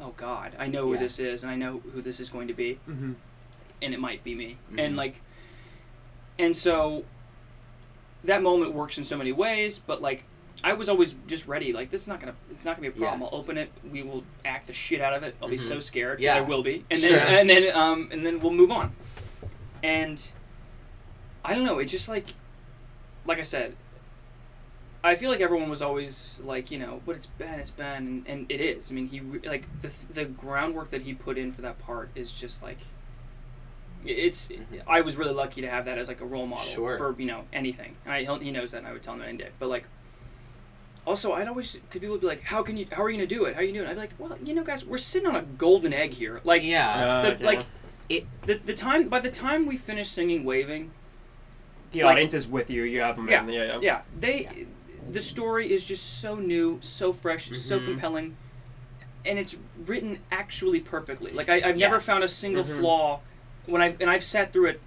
oh 0.01 0.13
god 0.17 0.53
i 0.59 0.67
know 0.67 0.85
who 0.87 0.93
Yeah. 0.95 0.99
this 0.99 1.19
is 1.19 1.43
and 1.43 1.51
i 1.51 1.55
know 1.55 1.81
who 1.93 2.01
this 2.01 2.19
is 2.19 2.27
going 2.29 2.47
to 2.49 2.53
be 2.53 2.79
Mm-hmm. 2.89 3.13
and 3.81 3.93
it 3.93 3.99
might 3.99 4.23
be 4.23 4.35
me 4.35 4.57
and 4.77 4.97
like 4.97 5.21
and 6.37 6.55
so 6.55 7.05
that 8.23 8.41
moment 8.41 8.73
works 8.73 8.97
in 8.97 9.03
so 9.03 9.15
many 9.17 9.31
ways 9.31 9.79
but 9.79 10.01
like 10.01 10.23
i 10.63 10.73
was 10.73 10.89
always 10.89 11.15
just 11.27 11.47
ready 11.47 11.71
like 11.73 11.89
this 11.89 12.01
is 12.01 12.07
not 12.07 12.19
gonna 12.19 12.33
it's 12.51 12.65
not 12.65 12.75
gonna 12.75 12.89
be 12.89 12.95
a 12.97 12.99
problem 12.99 13.21
Yeah. 13.21 13.27
i'll 13.27 13.35
open 13.39 13.57
it 13.57 13.69
we 13.91 14.01
will 14.03 14.23
act 14.43 14.67
the 14.67 14.73
shit 14.73 15.01
out 15.01 15.13
of 15.13 15.23
it 15.23 15.35
i'll 15.41 15.49
be 15.49 15.55
Mhm. 15.57 15.59
so 15.59 15.79
scared. 15.79 16.19
Yeah. 16.19 16.35
i 16.35 16.41
will 16.41 16.63
be 16.63 16.83
and 16.89 17.01
then 17.01 17.09
Sure. 17.11 17.19
and 17.19 17.49
then 17.49 17.75
um 17.75 18.09
and 18.11 18.25
then 18.25 18.39
we'll 18.39 18.53
move 18.53 18.71
on 18.71 18.93
and 19.83 20.29
i 21.45 21.53
don't 21.53 21.63
know 21.63 21.79
it 21.79 21.85
just 21.85 22.09
like 22.09 22.33
like 23.25 23.39
i 23.39 23.43
said 23.43 23.75
I 25.03 25.15
feel 25.15 25.29
like 25.29 25.39
everyone 25.41 25.69
was 25.69 25.81
always 25.81 26.41
like, 26.43 26.69
you 26.69 26.79
know, 26.79 27.01
what 27.05 27.15
it's 27.15 27.27
been, 27.27 27.59
it's 27.61 27.69
been, 27.69 28.07
and, 28.07 28.23
and 28.27 28.45
it 28.51 28.59
is. 28.59 28.91
I 28.91 28.95
mean, 28.95 29.07
he 29.07 29.19
re- 29.21 29.39
like 29.47 29.65
the 29.81 29.91
the 30.11 30.25
groundwork 30.25 30.89
that 30.89 31.03
he 31.03 31.13
put 31.13 31.37
in 31.37 31.51
for 31.51 31.61
that 31.61 31.77
part 31.77 32.09
is 32.15 32.33
just 32.33 32.61
like, 32.63 32.79
it's. 34.05 34.49
I 34.87 35.01
was 35.01 35.15
really 35.15 35.33
lucky 35.33 35.61
to 35.61 35.69
have 35.69 35.85
that 35.85 35.97
as 35.97 36.07
like 36.07 36.19
a 36.19 36.25
role 36.25 36.47
model 36.47 36.65
Sure. 36.65 36.97
for 36.97 37.15
you 37.17 37.25
know 37.27 37.45
anything, 37.53 37.95
and 38.05 38.13
I 38.13 38.37
he 38.39 38.51
knows 38.51 38.71
that, 38.71 38.79
and 38.79 38.87
I 38.87 38.91
would 38.91 39.03
tell 39.03 39.13
him 39.13 39.21
any 39.21 39.37
day. 39.37 39.49
But 39.59 39.69
like, 39.69 39.85
also, 41.07 41.31
I'd 41.31 41.47
always 41.47 41.79
could 41.89 42.01
people 42.01 42.09
would 42.15 42.21
be 42.21 42.27
like, 42.27 42.41
how 42.43 42.61
can 42.61 42.75
you, 42.75 42.85
how 42.91 43.01
are 43.01 43.09
you 43.09 43.15
gonna 43.17 43.27
do 43.27 43.45
it? 43.45 43.55
How 43.55 43.61
are 43.61 43.63
you 43.63 43.71
doing? 43.73 43.87
it? 43.87 43.91
I'd 43.91 43.93
be 43.95 43.99
like, 44.01 44.11
well, 44.19 44.37
you 44.43 44.53
know, 44.53 44.63
guys, 44.63 44.85
we're 44.85 44.97
sitting 44.97 45.27
on 45.27 45.35
a 45.37 45.41
golden 45.41 45.93
egg 45.93 46.11
here. 46.13 46.41
Like, 46.43 46.63
Yeah. 46.63 47.21
the, 47.21 47.31
okay. 47.35 47.45
like 47.45 47.65
it. 48.09 48.25
The 48.45 48.55
the 48.55 48.73
time 48.73 49.07
by 49.07 49.19
the 49.21 49.31
time 49.31 49.65
we 49.65 49.77
finish 49.77 50.09
singing, 50.09 50.43
waving, 50.43 50.91
The 51.93 52.03
Like- 52.03 52.11
audience 52.15 52.33
is 52.33 52.45
with 52.45 52.69
you. 52.69 52.83
You 52.83 52.99
have 52.99 53.15
them. 53.15 53.29
yeah, 53.29 53.43
in, 53.43 53.49
yeah, 53.49 53.63
yeah. 53.63 53.79
yeah. 53.81 54.01
They, 54.19 54.67
the 55.09 55.21
story 55.21 55.71
is 55.71 55.85
just 55.85 56.19
so 56.19 56.35
new, 56.35 56.79
so 56.81 57.13
fresh, 57.13 57.49
so 57.57 57.79
Mhm. 57.79 57.85
compelling, 57.85 58.35
and 59.25 59.39
it's 59.39 59.55
written 59.85 60.19
actually 60.29 60.81
perfectly. 60.81 61.31
Like 61.31 61.47
I, 61.47 61.61
I've 61.63 61.77
never 61.77 62.01
found 62.01 62.25
a 62.25 62.27
single 62.27 62.63
Mhm. 62.65 62.79
flaw 62.79 63.19
when 63.65 63.81
I've 63.81 64.01
and 64.01 64.09
I've 64.09 64.23
sat 64.25 64.51
through 64.51 64.65
it 64.71 64.81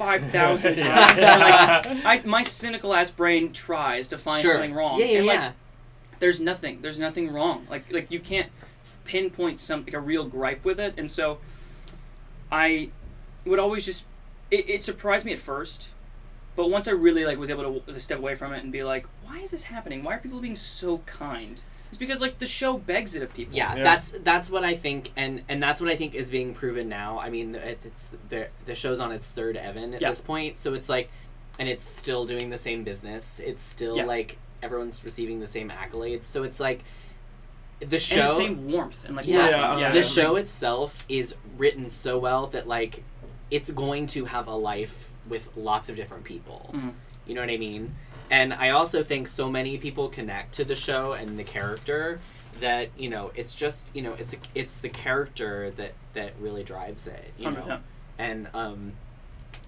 five 0.00 0.30
thousand 0.32 0.76
times. 0.86 1.20
and, 1.22 1.40
like, 1.40 2.04
I, 2.04 2.22
my 2.24 2.42
cynical 2.42 2.94
ass 2.94 3.10
brain 3.10 3.52
tries 3.52 4.08
to 4.08 4.18
find 4.18 4.40
Sure. 4.42 4.52
something 4.52 4.74
wrong. 4.74 4.98
Yeah, 4.98 5.06
yeah, 5.06 5.18
and 5.18 5.26
like 5.26 5.38
yeah. 5.38 5.52
there's 6.20 6.40
nothing. 6.40 6.80
There's 6.80 6.98
nothing 6.98 7.32
wrong. 7.32 7.66
Like 7.70 7.84
like 7.92 8.10
you 8.10 8.20
can't 8.20 8.50
pinpoint 9.04 9.60
some 9.60 9.84
like 9.84 9.94
a 9.94 10.00
real 10.00 10.24
gripe 10.24 10.64
with 10.64 10.80
it, 10.80 10.94
and 10.96 11.10
so 11.10 11.38
I 12.50 12.90
would 13.44 13.58
always 13.58 13.84
just 13.84 14.04
it, 14.50 14.68
it 14.68 14.82
surprised 14.82 15.24
me 15.24 15.32
at 15.32 15.38
first, 15.38 15.88
but 16.56 16.70
once 16.70 16.88
I 16.88 16.92
really 16.92 17.24
like 17.24 17.38
was 17.38 17.50
able 17.50 17.62
to, 17.62 17.72
w- 17.78 17.82
to 17.94 18.00
step 18.00 18.18
away 18.18 18.34
from 18.34 18.52
it 18.52 18.62
and 18.62 18.72
be 18.72 18.82
like, 18.82 19.06
why 19.24 19.38
is 19.40 19.50
this 19.52 19.64
happening? 19.64 20.02
Why 20.02 20.14
are 20.14 20.18
people 20.18 20.40
being 20.40 20.56
so 20.56 20.98
kind? 21.06 21.60
It's 21.90 21.98
because 21.98 22.20
like 22.20 22.38
the 22.38 22.46
show 22.46 22.78
begs 22.78 23.14
it 23.14 23.22
of 23.22 23.34
people. 23.34 23.54
Yeah, 23.54 23.82
that's 23.82 24.12
that's 24.22 24.48
what 24.48 24.64
I 24.64 24.74
think, 24.74 25.10
and 25.16 25.42
and 25.48 25.62
that's 25.62 25.80
what 25.80 25.90
I 25.90 25.96
think 25.96 26.14
is 26.14 26.30
being 26.30 26.54
proven 26.54 26.88
now. 26.88 27.18
I 27.18 27.30
mean, 27.30 27.54
it, 27.54 27.80
it's 27.84 28.14
the 28.28 28.48
the 28.64 28.74
show's 28.74 29.00
on 29.00 29.12
its 29.12 29.30
third 29.30 29.56
Evan 29.56 29.94
at 29.94 30.00
Yeah. 30.00 30.08
this 30.10 30.20
point, 30.20 30.56
so 30.58 30.74
it's 30.74 30.88
like, 30.88 31.10
and 31.58 31.68
it's 31.68 31.84
still 31.84 32.24
doing 32.24 32.50
the 32.50 32.58
same 32.58 32.84
business. 32.84 33.40
It's 33.40 33.62
still 33.62 33.96
Yeah. 33.96 34.04
like 34.04 34.38
everyone's 34.62 35.02
receiving 35.04 35.40
the 35.40 35.46
same 35.48 35.68
accolades. 35.70 36.24
So 36.24 36.42
it's 36.44 36.60
like 36.60 36.84
the 37.80 37.86
And 37.96 38.00
show 38.00 38.20
the 38.22 38.26
same 38.28 38.70
warmth 38.70 39.04
and 39.06 39.16
like 39.16 39.26
yeah, 39.26 39.48
welcome. 39.48 39.80
yeah. 39.80 39.90
the 39.90 40.02
show 40.02 40.36
itself 40.36 41.04
is 41.08 41.34
written 41.58 41.88
so 41.88 42.18
well 42.18 42.46
that 42.48 42.68
like 42.68 43.02
it's 43.50 43.70
going 43.70 44.06
to 44.08 44.26
have 44.26 44.46
a 44.46 44.54
life 44.54 45.10
with 45.28 45.48
lots 45.56 45.88
of 45.88 45.96
different 45.96 46.22
people. 46.24 46.70
Mhm. 46.72 46.92
You 47.26 47.34
know 47.34 47.40
what 47.40 47.50
I 47.50 47.56
mean? 47.56 47.94
And 48.30 48.52
I 48.54 48.70
also 48.70 49.02
think 49.02 49.26
so 49.28 49.50
many 49.50 49.76
people 49.78 50.08
connect 50.08 50.54
to 50.54 50.64
the 50.64 50.74
show 50.76 51.12
and 51.14 51.38
the 51.38 51.44
character 51.44 52.20
that 52.60 52.90
you 52.98 53.08
know 53.08 53.30
it's 53.34 53.54
just 53.54 53.94
you 53.94 54.02
know 54.02 54.12
it's 54.18 54.34
a, 54.34 54.36
it's 54.54 54.80
the 54.80 54.88
character 54.88 55.70
that 55.72 55.92
that 56.14 56.32
really 56.40 56.62
drives 56.62 57.06
it. 57.06 57.32
You 57.38 57.50
know, 57.50 57.60
100%. 57.60 57.80
and 58.18 58.48
um, 58.54 58.92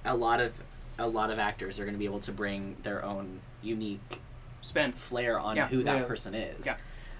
a 0.05 0.17
lot 0.17 0.41
of 0.41 0.53
a 0.99 1.07
lot 1.09 1.31
of 1.31 1.39
actors 1.39 1.81
are 1.81 1.85
going 1.85 1.95
to 1.95 1.99
be 1.99 2.05
able 2.05 2.21
to 2.21 2.33
bring 2.33 2.77
their 2.83 3.05
own 3.05 3.41
unique 3.63 4.21
spin 4.61 4.93
flair 4.93 5.41
on 5.41 5.57
Yeah. 5.57 5.67
who 5.69 5.83
that 5.85 5.99
Yeah. 6.01 6.05
person 6.05 6.35
is. 6.35 6.67
Yeah. 6.67 6.77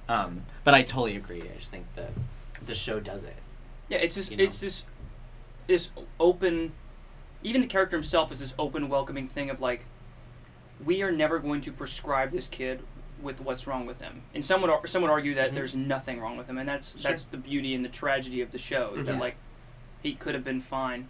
Um, 0.09 0.43
but 0.65 0.75
I 0.75 0.83
totally 0.83 1.17
agree. 1.17 1.43
I 1.43 1.59
just 1.59 1.71
think 1.71 1.87
that 1.97 2.11
the 2.65 2.75
show 2.75 3.01
does 3.01 3.25
it. 3.25 3.37
Yeah, 3.89 3.99
it's 3.99 4.15
just 4.15 4.31
You 4.31 4.37
know? 4.37 4.45
it's 4.45 4.61
this 4.61 4.85
this 5.67 5.91
open. 6.21 6.73
Even 7.45 7.63
the 7.63 7.67
character 7.67 7.97
himself 7.97 8.31
is 8.31 8.39
this 8.39 8.55
open, 8.59 8.89
welcoming 8.89 9.27
thing 9.27 9.51
of 9.51 9.61
like, 9.61 9.85
we 10.85 11.03
are 11.03 11.13
never 11.13 11.39
going 11.39 11.61
to 11.63 11.73
prescribe 11.73 12.31
this 12.31 12.47
kid 12.49 12.81
with 13.21 13.41
what's 13.41 13.67
wrong 13.67 13.87
with 13.87 14.01
him. 14.01 14.23
And 14.35 14.45
some 14.45 14.61
would 14.63 14.71
ar- 14.71 14.87
some 14.87 15.03
would 15.03 15.11
argue 15.11 15.35
that 15.35 15.53
Mhm. 15.53 15.55
there's 15.55 15.75
nothing 15.75 16.21
wrong 16.21 16.37
with 16.37 16.49
him, 16.49 16.59
and 16.59 16.69
that's 16.69 17.01
Sure. 17.01 17.11
that's 17.11 17.23
the 17.25 17.37
beauty 17.37 17.75
and 17.75 17.85
the 17.85 17.89
tragedy 17.89 18.41
of 18.41 18.51
the 18.51 18.59
show. 18.59 18.95
is 18.97 19.07
That 19.07 19.19
like, 19.19 19.37
he 20.03 20.15
could 20.15 20.35
have 20.35 20.43
been 20.45 20.61
fine. 20.61 21.09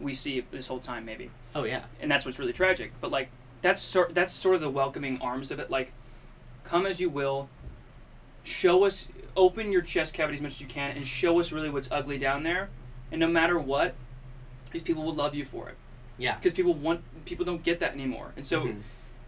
We 0.00 0.14
see 0.14 0.38
it 0.38 0.50
this 0.50 0.68
whole 0.68 0.78
time 0.80 1.04
maybe. 1.04 1.30
Oh 1.54 1.64
yeah. 1.64 1.82
and 2.00 2.10
that's 2.10 2.24
what's 2.24 2.38
really 2.38 2.52
tragic. 2.54 2.92
But 3.00 3.10
like 3.10 3.28
that's 3.62 3.82
sort 3.82 4.14
that's 4.14 4.32
sort 4.32 4.54
of 4.54 4.62
the 4.62 4.70
welcoming 4.70 5.20
arms 5.20 5.50
of 5.50 5.58
it. 5.58 5.70
Like, 5.70 5.92
come 6.64 6.86
as 6.86 7.00
you 7.00 7.10
will. 7.10 7.50
Show 8.42 8.84
us, 8.84 9.06
open 9.36 9.70
your 9.70 9.82
chest 9.82 10.14
cavity 10.14 10.36
as 10.36 10.40
much 10.40 10.52
as 10.52 10.60
you 10.62 10.66
can, 10.66 10.96
and 10.96 11.06
show 11.06 11.38
us 11.40 11.52
really 11.52 11.68
what's 11.68 11.90
ugly 11.90 12.16
down 12.16 12.42
there. 12.42 12.70
And 13.12 13.20
no 13.20 13.26
matter 13.26 13.58
what, 13.58 13.94
these 14.72 14.82
people 14.82 15.02
will 15.04 15.14
love 15.14 15.34
you 15.34 15.44
for 15.44 15.68
it. 15.68 15.76
Yeah. 16.16 16.36
Because 16.36 16.54
people 16.54 16.72
want 16.72 17.02
people 17.26 17.44
don't 17.44 17.62
get 17.62 17.80
that 17.80 17.92
anymore, 17.92 18.32
and 18.36 18.46
so 18.46 18.62
Mhm. 18.64 18.80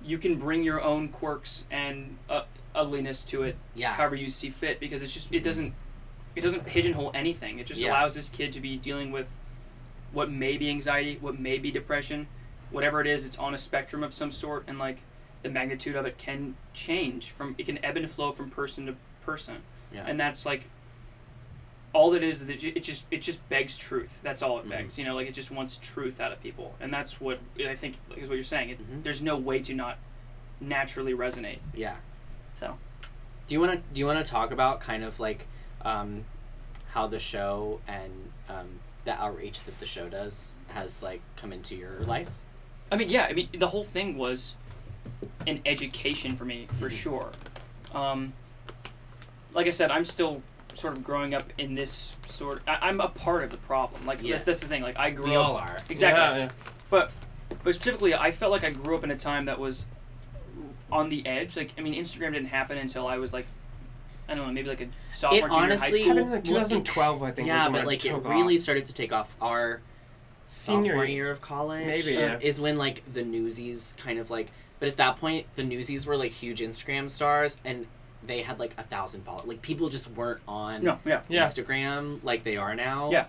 You 0.04 0.18
can 0.18 0.36
bring 0.36 0.62
your 0.62 0.82
own 0.82 1.08
quirks 1.08 1.64
and 1.70 2.16
uh, 2.28 2.42
ugliness 2.74 3.22
to 3.24 3.42
it. 3.42 3.56
Yeah. 3.74 3.92
However 3.94 4.14
you 4.16 4.30
see 4.30 4.50
fit, 4.50 4.80
because 4.80 5.02
it's 5.02 5.12
just 5.12 5.32
it 5.32 5.42
doesn't 5.42 5.74
it 6.34 6.40
doesn't 6.40 6.64
pigeonhole 6.64 7.10
anything. 7.14 7.58
It 7.58 7.66
just 7.66 7.80
Yeah. 7.80 7.90
allows 7.90 8.14
this 8.14 8.28
kid 8.28 8.52
to 8.54 8.60
be 8.60 8.76
dealing 8.76 9.12
with 9.12 9.30
what 10.12 10.30
may 10.30 10.56
be 10.56 10.68
anxiety, 10.68 11.18
what 11.20 11.38
may 11.38 11.58
be 11.58 11.70
depression, 11.70 12.26
whatever 12.70 13.00
it 13.00 13.06
is. 13.06 13.24
It's 13.26 13.38
on 13.38 13.54
a 13.54 13.58
spectrum 13.58 14.02
of 14.02 14.14
some 14.14 14.30
sort, 14.32 14.64
and 14.66 14.78
like 14.78 14.98
the 15.42 15.48
magnitude 15.50 15.96
of 15.96 16.06
it 16.06 16.18
can 16.18 16.54
change 16.72 17.30
from 17.30 17.54
it 17.58 17.66
can 17.66 17.82
ebb 17.84 17.96
and 17.96 18.10
flow 18.10 18.32
from 18.32 18.50
person 18.50 18.86
to 18.86 18.94
person, 19.24 19.58
Yeah. 19.92 20.04
and 20.06 20.18
that's 20.18 20.46
like 20.46 20.68
all 21.92 22.10
that 22.12 22.22
is. 22.22 22.40
is 22.40 22.46
That 22.46 22.62
it 22.64 22.82
just 22.82 23.04
it 23.10 23.22
just 23.22 23.46
begs 23.48 23.76
truth. 23.76 24.18
That's 24.22 24.42
all 24.42 24.58
Mm-hmm. 24.58 24.72
it 24.72 24.76
begs. 24.76 24.98
You 24.98 25.04
know, 25.04 25.14
like 25.14 25.28
it 25.28 25.34
just 25.34 25.50
wants 25.50 25.76
truth 25.78 26.20
out 26.20 26.32
of 26.32 26.42
people, 26.42 26.74
and 26.80 26.92
that's 26.92 27.20
what 27.20 27.38
I 27.66 27.74
think 27.74 27.96
is 28.16 28.28
what 28.28 28.34
you're 28.36 28.44
saying. 28.44 28.70
It, 28.70 28.80
Mm-hmm. 28.82 29.02
There's 29.02 29.22
no 29.22 29.36
way 29.36 29.60
to 29.60 29.74
not 29.74 29.98
naturally 30.60 31.12
resonate. 31.14 31.58
Yeah. 31.74 31.96
So. 32.58 32.76
Do 33.48 33.54
you 33.54 33.60
want 33.60 33.72
to 33.72 33.78
do 33.92 33.98
you 34.00 34.06
want 34.06 34.24
to 34.24 34.30
talk 34.30 34.52
about 34.52 34.80
kind 34.80 35.04
of 35.04 35.18
like 35.20 35.46
um, 35.82 36.24
how 36.92 37.06
the 37.08 37.18
show 37.18 37.80
and 37.88 38.12
um, 38.48 38.80
the 39.04 39.12
outreach 39.20 39.64
that 39.64 39.78
the 39.80 39.84
show 39.86 40.08
does 40.08 40.58
has 40.68 41.02
like 41.02 41.20
come 41.36 41.52
into 41.52 41.76
your 41.76 42.00
life? 42.00 42.30
I 42.90 42.96
mean, 42.96 43.10
yeah. 43.10 43.26
I 43.28 43.32
mean, 43.32 43.48
the 43.58 43.68
whole 43.68 43.84
thing 43.84 44.16
was 44.16 44.54
an 45.46 45.60
education 45.66 46.36
for 46.36 46.44
me, 46.44 46.66
for 46.78 46.88
sure. 46.88 47.30
Um, 47.92 48.32
like 49.52 49.66
I 49.66 49.70
said, 49.70 49.90
I'm 49.90 50.04
still 50.04 50.40
sort 50.78 50.94
of 50.96 51.04
growing 51.04 51.34
up 51.34 51.44
in 51.58 51.74
this 51.74 52.12
sort. 52.26 52.62
I, 52.66 52.78
I'm 52.88 53.00
a 53.00 53.08
part 53.08 53.44
of 53.44 53.50
the 53.50 53.56
problem. 53.58 54.06
Like 54.06 54.22
Yeah. 54.22 54.36
that, 54.36 54.44
that's 54.44 54.60
the 54.60 54.68
thing. 54.68 54.82
Like 54.82 54.98
I 54.98 55.10
grew 55.10 55.26
We 55.30 55.36
up. 55.36 55.46
all 55.46 55.56
are. 55.56 55.78
Exactly. 55.88 56.20
Yeah, 56.22 56.38
yeah. 56.44 56.48
But 56.90 57.10
but 57.64 57.74
specifically, 57.74 58.14
I 58.14 58.30
felt 58.30 58.50
like 58.52 58.64
I 58.64 58.70
grew 58.70 58.96
up 58.96 59.04
in 59.04 59.10
a 59.10 59.16
time 59.16 59.44
that 59.46 59.58
was 59.58 59.84
on 60.90 61.08
the 61.08 61.26
edge. 61.26 61.56
Like 61.56 61.72
I 61.78 61.80
mean, 61.80 61.94
Instagram 61.94 62.32
didn't 62.32 62.46
happen 62.46 62.78
until 62.78 63.06
I 63.06 63.18
was 63.18 63.32
like. 63.32 63.46
I 64.28 64.34
don't 64.34 64.46
know, 64.46 64.52
maybe 64.52 64.68
like 64.68 64.80
a 64.80 64.88
sophomore, 65.12 65.40
it 65.48 65.50
junior 65.52 65.64
honestly, 65.64 66.02
in 66.02 66.08
high 66.08 66.12
school. 66.14 66.14
Happened 66.14 66.46
in, 66.48 66.54
like, 66.54 66.60
2012, 66.62 67.22
I 67.24 67.30
think, 67.32 67.48
Yeah, 67.48 67.68
was 67.68 67.80
but 67.80 67.86
like 67.86 68.04
it 68.06 68.14
really 68.14 68.54
off. 68.54 68.60
started 68.62 68.86
to 68.86 68.94
take 68.94 69.12
off 69.12 69.34
our 69.42 69.80
Senior 70.46 70.82
sophomore 70.92 71.04
year. 71.04 71.14
year 71.24 71.30
of 71.32 71.40
college. 71.40 71.86
Maybe, 71.86 72.16
uh, 72.16 72.20
yeah. 72.20 72.38
is 72.40 72.60
when 72.60 72.78
like 72.78 73.02
the 73.12 73.24
Newsies 73.24 73.94
kind 73.98 74.18
of 74.20 74.30
like. 74.30 74.48
But 74.78 74.88
at 74.88 74.96
that 74.98 75.16
point, 75.16 75.46
the 75.56 75.64
Newsies 75.64 76.06
were 76.06 76.16
like 76.16 76.30
huge 76.30 76.60
Instagram 76.60 77.10
stars, 77.10 77.58
and 77.64 77.86
they 78.26 78.42
had 78.42 78.58
like 78.58 78.74
a 78.78 78.82
thousand 78.82 79.22
followers. 79.24 79.46
Like 79.46 79.62
people 79.62 79.88
just 79.88 80.10
weren't 80.12 80.40
on 80.46 80.84
No, 80.84 80.98
yeah. 81.04 81.22
Yeah. 81.28 81.42
Instagram 81.44 82.22
like 82.22 82.44
they 82.44 82.56
are 82.56 82.74
now. 82.74 83.10
Yeah. 83.10 83.26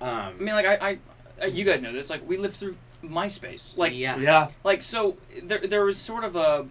Um, 0.00 0.10
I 0.10 0.32
mean, 0.42 0.54
like 0.54 0.66
I, 0.66 0.74
I, 0.90 0.98
I, 1.42 1.46
you 1.46 1.64
guys 1.64 1.80
know 1.82 1.92
this. 1.92 2.10
Like 2.10 2.26
we 2.28 2.36
lived 2.36 2.56
through 2.56 2.76
MySpace. 3.02 3.76
Like 3.76 3.92
Yeah. 3.94 4.18
Yeah. 4.18 4.48
Like 4.64 4.82
so, 4.82 5.16
there 5.42 5.58
there 5.60 5.84
was 5.84 5.96
sort 5.96 6.24
of 6.24 6.34
a, 6.36 6.66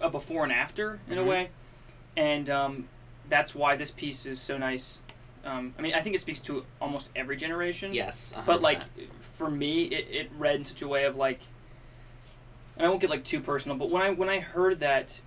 a 0.00 0.08
before 0.10 0.42
and 0.44 0.52
after 0.52 1.00
in 1.08 1.16
Mhm. 1.18 1.22
a 1.22 1.24
way, 1.24 1.50
and 2.16 2.48
um, 2.50 2.88
that's 3.28 3.54
why 3.54 3.76
this 3.76 3.90
piece 3.90 4.26
is 4.26 4.40
so 4.40 4.56
nice. 4.58 4.98
Um, 5.44 5.74
I 5.78 5.82
mean, 5.82 5.92
I 5.94 6.00
think 6.00 6.14
it 6.14 6.20
speaks 6.20 6.40
to 6.42 6.64
almost 6.80 7.10
every 7.16 7.36
generation. 7.36 7.92
Yes, 7.92 8.32
But 8.46 8.60
100%. 8.60 8.62
like 8.62 8.80
for 9.20 9.50
me, 9.50 9.82
it, 9.84 10.06
it 10.08 10.30
read 10.38 10.54
in 10.54 10.64
such 10.64 10.82
a 10.82 10.88
way 10.88 11.04
of 11.04 11.16
like, 11.16 11.40
and 12.76 12.86
I 12.86 12.88
won't 12.88 13.00
get 13.00 13.10
like 13.10 13.24
too 13.24 13.40
personal, 13.40 13.76
but 13.76 13.90
when 13.90 14.02
I 14.02 14.10
when 14.10 14.28
I 14.30 14.40
heard 14.40 14.80
that. 14.80 15.20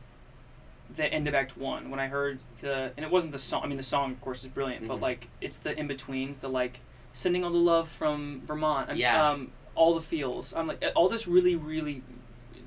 The 0.93 1.11
end 1.11 1.27
of 1.27 1.33
Act 1.33 1.57
One, 1.57 1.89
when 1.89 1.99
I 1.99 2.07
heard 2.07 2.39
the, 2.61 2.91
and 2.95 3.05
it 3.05 3.11
wasn't 3.11 3.33
the 3.33 3.39
song. 3.39 3.63
I 3.63 3.67
mean, 3.67 3.77
the 3.77 3.83
song, 3.83 4.11
of 4.11 4.21
course, 4.21 4.43
is 4.43 4.49
brilliant, 4.49 4.87
but 4.87 4.97
Mhm. 4.97 5.01
like 5.01 5.27
it's 5.41 5.57
the 5.57 5.77
in 5.77 5.87
betweens, 5.87 6.37
the 6.37 6.47
like 6.49 6.79
sending 7.13 7.43
all 7.43 7.51
the 7.51 7.57
love 7.57 7.89
from 7.89 8.41
Vermont. 8.45 8.89
I'm 8.89 8.97
Yeah. 8.97 9.29
um, 9.31 9.51
all 9.73 9.93
the 9.95 10.01
feels. 10.01 10.53
I'm 10.53 10.67
like 10.67 10.83
all 10.95 11.09
this 11.09 11.27
really, 11.27 11.55
really. 11.55 12.01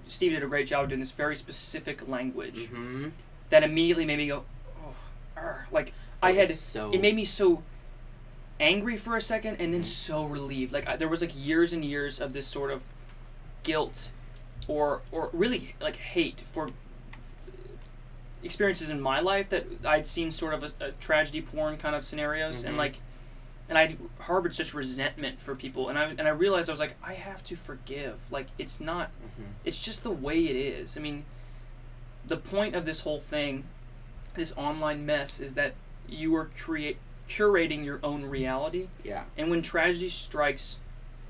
Steve 0.09 0.33
did 0.33 0.43
a 0.43 0.47
great 0.47 0.67
job 0.67 0.85
of 0.85 0.89
doing 0.89 1.01
this 1.01 1.13
very 1.13 1.37
specific 1.37 2.07
language 2.09 2.69
Mhm. 2.71 3.13
that 3.51 3.63
immediately 3.63 4.05
made 4.07 4.17
me 4.19 4.27
go, 4.27 4.45
oh, 4.83 4.95
arr." 5.37 5.69
like 5.71 5.93
I 6.23 6.33
Oh, 6.33 6.35
had. 6.35 6.51
so- 6.51 6.91
It 6.93 7.01
made 7.01 7.15
me 7.15 7.25
so 7.25 7.63
angry 8.61 8.97
for 8.97 9.17
a 9.17 9.21
second, 9.21 9.57
and 9.61 9.73
then 9.73 9.85
so 9.85 10.25
relieved. 10.25 10.73
Like 10.73 10.89
I, 10.89 10.97
there 10.97 11.09
was 11.09 11.21
like 11.21 11.33
years 11.35 11.73
and 11.73 11.85
years 11.85 12.21
of 12.21 12.33
this 12.33 12.47
sort 12.47 12.71
of 12.71 12.85
guilt, 13.63 14.11
or 14.67 15.03
or 15.13 15.31
really 15.33 15.75
like 15.81 15.97
hate 15.97 16.41
for 16.41 16.71
experiences 18.43 18.91
in 18.91 19.01
my 19.01 19.21
life 19.21 19.49
that 19.51 19.67
I'd 19.85 20.07
seen 20.07 20.31
sort 20.31 20.55
of 20.55 20.63
a, 20.65 20.73
a 20.81 20.91
tragedy 20.93 21.43
porn 21.43 21.77
kind 21.77 21.95
of 21.97 22.05
scenarios, 22.05 22.65
and 22.65 22.75
Mhm. 22.75 22.79
like, 22.79 22.97
and 23.69 23.77
I 23.77 23.97
harbored 24.21 24.55
such 24.55 24.73
resentment 24.75 25.41
for 25.41 25.55
people, 25.55 25.89
and 25.89 25.99
I 25.99 26.05
and 26.11 26.23
I 26.23 26.31
realized 26.31 26.69
I 26.71 26.73
was 26.73 26.81
like, 26.81 26.97
I 27.03 27.15
have 27.15 27.43
to 27.45 27.57
forgive. 27.57 28.31
Like 28.31 28.47
it's 28.59 28.81
not, 28.81 29.11
Mhm. 29.23 29.45
it's 29.65 29.79
just 29.79 30.03
the 30.03 30.11
way 30.11 30.39
it 30.47 30.57
is. 30.57 30.97
I 30.97 31.01
mean, 31.01 31.25
the 32.27 32.37
point 32.37 32.75
of 32.75 32.85
this 32.85 33.01
whole 33.01 33.21
thing, 33.21 33.65
this 34.35 34.53
online 34.57 35.05
mess, 35.05 35.41
is 35.41 35.55
that 35.55 35.75
you 36.09 36.35
are 36.37 36.47
create 36.59 36.99
curating 37.29 37.85
your 37.85 38.01
own 38.03 38.25
reality. 38.25 38.89
Yeah. 39.05 39.25
And 39.37 39.51
when 39.51 39.61
tragedy 39.61 40.09
strikes, 40.09 40.79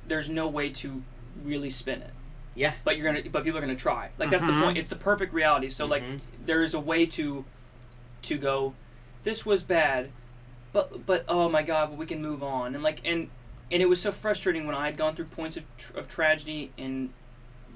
there's 0.06 0.28
no 0.28 0.46
way 0.46 0.70
to 0.70 1.02
really 1.42 1.70
spin 1.70 2.02
it. 2.02 2.12
Yeah. 2.54 2.74
But 2.84 2.96
you're 2.96 3.06
gonna, 3.12 3.28
but 3.30 3.42
people 3.44 3.58
are 3.58 3.60
gonna 3.60 3.74
try. 3.76 4.10
Like 4.18 4.30
that's 4.30 4.44
the 4.44 4.52
Mhm. 4.52 4.62
point. 4.62 4.78
It's 4.78 4.88
the 4.88 4.96
perfect 4.96 5.32
reality. 5.32 5.70
So 5.70 5.86
like, 5.86 6.02
Mhm. 6.02 6.20
There 6.48 6.62
is 6.62 6.72
a 6.72 6.80
way 6.80 7.04
to, 7.04 7.44
to 8.22 8.38
go, 8.38 8.72
this 9.22 9.44
was 9.44 9.62
bad, 9.62 10.08
but 10.72 11.04
but 11.06 11.24
oh 11.28 11.48
my 11.48 11.62
god, 11.62 11.90
but 11.90 11.98
we 11.98 12.06
can 12.06 12.22
move 12.22 12.42
on. 12.42 12.74
And 12.74 12.82
like 12.82 13.00
and 13.04 13.28
and 13.70 13.82
it 13.82 13.86
was 13.86 14.00
so 14.00 14.10
frustrating 14.10 14.66
when 14.66 14.74
I 14.74 14.86
had 14.86 14.96
gone 14.96 15.14
through 15.14 15.26
points 15.26 15.58
of 15.58 15.64
tr- 15.76 15.96
of 15.98 16.08
tragedy 16.08 16.72
in 16.78 17.10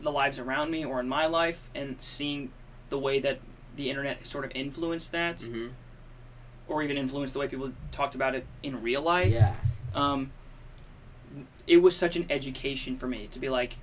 the 0.02 0.10
lives 0.10 0.38
around 0.38 0.70
me 0.70 0.84
or 0.84 0.98
in 1.00 1.08
my 1.08 1.26
life, 1.26 1.68
and 1.74 2.00
seeing 2.00 2.50
the 2.88 2.98
way 2.98 3.20
that 3.20 3.40
the 3.76 3.90
internet 3.90 4.26
sort 4.26 4.44
of 4.46 4.50
influenced 4.54 5.12
that, 5.12 5.38
Mhm. 5.38 5.72
or 6.66 6.82
even 6.82 6.96
influenced 6.96 7.34
the 7.34 7.40
way 7.40 7.48
people 7.48 7.72
talked 7.92 8.14
about 8.14 8.34
it 8.34 8.46
in 8.62 8.82
real 8.82 9.02
life. 9.02 9.32
Yeah. 9.32 9.54
Um, 9.94 10.32
it 11.66 11.78
was 11.78 11.94
such 11.94 12.16
an 12.16 12.26
education 12.30 12.96
for 12.96 13.06
me 13.06 13.26
to 13.28 13.38
be 13.38 13.48
like, 13.50 13.76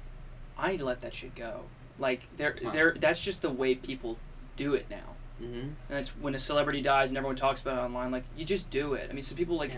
I 0.57 0.71
need 0.71 0.77
to 0.79 0.85
let 0.85 1.01
that 1.01 1.13
shit 1.13 1.35
go. 1.35 1.65
Like 1.99 2.21
there, 2.37 2.57
there. 2.73 2.95
That's 2.99 3.23
just 3.23 3.41
the 3.43 3.49
way 3.51 3.75
people 3.75 4.17
do 4.63 4.73
it 4.73 4.85
now. 4.89 5.15
Mhm. 5.41 5.71
And 5.89 5.99
it's 5.99 6.09
when 6.09 6.35
a 6.35 6.39
celebrity 6.39 6.81
dies 6.81 7.09
and 7.09 7.17
everyone 7.17 7.35
talks 7.37 7.61
about 7.61 7.77
it 7.77 7.81
online. 7.81 8.11
Like 8.11 8.23
you 8.37 8.43
just 8.45 8.69
do 8.69 8.93
it. 8.93 9.07
I 9.09 9.13
mean, 9.13 9.23
some 9.23 9.37
people 9.37 9.57
like. 9.57 9.71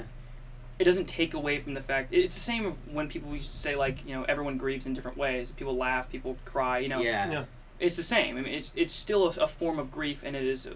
It 0.80 0.86
doesn't 0.86 1.06
take 1.08 1.36
away 1.36 1.60
from 1.60 1.76
the 1.76 1.82
fact. 1.82 2.12
It's 2.12 2.34
the 2.34 2.42
same 2.42 2.66
of 2.66 2.74
when 2.92 3.08
people 3.08 3.36
used 3.36 3.52
to 3.52 3.58
say 3.58 3.76
like 3.76 4.04
you 4.08 4.16
know 4.16 4.24
everyone 4.24 4.58
grieves 4.58 4.88
in 4.88 4.94
different 4.96 5.16
ways. 5.18 5.52
People 5.52 5.76
laugh, 5.78 6.10
people 6.10 6.38
cry. 6.46 6.80
You 6.80 6.90
know. 6.90 7.00
Yeah. 7.02 7.32
Yeah. 7.32 7.46
It's 7.80 7.96
the 7.96 8.04
same. 8.04 8.38
I 8.38 8.42
mean, 8.42 8.54
it's 8.56 8.72
it's 8.76 8.94
still 8.94 9.28
a, 9.28 9.44
a 9.44 9.48
form 9.48 9.78
of 9.78 9.92
grief, 9.92 10.24
and 10.24 10.36
it 10.36 10.44
is 10.44 10.68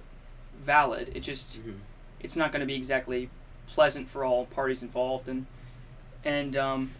valid. 0.60 1.11
It 1.15 1.22
just 1.22 1.60
Mm-hmm. 1.60 1.80
it's 2.19 2.36
not 2.36 2.52
going 2.52 2.60
to 2.60 2.65
be 2.68 2.76
exactly 2.76 3.30
pleasant 3.68 4.07
for 4.07 4.23
all 4.23 4.45
parties 4.45 4.84
involved, 4.84 5.27
and 5.27 5.48
and 6.23 6.56
um, 6.56 6.91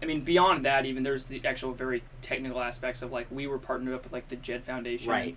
I 0.00 0.06
mean 0.06 0.20
beyond 0.20 0.64
that, 0.64 0.86
even 0.86 1.02
there's 1.02 1.24
the 1.24 1.40
actual 1.44 1.72
very 1.72 2.02
technical 2.22 2.60
aspects 2.60 3.02
of 3.02 3.10
like 3.10 3.26
we 3.30 3.48
were 3.48 3.58
partnered 3.58 3.94
up 3.94 4.04
with 4.04 4.12
like 4.12 4.28
the 4.28 4.36
JED 4.36 4.62
Foundation, 4.64 5.10
Right. 5.10 5.36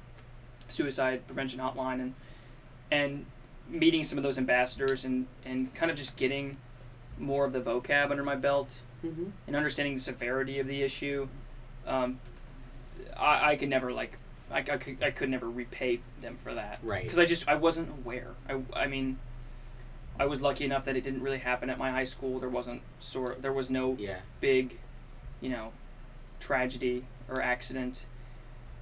Suicide 0.70 1.26
Prevention 1.28 1.60
Hotline, 1.60 2.00
and 2.02 2.14
and 2.92 3.26
meeting 3.68 4.04
some 4.04 4.18
of 4.18 4.24
those 4.24 4.38
ambassadors 4.38 5.04
and 5.06 5.28
and 5.46 5.74
kind 5.76 5.92
of 5.92 5.98
just 5.98 6.16
getting 6.18 6.58
more 7.18 7.46
of 7.46 7.54
the 7.54 7.60
vocab 7.62 8.10
under 8.12 8.24
my 8.24 8.36
belt 8.36 8.70
Mhm. 9.06 9.32
and 9.48 9.56
understanding 9.56 9.94
the 9.96 10.00
severity 10.02 10.60
of 10.60 10.68
the 10.68 10.82
issue. 10.84 11.28
Um, 11.86 12.20
I, 13.18 13.52
I 13.52 13.56
could 13.56 13.70
never 13.70 13.92
like 13.94 14.18
I, 14.52 14.58
I, 14.60 14.62
could, 14.78 15.04
I 15.04 15.12
could 15.12 15.30
never 15.30 15.50
repay 15.50 16.00
them 16.22 16.36
for 16.36 16.54
that 16.56 16.80
Right. 16.82 17.04
because 17.04 17.20
I 17.20 17.26
just 17.26 17.48
I 17.48 17.56
wasn't 17.56 17.90
aware 17.90 18.32
I, 18.50 18.62
I 18.74 18.88
mean 18.88 19.20
I 20.20 20.26
was 20.26 20.42
lucky 20.42 20.66
enough 20.66 20.86
that 20.86 20.98
it 20.98 21.04
didn't 21.04 21.22
really 21.22 21.38
happen 21.38 21.70
at 21.70 21.78
my 21.78 21.92
high 21.92 22.04
school 22.04 22.40
there 22.40 22.50
wasn't 22.50 22.82
sort 23.00 23.42
there 23.42 23.54
was 23.54 23.70
no 23.70 23.96
Yeah. 24.00 24.20
big 24.42 24.80
you 25.40 25.50
know 25.50 25.72
tragedy 26.40 27.06
or 27.30 27.42
accident 27.42 28.06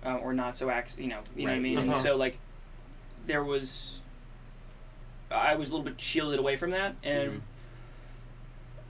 uh, 0.06 0.16
or 0.16 0.34
not 0.34 0.56
so 0.58 0.70
acc- 0.70 0.98
you 0.98 1.08
know 1.08 1.20
you 1.36 1.44
know 1.46 1.52
what 1.52 1.52
I 1.52 1.54
Right. 1.54 1.62
mean 1.62 1.78
and 1.78 1.92
Uh-huh. 1.92 2.02
so 2.02 2.16
like 2.16 2.38
there 3.26 3.44
was 3.44 4.00
I 5.30 5.56
was 5.56 5.68
a 5.70 5.72
little 5.72 5.84
bit 5.86 6.00
shielded 6.00 6.40
away 6.40 6.56
from 6.56 6.72
that 6.72 6.96
and 7.04 7.32
Mhm. 7.32 7.42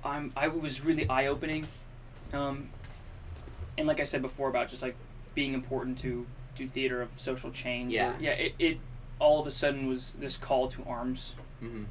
I'm 0.04 0.32
I 0.36 0.48
was 0.48 0.84
really 0.84 1.10
eye 1.10 1.26
opening, 1.28 1.68
um, 2.34 2.70
and 3.78 3.88
like 3.88 4.00
I 4.00 4.04
said 4.04 4.22
before 4.22 4.48
about 4.50 4.70
just 4.70 4.82
like 4.84 4.96
being 5.36 5.54
important 5.54 5.98
to 6.00 6.26
to 6.56 6.68
theater 6.68 7.02
of 7.02 7.20
social 7.20 7.52
change. 7.52 7.94
or- 7.94 7.98
Yeah. 7.98 8.14
yeah. 8.20 8.32
It, 8.32 8.56
it 8.60 8.78
all 9.20 9.40
of 9.42 9.48
a 9.48 9.52
sudden 9.52 9.88
was 9.88 10.12
this 10.12 10.38
call 10.38 10.68
to 10.70 10.84
arms, 10.86 11.36
Mhm. 11.62 11.86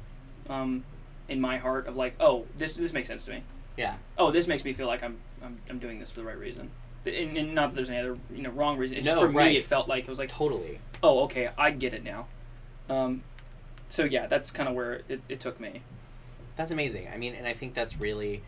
um, 0.49 0.83
in 1.27 1.39
my 1.41 1.57
heart 1.57 1.87
of 1.87 1.95
like, 1.97 2.15
oh, 2.19 2.45
this 2.57 2.75
this 2.75 2.93
makes 2.93 3.07
sense 3.09 3.25
to 3.25 3.31
me. 3.31 3.43
Yeah. 3.75 3.97
Oh, 4.17 4.31
this 4.31 4.47
makes 4.47 4.63
me 4.63 4.73
feel 4.73 4.87
like 4.87 5.03
I'm 5.03 5.17
I'm, 5.43 5.59
I'm 5.69 5.77
doing 5.79 5.99
this 5.99 6.09
for 6.09 6.21
the 6.21 6.25
right 6.25 6.37
reason. 6.37 6.71
And, 7.07 7.37
and 7.37 7.55
not 7.55 7.69
that 7.69 7.75
there's 7.75 7.89
any 7.89 7.99
other 7.99 8.17
you 8.33 8.41
know 8.41 8.49
wrong 8.51 8.77
reason. 8.77 8.97
It's 8.97 9.05
just 9.05 9.15
No, 9.15 9.21
for 9.27 9.29
right. 9.29 9.51
me, 9.51 9.57
it 9.57 9.65
felt 9.65 9.87
like 9.87 10.03
it 10.03 10.09
was 10.09 10.19
like 10.19 10.29
Totally. 10.29 10.79
Oh, 11.03 11.23
okay, 11.25 11.49
I 11.57 11.71
get 11.71 11.93
it 11.93 12.03
now. 12.03 12.27
Um, 12.89 13.23
so 13.89 14.03
yeah, 14.03 14.27
that's 14.27 14.51
kind 14.51 14.67
of 14.67 14.75
where 14.75 15.01
it, 15.07 15.21
it 15.29 15.39
took 15.39 15.59
me. 15.59 15.81
That's 16.55 16.71
amazing. 16.71 17.07
I 17.13 17.17
mean, 17.17 17.33
and 17.35 17.45
I 17.47 17.53
think 17.53 17.73
that's 17.73 17.97
really 17.99 18.41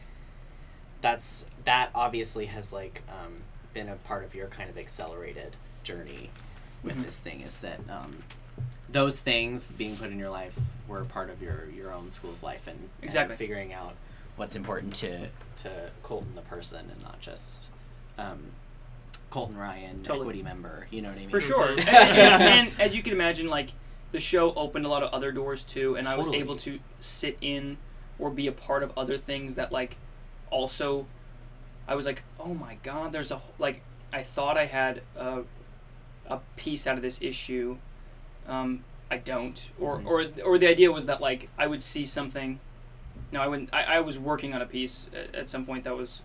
that's 1.01 1.45
that 1.65 1.89
obviously 1.95 2.47
has 2.47 2.73
like 2.73 3.01
um, 3.09 3.41
been 3.73 3.87
a 3.87 3.95
part 3.95 4.23
of 4.23 4.35
your 4.35 4.47
kind 4.47 4.69
of 4.69 4.77
accelerated 4.77 5.55
journey 5.83 6.29
with 6.83 6.97
Mhm. 6.97 7.03
this 7.05 7.19
thing 7.19 7.41
is 7.41 7.59
that 7.59 7.79
um, 7.89 8.23
those 8.89 9.19
things 9.21 9.71
being 9.71 9.95
put 9.95 10.11
in 10.11 10.19
your 10.19 10.29
life 10.29 10.57
were 10.87 11.03
part 11.05 11.29
of 11.29 11.41
your 11.41 11.67
your 11.69 11.91
own 11.93 12.11
school 12.11 12.31
of 12.31 12.43
life 12.43 12.67
and, 12.67 12.77
and 12.77 12.89
Exactly. 13.03 13.35
figuring 13.35 13.71
out 13.73 13.93
what's 14.35 14.55
important 14.55 14.93
to 14.95 15.27
to 15.63 15.91
Colton 16.03 16.33
the 16.35 16.41
person 16.41 16.89
and 16.91 17.01
not 17.03 17.19
just 17.21 17.69
um, 18.19 18.39
Colton 19.29 19.57
Ryan 19.57 20.01
Totally. 20.03 20.21
equity 20.21 20.43
member. 20.43 20.87
You 20.91 21.01
know 21.01 21.09
what 21.09 21.17
I 21.17 21.21
mean? 21.21 21.29
For 21.29 21.41
sure. 21.41 21.69
and, 21.71 21.79
and- 21.87 22.43
and 22.69 22.71
as 22.79 22.95
you 22.95 23.03
can 23.03 23.13
imagine, 23.13 23.47
like 23.47 23.69
the 24.11 24.19
show 24.19 24.53
opened 24.55 24.85
a 24.85 24.89
lot 24.89 25.03
of 25.03 25.13
other 25.13 25.31
doors 25.31 25.63
too, 25.63 25.95
and 25.95 26.07
I 26.07 26.17
was 26.17 26.27
able 26.29 26.55
to 26.57 26.79
sit 26.99 27.37
in 27.41 27.77
or 28.17 28.29
be 28.29 28.47
a 28.47 28.51
part 28.51 28.83
of 28.83 28.91
other 28.97 29.17
things 29.17 29.55
that 29.55 29.71
like 29.71 29.97
also 30.49 31.05
I 31.87 31.95
was 31.95 32.05
like, 32.05 32.23
oh 32.39 32.53
my 32.53 32.77
god, 32.83 33.11
there's 33.11 33.31
a 33.31 33.37
wh- 33.37 33.59
like 33.59 33.81
I 34.11 34.23
thought 34.23 34.57
I 34.57 34.65
had 34.65 35.01
a 35.15 35.43
a 36.27 36.39
piece 36.55 36.85
out 36.87 36.95
of 36.95 37.01
this 37.03 37.21
issue. 37.21 37.77
Um, 38.47 38.83
I 39.11 39.17
don't, 39.17 39.59
or 39.79 39.99
Mhm. 39.99 40.05
or 40.07 40.25
or 40.43 40.57
the 40.57 40.67
idea 40.67 40.91
was 40.91 41.05
that 41.05 41.21
like 41.21 41.49
I 41.57 41.67
would 41.67 41.81
see 41.83 42.05
something. 42.05 42.59
No, 43.31 43.41
I 43.41 43.47
wouldn't. 43.47 43.69
I, 43.71 43.83
I 43.83 43.99
was 43.99 44.17
working 44.17 44.53
on 44.55 44.61
a 44.61 44.65
piece 44.65 45.07
at, 45.15 45.35
at 45.35 45.49
some 45.49 45.65
point 45.65 45.83
that 45.83 45.95
was, 45.95 46.21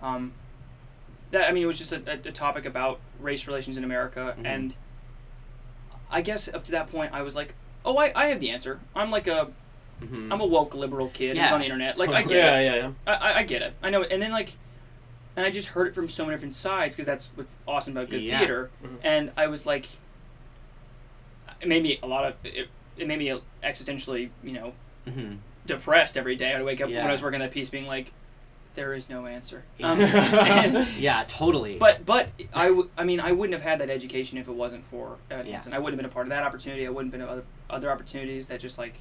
um, 0.00 0.32
that 1.34 1.48
I 1.48 1.52
mean 1.52 1.62
it 1.62 1.66
was 1.66 1.78
just 1.78 1.92
a, 1.92 2.02
a, 2.08 2.28
a 2.28 2.32
topic 2.32 2.64
about 2.64 3.00
race 3.20 3.46
relations 3.46 3.76
in 3.76 3.84
America, 3.84 4.34
Mhm. 4.38 4.46
and 4.46 4.74
I 6.10 6.20
guess 6.22 6.48
up 6.48 6.64
to 6.64 6.72
that 6.72 6.90
point 6.90 7.12
I 7.12 7.22
was 7.22 7.34
like, 7.36 7.54
oh, 7.84 7.96
I, 7.98 8.12
I 8.14 8.26
have 8.26 8.40
the 8.40 8.50
answer. 8.50 8.80
I'm 8.94 9.10
like 9.10 9.26
a 9.26 9.50
Mhm. 10.02 10.32
I'm 10.32 10.40
a 10.40 10.46
woke 10.46 10.74
liberal 10.74 11.08
kid 11.10 11.36
who's 11.36 11.52
on 11.52 11.60
the 11.60 11.66
internet. 11.66 11.98
Like 11.98 12.10
I 12.10 12.22
get 12.22 12.30
Yeah, 12.32 12.58
it. 12.58 12.64
yeah, 12.64 12.74
yeah. 12.74 12.90
I, 13.06 13.12
I, 13.14 13.38
I 13.38 13.42
get 13.44 13.62
it. 13.62 13.74
I 13.82 13.90
know 13.90 14.02
it. 14.02 14.10
And 14.12 14.20
then 14.20 14.32
like, 14.32 14.54
and 15.36 15.46
I 15.46 15.50
just 15.50 15.68
heard 15.68 15.86
it 15.88 15.94
from 15.94 16.08
so 16.08 16.24
many 16.24 16.34
different 16.36 16.54
sides 16.56 16.94
because 16.94 17.06
that's 17.06 17.30
what's 17.36 17.54
awesome 17.66 17.96
about 17.96 18.10
good 18.10 18.22
Yeah. 18.22 18.38
theater. 18.38 18.70
Mhm. 18.84 18.96
And 19.04 19.32
I 19.36 19.46
was 19.46 19.64
like, 19.66 19.86
it 21.60 21.68
made 21.68 21.82
me 21.82 21.98
a 22.02 22.06
lot 22.06 22.24
of 22.24 22.34
it. 22.44 22.68
It 22.96 23.06
made 23.08 23.18
me 23.18 23.40
existentially, 23.62 24.30
you 24.42 24.52
know, 24.52 24.72
Mhm. 25.08 25.38
depressed 25.66 26.16
every 26.16 26.36
day. 26.36 26.54
I'd 26.54 26.62
wake 26.64 26.80
up 26.80 26.88
when 26.90 26.98
I 27.06 27.10
was 27.12 27.22
working 27.22 27.40
that 27.40 27.50
piece, 27.52 27.70
being 27.70 27.86
like, 27.86 28.12
there 28.74 28.92
is 28.94 29.08
no 29.08 29.26
answer. 29.26 29.64
Um, 29.82 30.00
and- 30.00 30.88
yeah, 30.96 31.24
totally. 31.26 31.78
but 31.78 32.04
but 32.06 32.28
I, 32.52 32.68
w- 32.68 32.90
I 32.96 33.04
mean 33.04 33.20
I 33.20 33.32
wouldn't 33.32 33.52
have 33.58 33.68
had 33.68 33.80
that 33.80 33.90
education 33.90 34.38
if 34.38 34.48
it 34.48 34.54
wasn't 34.54 34.84
for 34.86 35.16
Yeah. 35.30 35.42
Hansen. 35.42 35.72
I 35.72 35.78
wouldn't 35.78 36.00
have 36.00 36.04
been 36.04 36.10
a 36.10 36.14
part 36.14 36.26
of 36.26 36.30
that 36.30 36.42
opportunity. 36.42 36.86
I 36.86 36.90
wouldn't 36.90 37.12
have 37.12 37.20
been 37.20 37.28
other 37.28 37.44
other 37.70 37.90
opportunities 37.90 38.46
that 38.48 38.60
just 38.60 38.78
like 38.78 38.94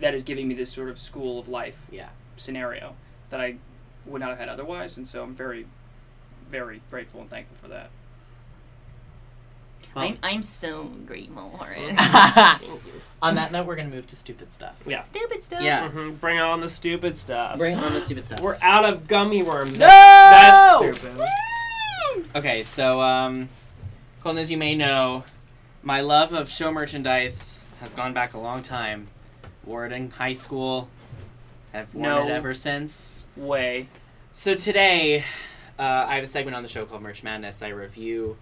that 0.00 0.14
is 0.14 0.22
giving 0.22 0.46
me 0.48 0.54
this 0.54 0.70
sort 0.70 0.88
of 0.90 0.98
school 0.98 1.38
of 1.38 1.48
life 1.48 1.86
yeah. 1.90 2.08
scenario 2.36 2.94
that 3.30 3.40
I 3.40 3.56
would 4.04 4.20
not 4.20 4.28
have 4.30 4.38
had 4.38 4.48
otherwise. 4.48 4.96
And 4.96 5.06
so 5.08 5.22
I'm 5.22 5.34
very 5.34 5.66
very 6.50 6.80
grateful 6.90 7.20
and 7.20 7.30
thankful 7.30 7.56
for 7.60 7.68
that. 7.68 7.90
I'm, 9.96 10.18
I'm 10.22 10.42
so 10.42 10.84
grateful 11.06 11.50
for 11.58 11.72
it. 11.76 11.94
On 13.22 13.34
that 13.34 13.50
note, 13.50 13.66
we're 13.66 13.76
gonna 13.76 13.88
move 13.88 14.06
to 14.08 14.16
stupid 14.16 14.52
stuff. 14.52 14.74
Yeah. 14.86 15.00
Stupid 15.00 15.42
stuff. 15.42 15.62
Yeah. 15.62 15.88
Mhm, 15.88 16.20
Bring 16.20 16.38
on 16.38 16.60
the 16.60 16.68
stupid 16.68 17.16
stuff. 17.16 17.56
Bring 17.56 17.78
on 17.78 17.94
the 17.94 18.00
stupid 18.00 18.26
stuff. 18.26 18.40
We're 18.40 18.58
out 18.60 18.84
of 18.84 19.08
gummy 19.08 19.42
worms. 19.42 19.78
No! 19.80 19.86
That's, 19.86 20.80
that's 20.82 20.98
stupid. 20.98 21.24
Okay, 22.36 22.62
so 22.62 23.00
um, 23.00 23.48
Colton, 24.22 24.40
as 24.40 24.50
you 24.50 24.58
may 24.58 24.74
know, 24.74 25.24
my 25.82 26.02
love 26.02 26.32
of 26.34 26.50
show 26.50 26.70
merchandise 26.70 27.66
has 27.80 27.94
gone 27.94 28.12
back 28.12 28.34
a 28.34 28.38
long 28.38 28.62
time. 28.62 29.08
Wore 29.64 29.86
it 29.86 29.92
in 29.92 30.10
high 30.10 30.34
school. 30.34 30.88
Have 31.72 31.94
worn 31.94 32.08
No 32.08 32.28
it 32.28 32.30
ever 32.30 32.52
since. 32.54 33.26
Way. 33.34 33.88
So 34.32 34.54
today, 34.54 35.20
uh, 35.78 35.82
I 36.06 36.16
have 36.16 36.24
a 36.24 36.26
segment 36.26 36.54
on 36.54 36.62
the 36.62 36.68
show 36.68 36.84
called 36.84 37.02
Merch 37.02 37.22
Madness. 37.22 37.62
I 37.62 37.68
review 37.68 38.36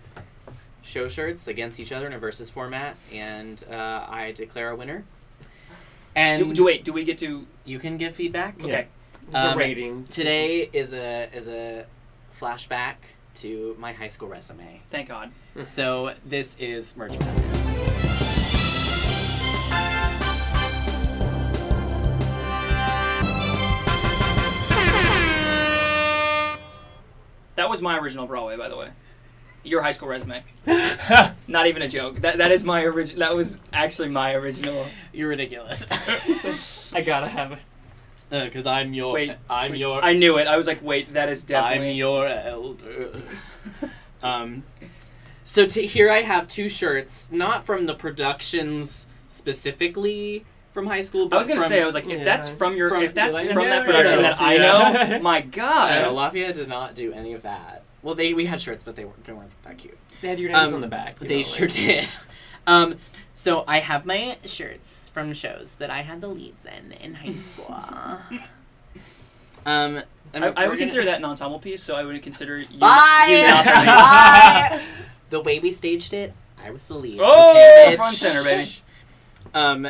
show 0.85 1.09
shirts 1.09 1.48
against 1.48 1.81
each 1.81 1.90
other 1.90 2.06
in 2.06 2.12
a 2.12 2.19
versus 2.19 2.51
format, 2.51 2.97
and 3.12 3.65
uh, 3.70 4.06
I 4.09 4.32
declare 4.36 4.70
a 4.70 4.77
winner. 4.77 5.05
And 6.15 6.39
Do, 6.39 6.52
do 6.52 6.65
wait. 6.66 6.85
Do 6.85 6.93
we 6.93 7.02
get 7.05 7.19
to? 7.19 7.47
you 7.65 7.78
can 7.78 7.97
give 7.97 8.15
feedback. 8.15 8.62
Okay. 8.62 8.86
It's 9.27 9.35
a 9.35 9.56
rating. 9.56 10.05
Today 10.05 10.69
is 10.73 10.93
a 10.93 11.28
is 11.35 11.48
a 11.48 11.86
flashback 12.39 12.97
to 13.36 13.74
my 13.78 13.93
high 13.93 14.09
school 14.09 14.28
resume. 14.28 14.82
Thank 14.90 15.09
God. 15.09 15.32
So 15.65 16.15
this 16.24 16.56
is 16.59 16.97
Merch 16.97 17.19
Madness. 17.19 17.74
That 27.56 27.69
was 27.70 27.81
my 27.81 27.98
original 27.98 28.27
Broadway, 28.27 28.56
by 28.56 28.69
the 28.69 28.77
way. 28.77 28.89
Your 29.65 29.82
high 29.82 29.91
school 29.93 30.09
resume. 30.09 30.43
Not 31.49 31.66
even 31.66 31.82
a 31.82 31.89
joke. 31.89 32.16
That 32.16 32.39
that 32.39 32.53
is 32.53 32.65
my 32.65 32.82
original. 32.82 33.20
That 33.20 33.35
was 33.35 33.59
actually 33.73 34.09
my 34.11 34.35
original. 34.35 34.86
You're 35.12 35.31
ridiculous. 35.31 35.86
I 36.93 37.01
gotta 37.01 37.28
have 37.28 37.53
it. 37.53 37.59
Because 38.31 38.66
I'm 38.66 38.93
your. 38.95 39.12
Wait, 39.15 39.32
I'm 39.49 39.73
wait, 39.73 39.78
your. 39.81 40.03
I 40.03 40.12
knew 40.12 40.39
it. 40.39 40.47
I 40.47 40.57
was 40.57 40.66
like, 40.66 40.82
wait, 40.82 41.12
that 41.15 41.28
is 41.28 41.45
definitely. 41.45 41.91
I'm 41.91 41.97
your 41.97 42.27
elder. 42.27 43.23
um, 44.23 44.65
so 45.45 45.66
to, 45.66 45.86
here 45.86 46.11
I 46.11 46.23
have 46.23 46.49
two 46.49 46.69
shirts, 46.69 47.31
not 47.31 47.65
from 47.66 47.86
the 47.86 47.95
productions 47.95 49.07
specifically 49.28 50.45
from 50.73 50.86
high 50.86 51.03
school. 51.03 51.28
But 51.28 51.36
I 51.36 51.39
was 51.39 51.47
gonna 51.49 51.61
from- 51.61 51.69
say, 51.69 51.81
I 51.82 51.86
was 51.86 51.95
like, 51.95 52.07
if 52.09 52.24
that's 52.24 52.49
from 52.49 52.77
your, 52.77 52.89
From- 52.89 53.03
if 53.05 53.15
that's 53.15 53.36
like, 53.36 53.47
from 53.49 53.62
that 53.65 53.86
production 53.86 54.23
that 54.23 54.41
I 54.41 54.57
know, 54.57 55.19
my 55.23 55.41
No, 55.41 55.47
God. 55.51 56.12
Lafayette 56.12 56.55
did 56.55 56.69
not 56.69 56.95
do 56.95 57.12
any 57.12 57.32
of 57.32 57.43
that. 57.43 57.84
Well, 58.05 58.15
they 58.15 58.35
we 58.35 58.47
had 58.47 58.61
shirts, 58.63 58.85
but 58.85 58.95
they 58.95 59.05
weren't 59.05 59.25
they 59.25 59.33
weren't 59.33 59.55
that 59.65 59.79
cute. 59.79 59.99
They 60.21 60.29
had 60.29 60.39
your 60.39 60.53
names 60.53 60.69
Um, 60.71 60.77
on 60.77 60.81
the 60.83 60.87
back. 60.87 61.19
They 61.19 61.39
know, 61.39 61.43
sure 61.43 61.67
like- 61.67 61.75
did. 61.77 62.09
Um, 62.67 62.97
so 63.35 63.63
I 63.69 63.81
have 63.81 64.07
my 64.07 64.39
shirts 64.47 65.11
from 65.11 65.35
shows 65.35 65.75
that 65.75 65.91
I 65.91 66.01
had 66.01 66.23
the 66.23 66.29
leads 66.29 66.65
in 66.65 66.93
in 66.93 67.13
high 67.15 67.33
school. 67.37 67.75
um, 69.67 70.03
I, 70.33 70.39
I 70.39 70.41
we're 70.41 70.47
would 70.49 70.55
gonna- 70.57 70.77
consider 70.79 71.05
that 71.07 71.19
an 71.19 71.25
ensemble 71.27 71.59
piece, 71.59 71.83
so 71.83 71.95
I 71.95 72.05
would 72.05 72.23
consider 72.23 72.59
you, 72.59 72.79
Bye! 72.79 73.27
you 73.29 73.47
not. 73.47 73.65
Bye! 73.67 74.83
the 75.31 75.41
way 75.41 75.59
we 75.59 75.73
staged 75.73 76.13
it, 76.15 76.33
I 76.63 76.71
was 76.71 76.87
the 76.87 76.95
lead. 76.95 77.19
Oh, 77.23 77.85
bitch. 77.87 77.97
front 77.97 78.17
center, 78.17 78.43
baby. 78.45 78.71
Um, 79.53 79.89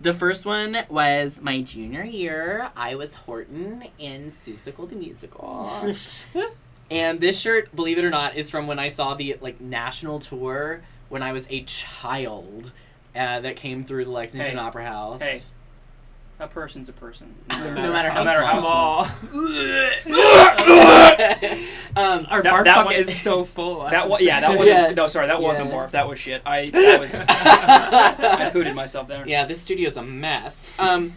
the 0.00 0.14
first 0.14 0.46
one 0.46 0.78
was 0.88 1.40
my 1.42 1.60
junior 1.60 2.04
year. 2.04 2.70
I 2.76 2.94
was 2.94 3.14
Horton 3.14 3.84
in 3.98 4.28
Seussical 4.28 4.88
the 4.88 4.96
Musical. 4.96 5.94
And 6.90 7.20
this 7.20 7.40
shirt, 7.40 7.74
believe 7.74 7.98
it 7.98 8.04
or 8.04 8.10
not, 8.10 8.36
is 8.36 8.50
from 8.50 8.66
when 8.66 8.78
I 8.78 8.88
saw 8.88 9.14
the 9.14 9.36
like 9.40 9.60
national 9.60 10.18
tour 10.18 10.82
when 11.08 11.22
I 11.22 11.32
was 11.32 11.46
a 11.50 11.62
child. 11.62 12.72
Uh, 13.14 13.40
that 13.40 13.56
came 13.56 13.82
through 13.82 14.04
the 14.04 14.10
Lexington 14.10 14.52
Hey. 14.52 14.58
Opera 14.58 14.84
House. 14.84 15.22
Hey. 15.22 15.38
A 16.38 16.46
person's 16.46 16.88
a 16.88 16.92
person. 16.92 17.34
No 17.50 17.92
matter 17.92 18.10
how 18.10 18.20
no 18.20 18.24
matter 18.24 18.42
how 18.44 18.60
small. 18.60 19.04
um, 21.96 22.26
Our 22.28 22.42
That- 22.42 22.52
barf 22.52 22.64
that 22.64 22.74
bucket 22.76 22.84
one- 22.84 22.94
is 22.96 23.20
so 23.20 23.44
full. 23.44 23.82
I 23.82 23.90
That 23.90 24.00
have 24.02 24.10
was 24.10 24.20
yeah. 24.20 24.40
That 24.40 24.50
wasn't. 24.58 24.66
Yeah. 24.88 24.94
No, 24.94 25.06
sorry, 25.06 25.26
that 25.28 25.40
wasn't 25.40 25.70
Yeah. 25.70 25.76
barf. 25.76 25.90
That 25.92 26.08
was 26.08 26.18
shit. 26.18 26.42
I 26.44 26.70
that 26.70 27.00
was. 27.00 27.14
I 27.28 28.50
pooted 28.52 28.74
myself 28.74 29.08
there. 29.08 29.26
Yeah, 29.26 29.44
this 29.46 29.60
studio's 29.60 29.96
a 29.96 30.02
mess. 30.02 30.72
Um, 30.78 31.12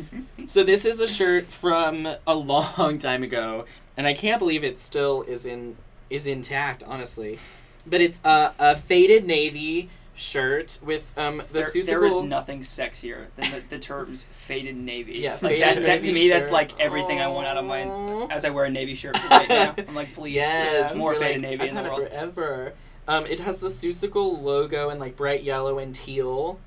so 0.46 0.64
this 0.64 0.86
is 0.86 1.00
a 1.00 1.08
shirt 1.08 1.48
from 1.48 2.08
a 2.26 2.36
long 2.36 2.98
time 2.98 3.24
ago, 3.24 3.66
and 3.98 4.08
I 4.08 4.14
can't 4.14 4.40
believe 4.40 4.64
it 4.64 4.78
still 4.80 5.24
is 5.24 5.46
in 5.46 5.76
is 6.10 6.26
intact, 6.28 6.84
honestly. 6.84 7.40
But 7.86 8.02
it's 8.02 8.20
a, 8.24 8.54
a 8.60 8.76
faded 8.76 9.26
navy 9.26 9.90
shirt 10.20 10.78
with 10.84 11.12
um 11.18 11.38
the 11.52 11.62
There, 11.74 11.84
there 11.84 12.06
is 12.06 12.22
nothing 12.22 12.60
sexier 12.62 13.28
than 13.38 13.52
the, 13.52 13.64
the 13.70 13.80
terms 13.80 14.24
faded 14.32 14.76
navy. 14.76 15.14
Yeah, 15.20 15.32
like 15.34 15.40
faded 15.40 15.62
that, 15.64 15.84
that 15.84 16.02
to 16.04 16.08
navy 16.10 16.26
me, 16.26 16.30
that's 16.30 16.52
like 16.52 16.78
everything 16.80 17.20
I 17.20 17.28
want 17.30 17.48
out 17.48 17.58
of 17.58 17.66
my 17.66 18.28
as 18.30 18.44
I 18.46 18.50
wear 18.50 18.66
a 18.66 18.70
navy 18.70 18.96
shirt 18.96 19.16
right 19.30 19.48
now. 19.48 19.76
I'm 19.88 19.96
like, 19.96 20.14
please, 20.14 20.36
Yes, 20.36 20.94
more 20.96 21.16
faded 21.16 21.42
like, 21.44 21.52
navy 21.52 21.64
I've 21.64 21.70
in 21.70 21.76
the 21.76 21.84
world. 21.84 22.02
it 22.02 22.10
forever. 22.12 22.74
Um, 23.08 23.26
it 23.26 23.40
has 23.40 23.60
the 23.60 23.70
Seussical 23.70 24.42
logo 24.42 24.90
in 24.90 25.00
like 25.00 25.16
bright 25.16 25.42
yellow 25.44 25.80
and 25.80 25.96
teal, 25.96 26.60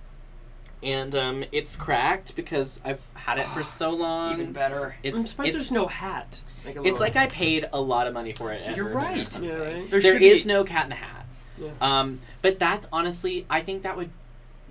and 0.83 1.15
um, 1.15 1.45
it's 1.53 1.77
cracked 1.77 2.35
because 2.35 2.81
I've 2.85 3.07
had 3.15 3.39
it 3.39 3.47
for 3.49 3.63
so 3.63 3.91
long. 3.91 4.33
Even 4.33 4.53
better. 4.53 4.97
It's 5.03 5.19
I'm 5.19 5.27
surprised 5.27 5.49
it's 5.49 5.57
there's 5.69 5.73
no 5.73 5.87
hat. 5.87 6.41
Like 6.65 6.79
It's 6.85 7.01
like 7.01 7.17
I 7.17 7.27
paid 7.27 7.69
a 7.73 7.81
lot 7.81 8.07
of 8.07 8.15
money 8.15 8.33
for 8.33 8.53
it. 8.53 8.77
You're 8.77 8.89
right. 8.89 9.27
something. 9.27 9.51
Yeah, 9.51 9.57
right. 9.57 9.91
There 9.91 10.01
There 10.01 10.13
should 10.13 10.23
is 10.23 10.43
be- 10.45 10.49
no 10.49 10.65
cat 10.65 10.85
in 10.85 10.91
the 10.91 10.97
hat. 10.97 11.22
Yeah. 11.63 11.71
Um, 11.81 12.21
but 12.43 12.59
that's 12.59 12.87
honestly, 12.93 13.47
I 13.49 13.61
think 13.63 13.83
that 13.83 13.97
would 13.97 14.11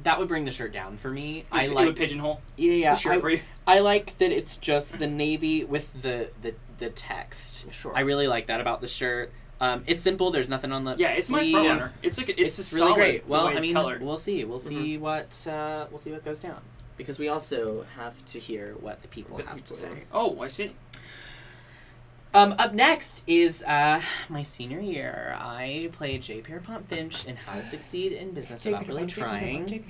that 0.03 0.17
would 0.17 0.27
bring 0.27 0.45
the 0.45 0.51
shirt 0.51 0.73
down 0.73 0.97
for 0.97 1.11
me. 1.11 1.45
I 1.51 1.65
It- 1.65 1.71
it 1.71 1.73
like 1.73 1.95
pigeonhole 1.95 2.41
Yeah, 2.57 2.73
yeah. 2.73 2.97
I. 3.05 3.41
I 3.67 3.79
like 3.79 4.17
that 4.17 4.31
it's 4.31 4.57
just 4.57 4.97
the 4.99 5.07
navy 5.07 5.63
with 5.63 6.01
the 6.01 6.29
the, 6.41 6.55
the 6.79 6.89
text. 6.89 7.71
Sure. 7.73 7.93
I 7.95 8.01
really 8.01 8.27
like 8.27 8.47
that 8.47 8.59
about 8.61 8.81
the 8.81 8.87
shirt. 8.87 9.31
Um, 9.59 9.83
it's 9.85 10.01
simple. 10.01 10.31
There's 10.31 10.49
nothing 10.49 10.71
on 10.71 10.85
the 10.85 10.95
Yeah, 10.97 11.11
it's 11.11 11.29
my 11.29 11.39
sleeve. 11.39 11.51
front 11.53 11.67
runner. 11.69 11.93
It's 12.01 12.17
like 12.17 12.29
it's, 12.29 12.57
It's, 12.57 12.73
really 12.73 12.93
great. 12.93 13.27
Well, 13.27 13.45
I 13.47 13.59
mean, 13.59 13.73
colored. 13.73 14.01
we'll 14.01 14.17
see. 14.17 14.43
We'll 14.43 14.57
see 14.57 14.97
what 14.97 15.45
uh, 15.47 15.85
we'll 15.91 15.99
see 15.99 16.11
what 16.11 16.25
goes 16.25 16.39
down 16.39 16.61
because 16.97 17.19
we 17.19 17.27
also 17.27 17.85
have 17.95 18.23
to 18.25 18.39
hear 18.39 18.73
what 18.79 19.03
the 19.03 19.07
people 19.07 19.37
have 19.37 19.63
to 19.65 19.75
say. 19.75 20.03
Oh, 20.11 20.39
I 20.41 20.47
see. 20.47 20.71
Um, 22.33 22.55
up 22.57 22.73
next 22.73 23.23
is 23.27 23.61
uh, 23.63 24.01
my 24.29 24.41
senior 24.41 24.79
year. 24.79 25.35
I 25.37 25.89
played 25.91 26.21
J. 26.21 26.39
Pierpont 26.39 26.87
Finch 26.87 27.25
in 27.25 27.35
How 27.35 27.55
to 27.55 27.63
Succeed 27.63 28.13
in 28.13 28.31
Business 28.31 28.63
Without 28.63 28.87
Really 28.87 29.05
Trying. 29.05 29.83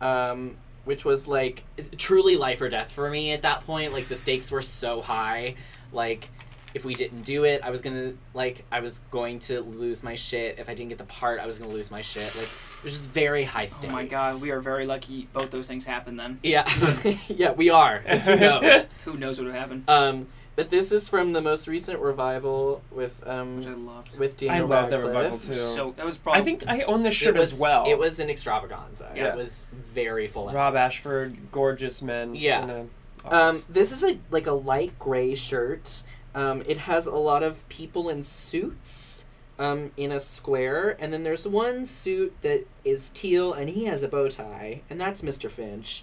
Um, 0.00 0.56
which 0.84 1.04
was 1.04 1.26
like 1.26 1.64
truly 1.96 2.36
life 2.36 2.60
or 2.60 2.68
death 2.68 2.90
for 2.90 3.10
me 3.10 3.32
at 3.32 3.42
that 3.42 3.66
point. 3.66 3.92
Like 3.92 4.08
the 4.08 4.16
stakes 4.16 4.50
were 4.50 4.62
so 4.62 5.00
high. 5.00 5.56
Like 5.92 6.28
if 6.74 6.84
we 6.84 6.94
didn't 6.94 7.22
do 7.22 7.44
it, 7.44 7.62
I 7.62 7.70
was 7.70 7.82
gonna 7.82 8.14
like 8.32 8.64
I 8.70 8.80
was 8.80 9.00
going 9.10 9.40
to 9.40 9.60
lose 9.60 10.02
my 10.02 10.14
shit. 10.14 10.58
If 10.58 10.68
I 10.68 10.74
didn't 10.74 10.90
get 10.90 10.98
the 10.98 11.04
part, 11.04 11.40
I 11.40 11.46
was 11.46 11.58
gonna 11.58 11.72
lose 11.72 11.90
my 11.90 12.00
shit. 12.00 12.34
Like 12.36 12.46
it 12.46 12.84
was 12.84 12.94
just 12.94 13.08
very 13.08 13.44
high 13.44 13.66
stakes. 13.66 13.92
Oh 13.92 13.96
my 13.96 14.06
god, 14.06 14.40
we 14.40 14.50
are 14.50 14.60
very 14.60 14.86
lucky 14.86 15.28
both 15.32 15.50
those 15.50 15.68
things 15.68 15.84
happened 15.84 16.18
then. 16.18 16.38
Yeah, 16.42 16.68
yeah, 17.28 17.52
we 17.52 17.70
are. 17.70 17.98
who 17.98 18.36
knows? 18.36 18.88
Who 19.04 19.16
knows 19.16 19.38
what 19.38 19.46
would 19.46 19.54
happen? 19.54 19.84
Um, 19.88 20.26
but 20.56 20.70
this 20.70 20.92
is 20.92 21.08
from 21.08 21.32
the 21.32 21.40
most 21.40 21.66
recent 21.68 21.98
revival 22.00 22.82
with 22.90 23.22
um 23.26 23.56
Which 23.58 23.66
I 23.66 23.72
loved. 23.74 24.18
with 24.18 24.34
I 24.34 24.46
Daniel 24.46 24.66
love 24.68 24.90
that 24.90 24.96
Radcliffe. 25.02 25.16
revival 25.24 25.38
too. 25.38 25.54
So 25.74 25.94
that 25.96 26.04
was 26.06 26.18
probably. 26.18 26.40
I 26.40 26.44
think 26.44 26.64
I 26.66 26.80
own 26.82 27.02
this 27.02 27.14
shirt 27.14 27.36
it 27.36 27.40
was, 27.40 27.52
as 27.54 27.58
well. 27.60 27.84
It 27.88 27.98
was 27.98 28.18
an 28.18 28.28
extravaganza. 28.30 29.10
Yeah. 29.16 29.28
It 29.28 29.36
was 29.36 29.64
very 29.72 30.26
full. 30.26 30.48
on. 30.48 30.54
Rob 30.54 30.76
Ashford, 30.76 31.50
gorgeous 31.50 32.02
men. 32.02 32.34
Yeah. 32.34 32.64
in 32.64 32.70
a 32.70 32.80
Um, 32.80 32.88
office. 33.24 33.64
this 33.64 33.92
is 33.92 34.02
a 34.04 34.18
like 34.30 34.46
a 34.46 34.52
light 34.52 34.98
gray 34.98 35.34
shirt. 35.34 36.02
Um, 36.34 36.62
it 36.66 36.78
has 36.78 37.06
a 37.06 37.14
lot 37.16 37.42
of 37.42 37.68
people 37.68 38.08
in 38.08 38.22
suits. 38.22 39.24
Um, 39.58 39.92
in 39.96 40.10
a 40.10 40.18
square, 40.18 40.96
and 40.98 41.12
then 41.12 41.22
there's 41.22 41.46
one 41.46 41.84
suit 41.84 42.34
that 42.40 42.64
is 42.84 43.10
teal, 43.10 43.52
and 43.52 43.68
he 43.70 43.84
has 43.84 44.02
a 44.02 44.08
bow 44.08 44.28
tie, 44.28 44.80
and 44.90 45.00
that's 45.00 45.22
Mr. 45.22 45.48
Finch. 45.48 46.02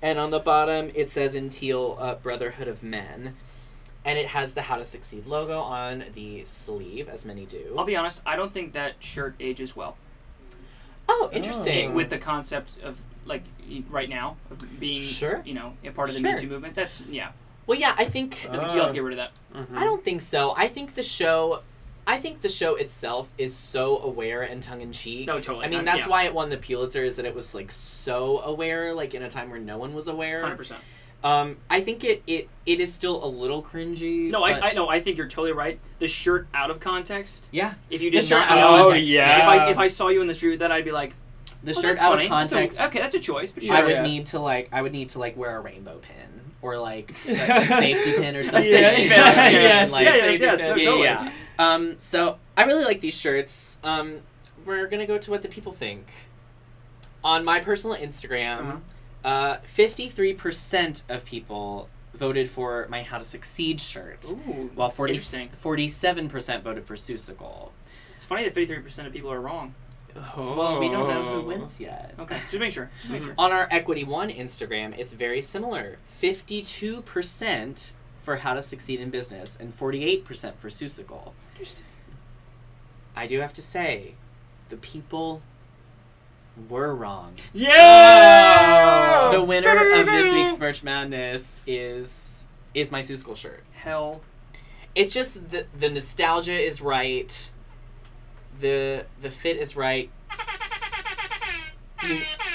And 0.00 0.20
on 0.20 0.30
the 0.30 0.38
bottom, 0.38 0.90
it 0.94 1.10
says 1.10 1.34
in 1.34 1.48
teal, 1.48 1.96
uh, 1.98 2.14
"Brotherhood 2.16 2.68
of 2.68 2.82
Men," 2.84 3.34
and 4.04 4.18
it 4.18 4.26
has 4.26 4.52
the 4.54 4.62
How 4.62 4.76
to 4.76 4.84
Succeed 4.84 5.26
logo 5.26 5.60
on 5.60 6.04
the 6.12 6.44
sleeve, 6.44 7.08
as 7.08 7.24
many 7.24 7.46
do. 7.46 7.74
I'll 7.78 7.84
be 7.84 7.96
honest. 7.96 8.22
I 8.26 8.36
don't 8.36 8.52
think 8.52 8.72
that 8.72 8.94
shirt 9.00 9.34
ages 9.40 9.76
well. 9.76 9.96
Oh, 11.08 11.30
interesting. 11.32 11.94
With 11.94 12.10
the 12.10 12.18
concept 12.18 12.70
of 12.82 12.98
like 13.24 13.44
right 13.88 14.08
now 14.08 14.36
of 14.50 14.80
being 14.80 15.00
Sure. 15.02 15.42
you 15.44 15.54
know 15.54 15.74
a 15.84 15.90
part 15.90 16.08
of 16.08 16.14
the 16.16 16.20
Sure. 16.20 16.32
Me 16.34 16.38
Too 16.40 16.48
movement. 16.48 16.74
That's 16.74 17.02
yeah. 17.02 17.30
Well, 17.66 17.78
yeah, 17.78 17.94
I 17.96 18.04
think 18.04 18.46
I 18.50 18.58
think 18.58 18.74
you 18.74 18.80
have 18.80 18.88
to 18.88 18.94
get 18.94 19.02
rid 19.04 19.18
of 19.18 19.30
that. 19.54 19.66
I 19.76 19.84
don't 19.84 20.04
think 20.04 20.20
so. 20.22 20.52
I 20.56 20.66
think 20.66 20.94
the 20.94 21.02
show, 21.02 21.62
I 22.06 22.16
think 22.18 22.40
the 22.40 22.48
show 22.48 22.74
itself 22.74 23.30
is 23.38 23.54
so 23.54 23.98
aware 24.00 24.42
and 24.42 24.60
tongue 24.60 24.80
in 24.80 24.90
cheek. 24.90 25.28
Oh, 25.30 25.34
totally. 25.38 25.66
I 25.66 25.68
mean, 25.68 25.80
Uh, 25.80 25.84
that's 25.84 26.00
yeah. 26.00 26.08
why 26.08 26.24
it 26.24 26.34
won 26.34 26.50
the 26.50 26.56
Pulitzer. 26.56 27.04
Is 27.04 27.16
that 27.16 27.24
it 27.24 27.34
was 27.36 27.54
like 27.54 27.70
so 27.70 28.40
aware, 28.40 28.92
like 28.94 29.14
in 29.14 29.22
a 29.22 29.30
time 29.30 29.48
where 29.48 29.60
no 29.60 29.78
one 29.78 29.94
was 29.94 30.08
aware. 30.08 30.40
Hundred 30.42 30.56
percent. 30.56 30.80
Um, 31.24 31.56
I 31.70 31.80
think 31.80 32.02
it 32.04 32.22
it 32.26 32.48
it 32.66 32.80
is 32.80 32.92
still 32.92 33.24
a 33.24 33.26
little 33.26 33.62
cringy. 33.62 34.30
No, 34.30 34.42
I, 34.42 34.70
I 34.70 34.72
know. 34.72 34.88
I 34.88 35.00
think 35.00 35.16
you're 35.18 35.28
totally 35.28 35.52
right. 35.52 35.78
The 36.00 36.08
shirt 36.08 36.48
out 36.52 36.70
of 36.70 36.80
context. 36.80 37.48
Yeah. 37.52 37.74
If 37.90 38.02
you 38.02 38.10
The 38.10 38.18
did 38.18 38.26
shirt 38.26 38.40
not 38.40 38.50
out 38.50 38.58
of 38.58 38.64
know 38.78 38.84
context, 38.88 39.10
If. 39.10 39.22
I 39.22 39.70
if 39.70 39.78
I 39.78 39.86
saw 39.88 40.08
you 40.08 40.20
in 40.20 40.26
the 40.26 40.34
street 40.34 40.50
with 40.50 40.60
that, 40.60 40.72
I'd 40.72 40.84
be 40.84 40.90
like, 40.92 41.14
the 41.62 41.70
"Oh, 41.70 41.74
shirt 41.74 41.82
that's 41.84 42.02
out 42.02 42.12
funny. 42.12 42.24
of 42.24 42.30
That's 42.30 42.52
a- 42.52 42.54
context. 42.56 42.80
okay, 42.82 42.98
that's 42.98 43.14
a 43.14 43.20
choice. 43.20 43.52
But 43.52 43.62
sure. 43.62 43.76
I 43.76 43.82
would 43.82 43.90
yeah. 43.92 44.02
need 44.02 44.26
to 44.26 44.40
like 44.40 44.68
I 44.72 44.82
would 44.82 44.92
need 44.92 45.10
to 45.10 45.18
like 45.20 45.36
wear 45.36 45.56
a 45.56 45.60
rainbow 45.60 45.98
pin 45.98 46.16
or 46.60 46.76
like, 46.78 47.12
like 47.28 47.38
a 47.48 47.66
safety 47.68 48.14
pin 48.14 48.34
or 48.36 48.42
something. 48.42 48.62
safety 48.62 49.02
pin. 49.02 49.10
Yeah, 49.10 49.48
Yes, 49.50 49.92
like, 49.92 50.04
yes, 50.04 50.20
safety 50.20 50.44
yes, 50.44 50.60
pin. 50.60 50.70
no, 50.70 50.76
Yeah, 50.76 50.84
totally. 50.84 51.04
yeah. 51.04 51.32
Um, 51.58 51.94
so 51.98 52.38
I 52.56 52.64
really 52.64 52.84
like 52.84 53.00
these 53.00 53.14
shirts. 53.18 53.78
Um, 53.84 54.18
we're 54.64 54.86
gonna 54.88 55.06
go 55.06 55.18
to 55.18 55.30
what 55.30 55.42
the 55.42 55.48
people 55.48 55.72
think. 55.72 56.06
On 57.24 57.44
my 57.44 57.60
personal 57.60 57.96
Instagram, 57.96 58.72
uh, 58.74 58.76
Uh, 59.24 59.58
fifty-three 59.62 60.34
percent 60.34 61.04
of 61.08 61.24
people 61.24 61.88
voted 62.14 62.48
for 62.48 62.86
my 62.88 63.02
How 63.02 63.18
to 63.18 63.24
Succeed 63.24 63.80
shirt, 63.80 64.26
Ooh, 64.30 64.70
while 64.74 64.90
40, 64.90 65.16
47 65.16 66.28
percent 66.28 66.64
voted 66.64 66.84
for 66.84 66.94
Seussical. 66.94 67.70
It's 68.14 68.24
funny 68.24 68.44
that 68.44 68.54
53 68.54 68.82
percent 68.82 69.08
of 69.08 69.14
people 69.14 69.32
are 69.32 69.40
wrong. 69.40 69.74
Well, 70.36 70.78
we 70.78 70.88
don't 70.90 71.08
know 71.08 71.22
who 71.22 71.40
oh. 71.40 71.46
wins 71.46 71.80
yet. 71.80 72.14
Okay, 72.18 72.38
just 72.50 72.58
make 72.58 72.72
sure. 72.72 72.90
Just 72.98 73.10
make 73.10 73.22
hmm. 73.22 73.28
sure. 73.28 73.34
On 73.38 73.50
our 73.50 73.66
Equity 73.70 74.04
One 74.04 74.28
Instagram, 74.28 74.96
it's 74.98 75.12
very 75.12 75.40
similar. 75.40 75.98
Fifty-two 76.06 77.02
percent 77.02 77.92
for 78.18 78.36
How 78.36 78.54
to 78.54 78.62
Succeed 78.62 79.00
in 79.00 79.10
Business 79.10 79.56
and 79.58 79.74
forty-eight 79.74 80.24
percent 80.24 80.60
for 80.60 80.68
Seussical. 80.68 81.32
Interesting. 81.54 81.86
I 83.16 83.26
do 83.26 83.40
have 83.40 83.52
to 83.54 83.62
say, 83.62 84.14
the 84.68 84.76
people 84.76 85.42
were 86.68 86.94
wrong. 86.94 87.34
Yeah! 87.52 89.30
The 89.32 89.42
winner 89.42 89.70
of 89.70 90.06
this 90.06 90.32
week's 90.34 90.58
Merch 90.58 90.82
Madness 90.82 91.62
is 91.66 92.48
is 92.74 92.90
my 92.90 93.00
Seussical 93.00 93.36
shirt. 93.36 93.62
Hell. 93.72 94.20
It's 94.94 95.14
just 95.14 95.50
the 95.50 95.66
the 95.78 95.88
nostalgia 95.88 96.54
is 96.54 96.80
right. 96.80 97.50
The 98.60 99.06
the 99.20 99.30
fit 99.30 99.56
is 99.56 99.76
right. 99.76 100.10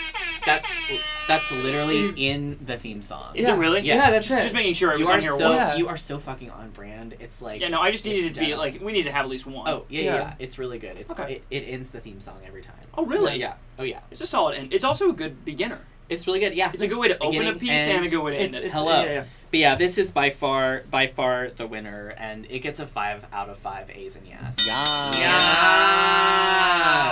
You- 0.47 0.53
That's 0.53 1.27
that's 1.27 1.51
literally 1.51 2.13
in 2.29 2.57
the 2.65 2.77
theme 2.77 3.01
song. 3.01 3.35
Is 3.35 3.47
it 3.47 3.53
really? 3.53 3.81
Yes. 3.81 3.95
Yeah, 3.97 4.09
that's 4.11 4.31
it. 4.31 4.41
Just 4.41 4.53
making 4.53 4.75
sure 4.75 4.91
it 4.91 4.95
you 4.95 4.99
was 5.01 5.09
are 5.09 5.13
on 5.15 5.21
here 5.21 5.31
so 5.37 5.55
once. 5.57 5.77
you 5.77 5.87
are 5.89 5.97
so 5.97 6.17
fucking 6.19 6.49
on 6.51 6.69
brand. 6.69 7.15
It's 7.19 7.41
like 7.41 7.59
Yeah, 7.61 7.67
no, 7.67 7.81
I 7.81 7.91
just 7.91 8.05
needed 8.05 8.19
it's 8.25 8.31
it 8.31 8.33
to 8.35 8.39
be 8.39 8.45
dead 8.51 8.57
like 8.57 8.79
we 8.81 8.93
need 8.93 9.03
to 9.03 9.11
have 9.11 9.25
at 9.25 9.29
least 9.29 9.45
one. 9.45 9.67
Oh 9.67 9.83
yeah, 9.89 10.01
yeah, 10.01 10.13
yeah. 10.15 10.33
It's 10.39 10.57
really 10.57 10.79
good. 10.79 10.97
It's 10.97 11.11
Okay. 11.11 11.41
it, 11.49 11.63
it 11.65 11.65
ends 11.69 11.89
the 11.89 11.99
theme 11.99 12.19
song 12.21 12.39
every 12.47 12.61
time. 12.61 12.75
Oh 12.97 13.05
really? 13.05 13.35
Yeah. 13.37 13.55
Oh 13.77 13.83
yeah. 13.83 13.99
It's 14.09 14.21
a 14.21 14.25
solid 14.25 14.57
end. 14.57 14.73
It's 14.73 14.85
also 14.85 15.09
a 15.09 15.13
good 15.13 15.43
beginner. 15.43 15.79
It's 16.07 16.25
really 16.25 16.39
good. 16.39 16.53
Yeah. 16.55 16.71
It's 16.73 16.81
a 16.83 16.87
good 16.87 16.97
way 16.99 17.09
to 17.09 17.15
open 17.15 17.27
a 17.27 17.31
Beginning, 17.39 17.59
piece 17.59 17.69
and, 17.71 17.91
a 17.91 17.95
end. 17.95 18.09
good 18.09 18.19
way 18.23 18.31
to 18.31 18.37
end 18.37 18.45
It's- 18.55 18.61
it. 18.61 18.65
it's- 18.67 18.79
Hello. 18.79 19.03
yeah, 19.03 19.11
yeah. 19.13 19.23
But 19.51 19.59
yeah, 19.59 19.75
this 19.75 19.97
is 19.97 20.11
by 20.11 20.29
far 20.29 20.83
by 20.89 21.07
far 21.07 21.49
the 21.49 21.67
winner, 21.67 22.13
and 22.17 22.45
it 22.49 22.59
gets 22.59 22.79
a 22.79 22.85
five 22.87 23.25
out 23.33 23.49
of 23.49 23.57
five 23.57 23.89
A's 23.89 24.15
and 24.15 24.25
yes. 24.27 24.65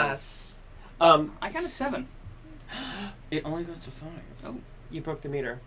Yes. 0.06 0.56
Um, 1.02 1.34
I 1.42 1.50
got 1.52 1.64
a 1.64 1.68
seven. 1.68 2.08
It 3.32 3.44
only 3.46 3.64
goes 3.64 3.84
to 3.86 3.92
five. 3.92 4.10
Oh. 4.46 4.56
you 4.92 5.02
broke 5.02 5.22
the 5.22 5.30
meter. 5.30 5.60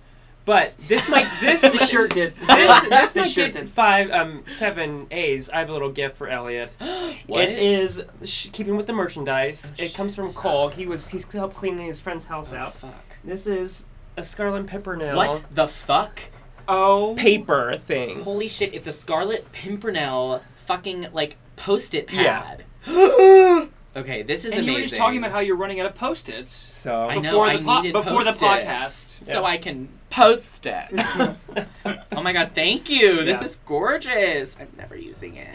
But 0.45 0.73
this 0.89 1.09
might 1.11 1.27
this 1.41 1.61
The 1.61 1.77
shirt 1.79 2.15
did. 2.15 2.35
This 2.47 2.81
this 2.89 3.13
The 3.13 3.21
might 3.21 3.31
shirt 3.31 3.53
get 3.53 3.61
did. 3.63 3.69
five 3.71 4.11
um 4.11 4.45
seven 4.47 5.07
A's. 5.11 5.51
I 5.51 5.59
have 5.59 5.69
a 5.69 5.73
little 5.73 5.91
gift 5.91 6.17
for 6.17 6.29
Elliot. 6.29 6.75
What? 7.27 7.43
It 7.43 7.59
is 7.59 8.03
sh- 8.25 8.49
keeping 8.53 8.77
with 8.77 8.87
the 8.87 8.93
merchandise. 8.95 9.75
it 9.79 9.93
comes 9.93 10.15
from 10.15 10.29
Cole. 10.33 10.69
He 10.71 10.87
was 10.87 11.09
he's 11.09 11.31
helped 11.31 11.57
cleaning 11.57 11.87
his 11.87 12.01
friend's 12.01 12.27
house 12.27 12.55
out. 12.55 12.73
Fuck. 12.75 12.95
This 13.25 13.47
is 13.47 13.87
a 14.17 14.25
Scarlet 14.25 14.67
Pimpernel. 14.67 15.15
What 15.17 15.45
the 15.51 15.67
fuck? 15.69 16.21
Oh. 16.67 17.15
paper 17.19 17.79
thing? 17.87 18.21
Holy 18.21 18.49
shit! 18.49 18.73
It's 18.75 18.87
a 18.87 18.93
Scarlet 18.93 19.53
Pimpernel 19.53 20.43
fucking 20.57 21.09
like 21.13 21.37
post-it 21.57 22.11
Yeah. 22.13 22.57
pad. 23.95 24.03
okay, 24.05 24.23
this 24.23 24.45
is 24.45 24.53
and 24.53 24.61
amazing. 24.63 24.69
you 24.75 24.79
were 24.79 24.83
just 24.83 24.97
talking 24.97 25.19
about 25.19 25.31
how 25.33 25.41
you're 25.41 25.57
running 25.57 25.81
out 25.81 25.87
of 25.87 25.95
post-its. 25.95 26.51
So 26.51 27.09
I 27.09 27.15
know. 27.19 27.31
before 27.31 27.47
I 27.47 27.57
the 27.57 27.63
po- 27.65 27.77
needed 27.77 27.93
before 27.93 28.25
the 28.25 28.31
Post-its 28.33 28.43
podcast. 28.43 29.25
so 29.33 29.45
I 29.45 29.57
can 29.59 29.89
post 30.11 30.67
it. 30.67 30.87
oh 32.13 32.23
my 32.23 32.33
god! 32.33 32.53
Thank 32.55 32.89
you. 32.91 33.25
This 33.25 33.39
Yeah. 33.39 33.45
is 33.45 33.57
gorgeous. 33.67 34.57
I'm 34.61 34.69
never 34.77 34.97
using 34.97 35.35
it. 35.37 35.49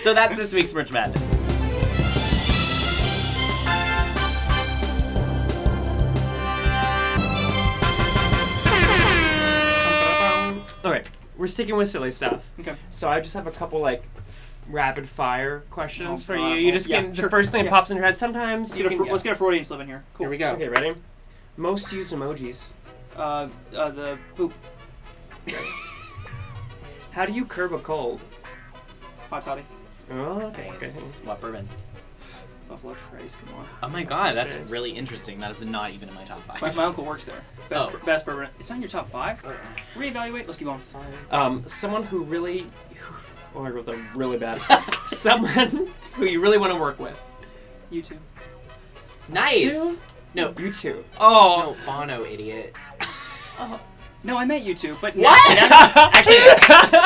so 0.02 0.14
that's 0.14 0.36
this 0.36 0.54
week's 0.54 0.72
Merch 0.74 0.92
Madness. 0.92 1.36
All 10.82 10.90
right, 10.90 11.06
we're 11.36 11.46
sticking 11.46 11.76
with 11.76 11.90
silly 11.90 12.10
stuff. 12.10 12.50
Okay. 12.58 12.74
So 12.88 13.10
I 13.10 13.20
just 13.20 13.34
have 13.34 13.46
a 13.46 13.50
couple 13.50 13.80
like 13.80 14.02
rapid 14.68 15.08
fire 15.08 15.60
questions 15.70 16.22
Oh, 16.22 16.24
for 16.26 16.36
you. 16.36 16.54
You 16.54 16.72
just 16.72 16.88
Yeah, 16.88 17.02
get 17.02 17.16
sure. 17.16 17.24
the 17.24 17.30
first 17.30 17.50
thing 17.52 17.60
Yeah. 17.64 17.70
that 17.70 17.76
pops 17.76 17.90
in 17.90 17.96
your 17.96 18.06
head. 18.06 18.16
Sometimes 18.16 18.68
Let's 18.70 18.78
you 18.78 18.82
get, 18.84 18.92
a, 18.92 18.96
can. 18.96 19.06
fr- 19.06 19.12
let's 19.12 19.22
get 19.24 19.32
a 19.32 19.36
Freudian 19.36 19.64
slip 19.64 19.80
in 19.80 19.86
here. 19.86 20.04
Cool. 20.14 20.24
Here 20.24 20.30
we 20.30 20.38
go. 20.38 20.50
Okay, 20.52 20.68
ready? 20.68 20.94
Most 21.56 21.92
used 21.92 22.12
emojis. 22.12 22.72
Uh, 23.16 23.48
uh, 23.76 23.90
the 23.90 24.18
poop. 24.36 24.52
How 27.12 27.26
do 27.26 27.32
you 27.32 27.44
curb 27.44 27.72
a 27.72 27.78
cold? 27.78 28.20
Hot 29.30 29.42
toddy. 29.42 29.62
Oh, 30.10 30.40
okay. 30.42 30.70
Nice. 30.80 31.20
What 31.24 31.40
bourbon? 31.40 31.68
Buffalo 32.68 32.94
Trace, 33.10 33.34
come 33.44 33.58
on. 33.58 33.66
Oh 33.82 33.88
my 33.88 34.04
god, 34.04 34.36
that's 34.36 34.54
Yes. 34.56 34.70
really 34.70 34.92
interesting. 34.92 35.40
That 35.40 35.50
is 35.50 35.64
not 35.64 35.90
even 35.90 36.08
in 36.08 36.14
my 36.14 36.22
top 36.22 36.40
five. 36.44 36.62
My, 36.62 36.72
my 36.74 36.84
uncle 36.84 37.04
works 37.04 37.26
there. 37.26 37.42
Best, 37.68 37.88
Oh. 37.92 37.98
best 38.06 38.24
bourbon. 38.26 38.48
It's 38.60 38.68
not 38.70 38.76
in 38.76 38.82
your 38.82 38.88
top 38.88 39.08
five. 39.08 39.44
Reevaluate. 39.96 40.46
Let's 40.46 40.56
keep 40.56 40.66
going. 40.66 40.80
Sorry. 40.80 41.04
Um, 41.32 41.64
someone 41.66 42.04
who 42.04 42.22
really. 42.22 42.66
Oh, 43.54 43.64
I 43.64 43.70
wrote 43.70 43.86
that 43.86 43.98
really 44.14 44.38
bad. 44.38 44.58
someone 45.10 45.88
who 46.14 46.24
you 46.24 46.40
really 46.40 46.58
want 46.58 46.72
to 46.72 46.78
work 46.78 46.98
with. 47.00 47.20
You 47.90 48.02
too. 48.02 48.18
Nice. 49.28 50.00
No, 50.34 50.54
You 50.58 50.72
too. 50.72 51.04
Oh. 51.18 51.76
no, 51.78 51.86
Bono, 51.86 52.24
idiot. 52.24 52.74
Oh. 53.58 53.80
No, 54.22 54.36
I 54.36 54.44
met 54.44 54.62
you 54.62 54.74
two, 54.74 54.96
but 55.00 55.16
What? 55.16 55.56
now- 55.56 55.68
now- 55.68 56.10
actually, 56.12 56.36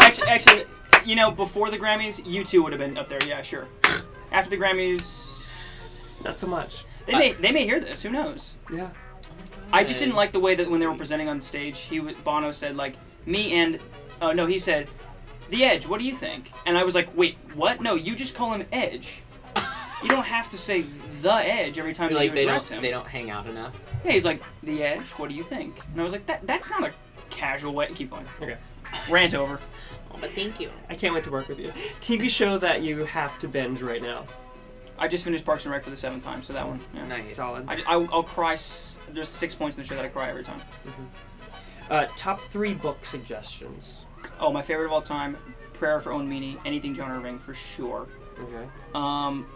actually, 0.00 0.28
actually, 0.28 0.64
you 1.06 1.16
know, 1.16 1.30
before 1.30 1.70
the 1.70 1.78
Grammys, 1.78 2.22
U2 2.24 2.62
would 2.62 2.72
have 2.72 2.80
been 2.80 2.98
up 2.98 3.08
there. 3.08 3.18
Yeah, 3.26 3.40
sure. 3.42 3.66
After 4.32 4.50
the 4.50 4.56
Grammys, 4.58 5.42
Not 6.24 6.38
so 6.38 6.46
much. 6.46 6.84
they 7.06 7.12
may 7.14 7.32
they 7.32 7.52
may 7.52 7.64
hear 7.64 7.78
this. 7.80 8.02
Who 8.02 8.10
knows? 8.10 8.52
Yeah. 8.72 8.88
I 9.72 9.84
just 9.84 10.00
didn't 10.00 10.14
like 10.16 10.32
the 10.32 10.40
way 10.40 10.54
that 10.54 10.68
when 10.68 10.80
they 10.80 10.86
were 10.86 10.96
presenting 10.96 11.28
on 11.28 11.40
stage, 11.40 11.80
he 11.80 11.98
Bono 12.00 12.50
said 12.52 12.76
like 12.76 12.96
me 13.26 13.52
and 13.54 13.78
oh 14.20 14.32
no, 14.32 14.46
he 14.46 14.58
said 14.58 14.88
the 15.50 15.64
Edge. 15.64 15.86
What 15.86 16.00
do 16.00 16.06
you 16.06 16.14
think? 16.14 16.52
And 16.66 16.76
I 16.76 16.84
was 16.84 16.94
like, 16.94 17.14
wait, 17.16 17.36
what? 17.54 17.80
No, 17.80 17.94
you 17.94 18.14
just 18.14 18.34
call 18.34 18.52
him 18.52 18.66
Edge. 18.72 19.22
you 20.02 20.08
don't 20.08 20.24
have 20.24 20.48
to 20.50 20.58
say 20.58 20.84
the 21.22 21.34
Edge 21.34 21.78
every 21.78 21.92
time 21.92 22.10
You're 22.10 22.20
you 22.22 22.28
like 22.28 22.34
they 22.34 22.42
address 22.42 22.68
don't 22.68 22.78
him. 22.78 22.82
they 22.82 22.90
don't 22.90 23.06
hang 23.06 23.30
out 23.30 23.46
enough. 23.46 23.78
Yeah, 24.04 24.12
he's 24.12 24.24
like 24.24 24.42
the 24.62 24.82
Edge. 24.82 25.10
What 25.12 25.28
do 25.28 25.34
you 25.34 25.42
think? 25.42 25.80
And 25.92 26.00
I 26.00 26.04
was 26.04 26.12
like, 26.12 26.26
that 26.26 26.46
that's 26.46 26.70
not 26.70 26.82
a 26.84 26.92
casual 27.30 27.74
way. 27.74 27.88
Keep 27.94 28.10
going. 28.10 28.26
Okay. 28.40 28.56
Rant 29.10 29.34
over. 29.34 29.60
Oh, 30.12 30.16
but 30.20 30.30
thank 30.30 30.60
you. 30.60 30.70
I 30.88 30.94
can't 30.94 31.14
wait 31.14 31.24
to 31.24 31.30
work 31.30 31.48
with 31.48 31.58
you. 31.58 31.72
TV 32.00 32.28
show 32.28 32.58
that 32.58 32.82
you 32.82 33.04
have 33.04 33.38
to 33.40 33.48
binge 33.48 33.82
right 33.82 34.02
now. 34.02 34.26
I 34.96 35.08
just 35.08 35.24
finished 35.24 35.44
Parks 35.44 35.64
and 35.64 35.72
Rec 35.72 35.82
for 35.82 35.90
the 35.90 35.96
seventh 35.96 36.22
time, 36.22 36.42
so 36.42 36.52
that 36.52 36.66
one. 36.66 36.78
Yeah. 36.94 37.06
Nice. 37.06 37.34
Solid. 37.34 37.64
I, 37.68 37.82
I, 37.86 37.96
will 37.96 38.22
cry. 38.22 38.52
S- 38.52 39.00
there's 39.12 39.28
six 39.28 39.52
points 39.54 39.76
in 39.76 39.82
the 39.82 39.88
show 39.88 39.96
that 39.96 40.04
I 40.04 40.08
cry 40.08 40.28
every 40.28 40.44
time. 40.44 40.60
Uh, 41.90 42.06
top 42.16 42.40
three 42.42 42.74
book 42.74 43.04
suggestions. 43.04 44.04
Oh, 44.40 44.52
my 44.52 44.62
favorite 44.62 44.86
of 44.86 44.92
all 44.92 45.02
time, 45.02 45.36
Prayer 45.72 46.00
for 46.00 46.12
Owen 46.12 46.28
Meany, 46.28 46.56
anything 46.64 46.94
John 46.94 47.10
Irving 47.10 47.38
for 47.38 47.54
sure. 47.54 48.06
Okay. 48.38 48.66
Um, 48.94 49.46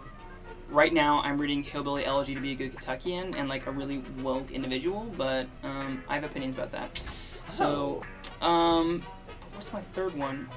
right 0.71 0.93
now 0.93 1.21
I'm 1.23 1.39
reading 1.39 1.63
Hillbilly 1.63 2.05
Elegy 2.05 2.35
to 2.35 2.41
be 2.41 2.53
a 2.53 2.55
good 2.55 2.73
Kentuckian 2.73 3.35
and 3.35 3.49
like 3.49 3.67
a 3.67 3.71
really 3.71 3.99
woke 4.23 4.51
individual, 4.51 5.13
but 5.17 5.47
um, 5.63 6.03
I 6.09 6.15
have 6.15 6.25
opinions 6.25 6.55
about 6.55 6.73
that. 6.73 7.01
So, 7.51 8.03
um, 8.41 9.03
what's 9.55 9.73
my 9.73 9.81
third 9.81 10.15
one? 10.17 10.49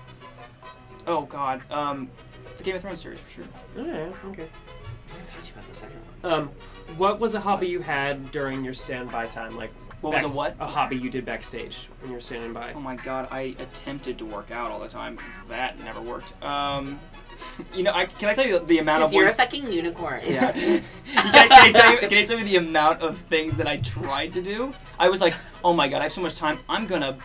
Oh 1.07 1.23
God, 1.23 1.61
um, 1.71 2.09
the 2.57 2.63
Game 2.63 2.75
of 2.75 2.81
Thrones 2.81 3.01
series 3.01 3.19
for 3.19 3.29
sure. 3.29 3.45
Alright, 3.77 4.13
okay. 4.25 4.47
I 4.47 5.11
haven't 5.13 5.27
talked 5.27 5.45
to 5.45 5.51
you 5.51 5.55
about 5.55 5.67
the 5.67 5.75
second 5.75 5.99
one. 6.21 6.33
Um, 6.33 6.51
what 6.97 7.19
was 7.19 7.33
a 7.33 7.39
hobby 7.39 7.67
you 7.67 7.81
had 7.81 8.31
during 8.31 8.63
your 8.63 8.73
standby 8.73 9.27
time? 9.27 9.55
Like, 9.55 9.71
What 10.01 10.21
was 10.21 10.33
a 10.33 10.35
what? 10.35 10.55
A 10.59 10.65
hobby 10.65 10.95
you 10.97 11.09
did 11.11 11.25
backstage 11.25 11.87
when 11.99 12.09
you 12.09 12.15
were 12.15 12.21
standing 12.21 12.53
by. 12.53 12.73
Oh 12.73 12.79
my 12.79 12.95
God, 12.95 13.27
I 13.29 13.55
attempted 13.59 14.17
to 14.17 14.25
work 14.25 14.49
out 14.49 14.71
all 14.71 14.79
the 14.79 14.87
time. 14.87 15.19
That 15.47 15.79
never 15.83 16.01
worked. 16.01 16.33
Um, 16.43 16.99
you 17.75 17.83
know, 17.83 17.91
I 17.93 18.05
can 18.07 18.27
I 18.29 18.33
tell 18.33 18.47
you 18.47 18.59
the 18.59 18.79
amount 18.79 19.03
of 19.03 19.11
Because 19.11 19.13
you're 19.15 19.23
a 19.23 19.27
ones- 19.27 19.35
fucking 19.35 19.71
unicorn. 19.71 20.21
Yeah. 20.25 20.51
can, 20.51 20.83
I, 21.15 21.47
can, 21.47 21.51
I 21.51 21.71
tell 21.71 21.91
you, 21.93 21.97
can 21.99 22.13
I 22.17 22.23
tell 22.23 22.39
you 22.39 22.45
the 22.45 22.57
amount 22.57 23.03
of 23.03 23.17
things 23.17 23.57
that 23.57 23.67
I 23.67 23.77
tried 23.77 24.33
to 24.33 24.41
do? 24.41 24.73
I 24.97 25.09
was 25.09 25.21
like, 25.21 25.35
oh 25.63 25.73
my 25.73 25.87
god, 25.87 25.99
I 25.99 26.03
have 26.03 26.11
so 26.11 26.21
much 26.21 26.35
time. 26.35 26.57
I'm 26.67 26.87
gonna 26.87 27.17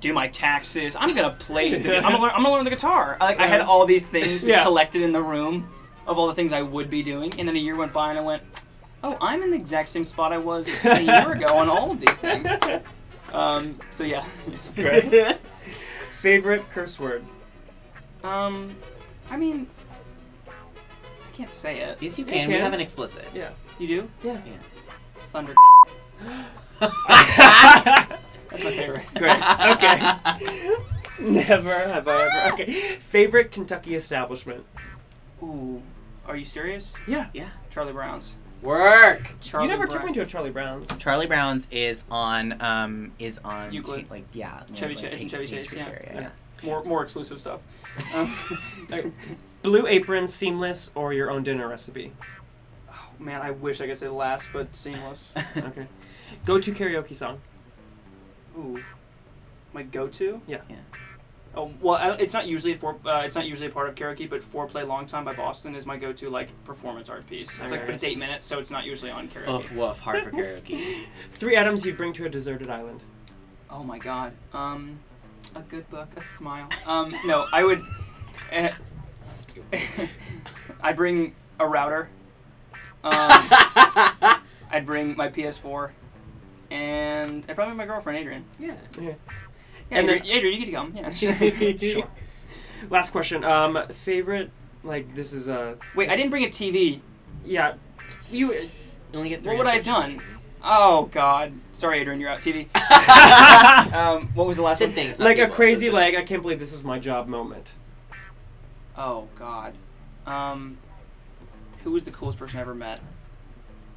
do 0.00 0.14
my 0.14 0.28
taxes. 0.28 0.96
I'm 0.98 1.14
gonna 1.14 1.34
play. 1.38 1.78
The, 1.78 1.96
I'm, 1.98 2.02
gonna 2.04 2.20
learn, 2.20 2.30
I'm 2.34 2.42
gonna 2.42 2.54
learn 2.54 2.64
the 2.64 2.70
guitar. 2.70 3.18
Like 3.20 3.38
I 3.38 3.46
had 3.46 3.60
all 3.60 3.84
these 3.84 4.06
things 4.06 4.46
Yeah. 4.46 4.62
collected 4.62 5.02
in 5.02 5.12
the 5.12 5.22
room 5.22 5.68
of 6.06 6.16
all 6.16 6.26
the 6.26 6.34
things 6.34 6.54
I 6.54 6.62
would 6.62 6.88
be 6.88 7.02
doing, 7.02 7.34
and 7.38 7.46
then 7.46 7.54
a 7.54 7.58
year 7.58 7.76
went 7.76 7.92
by, 7.92 8.08
and 8.08 8.18
I 8.18 8.22
went, 8.22 8.42
oh, 9.02 9.16
I'm 9.20 9.42
in 9.42 9.50
the 9.50 9.56
exact 9.56 9.88
same 9.88 10.04
spot 10.04 10.32
I 10.32 10.38
was 10.38 10.68
a 10.84 11.00
year 11.00 11.32
ago 11.32 11.58
on 11.58 11.68
all 11.68 11.92
of 11.92 12.00
these 12.00 12.18
things. 12.18 12.48
Um, 13.32 13.78
so 13.90 14.04
yeah. 14.04 14.24
Great. 14.74 15.36
Favorite 16.14 16.68
curse 16.70 16.98
word? 16.98 17.24
Um, 18.24 18.74
I 19.30 19.36
mean, 19.36 19.68
I 20.48 21.36
can't 21.36 21.50
say 21.50 21.80
it. 21.80 21.98
Yes, 22.00 22.18
you 22.18 22.24
can. 22.24 22.48
We 22.48 22.54
have 22.54 22.72
an 22.72 22.80
explicit. 22.80 23.26
Yeah. 23.34 23.50
You 23.78 23.86
do? 23.86 24.08
Yeah. 24.24 24.40
Yeah. 24.44 24.56
Thunder. 25.32 25.54
That's 26.80 28.64
my 28.64 28.70
favorite. 28.70 29.04
Great. 29.14 29.36
Okay. 29.68 29.98
Never 31.20 31.78
have 31.78 32.08
I 32.08 32.46
ever. 32.46 32.54
Okay. 32.54 32.72
Favorite 32.72 33.52
Kentucky 33.52 33.94
establishment? 33.94 34.64
Ooh, 35.42 35.82
are 36.26 36.36
you 36.36 36.44
serious? 36.44 36.94
Yeah. 37.06 37.28
Yeah. 37.32 37.48
Charlie 37.70 37.92
Brown's. 37.92 38.34
Work. 38.62 39.34
Charlie 39.40 39.66
you 39.66 39.72
never 39.72 39.86
Brown. 39.86 39.98
took 40.00 40.06
me 40.08 40.14
to 40.14 40.22
a 40.22 40.26
Charlie 40.26 40.50
Brown's. 40.50 40.98
Charlie 40.98 41.26
Brown's 41.26 41.68
is 41.70 42.04
on 42.10 42.60
um 42.60 43.12
is 43.18 43.38
on 43.44 43.72
Euclid. 43.72 44.08
Ta- 44.08 44.14
like 44.14 44.24
yeah 44.32 44.62
Chevy 44.74 44.94
like, 44.94 45.04
Chase. 45.04 45.12
Tate- 45.12 45.20
and 45.22 45.30
Chevy 45.30 45.46
Tate 45.46 45.54
Chase. 45.60 45.66
Street 45.66 45.78
Yeah. 45.80 45.88
area, 45.88 46.10
yeah. 46.14 46.20
yeah. 46.20 46.30
More 46.66 46.82
more 46.84 47.02
exclusive 47.04 47.38
stuff. 47.40 47.60
Um, 48.14 49.14
Blue 49.62 49.86
apron, 49.86 50.28
seamless, 50.28 50.90
or 50.94 51.12
your 51.12 51.30
own 51.30 51.42
dinner 51.42 51.66
recipe? 51.68 52.12
oh, 52.90 53.08
man, 53.18 53.42
I 53.42 53.50
wish 53.50 53.80
I 53.80 53.86
could 53.86 53.98
say 53.98 54.08
last, 54.08 54.48
but 54.52 54.74
seamless. 54.74 55.32
Okay. 55.56 55.86
Go 56.44 56.60
to 56.60 56.72
karaoke 56.72 57.16
song. 57.16 57.40
Ooh, 58.56 58.82
my 59.72 59.82
go-to. 59.82 60.40
Yeah. 60.46 60.60
Yeah. 60.68 60.76
Oh 61.54 61.72
well, 61.80 62.16
it's 62.20 62.34
not 62.34 62.46
usually 62.46 62.74
for 62.74 62.96
uh, 63.04 63.22
it's 63.24 63.34
not 63.34 63.46
usually 63.46 63.68
a 63.68 63.70
part 63.72 63.88
of 63.88 63.94
karaoke, 63.94 64.28
but 64.28 64.42
"Foreplay 64.42 64.86
Long 64.86 65.06
Time" 65.06 65.24
by 65.24 65.32
Boston 65.34 65.74
is 65.74 65.86
my 65.86 65.96
go-to 65.96 66.30
like 66.30 66.48
performance 66.64 67.08
art 67.08 67.26
piece. 67.26 67.48
It's 67.48 67.58
like, 67.60 67.70
Alright. 67.72 67.86
but 67.86 67.94
it's 67.94 68.04
eight 68.04 68.18
minutes, 68.18 68.46
so 68.46 68.58
it's 68.58 68.70
not 68.70 68.84
usually 68.84 69.10
on 69.10 69.28
karaoke. 69.28 69.48
Woof 69.52 69.72
woof. 69.72 69.98
Hard 69.98 70.22
for 70.22 70.30
karaoke. 70.32 71.06
Three 71.32 71.56
items 71.56 71.84
you'd 71.84 71.96
bring 71.96 72.12
to 72.14 72.26
a 72.26 72.28
deserted 72.28 72.70
island. 72.70 73.00
Oh 73.70 73.82
my 73.82 73.98
god. 73.98 74.32
Um, 74.52 74.98
a 75.56 75.60
good 75.60 75.88
book, 75.90 76.08
a 76.16 76.22
smile. 76.22 76.68
Um, 76.86 77.14
no, 77.26 77.46
I 77.52 77.64
would. 77.64 77.80
eh, 78.52 78.72
I'd 80.80 80.96
bring 80.96 81.34
a 81.58 81.66
router. 81.66 82.08
Um, 83.02 83.12
I'd 84.70 84.84
bring 84.84 85.16
my 85.16 85.28
PS4, 85.28 85.90
and 86.70 87.44
I'd 87.48 87.54
probably 87.54 87.70
bring 87.74 87.76
my 87.78 87.86
girlfriend 87.86 88.18
Adrian. 88.18 88.44
Yeah. 88.58 88.74
Yeah. 89.00 89.14
Yeah, 89.90 89.98
And 89.98 90.08
Adrian, 90.10 90.26
then- 90.26 90.36
Adrian, 90.36 90.52
you 90.60 90.64
get 90.66 90.70
to 90.70 90.76
come. 90.76 90.92
Yeah. 90.96 91.74
sure. 92.00 92.08
Last 92.90 93.10
question. 93.10 93.44
Um, 93.44 93.78
favorite 93.92 94.50
like 94.84 95.14
this 95.14 95.32
is 95.32 95.48
a. 95.48 95.76
Wait, 95.94 96.08
I 96.10 96.16
didn't 96.16 96.30
bring 96.30 96.44
a 96.44 96.48
TV. 96.48 97.00
Yeah. 97.44 97.74
You. 98.30 98.52
You 98.52 98.68
only 99.14 99.28
get 99.30 99.42
three. 99.42 99.52
What 99.52 99.58
would 99.58 99.66
I 99.66 99.76
have 99.76 99.84
done? 99.84 100.22
Oh 100.62 101.08
God. 101.12 101.52
Sorry, 101.72 102.00
Adrian, 102.00 102.20
you're 102.20 102.30
out. 102.30 102.40
TV. 102.40 102.66
um, 103.94 104.28
what 104.34 104.46
was 104.46 104.56
the 104.56 104.62
last 104.62 104.78
Said 104.78 104.88
one? 104.88 104.94
things. 104.94 105.18
not 105.18 105.24
Like 105.24 105.38
a 105.38 105.48
crazy 105.48 105.86
said 105.86 105.94
like 105.94 106.16
I 106.16 106.22
can't 106.24 106.42
believe 106.42 106.58
this 106.60 106.72
is 106.72 106.84
my 106.84 106.98
job 106.98 107.26
moment. 107.26 107.72
Oh 108.96 109.28
God. 109.36 109.74
Um, 110.26 110.78
who 111.84 111.92
was 111.92 112.04
the 112.04 112.10
coolest 112.10 112.38
person 112.38 112.58
I 112.58 112.62
ever 112.62 112.74
met? 112.74 113.00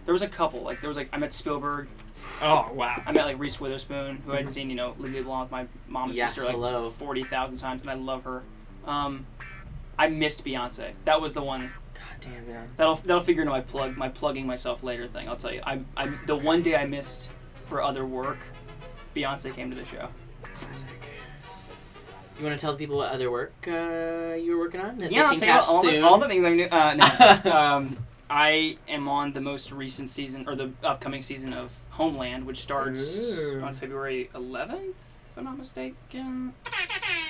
There 0.06 0.14
was 0.14 0.22
a 0.22 0.28
couple. 0.28 0.62
Like 0.62 0.82
there 0.82 0.88
was 0.88 0.98
like 0.98 1.10
I 1.12 1.18
met 1.18 1.34
Spielberg. 1.34 1.88
Oh 2.42 2.70
wow. 2.74 3.02
I 3.06 3.12
met 3.12 3.26
like 3.26 3.40
Reese 3.40 3.60
Witherspoon, 3.60 4.22
who 4.26 4.34
I'd 4.34 4.46
Mhm. 4.46 4.50
seen 4.50 4.70
you 4.70 4.76
know 4.76 4.96
Legally 4.98 5.24
Blonde 5.24 5.44
with 5.46 5.52
my 5.52 5.66
mom 5.88 6.10
and 6.10 6.18
Yeah, 6.18 6.28
sister 6.28 6.44
like 6.44 6.54
hello. 6.54 6.90
forty 6.90 7.24
thousand 7.24 7.58
times, 7.58 7.82
and 7.82 7.90
I 7.90 7.94
love 7.96 8.24
her. 8.24 8.42
Um, 8.86 9.26
I 10.00 10.08
missed 10.08 10.44
Beyonce. 10.44 10.92
That 11.06 11.22
was 11.22 11.34
the 11.34 11.44
one. 11.44 11.72
God 11.94 12.04
damn 12.22 12.50
yeah. 12.50 12.64
That'll 12.78 12.96
that'll 12.96 13.20
figure 13.22 13.42
into 13.44 13.52
my 13.52 13.62
plug 13.62 13.96
my 13.98 14.10
plugging 14.10 14.48
myself 14.48 14.82
later 14.84 15.08
thing. 15.08 15.30
I'll 15.30 15.36
tell 15.36 15.54
you. 15.54 15.62
I 15.66 15.82
I 15.96 16.08
the 16.26 16.36
one 16.36 16.62
day 16.64 16.76
I 16.76 16.86
missed 16.86 17.30
for 17.66 17.82
other 17.82 18.06
work, 18.06 18.40
Beyonce 19.16 19.54
came 19.54 19.70
to 19.70 19.76
the 19.78 19.86
show. 19.86 20.08
You 22.40 22.48
want 22.48 22.60
to 22.60 22.66
tell 22.66 22.76
people 22.76 22.98
what 22.98 23.12
other 23.12 23.30
work 23.30 23.54
uh, 23.68 24.34
you 24.34 24.54
were 24.56 24.60
working 24.60 24.82
on? 24.82 24.98
That 24.98 25.12
Yeah, 25.12 25.30
I'll 25.30 25.36
tell 25.38 25.48
you 25.48 25.54
all, 25.54 25.82
soon? 25.84 26.02
the, 26.02 26.08
all 26.08 26.18
the 26.18 26.28
things 26.28 26.44
I'm 26.44 26.58
doing. 26.58 26.72
Uh, 26.74 26.96
no. 27.46 27.52
um, 27.56 27.98
I 28.32 28.78
am 28.88 29.10
on 29.10 29.34
the 29.34 29.42
most 29.42 29.74
recent 29.74 30.08
season, 30.08 30.46
or 30.48 30.56
the 30.56 30.72
upcoming 30.84 31.22
season 31.22 31.52
of 31.54 31.78
Homeland, 31.90 32.46
which 32.46 32.60
starts 32.62 33.20
Ooh. 33.20 33.62
on 33.62 33.74
February 33.74 34.30
11th, 34.34 34.94
if 35.32 35.38
I'm 35.38 35.44
not 35.44 35.58
mistaken. 35.58 36.54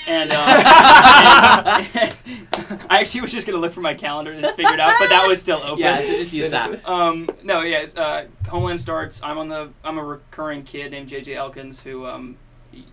And, 0.08 0.32
um, 0.32 0.48
and- 0.48 2.16
I 2.90 3.00
actually 3.00 3.22
was 3.22 3.32
just 3.32 3.48
gonna 3.48 3.58
look 3.58 3.72
for 3.74 3.82
my 3.82 3.96
calendar 3.96 4.32
to 4.40 4.54
figure 4.54 4.74
it 4.76 4.80
out, 4.80 4.94
but 5.00 5.10
that 5.10 5.26
was 5.28 5.42
still 5.42 5.58
open. 5.64 5.80
Yeah, 5.80 6.02
so 6.02 6.08
just 6.08 6.34
use 6.34 6.50
that. 6.50 6.88
Um, 6.88 7.28
no, 7.44 7.62
yeah, 7.62 7.86
uh, 7.98 8.24
Homeland 8.48 8.80
starts. 8.80 9.22
I'm 9.24 9.40
on 9.40 9.48
the. 9.50 9.70
I'm 9.84 9.98
a 9.98 10.04
recurring 10.04 10.62
kid 10.64 10.92
named 10.92 11.10
JJ 11.10 11.36
Elkins 11.36 11.82
who 11.84 12.06
um, 12.06 12.38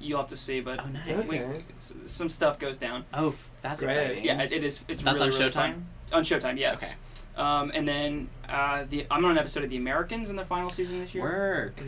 you'll 0.01 0.19
have 0.19 0.29
to 0.29 0.37
see, 0.37 0.61
but 0.61 0.81
Oh, 0.81 0.87
nice. 0.89 1.27
we- 1.29 2.07
some 2.07 2.29
stuff 2.31 2.59
goes 2.59 2.79
down. 2.79 3.05
Oh, 3.13 3.35
that's 3.61 3.83
Great. 3.83 3.97
exciting. 3.97 4.25
Yeah, 4.25 4.43
it, 4.43 4.53
it 4.53 4.65
is. 4.65 4.83
It's 4.89 5.03
That's 5.03 5.21
really, 5.21 5.31
on 5.33 5.39
really 5.39 5.51
Showtime? 5.51 5.53
fun. 5.53 5.87
On 6.13 6.23
Showtime, 6.25 6.59
yes. 6.59 6.85
Okay. 6.85 6.95
Um, 7.39 7.71
and 7.75 7.87
then 7.89 8.29
uh, 8.49 8.85
the 8.91 9.07
I'm 9.11 9.25
on 9.25 9.31
an 9.33 9.39
episode 9.39 9.63
of 9.65 9.71
The 9.71 9.77
Americans 9.77 10.29
in 10.29 10.37
the 10.37 10.45
final 10.45 10.69
season 10.71 10.99
this 10.99 11.15
year. 11.15 11.23
Work. 11.25 11.81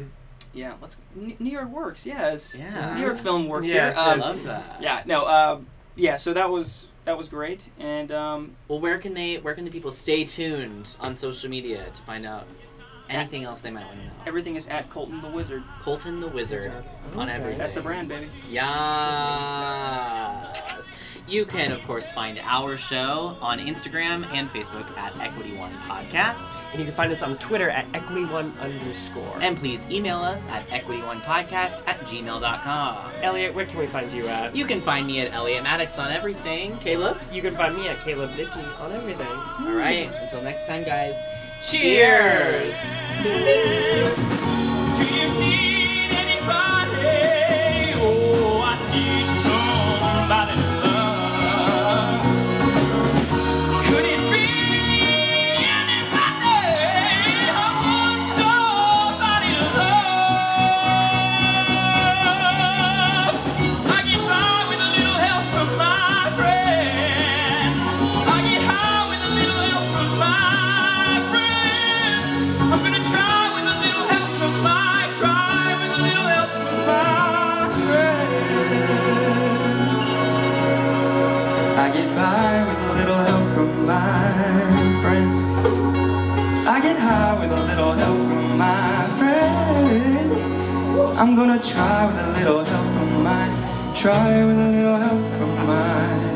Yeah, 0.54 0.74
let's. 0.80 0.96
N- 1.20 1.36
New 1.38 1.50
York 1.50 1.68
works. 1.68 2.06
Yes. 2.06 2.54
Yeah. 2.58 2.94
New 2.94 3.02
York 3.02 3.18
film 3.18 3.48
works 3.48 3.68
Yes, 3.68 3.96
here. 3.96 4.04
I 4.06 4.12
Um, 4.12 4.18
love 4.20 4.42
that. 4.44 4.78
Yeah. 4.80 5.02
No. 5.06 5.26
Um, 5.26 5.66
yeah. 5.96 6.16
So 6.16 6.32
that 6.34 6.50
was 6.50 6.88
that 7.04 7.16
was 7.18 7.28
great, 7.28 7.68
and 7.78 8.10
um, 8.12 8.56
Well, 8.68 8.78
where 8.80 8.98
can 8.98 9.14
they? 9.14 9.36
Where 9.38 9.54
can 9.54 9.64
the 9.64 9.70
people 9.70 9.90
stay 9.90 10.24
tuned 10.24 10.96
on 11.00 11.14
social 11.16 11.50
media 11.50 11.86
to 11.92 12.02
find 12.02 12.24
out 12.26 12.46
anything 13.08 13.42
else 13.44 13.60
they 13.60 13.70
might 13.70 13.84
want 13.86 13.98
to 13.98 14.04
know? 14.04 14.10
everything 14.26 14.54
is 14.56 14.68
at 14.68 14.88
Colton 14.90 15.20
the 15.20 15.28
Wizard. 15.28 15.62
Colton 15.82 16.18
the 16.20 16.28
Wizard 16.28 16.70
on 17.16 17.28
Okay. 17.28 17.32
everything. 17.36 17.58
That's 17.58 17.72
the 17.72 17.80
brand, 17.80 18.08
baby. 18.08 18.28
Yes. 19.60 20.92
You 21.30 21.46
can, 21.46 21.70
of 21.70 21.80
course, 21.84 22.10
find 22.10 22.40
our 22.42 22.76
show 22.76 23.36
on 23.40 23.60
Instagram 23.60 24.26
and 24.32 24.50
Facebook 24.50 24.90
at 24.98 25.16
Equity 25.20 25.54
One 25.54 25.72
Podcast. 25.86 26.60
And 26.72 26.80
you 26.80 26.84
can 26.84 26.92
find 26.92 27.12
us 27.12 27.22
on 27.22 27.38
Twitter 27.38 27.70
at 27.70 27.86
equity1 27.92 28.58
underscore. 28.58 29.38
And 29.40 29.56
please 29.56 29.88
email 29.88 30.18
us 30.18 30.48
at 30.48 30.64
Equity 30.72 31.02
One 31.02 31.20
Podcast 31.20 31.86
at 31.86 32.00
gmail.com. 32.00 33.12
Elliot, 33.22 33.54
where 33.54 33.64
can 33.64 33.78
we 33.78 33.86
find 33.86 34.10
you 34.10 34.26
at? 34.26 34.56
You 34.56 34.64
can 34.64 34.80
find 34.80 35.06
me 35.06 35.20
at 35.20 35.32
Elliot 35.32 35.62
Maddox 35.62 36.00
on 36.00 36.10
everything. 36.10 36.76
Caleb? 36.78 37.20
You 37.30 37.42
can 37.42 37.54
find 37.54 37.76
me 37.76 37.86
at 37.86 38.00
Caleb 38.00 38.34
Dickey 38.34 38.50
on 38.80 38.90
everything. 38.90 39.28
All 39.28 39.72
right. 39.72 40.10
Until 40.22 40.42
next 40.42 40.66
time, 40.66 40.82
guys. 40.82 41.14
Cheers. 41.62 42.96
Do 43.22 43.28
you 45.14 45.69
try 92.00 92.06
with 92.06 92.24
a 92.24 92.32
little 92.38 92.64
help 92.64 92.86
from 92.96 93.22
my, 93.22 93.92
try 93.94 94.44
with 94.46 94.58
a 94.58 94.70
little 94.70 94.96
help 94.96 95.38
from 95.38 95.66
my. 95.66 96.30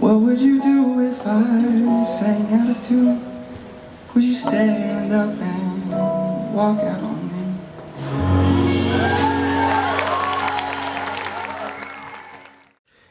What 0.00 0.14
would 0.20 0.40
you 0.40 0.60
do 0.60 1.00
if 1.00 1.24
I 1.24 2.04
sang 2.04 2.52
out 2.52 2.70
of 2.70 2.84
tune? 2.86 3.20
Would 4.14 4.24
you 4.24 4.34
stand 4.34 5.12
up 5.12 5.40
and 5.40 6.54
walk 6.54 6.80
out 6.80 7.07